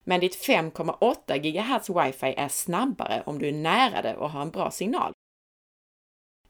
Men 0.04 0.20
ditt 0.20 0.46
5,8 0.46 1.38
GHz 1.38 1.90
wifi 1.90 2.34
är 2.36 2.48
snabbare 2.48 3.22
om 3.26 3.38
du 3.38 3.48
är 3.48 3.52
nära 3.52 4.02
det 4.02 4.16
och 4.16 4.30
har 4.30 4.42
en 4.42 4.50
bra 4.50 4.70
signal. 4.70 5.12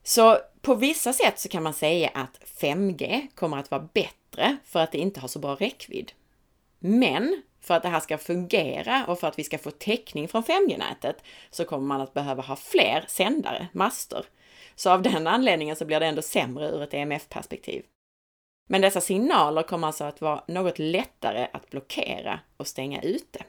Så 0.03 0.37
på 0.61 0.75
vissa 0.75 1.13
sätt 1.13 1.39
så 1.39 1.49
kan 1.49 1.63
man 1.63 1.73
säga 1.73 2.09
att 2.13 2.39
5G 2.61 3.27
kommer 3.35 3.57
att 3.57 3.71
vara 3.71 3.89
bättre 3.93 4.57
för 4.65 4.79
att 4.79 4.91
det 4.91 4.97
inte 4.97 5.19
har 5.19 5.27
så 5.27 5.39
bra 5.39 5.55
räckvidd. 5.55 6.11
Men 6.79 7.41
för 7.61 7.73
att 7.73 7.83
det 7.83 7.89
här 7.89 7.99
ska 7.99 8.17
fungera 8.17 9.05
och 9.07 9.19
för 9.19 9.27
att 9.27 9.39
vi 9.39 9.43
ska 9.43 9.57
få 9.57 9.71
täckning 9.71 10.27
från 10.27 10.43
5G-nätet 10.43 11.23
så 11.49 11.65
kommer 11.65 11.87
man 11.87 12.01
att 12.01 12.13
behöva 12.13 12.43
ha 12.43 12.55
fler 12.55 13.05
sändare, 13.07 13.67
master. 13.73 14.25
Så 14.75 14.89
av 14.89 15.01
den 15.01 15.27
anledningen 15.27 15.75
så 15.75 15.85
blir 15.85 15.99
det 15.99 16.05
ändå 16.05 16.21
sämre 16.21 16.69
ur 16.69 16.81
ett 16.81 16.93
EMF-perspektiv. 16.93 17.83
Men 18.69 18.81
dessa 18.81 19.01
signaler 19.01 19.63
kommer 19.63 19.87
alltså 19.87 20.03
att 20.03 20.21
vara 20.21 20.43
något 20.47 20.79
lättare 20.79 21.47
att 21.53 21.69
blockera 21.69 22.39
och 22.57 22.67
stänga 22.67 23.01
ute. 23.01 23.43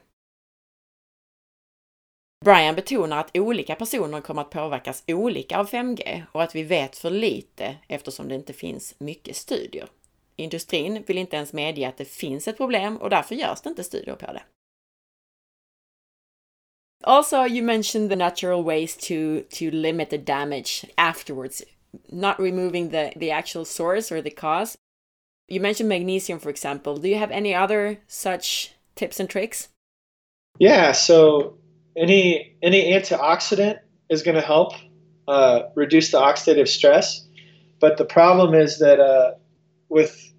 Brian 2.43 2.75
betonar 2.75 3.19
att 3.19 3.37
olika 3.37 3.75
personer 3.75 4.21
kommer 4.21 4.41
att 4.41 4.49
påverkas 4.49 5.03
olika 5.07 5.57
av 5.57 5.69
5G 5.69 6.23
och 6.31 6.43
att 6.43 6.55
vi 6.55 6.63
vet 6.63 6.97
för 6.97 7.09
lite 7.09 7.75
eftersom 7.87 8.27
det 8.27 8.35
inte 8.35 8.53
finns 8.53 8.95
mycket 8.99 9.35
studier. 9.35 9.87
Industrin 10.35 11.03
vill 11.07 11.17
inte 11.17 11.35
ens 11.35 11.53
medge 11.53 11.87
att 11.87 11.97
det 11.97 12.05
finns 12.05 12.47
ett 12.47 12.57
problem 12.57 12.97
och 12.97 13.09
därför 13.09 13.35
görs 13.35 13.61
det 13.61 13.69
inte 13.69 13.83
studier 13.83 14.15
på 14.15 14.25
det. 14.25 14.43
Also, 17.03 17.47
you 17.47 17.61
mentioned 17.61 18.09
the 18.09 18.15
natural 18.15 18.63
ways 18.63 18.97
to 18.97 19.39
to 19.49 19.65
limit 19.71 20.09
the 20.09 20.17
damage 20.17 20.85
afterwards, 20.95 21.63
not 22.09 22.39
removing 22.39 22.89
the 22.89 23.13
the 23.19 23.31
actual 23.31 23.65
source 23.65 24.15
or 24.15 24.21
the 24.21 24.29
cause. 24.29 24.77
You 25.51 25.61
mentioned 25.61 25.89
magnesium, 25.89 26.39
for 26.39 26.49
example. 26.49 26.95
Do 26.95 27.07
you 27.07 27.19
have 27.19 27.35
any 27.35 27.55
other 27.55 27.97
such 28.07 28.73
tips 28.95 29.19
and 29.19 29.29
tricks? 29.29 29.69
Yeah, 30.59 30.93
so 30.93 31.57
any 31.95 32.55
any 32.61 32.91
antioxidant 32.91 33.79
is 34.09 34.23
going 34.23 34.35
to 34.35 34.41
help 34.41 34.73
uh, 35.27 35.63
reduce 35.75 36.11
the 36.11 36.19
oxidative 36.19 36.67
stress. 36.67 37.25
But 37.79 37.97
the 37.97 38.05
problem 38.05 38.53
is 38.53 38.79
that 38.79 38.99
uh, 38.99 39.33
with 39.89 40.33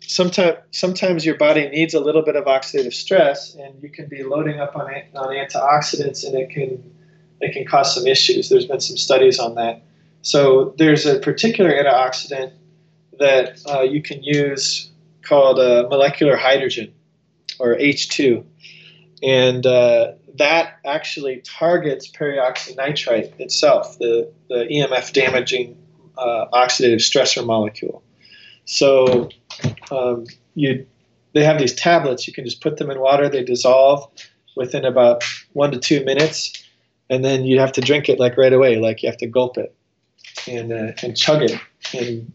sometimes 0.00 0.58
sometimes 0.72 1.24
your 1.24 1.36
body 1.36 1.68
needs 1.68 1.94
a 1.94 2.00
little 2.00 2.22
bit 2.22 2.36
of 2.36 2.44
oxidative 2.44 2.94
stress, 2.94 3.54
and 3.54 3.82
you 3.82 3.88
can 3.88 4.08
be 4.08 4.22
loading 4.22 4.60
up 4.60 4.76
on 4.76 4.90
on 5.14 5.28
antioxidants, 5.28 6.24
and 6.24 6.34
it 6.34 6.50
can 6.50 6.82
it 7.40 7.52
can 7.52 7.66
cause 7.66 7.94
some 7.94 8.06
issues. 8.06 8.48
There's 8.48 8.66
been 8.66 8.80
some 8.80 8.96
studies 8.96 9.38
on 9.38 9.54
that. 9.54 9.82
So 10.22 10.74
there's 10.76 11.06
a 11.06 11.18
particular 11.18 11.70
antioxidant 11.70 12.52
that 13.18 13.60
uh, 13.68 13.82
you 13.82 14.02
can 14.02 14.22
use 14.22 14.90
called 15.22 15.58
uh, 15.58 15.86
molecular 15.88 16.36
hydrogen 16.36 16.92
or 17.58 17.76
H2, 17.76 18.44
and 19.22 19.66
uh, 19.66 20.12
that 20.36 20.78
actually 20.84 21.42
targets 21.44 22.10
peroxynitrite 22.10 23.38
itself, 23.40 23.98
the, 23.98 24.30
the 24.48 24.66
EMF 24.66 25.12
damaging 25.12 25.76
uh, 26.16 26.46
oxidative 26.52 26.96
stressor 26.96 27.44
molecule. 27.44 28.02
So 28.64 29.30
um, 29.90 30.26
you, 30.54 30.86
they 31.34 31.44
have 31.44 31.58
these 31.58 31.74
tablets. 31.74 32.26
You 32.26 32.32
can 32.32 32.44
just 32.44 32.60
put 32.60 32.76
them 32.76 32.90
in 32.90 33.00
water. 33.00 33.28
They 33.28 33.44
dissolve 33.44 34.08
within 34.56 34.84
about 34.84 35.24
one 35.52 35.72
to 35.72 35.78
two 35.78 36.04
minutes, 36.04 36.52
and 37.08 37.24
then 37.24 37.44
you 37.44 37.58
have 37.58 37.72
to 37.72 37.80
drink 37.80 38.08
it 38.08 38.18
like 38.18 38.36
right 38.36 38.52
away, 38.52 38.78
like 38.78 39.02
you 39.02 39.08
have 39.08 39.18
to 39.18 39.26
gulp 39.26 39.58
it 39.58 39.74
and 40.46 40.72
uh, 40.72 40.92
and 41.02 41.16
chug 41.16 41.42
it. 41.42 41.58
And 41.94 42.32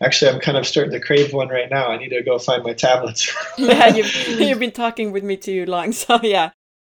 actually, 0.00 0.30
I'm 0.30 0.40
kind 0.40 0.56
of 0.56 0.66
starting 0.66 0.92
to 0.92 1.00
crave 1.00 1.32
one 1.32 1.48
right 1.48 1.70
now. 1.70 1.88
I 1.88 1.98
need 1.98 2.10
to 2.10 2.22
go 2.22 2.38
find 2.38 2.62
my 2.62 2.72
tablets. 2.72 3.34
yeah, 3.58 3.94
you've, 3.94 4.28
you've 4.40 4.58
been 4.58 4.72
talking 4.72 5.12
with 5.12 5.24
me 5.24 5.36
too 5.36 5.66
long, 5.66 5.92
so 6.04 6.20
yeah, 6.22 6.50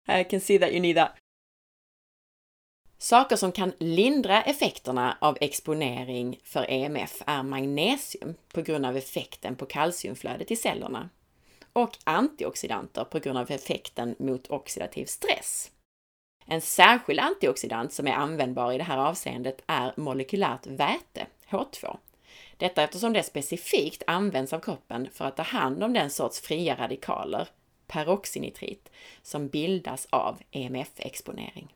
I 0.09 0.25
can 0.25 0.41
see 0.41 0.59
that 0.59 0.73
you 0.73 0.81
need 0.81 0.97
that. 0.97 1.17
Saker 2.99 3.37
som 3.37 3.53
kan 3.53 3.73
lindra 3.79 4.43
effekterna 4.43 5.19
av 5.21 5.39
exponering 5.41 6.41
för 6.45 6.71
EMF 6.71 7.23
är 7.27 7.43
magnesium 7.43 8.35
på 8.53 8.63
grund 8.63 8.87
av 8.87 8.97
effekten 8.97 9.57
på 9.57 9.67
kalciumflödet 9.67 10.51
i 10.51 10.57
cellerna 10.57 11.09
och 11.73 11.99
antioxidanter 12.05 13.05
på 13.05 13.19
grund 13.19 13.39
av 13.39 13.51
effekten 13.51 14.15
mot 14.19 14.51
oxidativ 14.51 15.07
stress. 15.07 15.71
En 16.47 16.61
särskild 16.61 17.21
antioxidant 17.21 17.93
som 17.93 18.07
är 18.07 18.13
användbar 18.13 18.73
i 18.73 18.79
det 18.79 18.85
här 18.85 18.99
avseendet 18.99 19.63
är 19.67 19.93
molekylärt 19.97 20.67
väte, 20.67 21.27
H2. 21.49 21.97
Detta 22.57 22.83
eftersom 22.83 23.13
det 23.13 23.23
specifikt 23.23 24.03
används 24.07 24.53
av 24.53 24.61
kroppen 24.61 25.09
för 25.13 25.25
att 25.25 25.37
ta 25.37 25.43
hand 25.43 25.85
om 25.85 25.93
den 25.93 26.11
sorts 26.11 26.41
fria 26.41 26.77
radikaler, 26.77 27.49
peroxynitrit, 27.93 28.91
som 29.23 29.49
bildas 29.49 30.07
av 30.11 30.41
EMF-exponering. 30.53 31.69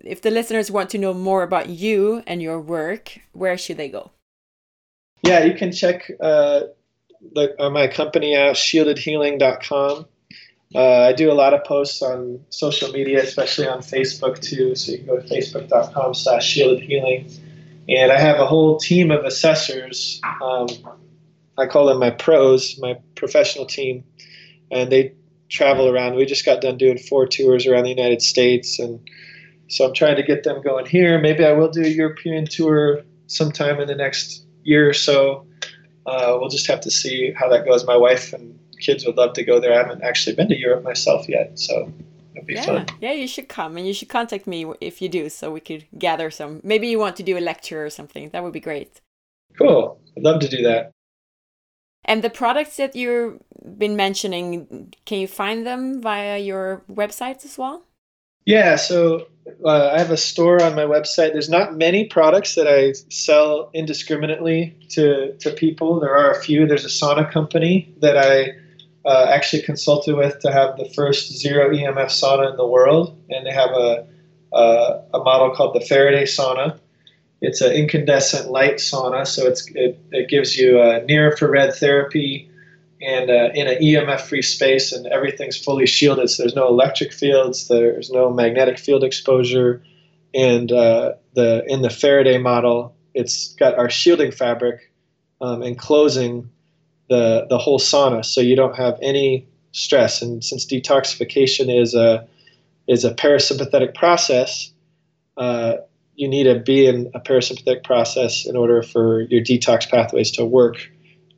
If 0.00 0.20
the 0.20 0.30
listeners 0.30 0.70
want 0.70 0.90
to 0.90 0.98
know 0.98 1.14
more 1.14 1.42
about 1.42 1.68
you 1.68 2.22
and 2.26 2.42
your 2.42 2.60
work, 2.60 3.18
where 3.32 3.56
should 3.56 3.78
they 3.78 3.88
go? 3.88 4.10
Yeah, 5.22 5.44
you 5.44 5.54
can 5.54 5.72
check 5.72 6.10
uh, 6.20 6.60
the, 7.34 7.54
uh, 7.58 7.70
my 7.70 7.88
company 7.88 8.36
out, 8.36 8.56
shieldedhealing.com. 8.56 10.06
Uh, 10.74 10.80
I 10.80 11.12
do 11.12 11.30
a 11.30 11.34
lot 11.34 11.54
of 11.54 11.64
posts 11.64 12.02
on 12.02 12.40
social 12.50 12.90
media, 12.90 13.22
especially 13.22 13.66
on 13.66 13.78
Facebook 13.78 14.40
too. 14.40 14.74
So 14.74 14.92
you 14.92 14.98
can 14.98 15.06
go 15.06 15.20
to 15.20 15.26
facebook.com 15.26 16.14
slash 16.14 16.46
shielded 16.46 16.82
healing. 16.82 17.30
And 17.88 18.10
I 18.10 18.18
have 18.18 18.40
a 18.40 18.46
whole 18.46 18.78
team 18.78 19.10
of 19.10 19.24
assessors. 19.24 20.20
Um, 20.42 20.66
I 21.56 21.66
call 21.66 21.86
them 21.86 22.00
my 22.00 22.10
pros, 22.10 22.78
my 22.78 22.98
professional 23.14 23.64
team. 23.64 24.04
And 24.70 24.90
they 24.90 25.14
travel 25.48 25.88
around. 25.88 26.16
We 26.16 26.26
just 26.26 26.44
got 26.44 26.60
done 26.60 26.76
doing 26.76 26.98
four 26.98 27.26
tours 27.26 27.66
around 27.66 27.84
the 27.84 27.90
United 27.90 28.22
States. 28.22 28.78
And 28.78 29.00
so 29.68 29.86
I'm 29.86 29.94
trying 29.94 30.16
to 30.16 30.22
get 30.22 30.44
them 30.44 30.62
going 30.62 30.86
here. 30.86 31.20
Maybe 31.20 31.44
I 31.44 31.52
will 31.52 31.68
do 31.68 31.82
a 31.82 31.88
European 31.88 32.46
tour 32.46 33.02
sometime 33.26 33.80
in 33.80 33.88
the 33.88 33.94
next 33.94 34.44
year 34.62 34.88
or 34.88 34.92
so. 34.92 35.46
Uh, 36.06 36.36
we'll 36.38 36.48
just 36.48 36.66
have 36.66 36.80
to 36.80 36.90
see 36.90 37.32
how 37.32 37.48
that 37.48 37.64
goes. 37.64 37.84
My 37.84 37.96
wife 37.96 38.32
and 38.32 38.58
kids 38.80 39.04
would 39.06 39.16
love 39.16 39.32
to 39.34 39.44
go 39.44 39.60
there. 39.60 39.72
I 39.72 39.78
haven't 39.78 40.02
actually 40.02 40.36
been 40.36 40.48
to 40.48 40.56
Europe 40.56 40.84
myself 40.84 41.28
yet, 41.28 41.58
so 41.58 41.92
it'd 42.34 42.46
be 42.46 42.54
yeah. 42.54 42.64
fun. 42.64 42.86
Yeah, 43.00 43.12
you 43.12 43.26
should 43.26 43.48
come 43.48 43.76
and 43.76 43.86
you 43.86 43.92
should 43.92 44.08
contact 44.08 44.46
me 44.46 44.66
if 44.80 45.02
you 45.02 45.08
do, 45.08 45.28
so 45.28 45.50
we 45.50 45.60
could 45.60 45.86
gather 45.98 46.30
some. 46.30 46.60
Maybe 46.62 46.88
you 46.88 46.98
want 46.98 47.16
to 47.16 47.22
do 47.22 47.36
a 47.36 47.40
lecture 47.40 47.84
or 47.84 47.90
something. 47.90 48.30
That 48.30 48.44
would 48.44 48.52
be 48.52 48.60
great. 48.60 49.00
Cool. 49.58 49.98
I'd 50.16 50.22
love 50.22 50.40
to 50.40 50.48
do 50.48 50.62
that. 50.62 50.92
And 52.06 52.22
the 52.22 52.30
products 52.30 52.76
that 52.76 52.96
you've 52.96 53.40
been 53.76 53.96
mentioning, 53.96 54.94
can 55.04 55.18
you 55.18 55.26
find 55.28 55.66
them 55.66 56.00
via 56.00 56.38
your 56.38 56.82
websites 56.88 57.44
as 57.44 57.58
well? 57.58 57.82
Yeah, 58.46 58.76
so 58.76 59.26
uh, 59.64 59.90
I 59.92 59.98
have 59.98 60.12
a 60.12 60.16
store 60.16 60.62
on 60.62 60.76
my 60.76 60.84
website. 60.84 61.32
There's 61.32 61.50
not 61.50 61.76
many 61.76 62.04
products 62.04 62.54
that 62.54 62.68
I 62.68 62.92
sell 63.10 63.70
indiscriminately 63.74 64.76
to, 64.90 65.36
to 65.38 65.50
people. 65.50 65.98
There 65.98 66.16
are 66.16 66.30
a 66.30 66.40
few. 66.40 66.64
There's 66.64 66.84
a 66.84 66.88
sauna 66.88 67.30
company 67.30 67.92
that 68.00 68.16
I 68.16 68.52
uh, 69.04 69.26
actually 69.28 69.62
consulted 69.62 70.14
with 70.14 70.38
to 70.40 70.52
have 70.52 70.76
the 70.76 70.88
first 70.94 71.32
zero 71.32 71.70
EMF 71.70 72.06
sauna 72.06 72.50
in 72.52 72.56
the 72.56 72.66
world, 72.66 73.20
and 73.30 73.44
they 73.44 73.52
have 73.52 73.70
a, 73.70 74.06
a, 74.52 75.02
a 75.14 75.18
model 75.18 75.54
called 75.54 75.74
the 75.74 75.84
Faraday 75.84 76.24
sauna. 76.24 76.78
It's 77.40 77.60
an 77.60 77.72
incandescent 77.72 78.50
light 78.50 78.76
sauna, 78.76 79.26
so 79.26 79.46
it's, 79.46 79.70
it, 79.74 79.98
it 80.10 80.28
gives 80.28 80.56
you 80.56 80.80
a 80.80 81.02
near 81.04 81.30
infrared 81.30 81.74
therapy 81.74 82.50
and 83.00 83.30
uh, 83.30 83.50
in 83.54 83.66
an 83.66 83.76
EMF 83.76 84.22
free 84.22 84.42
space, 84.42 84.92
and 84.92 85.06
everything's 85.08 85.56
fully 85.56 85.86
shielded. 85.86 86.30
So 86.30 86.42
there's 86.42 86.54
no 86.54 86.66
electric 86.66 87.12
fields, 87.12 87.68
there's 87.68 88.10
no 88.10 88.30
magnetic 88.30 88.78
field 88.78 89.04
exposure, 89.04 89.82
and 90.34 90.72
uh, 90.72 91.12
the 91.34 91.64
in 91.66 91.82
the 91.82 91.90
Faraday 91.90 92.38
model, 92.38 92.94
it's 93.14 93.54
got 93.54 93.76
our 93.76 93.90
shielding 93.90 94.32
fabric 94.32 94.92
um, 95.40 95.62
enclosing 95.62 96.48
the 97.08 97.46
the 97.48 97.58
whole 97.58 97.78
sauna, 97.78 98.24
so 98.24 98.40
you 98.40 98.56
don't 98.56 98.76
have 98.76 98.98
any 99.02 99.46
stress. 99.72 100.22
And 100.22 100.42
since 100.42 100.64
detoxification 100.64 101.74
is 101.80 101.94
a 101.94 102.26
is 102.88 103.04
a 103.04 103.14
parasympathetic 103.14 103.94
process, 103.94 104.72
uh, 105.36 105.74
you 106.16 106.26
need 106.28 106.44
to 106.44 106.58
be 106.58 106.86
in 106.86 107.10
a 107.14 107.20
parasympathetic 107.20 107.84
process 107.84 108.46
in 108.46 108.56
order 108.56 108.82
for 108.82 109.22
your 109.22 109.42
detox 109.42 109.88
pathways 109.88 110.30
to 110.32 110.44
work 110.44 110.76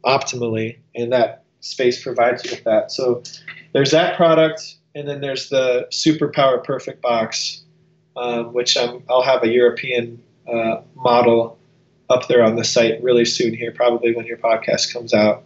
optimally, 0.05 0.79
and 0.95 1.13
that 1.13 1.45
space 1.61 2.03
provides 2.03 2.45
you 2.45 2.53
with 2.53 2.65
that. 2.65 2.91
So 2.93 3.23
there's 3.73 3.91
that 3.91 4.17
product, 4.17 4.77
and 4.95 5.09
then 5.09 5.21
there's 5.21 5.49
the 5.49 5.89
Superpower 5.91 6.63
Perfect 6.63 7.03
box, 7.03 7.63
um, 8.17 8.53
which 8.53 8.77
i 8.77 8.87
will 9.09 9.23
have 9.23 9.43
a 9.43 9.49
European 9.49 10.23
uh, 10.51 10.81
model 10.95 11.59
up 12.09 12.29
there 12.29 12.43
on 12.43 12.57
the 12.57 12.65
site 12.65 13.03
really 13.03 13.25
soon 13.25 13.55
here, 13.55 13.73
probably 13.73 14.15
when 14.15 14.27
your 14.27 14.39
podcast 14.39 14.93
comes 14.93 15.13
out 15.13 15.45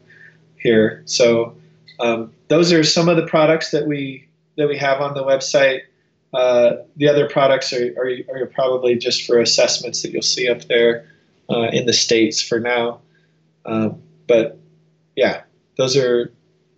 here. 0.57 1.03
So 1.07 1.57
um, 1.99 2.33
those 2.49 2.73
are 2.73 2.85
some 2.85 3.09
of 3.09 3.17
the 3.17 3.27
products 3.27 3.71
that 3.71 3.87
we 3.87 4.29
that 4.57 4.69
we 4.69 4.77
have 4.77 5.01
on 5.01 5.15
the 5.15 5.25
website. 5.25 5.81
Uh, 6.33 6.77
the 6.97 7.09
other 7.09 7.29
products 7.29 7.73
are, 7.73 7.95
are, 7.99 8.11
are, 8.35 8.47
probably 8.47 8.97
just 8.97 9.27
for 9.27 9.39
assessments 9.39 10.01
that 10.01 10.13
you'll 10.13 10.23
see 10.23 10.49
up 10.49 10.63
there 10.63 11.07
uh, 11.51 11.69
in 11.73 11.85
the 11.85 11.93
states 11.93 12.41
for 12.41 12.59
now. 12.59 13.01
Um, 13.67 14.03
but 14.27 14.59
yeah, 15.15 15.43
those 15.77 15.95
are 15.97 16.33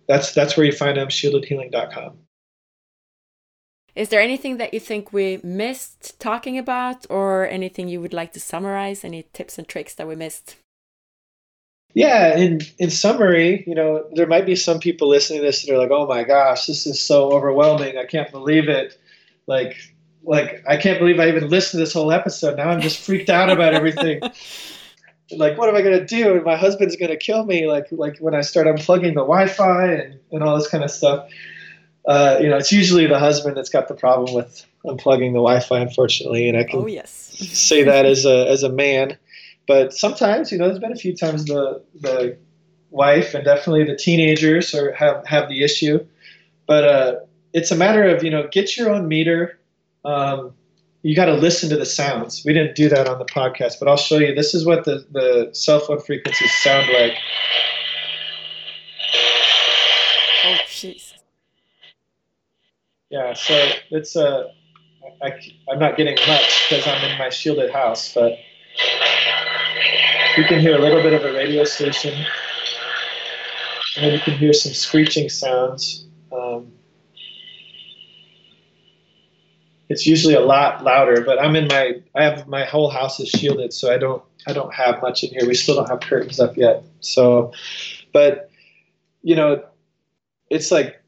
that's 0.09 0.33
that's 0.33 0.57
where 0.57 0.65
you 0.65 0.73
find 0.73 0.97
them 0.97 1.07
shieldedhealing.com 1.07 2.17
is 3.95 4.09
there 4.09 4.19
anything 4.19 4.57
that 4.57 4.73
you 4.73 4.79
think 4.79 5.13
we 5.13 5.39
missed 5.41 6.19
talking 6.19 6.57
about 6.57 7.05
or 7.09 7.47
anything 7.47 7.87
you 7.87 8.01
would 8.01 8.13
like 8.13 8.33
to 8.33 8.39
summarize? 8.39 9.05
Any 9.05 9.23
tips 9.33 9.57
and 9.57 9.67
tricks 9.67 9.93
that 9.95 10.07
we 10.07 10.15
missed? 10.15 10.57
Yeah 11.93 12.37
in 12.37 12.59
in 12.77 12.89
summary 12.89 13.63
you 13.65 13.73
know 13.73 14.05
there 14.11 14.27
might 14.27 14.45
be 14.45 14.57
some 14.57 14.79
people 14.79 15.07
listening 15.07 15.39
to 15.39 15.45
this 15.45 15.65
that 15.65 15.73
are 15.73 15.77
like 15.77 15.91
oh 15.91 16.05
my 16.05 16.25
gosh 16.25 16.65
this 16.65 16.85
is 16.85 16.99
so 16.99 17.31
overwhelming. 17.31 17.97
I 17.97 18.05
can't 18.05 18.29
believe 18.31 18.67
it 18.67 18.97
like 19.47 19.77
like 20.23 20.63
i 20.67 20.77
can't 20.77 20.99
believe 20.99 21.19
i 21.19 21.27
even 21.27 21.49
listened 21.49 21.79
to 21.79 21.83
this 21.83 21.93
whole 21.93 22.11
episode 22.11 22.57
now 22.57 22.69
i'm 22.69 22.81
just 22.81 22.99
freaked 22.99 23.29
out 23.29 23.49
about 23.49 23.73
everything 23.73 24.19
like 25.31 25.57
what 25.57 25.69
am 25.69 25.75
I 25.75 25.81
gonna 25.81 26.05
do? 26.05 26.35
And 26.35 26.43
my 26.43 26.55
husband's 26.55 26.95
gonna 26.95 27.17
kill 27.17 27.45
me. 27.45 27.67
Like 27.67 27.87
like 27.91 28.17
when 28.19 28.35
I 28.35 28.41
start 28.41 28.67
unplugging 28.67 29.13
the 29.13 29.25
Wi-Fi 29.25 29.85
and, 29.93 30.19
and 30.31 30.43
all 30.43 30.57
this 30.57 30.67
kind 30.67 30.83
of 30.83 30.91
stuff. 30.91 31.29
Uh, 32.07 32.37
you 32.39 32.47
know, 32.47 32.57
it's 32.57 32.71
usually 32.71 33.07
the 33.07 33.17
husband 33.17 33.57
that's 33.57 33.69
got 33.69 33.87
the 33.87 33.95
problem 33.95 34.35
with 34.35 34.63
unplugging 34.85 35.31
the 35.31 35.41
Wi-Fi, 35.41 35.79
unfortunately, 35.79 36.47
and 36.47 36.55
I 36.55 36.63
can 36.63 36.81
oh, 36.81 36.85
yes. 36.85 37.09
say 37.09 37.81
that 37.83 38.05
as 38.05 38.25
a 38.25 38.47
as 38.47 38.61
a 38.61 38.69
man. 38.69 39.17
But 39.67 39.93
sometimes, 39.93 40.51
you 40.51 40.59
know, 40.59 40.67
there's 40.67 40.79
been 40.79 40.91
a 40.91 40.97
few 40.97 41.15
times 41.15 41.45
the 41.45 41.81
the 41.99 42.37
wife 42.91 43.33
and 43.33 43.43
definitely 43.43 43.85
the 43.85 43.95
teenagers 43.95 44.75
are 44.75 44.91
have 44.93 45.25
have 45.25 45.49
the 45.49 45.63
issue. 45.63 46.05
But 46.67 46.83
uh, 46.83 47.15
it's 47.55 47.71
a 47.71 47.75
matter 47.75 48.03
of 48.03 48.21
you 48.21 48.29
know, 48.29 48.47
get 48.51 48.75
your 48.75 48.91
own 48.91 49.07
meter. 49.07 49.57
Um, 50.03 50.53
you 51.03 51.15
got 51.15 51.25
to 51.25 51.33
listen 51.33 51.69
to 51.69 51.77
the 51.77 51.85
sounds. 51.85 52.43
We 52.45 52.51
didn't 52.51 52.75
do 52.75 52.89
that 52.89 53.07
on 53.07 53.17
the 53.17 53.25
podcast, 53.25 53.79
but 53.79 53.87
I'll 53.87 53.95
show 53.95 54.17
you. 54.17 54.35
This 54.35 54.53
is 54.53 54.65
what 54.65 54.83
the, 54.83 55.05
the 55.11 55.49
cell 55.53 55.79
phone 55.79 56.01
frequencies 56.01 56.51
sound 56.61 56.89
like. 56.91 57.13
Oh, 60.43 60.57
jeez. 60.67 61.13
Yeah, 63.09 63.33
so 63.33 63.71
it's 63.91 64.17
uh, 64.17 64.49
I, 65.23 65.39
I'm 65.71 65.79
not 65.79 65.95
getting 65.95 66.15
much 66.27 66.65
because 66.69 66.85
I'm 66.85 67.09
in 67.09 67.17
my 67.17 67.29
shielded 67.29 67.71
house, 67.71 68.13
but 68.13 68.33
you 70.35 70.43
can 70.43 70.59
hear 70.59 70.75
a 70.75 70.79
little 70.79 71.01
bit 71.01 71.13
of 71.13 71.23
a 71.23 71.33
radio 71.33 71.63
station, 71.63 72.13
and 73.95 74.05
then 74.05 74.13
you 74.13 74.19
can 74.19 74.33
hear 74.33 74.51
some 74.51 74.73
screeching 74.73 75.29
sounds. 75.29 76.07
Um, 76.33 76.74
it's 79.89 80.05
usually 80.05 80.33
a 80.33 80.39
lot 80.39 80.83
louder. 80.83 81.21
But 81.21 81.41
I'm 81.41 81.55
in 81.55 81.67
my 81.67 82.01
I 82.15 82.23
have 82.23 82.47
my 82.47 82.65
whole 82.65 82.89
house 82.89 83.19
is 83.19 83.29
shielded, 83.29 83.73
so 83.73 83.93
I 83.93 83.97
don't 83.97 84.23
I 84.47 84.53
don't 84.53 84.73
have 84.73 85.01
much 85.01 85.23
in 85.23 85.29
here. 85.31 85.47
We 85.47 85.55
still 85.55 85.75
don't 85.75 85.89
have 85.89 86.01
curtains 86.01 86.39
up 86.39 86.57
yet. 86.57 86.83
So, 87.01 87.53
but 88.13 88.49
you 89.21 89.35
know, 89.35 89.63
it's 90.49 90.71
like 90.71 91.01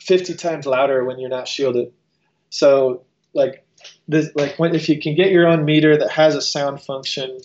50 0.00 0.34
times 0.34 0.66
louder 0.66 1.04
when 1.04 1.18
you're 1.18 1.30
not 1.30 1.46
shielded. 1.46 1.92
So 2.50 3.02
like 3.32 3.64
this 4.08 4.30
like 4.34 4.58
when 4.58 4.74
if 4.74 4.88
you 4.88 5.00
can 5.00 5.14
get 5.14 5.30
your 5.30 5.46
own 5.46 5.64
meter 5.64 5.96
that 5.96 6.10
has 6.10 6.34
a 6.34 6.42
sound 6.42 6.82
function, 6.82 7.38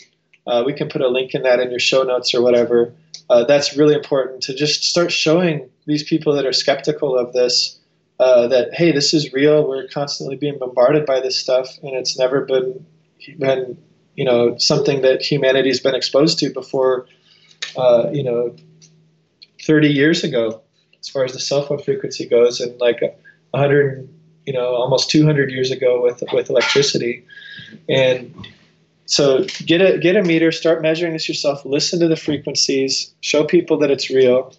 uh, 0.47 0.63
we 0.65 0.73
can 0.73 0.89
put 0.89 1.01
a 1.01 1.07
link 1.07 1.33
in 1.33 1.43
that 1.43 1.59
in 1.59 1.69
your 1.69 1.79
show 1.79 2.03
notes 2.03 2.33
or 2.33 2.41
whatever. 2.41 2.93
Uh, 3.29 3.43
that's 3.43 3.75
really 3.75 3.95
important 3.95 4.41
to 4.43 4.53
just 4.53 4.83
start 4.83 5.11
showing 5.11 5.69
these 5.87 6.03
people 6.03 6.33
that 6.33 6.45
are 6.45 6.53
skeptical 6.53 7.17
of 7.17 7.33
this 7.33 7.79
uh, 8.19 8.47
that 8.47 8.73
hey, 8.73 8.91
this 8.91 9.13
is 9.13 9.33
real. 9.33 9.67
We're 9.67 9.87
constantly 9.87 10.35
being 10.35 10.57
bombarded 10.57 11.05
by 11.05 11.19
this 11.19 11.35
stuff, 11.35 11.77
and 11.83 11.93
it's 11.95 12.17
never 12.17 12.45
been 12.45 12.85
been 13.37 13.77
you 14.15 14.23
know 14.23 14.57
something 14.57 15.01
that 15.01 15.21
humanity's 15.21 15.79
been 15.79 15.95
exposed 15.95 16.39
to 16.39 16.49
before. 16.49 17.07
Uh, 17.77 18.09
you 18.13 18.23
know, 18.23 18.55
30 19.65 19.89
years 19.89 20.23
ago, 20.23 20.61
as 20.99 21.09
far 21.09 21.25
as 21.25 21.33
the 21.33 21.39
cell 21.39 21.63
phone 21.65 21.81
frequency 21.81 22.25
goes, 22.25 22.61
and 22.61 22.79
like 22.79 23.01
100, 23.51 24.07
you 24.45 24.53
know, 24.53 24.75
almost 24.75 25.09
200 25.09 25.51
years 25.51 25.71
ago 25.71 26.01
with 26.01 26.23
with 26.31 26.49
electricity, 26.49 27.25
and 27.89 28.33
so 29.07 29.43
get 29.65 29.81
a 29.81 29.97
get 29.97 30.15
a 30.15 30.23
meter, 30.23 30.51
start 30.51 30.81
measuring 30.81 31.13
this 31.13 31.27
yourself, 31.27 31.65
listen 31.65 31.99
to 31.99 32.07
the 32.07 32.15
frequencies, 32.15 33.13
show 33.21 33.43
people 33.43 33.77
that 33.79 33.91
it's 33.91 34.09
real. 34.09 34.53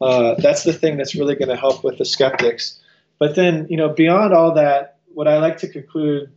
Uh, 0.00 0.34
that's 0.38 0.64
the 0.64 0.72
thing 0.72 0.96
that's 0.96 1.14
really 1.14 1.34
going 1.34 1.48
to 1.48 1.56
help 1.56 1.84
with 1.84 1.98
the 1.98 2.04
skeptics. 2.04 2.79
But 3.20 3.36
then, 3.36 3.68
you 3.70 3.76
know, 3.76 3.90
beyond 3.90 4.34
all 4.34 4.54
that, 4.54 4.96
what 5.14 5.28
I 5.28 5.38
like 5.38 5.58
to 5.58 5.68
conclude 5.68 6.32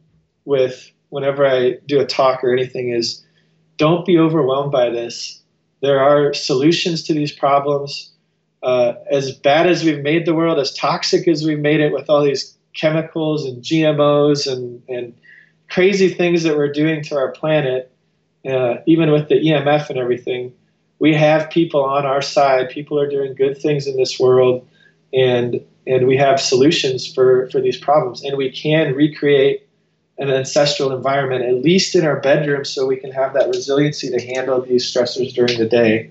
with 0.45 0.91
whenever 1.09 1.47
I 1.47 1.77
do 1.87 1.99
a 1.99 2.05
talk 2.05 2.43
or 2.43 2.53
anything 2.53 2.89
is 2.89 3.23
don't 3.77 4.05
be 4.05 4.19
overwhelmed 4.19 4.71
by 4.71 4.89
this. 4.89 5.41
There 5.81 5.99
are 5.99 6.33
solutions 6.33 7.01
to 7.03 7.13
these 7.13 7.31
problems. 7.31 8.11
Uh, 8.61 8.93
as 9.09 9.31
bad 9.31 9.67
as 9.67 9.83
we've 9.83 10.03
made 10.03 10.25
the 10.25 10.35
world, 10.35 10.59
as 10.59 10.73
toxic 10.73 11.27
as 11.27 11.45
we've 11.45 11.59
made 11.59 11.79
it 11.79 11.91
with 11.91 12.09
all 12.09 12.23
these 12.23 12.57
chemicals 12.73 13.45
and 13.45 13.63
GMOs 13.63 14.51
and, 14.51 14.81
and 14.87 15.13
crazy 15.69 16.09
things 16.09 16.43
that 16.43 16.55
we're 16.55 16.71
doing 16.71 17.01
to 17.03 17.15
our 17.15 17.31
planet, 17.31 17.91
uh, 18.45 18.75
even 18.85 19.11
with 19.11 19.29
the 19.29 19.35
EMF 19.35 19.89
and 19.89 19.99
everything, 19.99 20.53
we 20.99 21.13
have 21.13 21.49
people 21.49 21.83
on 21.83 22.05
our 22.05 22.21
side. 22.21 22.69
People 22.69 22.99
are 22.99 23.09
doing 23.09 23.35
good 23.35 23.57
things 23.57 23.87
in 23.87 23.97
this 23.97 24.19
world, 24.19 24.67
and 25.13 25.61
and 25.85 26.07
we 26.07 26.17
have 26.17 26.39
solutions 26.39 27.11
for 27.11 27.49
for 27.49 27.61
these 27.61 27.77
problems, 27.77 28.23
and 28.23 28.37
we 28.37 28.51
can 28.51 28.93
recreate 28.93 29.67
an 30.17 30.29
ancestral 30.29 30.95
environment, 30.95 31.43
at 31.43 31.63
least 31.63 31.95
in 31.95 32.05
our 32.05 32.19
bedroom, 32.19 32.63
so 32.63 32.85
we 32.85 32.97
can 32.97 33.11
have 33.11 33.33
that 33.33 33.47
resiliency 33.47 34.09
to 34.09 34.21
handle 34.21 34.61
these 34.61 34.85
stressors 34.85 35.33
during 35.33 35.57
the 35.57 35.65
day. 35.65 36.09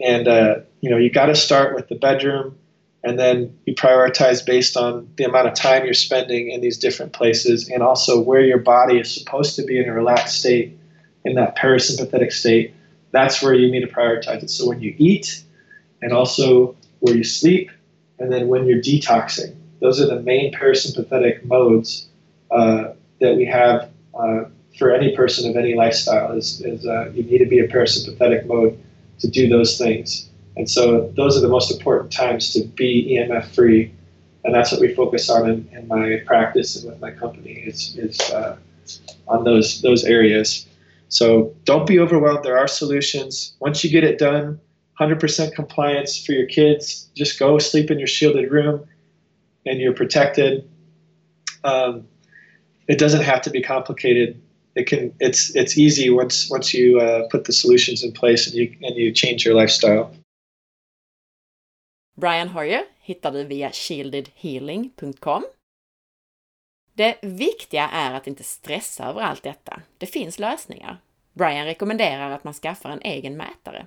And 0.00 0.28
uh, 0.28 0.54
you 0.80 0.90
know, 0.90 0.96
you 0.96 1.10
got 1.10 1.26
to 1.26 1.34
start 1.34 1.74
with 1.74 1.88
the 1.88 1.94
bedroom, 1.94 2.56
and 3.02 3.18
then 3.18 3.58
you 3.66 3.74
prioritize 3.74 4.44
based 4.44 4.76
on 4.76 5.08
the 5.16 5.24
amount 5.24 5.48
of 5.48 5.54
time 5.54 5.84
you're 5.84 5.94
spending 5.94 6.50
in 6.50 6.60
these 6.60 6.78
different 6.78 7.12
places, 7.12 7.68
and 7.68 7.82
also 7.82 8.20
where 8.20 8.42
your 8.42 8.58
body 8.58 8.98
is 8.98 9.12
supposed 9.12 9.56
to 9.56 9.62
be 9.62 9.78
in 9.78 9.88
a 9.88 9.92
relaxed 9.92 10.38
state, 10.38 10.78
in 11.24 11.34
that 11.34 11.56
parasympathetic 11.56 12.32
state. 12.32 12.74
That's 13.12 13.42
where 13.42 13.54
you 13.54 13.70
need 13.70 13.80
to 13.80 13.92
prioritize 13.92 14.42
it. 14.42 14.50
So 14.50 14.68
when 14.68 14.80
you 14.80 14.94
eat, 14.96 15.42
and 16.00 16.12
also 16.12 16.76
where 17.00 17.16
you 17.16 17.24
sleep, 17.24 17.70
and 18.20 18.30
then 18.30 18.48
when 18.48 18.66
you're 18.66 18.80
detoxing, 18.80 19.56
those 19.80 20.00
are 20.00 20.06
the 20.06 20.20
main 20.20 20.52
parasympathetic 20.52 21.44
modes. 21.44 22.06
Uh, 22.50 22.92
that 23.20 23.36
we 23.36 23.44
have 23.44 23.90
uh, 24.14 24.44
for 24.78 24.92
any 24.92 25.14
person 25.14 25.48
of 25.48 25.56
any 25.56 25.74
lifestyle 25.74 26.32
is, 26.32 26.60
is 26.62 26.86
uh, 26.86 27.10
you 27.10 27.22
need 27.22 27.38
to 27.38 27.46
be 27.46 27.60
a 27.60 27.68
parasympathetic 27.68 28.46
mode 28.46 28.78
to 29.20 29.28
do 29.28 29.48
those 29.48 29.78
things. 29.78 30.28
And 30.56 30.68
so 30.68 31.12
those 31.16 31.36
are 31.36 31.40
the 31.40 31.48
most 31.48 31.70
important 31.70 32.12
times 32.12 32.52
to 32.54 32.64
be 32.64 33.16
EMF 33.16 33.54
free. 33.54 33.92
And 34.44 34.54
that's 34.54 34.72
what 34.72 34.80
we 34.80 34.94
focus 34.94 35.28
on 35.28 35.48
in, 35.48 35.68
in 35.72 35.86
my 35.86 36.22
practice 36.26 36.76
and 36.76 36.90
with 36.90 37.00
my 37.00 37.10
company 37.10 37.52
is, 37.52 37.96
is 37.96 38.18
uh, 38.30 38.56
on 39.28 39.44
those, 39.44 39.82
those 39.82 40.04
areas. 40.04 40.66
So 41.08 41.54
don't 41.64 41.86
be 41.86 41.98
overwhelmed. 41.98 42.44
There 42.44 42.58
are 42.58 42.68
solutions. 42.68 43.54
Once 43.60 43.84
you 43.84 43.90
get 43.90 44.04
it 44.04 44.18
done, 44.18 44.60
100% 45.00 45.54
compliance 45.54 46.24
for 46.24 46.32
your 46.32 46.46
kids, 46.46 47.08
just 47.14 47.38
go 47.38 47.58
sleep 47.58 47.90
in 47.90 47.98
your 47.98 48.06
shielded 48.06 48.50
room 48.50 48.86
and 49.66 49.80
you're 49.80 49.94
protected. 49.94 50.68
Um, 51.64 52.06
it 52.86 52.98
doesn't 52.98 53.22
have 53.22 53.42
to 53.42 53.50
be 53.50 53.62
complicated. 53.62 54.40
It 54.74 54.86
can 54.86 55.12
it's 55.18 55.54
it's 55.54 55.78
easy 55.78 56.10
once 56.10 56.48
once 56.50 56.74
you 56.74 57.00
uh, 57.00 57.28
put 57.30 57.44
the 57.44 57.52
solutions 57.52 58.04
in 58.04 58.12
place 58.12 58.46
and 58.46 58.54
you 58.54 58.76
and 58.82 58.96
you 58.96 59.12
change 59.12 59.44
your 59.46 59.54
lifestyle. 59.54 60.10
Brian 62.16 62.48
Hoyer 62.48 62.84
hittar 63.00 63.32
du 63.32 63.44
via 63.44 63.72
shieldedhealing.com. 63.72 65.44
Det 66.94 67.16
viktiga 67.22 67.88
är 67.88 68.14
att 68.14 68.26
inte 68.26 68.44
stressa 68.44 69.04
över 69.04 69.20
allt 69.20 69.42
detta. 69.42 69.82
Det 69.98 70.06
finns 70.06 70.38
lösningar. 70.38 70.98
Brian 71.32 71.66
rekommenderar 71.66 72.30
att 72.30 72.44
man 72.44 72.54
skaffar 72.54 72.90
en 72.90 73.02
egen 73.02 73.36
mätare. 73.36 73.86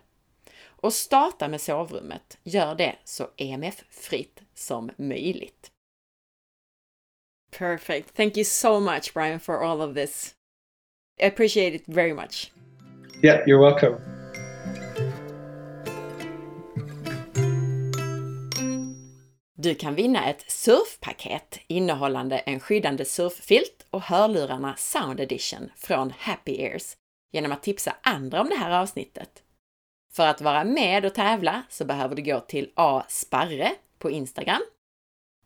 Och 0.84 0.94
starta 0.94 1.48
med 1.48 1.62
sovrummet. 1.62 2.38
Gör 2.44 2.76
det 2.76 2.96
så 3.04 3.28
EMF-fritt 3.38 4.42
som 4.54 4.92
möjligt. 4.98 5.72
Perfect. 7.58 8.16
Thank 8.16 8.38
you 8.38 8.44
so 8.44 8.80
much, 8.80 9.14
Brian, 9.14 9.40
for 9.40 9.66
all 9.66 9.82
of 9.82 9.96
this. 9.96 10.36
I 11.22 11.26
appreciate 11.26 11.76
it 11.76 11.84
very 11.88 12.14
much. 12.14 12.52
Yeah, 13.22 13.48
you're 13.48 13.60
welcome. 13.60 13.98
Du 19.58 19.76
kan 19.76 19.96
vinna 19.96 20.30
ett 20.30 20.52
surfpaket 20.52 21.60
innehållande 21.68 22.38
en 22.38 22.60
skyddande 22.60 23.06
surffilt 23.06 23.86
och 23.90 24.02
hörlurarna 24.02 24.76
Sound 24.78 25.20
Edition 25.20 25.70
från 25.76 26.14
Happy 26.18 26.62
Ears 26.62 26.98
genom 27.32 27.52
att 27.52 27.64
tipsa 27.64 27.96
andra 28.04 28.42
om 28.42 28.50
det 28.50 28.56
här 28.56 28.82
avsnittet. 28.82 29.44
För 30.16 30.28
att 30.28 30.42
vara 30.42 30.64
med 30.64 31.06
och 31.06 31.14
tävla 31.14 31.64
så 31.70 31.86
behöver 31.86 32.16
du 32.16 32.22
gå 32.22 32.40
till 32.40 32.72
A. 32.76 33.04
Sparre 33.08 33.72
på 33.98 34.12
Instagram 34.12 34.62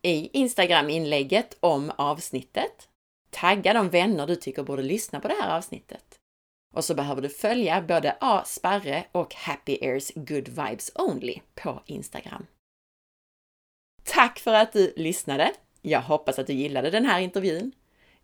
i 0.01 0.29
Instagram-inlägget 0.37 1.57
om 1.59 1.91
avsnittet. 1.95 2.89
Tagga 3.29 3.73
de 3.73 3.89
vänner 3.89 4.27
du 4.27 4.35
tycker 4.35 4.63
borde 4.63 4.81
lyssna 4.81 5.19
på 5.19 5.27
det 5.27 5.33
här 5.41 5.57
avsnittet. 5.57 6.19
Och 6.73 6.85
så 6.85 6.95
behöver 6.95 7.21
du 7.21 7.29
följa 7.29 7.81
både 7.81 8.17
A. 8.21 8.43
Sparre 8.45 9.05
och 9.11 9.35
Happy 9.35 9.77
Airs 9.81 10.11
Good 10.15 10.47
Vibes 10.47 10.91
Only 10.95 11.39
på 11.55 11.81
Instagram. 11.85 12.45
Tack 14.03 14.39
för 14.39 14.53
att 14.53 14.73
du 14.73 14.93
lyssnade! 14.95 15.51
Jag 15.81 16.01
hoppas 16.01 16.39
att 16.39 16.47
du 16.47 16.53
gillade 16.53 16.89
den 16.89 17.05
här 17.05 17.19
intervjun. 17.19 17.71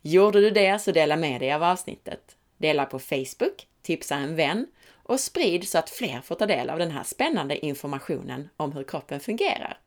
Gjorde 0.01 0.41
du 0.41 0.49
det 0.49 0.79
så 0.79 0.91
dela 0.91 1.15
med 1.15 1.41
dig 1.41 1.53
av 1.53 1.63
avsnittet. 1.63 2.37
Dela 2.57 2.85
på 2.85 2.99
Facebook, 2.99 3.67
tipsa 3.81 4.15
en 4.15 4.35
vän 4.35 4.67
och 5.03 5.19
sprid 5.19 5.67
så 5.67 5.77
att 5.77 5.89
fler 5.89 6.21
får 6.21 6.35
ta 6.35 6.45
del 6.45 6.69
av 6.69 6.79
den 6.79 6.91
här 6.91 7.03
spännande 7.03 7.65
informationen 7.65 8.49
om 8.57 8.71
hur 8.71 8.83
kroppen 8.83 9.19
fungerar. 9.19 9.79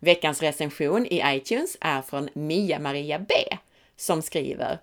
Veckans 0.00 0.42
recension 0.42 1.06
i 1.06 1.22
iTunes 1.24 1.76
är 1.80 2.02
från 2.02 2.28
Mia-Maria 2.34 3.18
B 3.18 3.34
som 3.96 4.22
skriver 4.22 4.78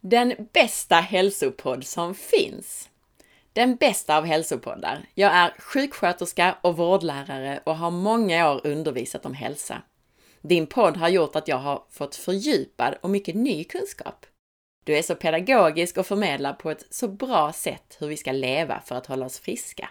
Den 0.00 0.34
bästa 0.52 0.94
hälsopodd 0.94 1.86
som 1.86 2.14
finns. 2.14 2.88
Den 3.52 3.76
bästa 3.76 4.16
av 4.16 4.24
hälsopoddar. 4.24 5.06
Jag 5.14 5.32
är 5.32 5.54
sjuksköterska 5.58 6.56
och 6.60 6.76
vårdlärare 6.76 7.60
och 7.64 7.76
har 7.76 7.90
många 7.90 8.50
år 8.50 8.66
undervisat 8.66 9.26
om 9.26 9.34
hälsa. 9.34 9.82
Din 10.42 10.66
podd 10.66 10.96
har 10.96 11.08
gjort 11.08 11.36
att 11.36 11.48
jag 11.48 11.56
har 11.56 11.84
fått 11.90 12.16
fördjupad 12.16 12.94
och 13.00 13.10
mycket 13.10 13.34
ny 13.34 13.64
kunskap. 13.64 14.26
Du 14.90 14.96
är 14.96 15.02
så 15.02 15.14
pedagogisk 15.14 15.96
och 15.96 16.06
förmedlar 16.06 16.52
på 16.52 16.70
ett 16.70 16.86
så 16.90 17.08
bra 17.08 17.52
sätt 17.52 17.96
hur 18.00 18.08
vi 18.08 18.16
ska 18.16 18.32
leva 18.32 18.80
för 18.80 18.94
att 18.94 19.06
hålla 19.06 19.26
oss 19.26 19.38
friska. 19.38 19.90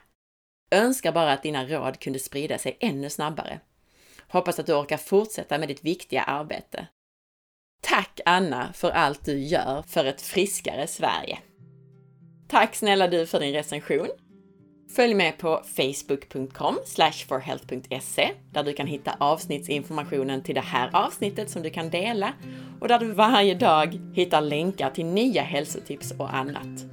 Önskar 0.71 1.11
bara 1.11 1.33
att 1.33 1.43
dina 1.43 1.65
råd 1.65 1.99
kunde 1.99 2.19
sprida 2.19 2.57
sig 2.57 2.77
ännu 2.79 3.09
snabbare. 3.09 3.59
Hoppas 4.27 4.59
att 4.59 4.65
du 4.65 4.73
orkar 4.73 4.97
fortsätta 4.97 5.57
med 5.57 5.67
ditt 5.67 5.83
viktiga 5.83 6.23
arbete. 6.23 6.87
Tack 7.81 8.19
Anna 8.25 8.73
för 8.73 8.91
allt 8.91 9.25
du 9.25 9.39
gör 9.39 9.81
för 9.87 10.05
ett 10.05 10.21
friskare 10.21 10.87
Sverige. 10.87 11.39
Tack 12.47 12.75
snälla 12.75 13.07
du 13.07 13.27
för 13.27 13.39
din 13.39 13.53
recension. 13.53 14.09
Följ 14.95 15.13
med 15.13 15.37
på 15.37 15.61
facebook.com 15.75 16.77
forhealth.se 17.27 18.31
där 18.51 18.63
du 18.63 18.73
kan 18.73 18.87
hitta 18.87 19.15
avsnittsinformationen 19.19 20.43
till 20.43 20.55
det 20.55 20.61
här 20.61 20.89
avsnittet 20.93 21.49
som 21.49 21.61
du 21.61 21.69
kan 21.69 21.89
dela 21.89 22.33
och 22.81 22.87
där 22.87 22.99
du 22.99 23.11
varje 23.11 23.55
dag 23.55 23.99
hittar 24.13 24.41
länkar 24.41 24.89
till 24.89 25.05
nya 25.05 25.41
hälsotips 25.41 26.11
och 26.11 26.35
annat. 26.35 26.85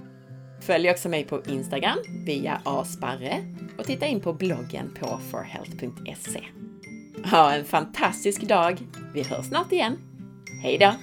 Följ 0.61 0.91
också 0.91 1.09
mig 1.09 1.25
på 1.25 1.43
Instagram 1.49 1.99
via 2.27 2.61
asparre 2.65 3.45
och 3.79 3.85
titta 3.85 4.07
in 4.07 4.21
på 4.21 4.33
bloggen 4.33 4.95
på 5.01 5.21
forhealth.se. 5.31 6.41
Ha 7.31 7.53
en 7.53 7.65
fantastisk 7.65 8.43
dag! 8.43 8.79
Vi 9.15 9.23
hörs 9.23 9.47
snart 9.47 9.73
igen. 9.73 9.99
Hej 10.63 10.79
då! 10.79 10.95